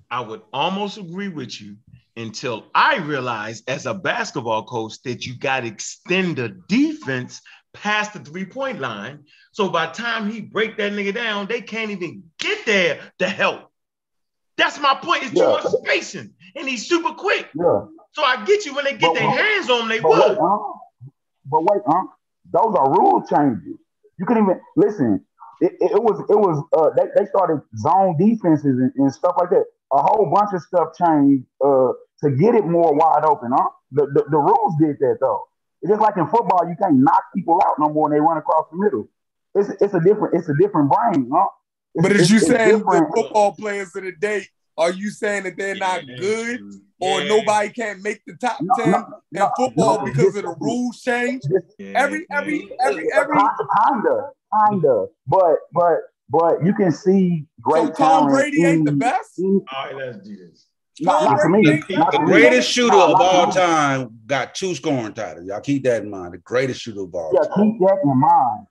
[0.09, 1.77] I would almost agree with you
[2.15, 7.41] until I realized as a basketball coach that you got to extend the defense
[7.73, 9.25] past the three-point line.
[9.51, 13.27] So by the time he break that nigga down, they can't even get there to
[13.27, 13.69] help.
[14.57, 15.23] That's my point.
[15.23, 15.47] It's too Yeah.
[15.49, 16.33] much spacing.
[16.55, 17.49] And he's super quick.
[17.53, 17.81] Yeah.
[18.13, 20.37] So I get you when they get But- their hands on him, they But wait,
[20.39, 20.57] huh?
[21.45, 22.03] But wait, huh?
[22.53, 23.75] Those are rule changes.
[24.17, 25.25] You couldn't even listen.
[25.61, 29.35] It, it, it was it was uh they, they started zone defenses and, and stuff
[29.39, 29.65] like that.
[29.93, 31.91] A whole bunch of stuff changed uh
[32.23, 33.69] to get it more wide open, huh?
[33.91, 35.47] The, the the rules did that though.
[35.81, 38.37] It's just like in football, you can't knock people out no more when they run
[38.37, 39.07] across the middle.
[39.53, 41.47] It's it's a different it's a different brain, huh?
[41.93, 44.47] It's, but as you it's saying the football players of the day,
[44.77, 46.61] are you saying that they're not good
[46.99, 50.55] or nobody can't make the top No, 10 no, in football no, because of the
[50.59, 51.43] rules change?
[51.79, 52.37] Yeah, Every yeah.
[52.39, 54.29] every every every kinda,
[54.69, 55.97] kinda, but but
[56.29, 59.37] but you can see great so Tom Brady ain't the best?
[59.39, 60.67] in- All right, let's do this.
[60.99, 61.73] not, Tom not to Brady me.
[61.73, 62.31] ain't Not The to me.
[62.31, 63.51] greatest shooter Not- of not all me.
[63.53, 65.45] time got two scoring titles.
[65.45, 66.33] Y'all keep that in mind.
[66.33, 67.71] The greatest shooter of all Yeah, time.
[67.71, 68.67] keep that in mind.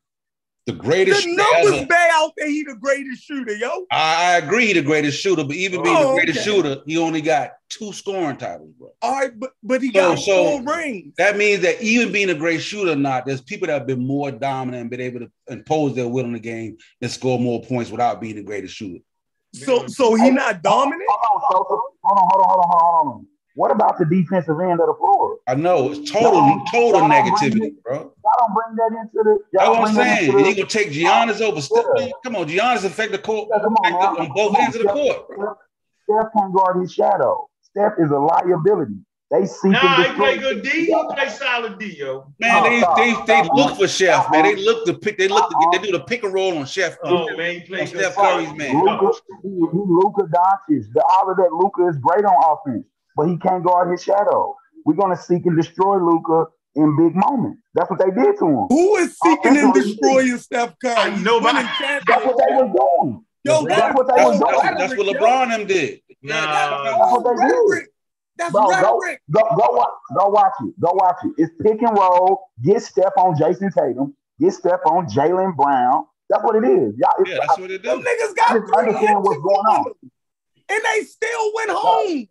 [0.67, 1.87] The greatest The numbers ever.
[1.87, 2.49] bear out there.
[2.49, 3.85] he the greatest shooter, yo.
[3.91, 6.45] I, I agree, the greatest shooter, but even being Oh, the greatest okay.
[6.57, 8.89] shooter, he only got two scoring titles, bro.
[9.03, 11.13] All right, but but he So- got so- four rings.
[11.19, 14.07] That means that even being a great shooter or not, there's people that have been
[14.07, 17.61] more dominant and been able to impose their will in the game and score more
[17.63, 19.01] points without being the greatest shooter.
[19.53, 21.03] So so he not dominant?
[21.07, 23.27] Hold on, hold on, hold on, hold on, hold on, hold on.
[23.55, 25.39] What about the defensive end of the floor?
[25.47, 28.14] I know it's total, total negativity, bro.
[28.39, 29.39] Y'all don't bring that into the.
[29.53, 30.29] That's what I'm saying.
[30.31, 31.85] into the- You gonna take Giannis over Steph?
[31.97, 34.83] Man, Come on, Giannis affect the court Yeah, come on, affect on both ends of
[34.83, 35.29] the court.
[35.29, 35.55] bro.
[36.05, 37.49] Steph can't guard his shadow.
[37.63, 38.95] Steph is a liability.
[39.31, 40.69] They seek Nah, and he play good D.
[40.87, 42.33] He play solid D, yo.
[42.39, 44.45] Man, oh, they Stop, they stop, they look for Chef, man.
[44.45, 45.19] They look to pick.
[45.19, 45.81] They look to get.
[45.83, 46.97] They do the pick and roll on Chef.
[47.03, 47.99] Oh man, he play on good.
[48.01, 48.81] Steph Curry's man.
[48.85, 49.11] Luka,
[49.43, 50.85] he, he Luka Doncic.
[50.93, 52.85] The all of that Luka is great on offense,
[53.17, 54.55] but he can't guard his shadow.
[54.85, 56.45] We're gonna seek and destroy Luka
[56.77, 57.61] in big moments.
[57.75, 58.67] That's what they did to him.
[58.71, 60.95] Who is seeking and Offensively, destroying Steph Curry?
[60.95, 61.71] I He's know, but- winning
[62.07, 63.25] That's what they were doing.
[63.47, 64.75] Yo, That's that's what they That's, was doing.
[64.79, 65.07] that's what.
[65.07, 66.01] LeBron them did.
[66.23, 67.89] Nah, That's what they did.
[68.37, 69.23] That's Bro, go, rhetoric.
[69.31, 69.89] go, go, watch,
[70.19, 70.81] go watch it.
[70.81, 71.33] Go watch it.
[71.39, 72.49] It's pick and roll.
[72.65, 74.17] Get Steph on Jayson Tatum.
[74.41, 76.07] Get Steph on Jaylen Brown.
[76.31, 76.95] That's what it is.
[76.99, 78.05] Y'all, Yeah, that's what they Them do.
[78.05, 79.85] niggas got just three understand what's going on.
[80.71, 82.27] and they still went home.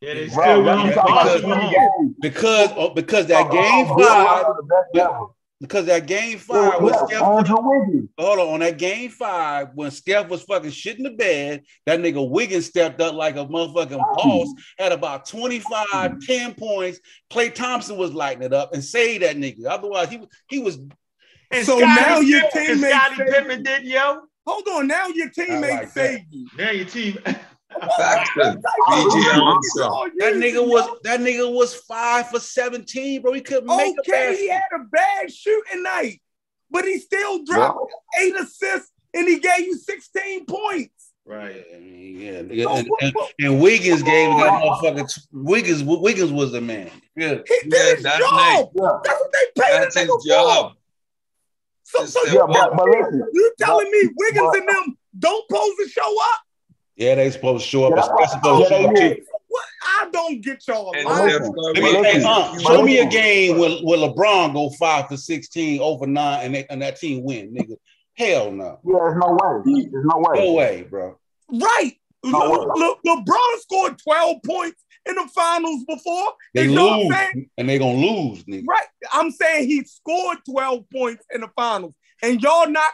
[0.00, 1.40] Yeah, they still let me went talk about home.
[1.42, 2.14] the winning game.
[2.20, 5.26] Because oh, because that game five, Russell, the best ever.
[5.60, 7.22] because that game five was was left, Steph.
[7.22, 8.08] Andrew Wiggins.
[8.18, 12.00] Hold on, on that game five, when Steph was fucking shit in the bed, that
[12.00, 16.26] nigga Wiggins stepped up like a motherfucking boss, had about 25, mm.
[16.26, 17.00] 10 points.
[17.32, 19.64] Klay Thompson was lighting it up and saved that nigga.
[19.66, 20.78] Otherwise, he was he was
[21.50, 24.20] And So Scottie now your Pippen- and teammates Scottie Pippen didn't, yo.
[24.46, 26.48] Hold on, now your teammates like saved you.
[26.58, 27.18] Now your team.
[27.70, 29.90] Paxton, Oh, BJ Armstrong.
[29.92, 33.32] Oh, that nigga was that nigga was five for 17, bro.
[33.32, 36.20] He couldn't make a Okay, he had a bad shooting night,
[36.70, 40.92] but he still dropped eight assists and he gave you 16 points.
[41.24, 41.64] Right.
[41.74, 44.62] I mean, yeah, So and, what- and, and Wiggins gave that on.
[44.80, 46.90] motherfucker Wiggins Wiggins was the man.
[47.16, 47.38] Yeah.
[47.46, 48.32] He did Yeah, his that's job.
[48.32, 48.64] nice.
[49.04, 50.72] That's what they paid That's the his job.
[51.84, 52.06] for.
[52.06, 54.98] So, so Yeah, you, yeah, but, but listen, you telling me Wiggins but- and them
[55.18, 56.40] don't pose to show up?
[56.96, 57.90] Yeah, they supposed to show up.
[57.90, 59.22] Yeah, but that's Steph supposed to yeah, show up too.
[59.48, 59.64] What?
[59.84, 60.92] I don't get y'all.
[60.96, 61.28] And lying.
[61.30, 64.70] Steph listen, Curry Let me, hey, uh, show me a game where, where LeBron go
[64.70, 67.76] five for 16 over nine and, they, and that team win, nigga.
[68.14, 68.80] Hell no.
[68.84, 69.88] Yeah, there's no way.
[69.92, 70.38] There's no way.
[70.38, 71.18] No way, bro.
[71.52, 71.92] Right.
[72.24, 72.96] No Le- way.
[73.04, 76.32] Le- LeBron scored 12 points in the finals before.
[76.54, 78.64] They Is y'all lose saying- and they gonna lose, nigga.
[78.66, 78.86] Right.
[79.12, 81.94] I'm saying he scored 12 points in the finals.
[82.22, 82.92] And y'all not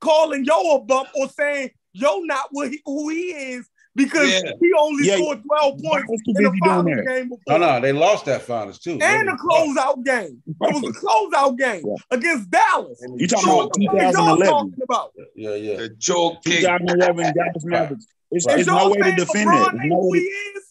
[0.00, 4.52] calling yo a bump or saying yo not what he, who he is because Yeah.
[4.60, 5.16] he only Yeah.
[5.16, 7.40] scored 12 points Why in the busy doing finals game before.
[7.48, 8.92] No, no, they lost that finals too.
[8.92, 10.42] And They- a closeout game.
[10.46, 11.94] It was a closeout game Yeah.
[12.16, 13.02] against Dallas.
[13.16, 14.46] You talking So about what are y'all 2011?
[14.46, 15.12] talking about?
[15.34, 15.76] Yeah, yeah.
[15.78, 16.60] The choke king.
[16.60, 18.06] 2011 Dallas Mavericks.
[18.30, 18.58] It's, Right.
[18.60, 19.86] It's no way to defend LeBron that.
[19.86, 20.64] no way he to, is?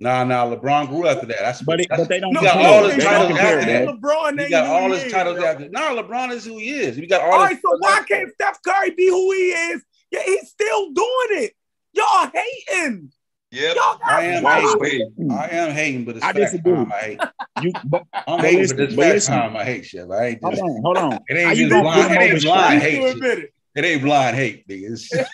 [0.00, 1.36] Nah, nah, LeBron grew after that.
[1.38, 2.72] That's but, it, that's- but they don't No, He got compare.
[2.74, 3.86] all his titles after that.
[3.88, 5.44] LeBron he got all he his titles yo.
[5.44, 5.68] after.
[5.68, 6.96] Nah, LeBron is who he is.
[6.96, 9.82] He got all, All his so why can't Steph Curry be who he is?
[10.12, 11.52] Yeah, he's still doing it.
[11.94, 13.10] Y'all hating.
[13.50, 13.76] Yep.
[13.76, 15.30] Y'all I am Why hating.
[15.30, 16.72] I am hating, but it's I fact disagree.
[16.74, 17.20] time I hate.
[17.60, 19.34] You, but, I'm But hating, but it's but fact listen.
[19.34, 20.10] time I hate, Chef.
[20.10, 20.62] I ain't hold just.
[20.62, 21.18] on, hold on.
[21.28, 22.12] It ain't just blind.
[22.14, 23.12] It ain't blind hate.
[23.18, 23.38] shit.
[23.38, 23.54] it.
[23.74, 24.98] It ain't blind hate, nigga.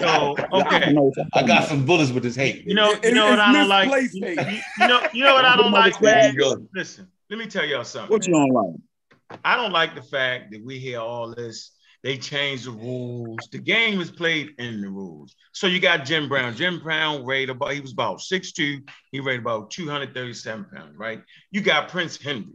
[0.00, 0.80] So okay.
[0.80, 1.68] don't know I'm I talking got about.
[1.68, 2.64] some bullets with this hate.
[2.66, 3.88] You know, It- you know what I don't like.
[4.12, 4.36] You, hate.
[4.38, 6.34] you- you know, you know what I don't like, man.
[6.74, 8.10] Listen, let me tell y'all something.
[8.12, 9.40] What you don't like?
[9.44, 11.70] I don't like the fact that we hear all this.
[12.02, 13.48] They changed the rules.
[13.52, 15.34] The game is played in the rules.
[15.52, 16.56] So you got Jim Brown.
[16.56, 18.88] Jim Brown weighed about, he was about 6'2.
[19.12, 21.22] He weighed about 237 pounds, right?
[21.52, 22.54] You got Prince Henry,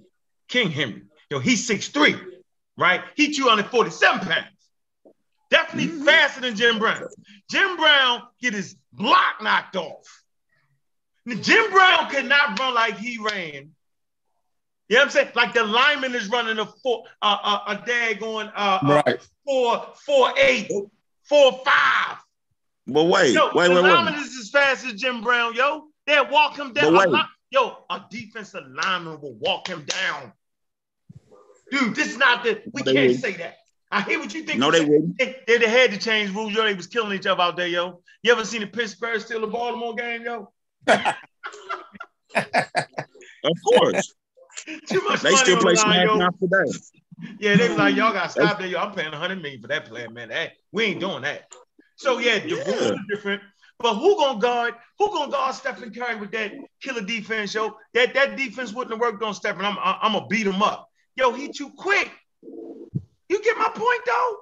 [0.50, 1.03] King Henry.
[1.30, 2.19] Yo, he's 6'3,
[2.77, 3.01] right?
[3.16, 4.45] He 247 pounds.
[5.50, 6.06] Definitely Mm-hmm.
[6.06, 7.03] faster than Jim Brown.
[7.50, 10.24] Jim Brown get his block knocked off.
[11.26, 13.72] Now, Jim Brown could not run like he ran
[14.90, 15.30] you know what I'm saying?
[15.35, 19.19] Like the lineman is running a four, uh, uh, a daggone uh, uh, Right.
[19.45, 20.69] four, four, eight,
[21.24, 22.17] four, five.
[22.88, 24.22] But wait, Yo, wait, the wait, lineman wait.
[24.25, 25.88] is as fast as Jim Brown, yo.
[26.06, 26.95] They'll walk him down.
[26.95, 30.32] A li- yo, a defensive lineman will walk him down.
[31.69, 32.61] Dude, this is not the.
[32.72, 33.19] We they can't wouldn't.
[33.22, 33.57] say that.
[33.91, 34.57] I hear what you think.
[34.59, 35.17] No, they wouldn't.
[35.17, 36.64] They, they, they had to change rules, yo.
[36.64, 38.01] They was killing each other out there, yo.
[38.24, 40.51] You ever seen the Pittsburgh steal the Baltimore game, yo?
[43.43, 44.14] Of course.
[44.89, 46.07] Too much They money still play Smash.
[46.07, 46.79] Mouth today.
[47.39, 48.79] Yeah, they was like, y'all gotta stop that.
[48.79, 50.29] I'm paying 100 million for that player, man.
[50.29, 51.51] That, we ain't doing that.
[51.95, 52.89] So yeah, the rules Yeah.
[52.89, 53.41] are different.
[53.79, 54.73] But who gonna guard?
[54.99, 57.75] Who gonna guard Stephen Curry with that killer defense, yo?
[57.93, 59.63] That that defense wouldn't have worked on Stephen.
[59.63, 60.89] I'm I'm gonna beat him up.
[61.15, 62.11] Yo, he too quick.
[62.43, 64.37] You get my point, though.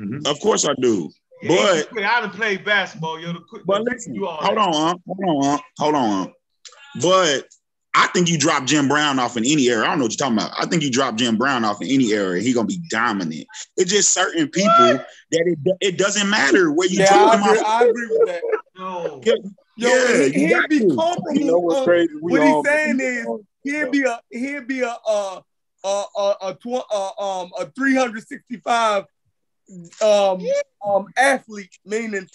[0.00, 0.26] Mm-hmm.
[0.26, 1.10] Of course I do.
[1.42, 2.04] Yeah, But.
[2.04, 3.32] I done played basketball, yo.
[3.32, 4.94] The quick, but listen, you all hold on, huh?
[5.06, 6.32] hold on, hold on.
[7.00, 7.46] But
[7.94, 9.84] I think you drop Jim Brown off in any area.
[9.84, 10.52] I don't know what you're talking about.
[10.58, 12.42] I think you drop Jim Brown off in any area.
[12.42, 13.46] he gonna be dominant.
[13.76, 14.72] It's just certain people
[15.30, 17.66] that it, it doesn't matter where you Yeah, drop I them off.
[17.66, 18.42] I agree with that.
[18.78, 19.20] No.
[19.24, 19.34] Yeah,
[19.76, 20.88] Yo, yeah, he, you he'd got be to.
[20.88, 21.34] comparable.
[21.34, 22.12] You know what's crazy?
[22.20, 23.26] We what all he's saying is
[23.62, 25.40] he'd be a he'd be a uh
[25.84, 27.10] a a a, tw- uh,
[27.42, 29.04] um a 365
[30.02, 30.40] um
[30.84, 32.26] um athlete, meaning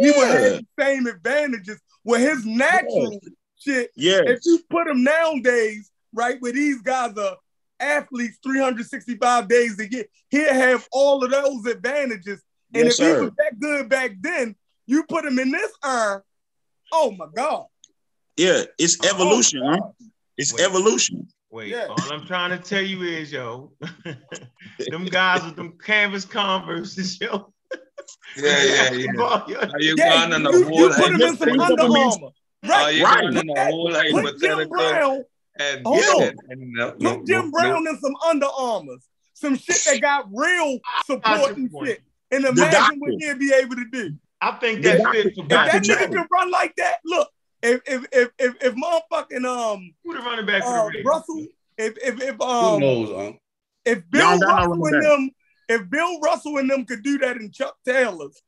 [0.00, 3.18] he would have the same advantages with his natural
[3.58, 3.90] shit.
[3.96, 4.22] Yes.
[4.26, 7.36] If you put them nowadays, right, where these guys are
[7.80, 12.42] athletes 365 days a year, he'll have all of those advantages.
[12.74, 14.54] And Yes, if he was that good back then,
[14.86, 16.22] you put him in this era,
[16.92, 17.66] oh my God.
[18.36, 19.78] Yeah, it's oh, evolution, huh?
[20.36, 20.62] It's Wait.
[20.62, 21.28] evolution.
[21.50, 21.86] Wait, Yeah.
[21.88, 23.72] all I'm trying to tell you is, yo,
[24.90, 27.52] them guys with them canvas converses, yo.
[28.36, 28.90] Yeah, yeah, yeah.
[28.90, 29.58] Basketball, yo.
[29.60, 31.82] Are you Yeah, going on a you, whole you put him in some Put Under
[31.82, 32.28] Armour.
[32.64, 32.94] Are Right.
[32.96, 33.20] you Right.
[33.34, 34.68] going on a Put Jim?
[34.68, 35.24] Brown,
[35.58, 36.22] And, Hold on.
[36.22, 37.90] and, and no, no, put Jim no, Brown no.
[37.90, 39.04] in some Under Armours.
[39.34, 42.02] Some shit that got real support Got and shit.
[42.30, 44.14] And imagine what he'd be able to do.
[44.40, 47.28] I think If that's fit for If that nigga can run like that, look.
[47.62, 51.46] If if if if, if motherfucking um Who the running back for uh, the Russell,
[51.76, 53.38] if if if Who um knows, Unc?
[53.84, 55.30] if Y'all Bill don't got no Russell and them,
[55.68, 58.40] if Bill Russell and them could do that in Chuck Taylor's,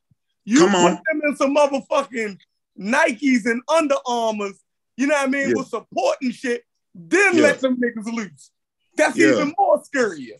[0.45, 1.01] you Come put on.
[1.11, 2.37] them in some motherfucking
[2.81, 4.59] Nikes and Under Armours,
[4.97, 5.55] you know what I mean, Yeah.
[5.57, 6.63] with supporting shit,
[6.95, 7.43] then Yeah.
[7.43, 8.51] let them niggas loose.
[8.97, 9.33] That's Yeah.
[9.33, 10.39] even more scarier.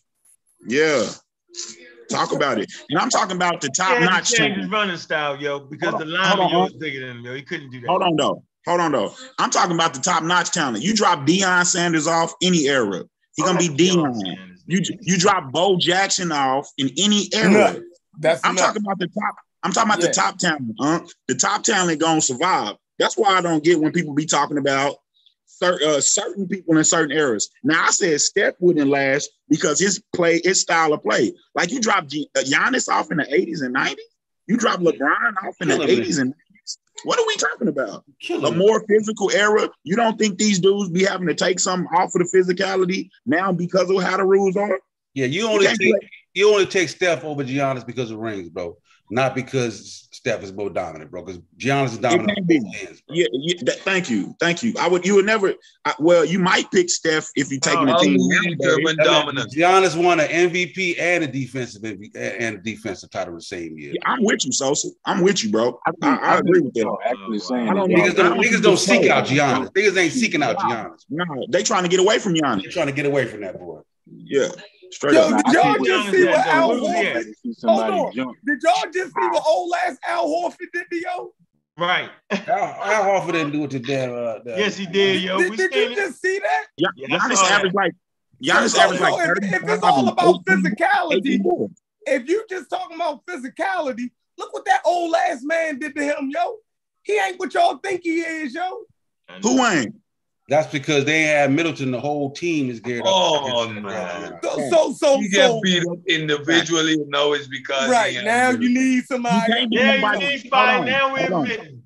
[0.68, 1.08] Yeah.
[2.10, 2.70] Talk about it.
[2.90, 5.90] And I'm talking about the top had notch to change his running style, yo, because
[5.92, 7.36] Hold the line on, yo hold was bigger than him, yo.
[7.36, 7.88] He couldn't do that.
[7.88, 8.44] Hold on though.
[8.68, 9.16] Hold on though.
[9.40, 10.84] I'm talking about the top notch talent.
[10.84, 13.04] You drop Deion Sanders off any era.
[13.36, 14.14] He gonna be Deion.
[14.68, 17.50] You you drop Bo Jackson off in any era.
[17.50, 17.82] No,
[18.20, 19.36] that's I'm not- talking about the top.
[19.64, 20.08] I'm talking about Yeah.
[20.10, 20.76] the top talent.
[20.80, 21.02] Huh?
[21.28, 22.76] The top talent gonna survive.
[23.00, 24.96] That's why I don't get when people be talking about
[25.46, 27.50] cer- uh, certain people in certain eras.
[27.64, 31.34] Now I said Steph wouldn't last because his play, his style of play.
[31.56, 33.98] Like you drop G- uh, Giannis off in the 80s and 90s.
[34.48, 36.06] You drop LeBron off in the Killing me.
[36.06, 36.78] 80s and 90s.
[37.04, 38.04] What are we talking about?
[38.22, 39.70] Killing A more physical era.
[39.84, 43.52] You don't think these dudes be having to take something off of the physicality now
[43.52, 44.80] because of how the rules are?
[45.14, 48.78] Yeah, you only take play- you only take Steph over Giannis because of rings, bro.
[49.12, 51.22] Not because Steph is more dominant, bro.
[51.24, 52.30] Because Giannis is It dominant.
[52.38, 52.58] can't be.
[52.60, 53.16] on both ends, bro.
[53.18, 54.74] Yeah, yeah that, thank you, thank you.
[54.80, 55.54] I would, you would never.
[55.84, 58.16] I, well, you might pick Steph if you're taking the How team.
[58.18, 58.58] long nowadays.
[58.62, 59.54] German dominance?
[59.56, 63.92] Giannis won an MVP and a defensive MVP and a defensive title the same year.
[63.96, 64.88] Yeah, I'm with you, Sosa.
[65.06, 65.78] I'm with you, bro.
[65.86, 66.80] I, think- I, I agree with that.
[66.82, 68.04] y'all actually oh, saying I don't that know.
[68.06, 69.34] Niggas don't, niggas don't seek out so.
[69.34, 69.72] Giannis.
[69.74, 71.06] Niggas ain't seeking out Giannis.
[71.10, 72.62] No, they trying to get away from Giannis.
[72.64, 73.82] They're trying to get away from that boy.
[74.14, 74.48] Yeah,
[74.92, 75.44] straight Yo, up.
[75.46, 76.94] did y'all just see what Al Horford?
[76.96, 77.24] had.
[77.24, 78.36] See Hold on.
[78.46, 81.34] Did y'all just see what old ass Al Horford did to yo?
[81.78, 82.10] Right.
[82.32, 84.12] Al, Al Horford didn't do it to damn.
[84.14, 85.38] Uh, that- Yes, he did, yo.
[85.40, 85.96] Did, did you it.
[85.96, 86.66] just see that?
[86.78, 87.52] Yeah, Yeah, I Giannis saw that.
[87.52, 87.94] averaged like
[88.44, 89.48] Giannis So, averaged so like if, 30.
[89.48, 91.40] if it's all about physicality,
[92.08, 96.30] if you just talking about physicality, look what that old ass man did to him,
[96.34, 96.58] yo.
[97.04, 98.82] He ain't what y'all think he is, yo.
[99.42, 99.96] Who ain't?
[100.48, 101.92] That's because they ain't had Middleton.
[101.92, 103.08] The whole team is geared up.
[103.08, 104.40] Oh, man.
[104.44, 108.26] So, so, so, He get so beat up individually, and now it's because right had
[108.26, 109.52] now you need somebody.
[109.52, 111.84] can't be Yeah, you need Hold Now we're admitting.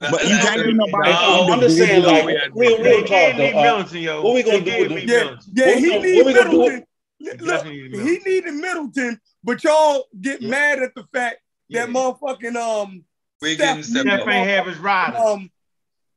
[0.00, 1.10] But you can't be nobody.
[1.10, 3.58] No, I'm just saying, like, we had we, we They don't did talk need though.
[3.58, 4.22] Uh, Middleton, yo.
[4.22, 5.52] what we gonna do with need Yeah, Middleton.
[5.54, 6.86] yeah, he gonna- need what we gonna do Middleton.
[7.20, 10.48] Look, Definitely he needed Middleton, but y'all get Yeah.
[10.50, 11.36] mad at the fact
[11.68, 11.86] Yeah.
[11.86, 13.04] that motherfucking um
[13.40, 14.28] Wiggins Steph stepped Steph up.
[14.28, 15.20] ain't have his riders.
[15.20, 15.50] um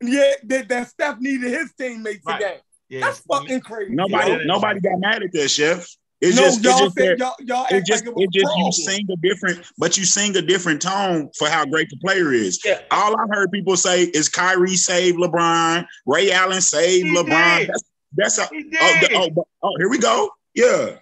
[0.02, 2.40] yeah that, that Steph needed his teammates Right.
[2.40, 2.58] again.
[2.88, 3.00] Yeah.
[3.00, 3.94] That's fucking crazy.
[3.94, 4.38] Nobody, Yeah.
[4.44, 5.86] nobody got mad at that, chef.
[6.20, 8.32] It's no, just, y'all just said y'all y'all it act just, like it was it
[8.32, 11.96] just you sing a different, but you sing a different tone for how great the
[11.98, 12.58] player is.
[12.64, 12.80] Yeah.
[12.90, 17.58] All I heard people say is Kyrie saved LeBron, Ray Allen saved He LeBron.
[17.58, 17.68] did.
[17.68, 17.84] That's
[18.16, 20.30] that's a He oh, the, oh, oh here we go.
[20.54, 20.96] Yeah.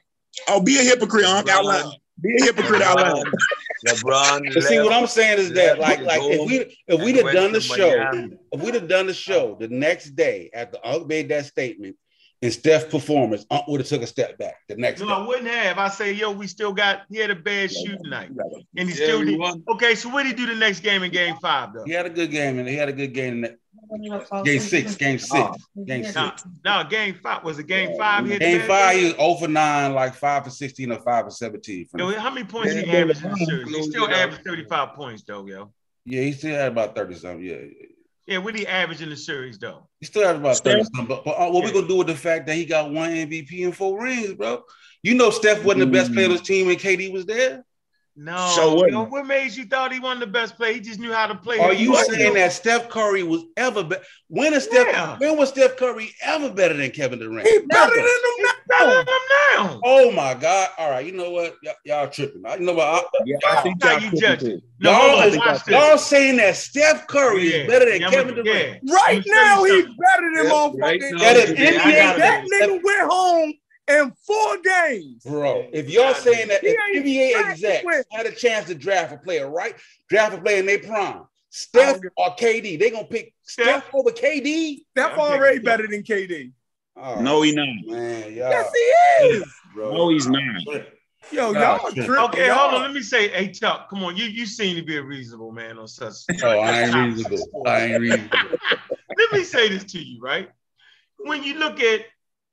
[0.49, 1.95] Oh, be a hypocrite, Unc, out loud.
[2.21, 3.25] Be a hypocrite out loud.
[3.87, 4.93] LeBron But see, what.
[4.93, 8.37] I'm saying is that, like, like if we if we'd have done the show, Miami.
[8.53, 11.97] if we'd have done the show the next day after Unc made that statement
[12.43, 15.13] and Steph's performance, Unc would have took a step back the next No, day.
[15.13, 15.79] I wouldn't have.
[15.79, 17.03] I say, yo, we still got.
[17.11, 18.31] He had a bad shooting night,
[18.77, 19.63] and he Yeah, still he did.
[19.69, 21.85] Okay, so what did he do the next game in Game Five though?
[21.85, 23.57] He had a good game, and he had a good game in that
[24.45, 25.57] game six, game six,
[25.87, 26.45] game six.
[26.65, 28.27] no, Game Five was it Game Five?
[28.27, 29.01] He Game five, game?
[29.01, 31.87] he was 0 for 9, like 5 for 16 or 5 for 17.
[31.87, 33.69] from- Yo, how many points Yeah, he but averaged in the series?
[33.77, 35.73] He still it averaged 35 points though, yo.
[36.05, 37.45] Yeah, he still had about 30 something.
[37.45, 37.57] Yeah.
[38.27, 39.89] Yeah, what he average in the series though?
[40.01, 41.07] He still had about 30 something.
[41.07, 41.75] But, but uh, what we Yeah.
[41.75, 44.63] gonna do with the fact that he got one MVP and four rings, bro?
[45.03, 47.65] You know Steph wasn't the best player on his team when KD was there.
[48.17, 48.91] No, So what?
[48.93, 50.73] yo, what made you thought he wasn't the best player?
[50.75, 51.59] He just knew how to play.
[51.59, 52.05] Are you ball.
[52.05, 53.97] saying that Steph Curry was ever be-
[54.29, 55.17] when is Steph Yeah.
[55.19, 57.45] when was Steph Curry ever better than Kevin Durant?
[57.49, 58.53] He better than them He's now.
[58.69, 59.07] better than him
[59.57, 59.81] now?
[59.83, 60.69] Oh my God!
[60.79, 61.57] All right, you know what?
[61.65, 62.43] Y- y'all tripping.
[62.47, 62.87] I- You know what?
[62.87, 64.49] I- Yeah, I think y'all you tripping judging.
[64.61, 64.63] too.
[64.79, 67.57] No, y'all, is- y'all saying that Steph Curry Yeah.
[67.63, 68.47] is better than Yeah, Kevin Durant?
[68.85, 68.95] yeah.
[68.95, 70.81] Right Let me tell now, he's better than Yeah, motherfucking.
[70.81, 72.19] right now, That is NBA.
[72.19, 73.55] that nigga went home
[73.89, 75.25] in four games.
[75.25, 78.75] Bro, if y'all saying that if ain't NBA practicing execs with- had a chance to
[78.75, 79.75] draft a player, right?
[80.09, 84.85] Draft a player in their prime, Steph or KD, they gonna pick Steph, over KD.
[84.91, 86.53] Steph already taking better than KD.
[86.97, 87.67] Oh, No, he not.
[87.87, 88.51] man, y'all.
[88.51, 89.45] Yes, he is.
[89.75, 89.93] bro.
[89.95, 90.41] No, he's not.
[91.31, 92.05] Yo, Nah, y'all shit.
[92.05, 92.25] tripping.
[92.27, 92.59] Okay, y'all.
[92.59, 92.83] hold on.
[92.83, 94.17] Let me say, hey Chuck, come on.
[94.17, 96.15] You you seem to be a reasonable man on such.
[96.43, 97.67] Oh, I ain't reasonable.
[97.67, 98.51] I ain't reasonable.
[99.19, 100.51] Let me say this to you, right?
[101.19, 102.03] When you look at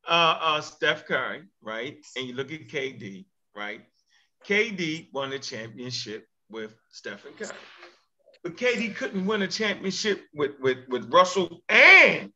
[0.07, 3.81] uh, uh, Steph Curry, right, and you look at KD, right?
[4.47, 7.49] KD won the championship with Stephen Curry,
[8.43, 12.31] but KD couldn't win a championship with with with Russell and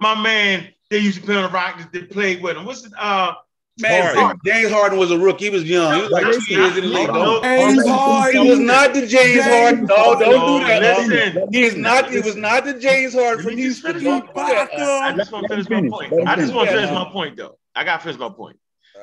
[0.00, 0.68] my man.
[0.90, 2.64] They used to play on the Rockets that played with him.
[2.64, 2.92] What's it?
[2.98, 3.34] uh
[3.80, 4.40] Man, Harden.
[4.44, 5.44] James Harden was a rookie.
[5.44, 5.94] He was young.
[5.94, 7.06] He was like two years in the league.
[7.08, 8.42] No, Don't- James Harden.
[8.42, 9.84] He was not the James James Harden.
[9.84, 11.08] No, don't No, do that.
[11.08, 11.48] listen.
[11.52, 12.10] He is not.
[12.10, 14.02] He was not the James Harden from Houston.
[14.02, 14.72] Don't do that.
[14.72, 16.28] I just want to finish my point.
[16.28, 17.56] I just want to finish my point, though.
[17.74, 18.56] I got to finish my point.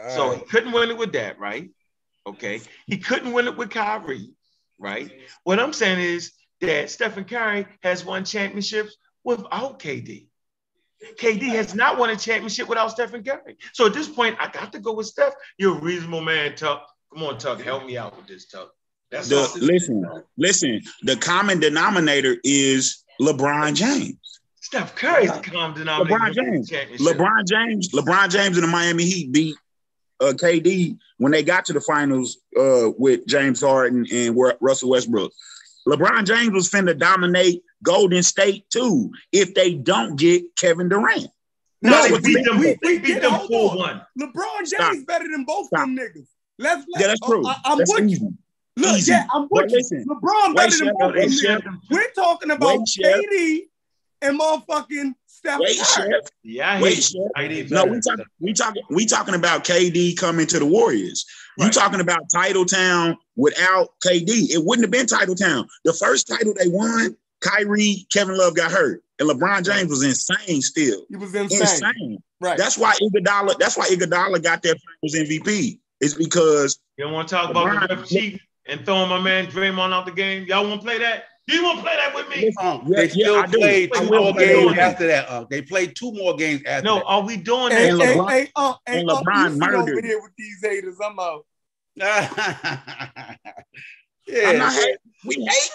[0.10, 1.70] So he couldn't win it with that, right?
[2.28, 2.62] Okay.
[2.86, 4.32] He couldn't win it with Kyrie,
[4.78, 5.12] right?
[5.44, 6.32] What I'm saying is
[6.62, 10.28] that Stephen Curry has won championships without KD.
[11.20, 13.58] KD has not won a championship without Stephen Curry.
[13.74, 15.34] So at this point, I got to go with Steph.
[15.58, 16.88] You're a reasonable man, Tuck.
[17.14, 17.62] Come on, Tuck.
[17.62, 18.72] Help me out with this, Tuck.
[19.12, 20.04] That's The, listen,
[20.38, 20.82] listen.
[21.04, 24.18] The common denominator is LeBron James.
[24.62, 26.18] Steph Curry's the common denominator.
[26.18, 27.02] LeBron James.
[27.02, 27.90] LeBron James.
[27.92, 29.56] LeBron James and the Miami Heat beat
[30.20, 35.32] uh, KD when they got to the finals uh, with James Harden and Russell Westbrook.
[35.88, 41.28] LeBron James was finna dominate Golden State too if they don't get Kevin Durant.
[41.82, 42.60] No, That's they beat the- them.
[42.60, 43.78] we- we beat them hold four on.
[43.78, 44.02] one.
[44.20, 44.96] LeBron James Stop.
[45.08, 45.82] better than both Stop.
[45.82, 46.28] them niggas.
[46.58, 47.46] Let's let, Yeah, that's uh, true.
[47.48, 48.22] Uh, I, am That's with easy.
[48.24, 48.34] you.
[48.78, 49.12] Look, Easy.
[49.12, 49.78] yeah, I'm But with you.
[49.78, 51.80] listen, LeBron wait, better than Chef, both wait, them niggas.
[51.92, 53.62] We're talking about Wait, KD
[54.22, 56.12] and motherfucking Steph Wait, Curry.
[56.12, 56.30] Chef.
[56.44, 57.72] Yeah, I Wait, hate Chef.
[57.72, 61.26] No, we talking we talking we talking about KD coming to the Warriors.
[61.58, 64.50] You talking about Title Town without KD.
[64.52, 65.68] It wouldn't have been Title Town.
[65.86, 67.16] The first title they won,
[67.46, 69.02] Kyrie, Kevin Love got hurt.
[69.20, 71.06] And LeBron James was insane still.
[71.10, 71.62] He was insane.
[71.62, 72.24] Insane.
[72.42, 72.58] Right.
[72.58, 75.80] That's why Iguodala, that's why Iguodala got that finals MVP.
[76.02, 79.48] It's because You don't want to talk about the ref chief and throwing my man
[79.48, 80.46] Draymond out the game?
[80.48, 81.26] Y'all want to play that?
[81.48, 82.52] You want to play that with me?
[82.60, 83.58] Uh, Yeah, they yeah, still I do.
[83.60, 84.80] played two more games doing?
[84.80, 85.30] after that.
[85.30, 87.06] Uh, they played two more games after No, that.
[87.06, 88.06] are we doing Hey, And that?
[88.08, 90.06] hey, LeBron- hey, uh, and uh, LeBron you sit over murdered.
[90.06, 90.98] here with these haters.
[91.04, 91.46] I'm out.
[91.96, 93.36] yeah,
[94.50, 94.96] I'm not hating.
[95.26, 95.70] We hate.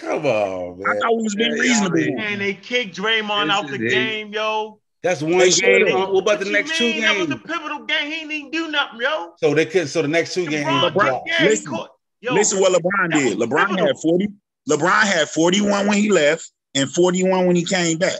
[0.00, 1.98] Come on, I thought we was being Yeah, reasonable.
[1.98, 3.90] yeah, And they kicked Draymond This out the it.
[3.90, 4.80] game, yo.
[5.02, 5.52] That's one They game.
[5.86, 5.88] should've.
[6.10, 7.02] What about the next two games?
[7.04, 8.10] That was a pivotal game.
[8.10, 9.34] He didn't do nothing, yo.
[9.38, 9.88] So they could.
[9.88, 10.66] So the next two games.
[10.66, 11.70] LeBron, yeah, Listen.
[11.72, 11.90] caught.
[12.20, 13.38] Yo, Listen what LeBron did.
[13.38, 13.86] LeBron pivotal.
[13.86, 14.28] had 40.
[14.68, 18.18] LeBron had 41 when he left and 41 when he came back.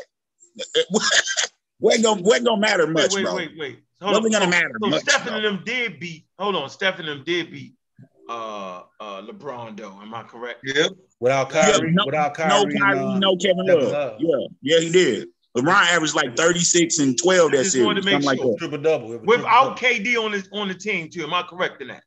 [1.79, 3.35] What gonna what gonna matter much, wait, wait, bro?
[3.37, 3.79] wait, wait.
[4.01, 4.41] Hold Wasn't on.
[4.41, 5.35] gonna matter So much, Stephen bro.
[5.37, 6.27] and them did beat.
[6.39, 7.75] Hold on, Stephen and them did beat
[8.29, 9.99] uh uh LeBron though.
[10.03, 10.61] Am I correct?
[10.65, 10.93] Yep.
[11.21, 13.93] Without Yeah, no, without Kyrie, no Kyrie, uh, no Kevin Kevin Love.
[13.93, 14.17] Love.
[14.21, 15.29] Yeah, yeah, he did.
[15.57, 18.51] LeBron averaged like 36 and 12 I that just series, wanted to make like sure.
[18.53, 18.59] that.
[18.59, 19.19] triple double.
[19.25, 21.25] Without KD on his on the team too.
[21.25, 22.03] Am I correct in that?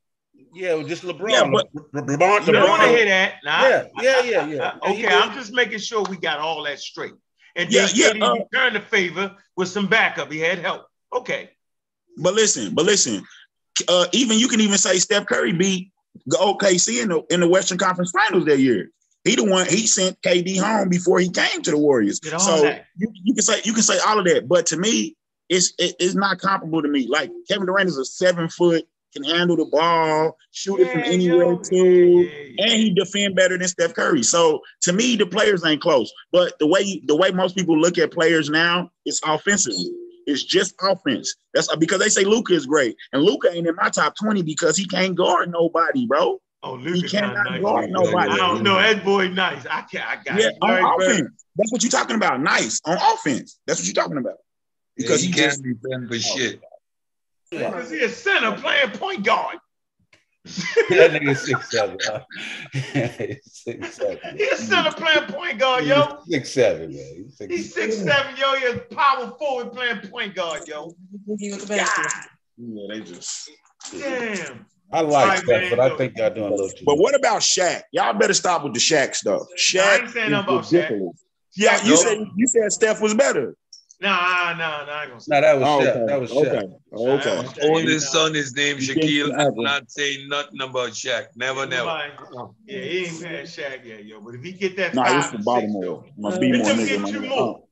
[0.53, 1.29] yeah, just LeBron.
[1.31, 3.33] Yeah, but- Le- LeBron, You don't want to LeBron- hear that.
[3.43, 3.61] Nah.
[3.67, 4.71] Yeah, yeah, yeah, yeah.
[4.83, 5.07] And okay.
[5.07, 7.13] I'm just making sure we got all that straight.
[7.55, 10.31] And Yeah, then yeah, KD uh, returned the favor with some backup.
[10.31, 10.85] He had help.
[11.13, 11.49] Okay.
[12.17, 13.23] But listen, but listen,
[13.87, 15.91] uh, even you can even say Steph Curry beat the
[16.29, 18.91] OKC in the in the Western Conference Finals that year.
[19.23, 22.19] He the one he sent KD home before he came to the Warriors.
[22.39, 22.63] So
[22.97, 25.15] you, you can say you can say all of that, but to me,
[25.49, 27.07] it's it- it's not comparable to me.
[27.07, 31.51] Like Kevin Durant is a seven foot, can handle the ball, shoot it from anywhere
[31.53, 31.57] yo.
[31.57, 32.63] too, Yeah, yeah.
[32.65, 34.23] and he defend better than Steph Curry.
[34.23, 36.11] So to me, the players ain't close.
[36.31, 39.91] But the way the way most people look at players now is offensively.
[40.29, 41.35] It's just offense.
[41.53, 44.77] That's because they say Luka is great, and Luka ain't in my top twenty because
[44.77, 46.39] he can't guard nobody, bro.
[46.61, 47.61] Oh, He Luka cannot nice.
[47.61, 48.75] guard I don't know.
[48.75, 49.65] That boy nice.
[49.65, 50.07] I can't.
[50.07, 50.57] I got Yeah, it.
[50.61, 51.45] on Very, very- offense.
[51.55, 52.41] That's what you're talking about.
[52.41, 53.59] Nice on offense.
[53.65, 54.37] That's what you're talking about.
[54.95, 56.17] Because he he can't just defend for oh.
[56.17, 56.61] shit.
[57.49, 59.57] Because he a center playing point guard.
[60.89, 61.97] That nigga six seven.
[62.03, 62.21] huh?
[63.43, 64.37] six seven.
[64.37, 66.19] He a playing point guard, yo.
[66.27, 67.13] Six seven, man.
[67.15, 68.53] He's six, He's six seven, yo.
[68.55, 70.93] He's a power forward playing point guard, yo.
[71.27, 71.37] God
[72.59, 73.49] yeah, they just.
[73.99, 74.65] damn.
[74.91, 76.83] I like that, Steph, man, but I think y'all doing a little too.
[76.85, 77.83] But what about Shaq?
[77.91, 79.43] Y'all better stop with the Shaq stuff.
[79.57, 81.11] Shaq I ain't saying nothing about Shaq.
[81.55, 81.95] Yeah, you No.
[81.95, 83.55] said you said Steph was better.
[84.01, 84.91] Nah, nah, nah.
[84.91, 85.89] I ain't gonna say No, that was Oh, Shaq.
[85.89, 86.05] okay.
[86.07, 86.47] That was okay.
[86.47, 86.73] Shaq.
[86.93, 87.35] Okay.
[87.35, 89.37] Nah, My oldest son is named You Shaquille.
[89.37, 91.27] I'm not saying nothing about Shaq.
[91.35, 91.85] Never, never.
[91.85, 92.13] Nobody-
[92.65, 94.21] Yeah, he ain't past Shaq yet, yo.
[94.21, 95.83] But if he get that Nah, five it's the for six, Baltimore.
[95.83, 96.87] though, I'm a B more nigga.
[96.87, 97.29] get my two nigga.
[97.29, 97.63] more.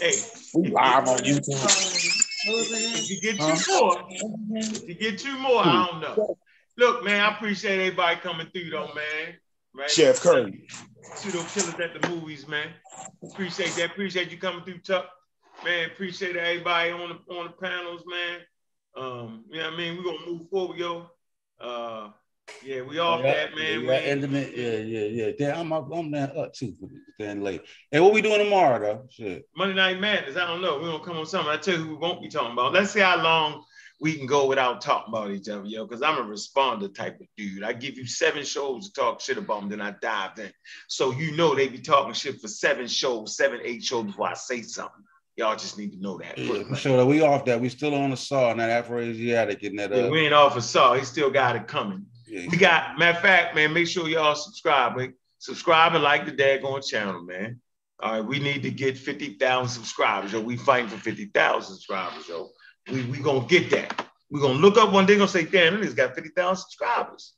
[0.00, 0.24] Hey,
[0.54, 2.14] We live on YouTube.
[2.46, 6.36] if you get two more, if you get two more, I don't know.
[6.76, 9.34] Look, man, I appreciate everybody coming through, though, man.
[9.74, 9.90] Right?
[9.90, 10.68] Chef Curry.
[11.14, 12.68] Pseudo killers at the movies, man.
[13.22, 13.90] Appreciate that.
[13.90, 15.06] Appreciate you coming through, Tuck.
[15.64, 18.40] Man, appreciate everybody on the on the panels, man.
[18.96, 19.96] Um, you know what I mean?
[19.96, 21.06] We're gonna move forward, yo.
[21.60, 22.10] Uh
[22.64, 23.84] yeah, we off Yeah, that, man.
[23.84, 24.56] Yeah, intimate.
[24.56, 25.32] Yeah, yeah, yeah.
[25.38, 26.74] Damn, I'm I'm down up too.
[27.14, 27.62] Staying late.
[27.90, 29.04] Hey, what we doing tomorrow though?
[29.10, 29.48] Shit.
[29.56, 30.36] Monday Night Madness.
[30.36, 30.78] I don't know.
[30.78, 31.50] We're gonna come on something.
[31.52, 32.72] I tell you who we won't be talking about.
[32.72, 33.64] Let's see how long
[34.00, 35.84] we can go without talking about each other, yo.
[35.84, 37.64] Because I'm a responder type of dude.
[37.64, 40.52] I give you seven shows to talk shit about them, then I dive in.
[40.86, 44.34] So you know they be talking shit for seven shows, seven, eight shows before I
[44.34, 45.02] say something.
[45.36, 46.36] Y'all just need to know that.
[46.36, 47.04] Yeah, for sure.
[47.06, 47.60] We off that.
[47.60, 49.92] We still on the saw and that Afro-Asiatic and that.
[49.92, 50.96] Uh, Yeah, we ain't off Asar.
[50.96, 52.06] He still got it coming.
[52.26, 52.48] Yeah.
[52.50, 53.72] We got matter of fact, man.
[53.72, 54.96] Make sure y'all subscribe.
[54.96, 55.14] Man.
[55.38, 57.60] Subscribe and like the daggone channel, man.
[58.00, 60.32] All right, we need to get fifty thousand subscribers.
[60.32, 62.28] Yo, we fighting for fifty thousand subscribers.
[62.28, 62.50] Yo,
[62.90, 64.06] we we gonna get that.
[64.30, 65.16] We're gonna look up one day.
[65.16, 67.34] Gonna say, damn, this got fifty thousand subscribers.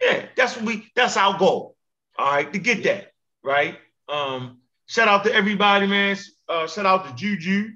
[0.00, 0.86] Yeah, that's what we.
[0.94, 1.76] That's our goal.
[2.18, 3.12] All right, to get that
[3.42, 3.78] right.
[4.08, 6.16] Um, shout out to everybody, man.
[6.48, 7.70] Uh, shout out to Juju.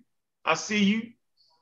[0.45, 1.03] I see you,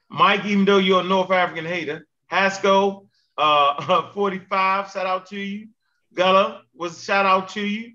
[0.08, 0.44] Mike.
[0.44, 4.90] Even though you're a North African hater, Haskell, uh, 45.
[4.90, 5.68] Shout out to you.
[6.14, 7.94] Gullah was shout out to you.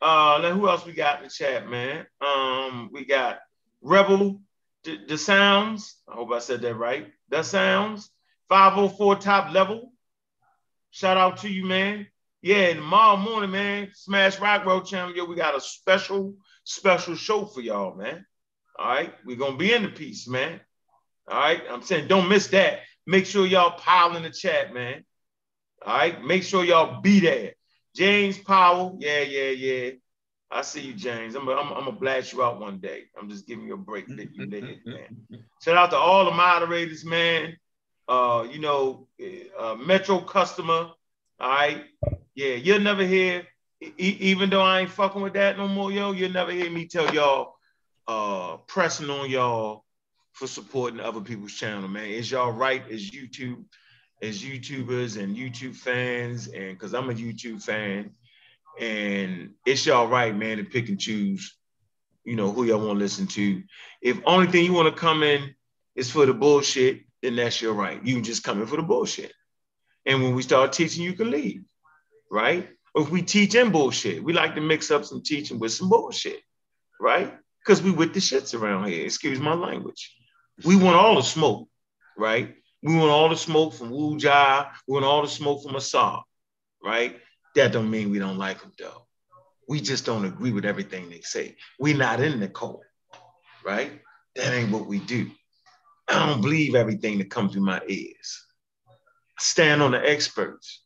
[0.00, 2.06] Uh, then who else we got in the chat, man?
[2.20, 3.40] Um, we got
[3.82, 4.40] Rebel,
[4.84, 5.96] the, Sounds.
[6.08, 7.06] I hope I said that right.
[7.28, 8.10] The Sounds,
[8.48, 9.92] 504 top level.
[10.90, 12.06] Shout out to you, man.
[12.42, 17.44] Yeah, tomorrow morning, man, Smash Rock Road Channel, yo, we got a special, special show
[17.44, 18.24] for y'all, man.
[18.78, 20.58] All right, we're gonna be in the piece, man.
[21.30, 22.80] All right, I'm saying don't miss that.
[23.06, 25.04] Make sure y'all pile in the chat, man.
[25.84, 27.52] All right, make sure y'all be there.
[27.94, 29.90] James Powell, yeah, yeah, yeah.
[30.50, 31.34] I see you, James.
[31.36, 33.04] I'm gonna I'm, I'm blast you out one day.
[33.18, 35.16] I'm just giving you a break that you man.
[35.62, 37.56] Shout out to all the moderators, man.
[38.08, 39.06] Uh, you know,
[39.58, 40.90] uh, Metro customer.
[41.38, 41.84] All right,
[42.34, 43.46] yeah, you'll never hear,
[43.80, 46.12] e- even though I ain't fucking with that no more, yo.
[46.12, 47.54] You'll never hear me tell y'all,
[48.08, 49.84] uh, pressing on y'all
[50.32, 52.08] for supporting other people's channel, man.
[52.10, 53.64] It's y'all right as YouTube,
[54.20, 58.10] as YouTubers and YouTube fans, and because I'm a YouTube fan,
[58.78, 61.56] and it's y'all right, man, to pick and choose,
[62.24, 63.62] you know, who y'all want to listen to.
[64.02, 65.54] If only thing you want to come in
[65.94, 68.04] is for the bullshit, then that's your right.
[68.04, 69.32] You can just come in for the bullshit.
[70.06, 71.62] And when we start teaching, you can leave,
[72.30, 72.68] right?
[72.94, 75.88] Or if we teach in bullshit, we like to mix up some teaching with some
[75.88, 76.40] bullshit,
[76.98, 77.34] right?
[77.62, 79.04] Because we with the shits around here.
[79.04, 80.16] Excuse my language.
[80.64, 81.68] We want all the smoke,
[82.16, 82.54] right?
[82.82, 84.66] We want all the smoke from Wu Jai.
[84.88, 86.24] We want all the smoke from Asar,
[86.82, 87.20] right?
[87.54, 89.06] That don't mean we don't like them though.
[89.68, 91.56] We just don't agree with everything they say.
[91.78, 92.80] We're not in the code,
[93.64, 94.00] right?
[94.36, 95.30] That ain't what we do.
[96.08, 98.44] I don't believe everything that comes through my ears.
[99.38, 100.82] Stand on the experts.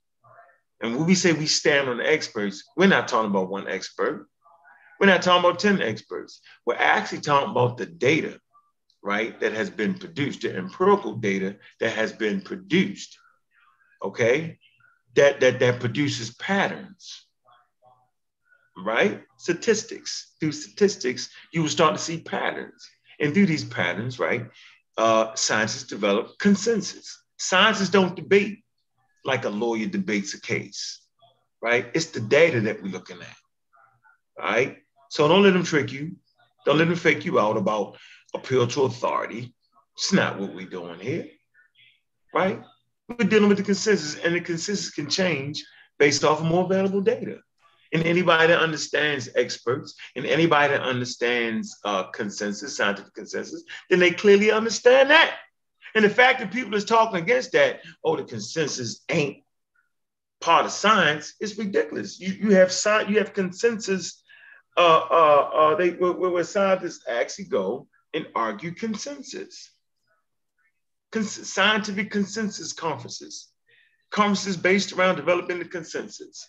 [0.81, 4.29] And when we say we stand on the experts, we're not talking about one expert.
[5.01, 6.41] We're not talking about 10 experts.
[6.67, 8.39] We're actually talking about the data,
[9.03, 13.19] right, that has been produced, the empirical data that has been produced,
[14.03, 14.59] okay,
[15.17, 17.27] that, that, that produces patterns,
[18.77, 19.23] right?
[19.39, 20.35] Statistics.
[20.41, 22.89] Through statistics, you will start to see patterns.
[23.21, 24.47] And through these patterns, right,
[24.97, 27.23] uh, scientists develop consensus.
[27.39, 28.65] Scientists don't debate
[29.25, 31.01] like a lawyer debates a case,
[31.63, 31.87] right?
[31.95, 33.37] It's the data that we're looking at,
[34.39, 34.79] right?
[35.11, 36.17] So don't let them trick you.
[36.67, 37.97] Don't let them fake you out about
[38.35, 39.55] appeal to authority.
[39.95, 41.29] It's not what we're doing here,
[42.35, 42.63] right?
[43.09, 45.65] We're dealing with the consensus, and the consensus can change
[45.99, 47.39] based off of more available data.
[47.93, 54.11] And anybody that understands experts and anybody that understands uh, consensus, scientific consensus, then they
[54.11, 55.37] clearly understand that.
[55.95, 59.45] And the fact that people is talking against that, oh, the consensus ain't
[60.41, 62.19] part of science, is ridiculous.
[62.19, 62.73] You, you have
[63.09, 64.23] you have consensus.
[64.77, 69.71] Uh, uh, uh, they where, where scientists actually go and argue consensus.
[71.15, 73.53] Cons- scientific consensus conferences,
[74.11, 76.45] conferences based around developing the consensus,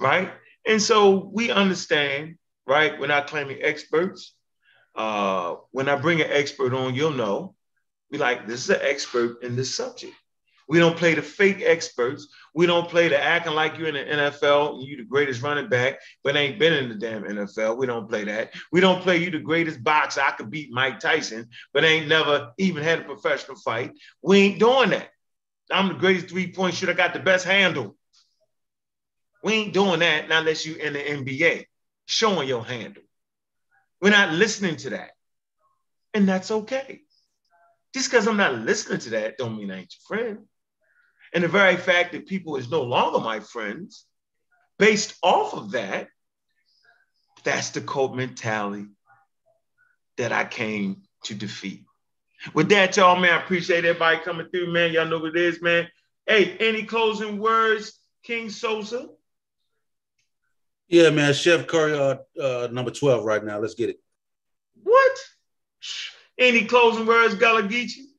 [0.00, 0.32] right?
[0.66, 2.98] And so we understand, right?
[2.98, 4.34] We're not claiming experts.
[4.94, 7.54] Uh, when I bring an expert on, you'll know.
[8.10, 10.14] We like this is an expert in this subject.
[10.70, 12.28] We don't play the fake experts.
[12.54, 15.68] We don't play the acting like you're in the NFL and you the greatest running
[15.68, 17.76] back, but ain't been in the damn NFL.
[17.76, 18.54] We don't play that.
[18.70, 20.20] We don't play you the greatest boxer.
[20.20, 23.94] I could beat Mike Tyson, but ain't never even had a professional fight.
[24.22, 25.08] We ain't doing that.
[25.72, 26.92] I'm the greatest three-point shooter.
[26.92, 27.96] I got the best handle.
[29.42, 31.64] We ain't doing that not unless you in the NBA,
[32.06, 33.02] showing your handle.
[34.00, 35.10] We're not listening to that.
[36.14, 37.00] And that's okay.
[37.92, 40.46] Just because I'm not listening to that don't mean I ain't your friend.
[41.32, 44.04] And the very fact that people is no longer my friends,
[44.78, 46.08] based off of that,
[47.44, 48.86] that's the cult mentality
[50.16, 51.84] that I came to defeat.
[52.54, 54.92] With that, y'all, man, I appreciate everybody coming through, man.
[54.92, 55.88] Y'all know what it is, man.
[56.26, 59.08] Hey, any closing words, King Sosa?
[60.88, 61.32] Yeah, man.
[61.34, 63.58] Chef Curry, uh, uh, number 12 right now.
[63.58, 64.00] Let's get it.
[64.82, 65.18] What?
[66.38, 68.09] Any closing words, Gullah Geechee?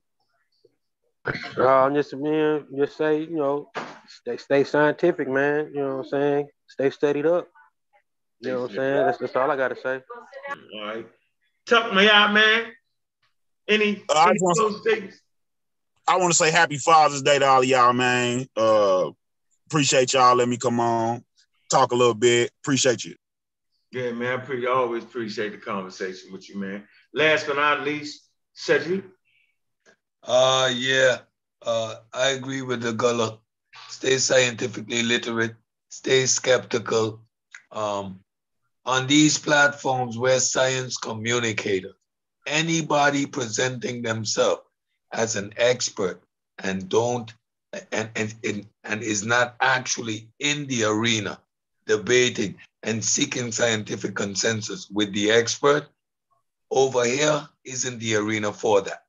[1.24, 3.70] Uh, I'm just man, just say, you know,
[4.08, 5.70] stay stay scientific, man.
[5.72, 6.48] You know what I'm saying?
[6.68, 7.48] Stay studied up.
[8.40, 9.06] You know what I'm saying?
[9.06, 10.00] That's, that's all I gotta say.
[10.74, 11.06] All right.
[11.66, 12.72] Tuck me out, man.
[13.68, 15.20] Any, Uh, I want- close statements?
[16.08, 18.48] I want to say happy Father's Day to all of y'all, man.
[18.56, 19.10] Uh,
[19.68, 20.34] appreciate y'all.
[20.34, 21.24] Let me come on,
[21.70, 22.50] talk a little bit.
[22.64, 23.14] Appreciate you.
[23.92, 24.40] Yeah, man.
[24.40, 26.88] I pretty always appreciate the conversation with you, man.
[27.14, 29.04] Last but not least, Cedric.
[30.22, 31.18] Uh yeah.
[31.62, 33.38] Uh I agree with the Gullah.
[33.88, 35.56] Stay scientifically literate,
[35.88, 37.20] stay skeptical.
[37.70, 38.20] Um
[38.84, 41.94] on these platforms, we're science communicators.
[42.46, 44.62] Anybody presenting themselves
[45.12, 46.22] as an expert
[46.58, 47.32] and don't
[47.92, 51.40] and, and, and, and is not actually in the arena
[51.86, 55.88] debating and seeking scientific consensus with the expert
[56.70, 59.04] over here isn't the arena for that.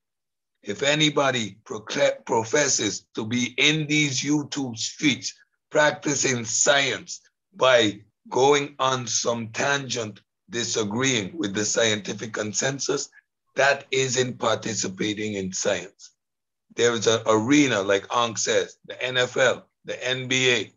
[0.63, 5.33] If anybody professes to be in these YouTube streets
[5.69, 7.21] practicing science
[7.53, 13.09] by going on some tangent disagreeing with the scientific consensus,
[13.55, 16.11] that isn't participating in science.
[16.75, 20.71] There is an arena, like Ankh says, the NFL, the NBA.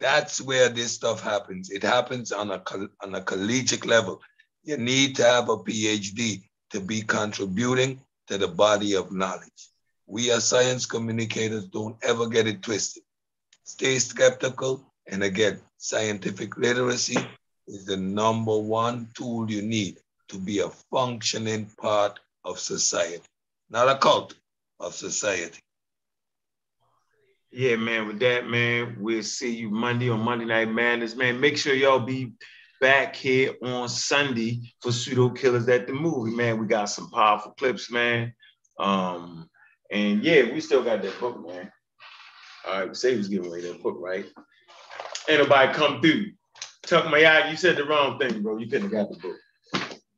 [0.00, 1.70] That's where this stuff happens.
[1.70, 2.62] It happens on a,
[3.02, 4.22] on a collegiate level.
[4.64, 9.70] You need to have a PhD to be contributing to the body of knowledge.
[10.06, 13.02] We as science communicators don't ever get it twisted.
[13.64, 14.84] Stay skeptical.
[15.06, 17.18] And again, scientific literacy
[17.66, 19.98] is the number one tool you need
[20.28, 23.22] to be a functioning part of society,
[23.70, 24.34] not a cult
[24.80, 25.60] of society.
[27.50, 28.06] Yeah, man.
[28.06, 31.40] With that, man, we'll see you Monday on Monday Night Madness, man.
[31.40, 32.32] Make sure y'all be
[32.80, 36.58] back here on Sunday for Pseudo Killers at the movie, man.
[36.58, 38.32] We got some powerful clips, man.
[38.78, 39.48] Um,
[39.90, 41.70] and yeah, we still got that book, man.
[42.66, 44.26] All right, we say he was giving away that book, right?
[45.28, 46.32] Ain't nobody come through.
[46.82, 48.58] Tuck my eye, you said the wrong thing, bro.
[48.58, 49.36] You couldn't have got the book.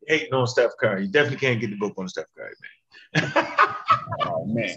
[0.07, 1.07] Hating on Steph Curry.
[1.07, 2.55] You definitely can't get the book on Steph Curry,
[3.15, 3.33] man.
[4.23, 4.77] Oh man.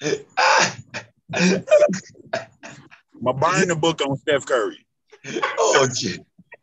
[3.20, 4.84] My buying the book on Steph Curry.
[5.58, 6.20] Oh, shit.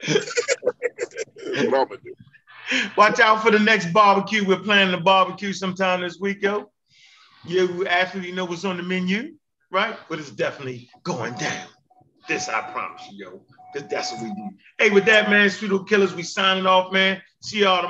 [0.08, 0.26] What
[1.56, 2.14] I'm gonna do.
[2.96, 4.46] Watch out for the next barbecue.
[4.46, 6.72] We're planning a barbecue sometime this week, yo.
[7.46, 9.36] You actually know what's on the menu,
[9.72, 9.98] right?
[10.08, 11.68] But it's definitely going down.
[12.28, 13.42] This I promise you, yo.
[13.74, 14.50] Because that's what we do.
[14.78, 17.22] Hey, with that, man, Pseudo Killers, we signing off, man.
[17.42, 17.88] See y'all tomorrow.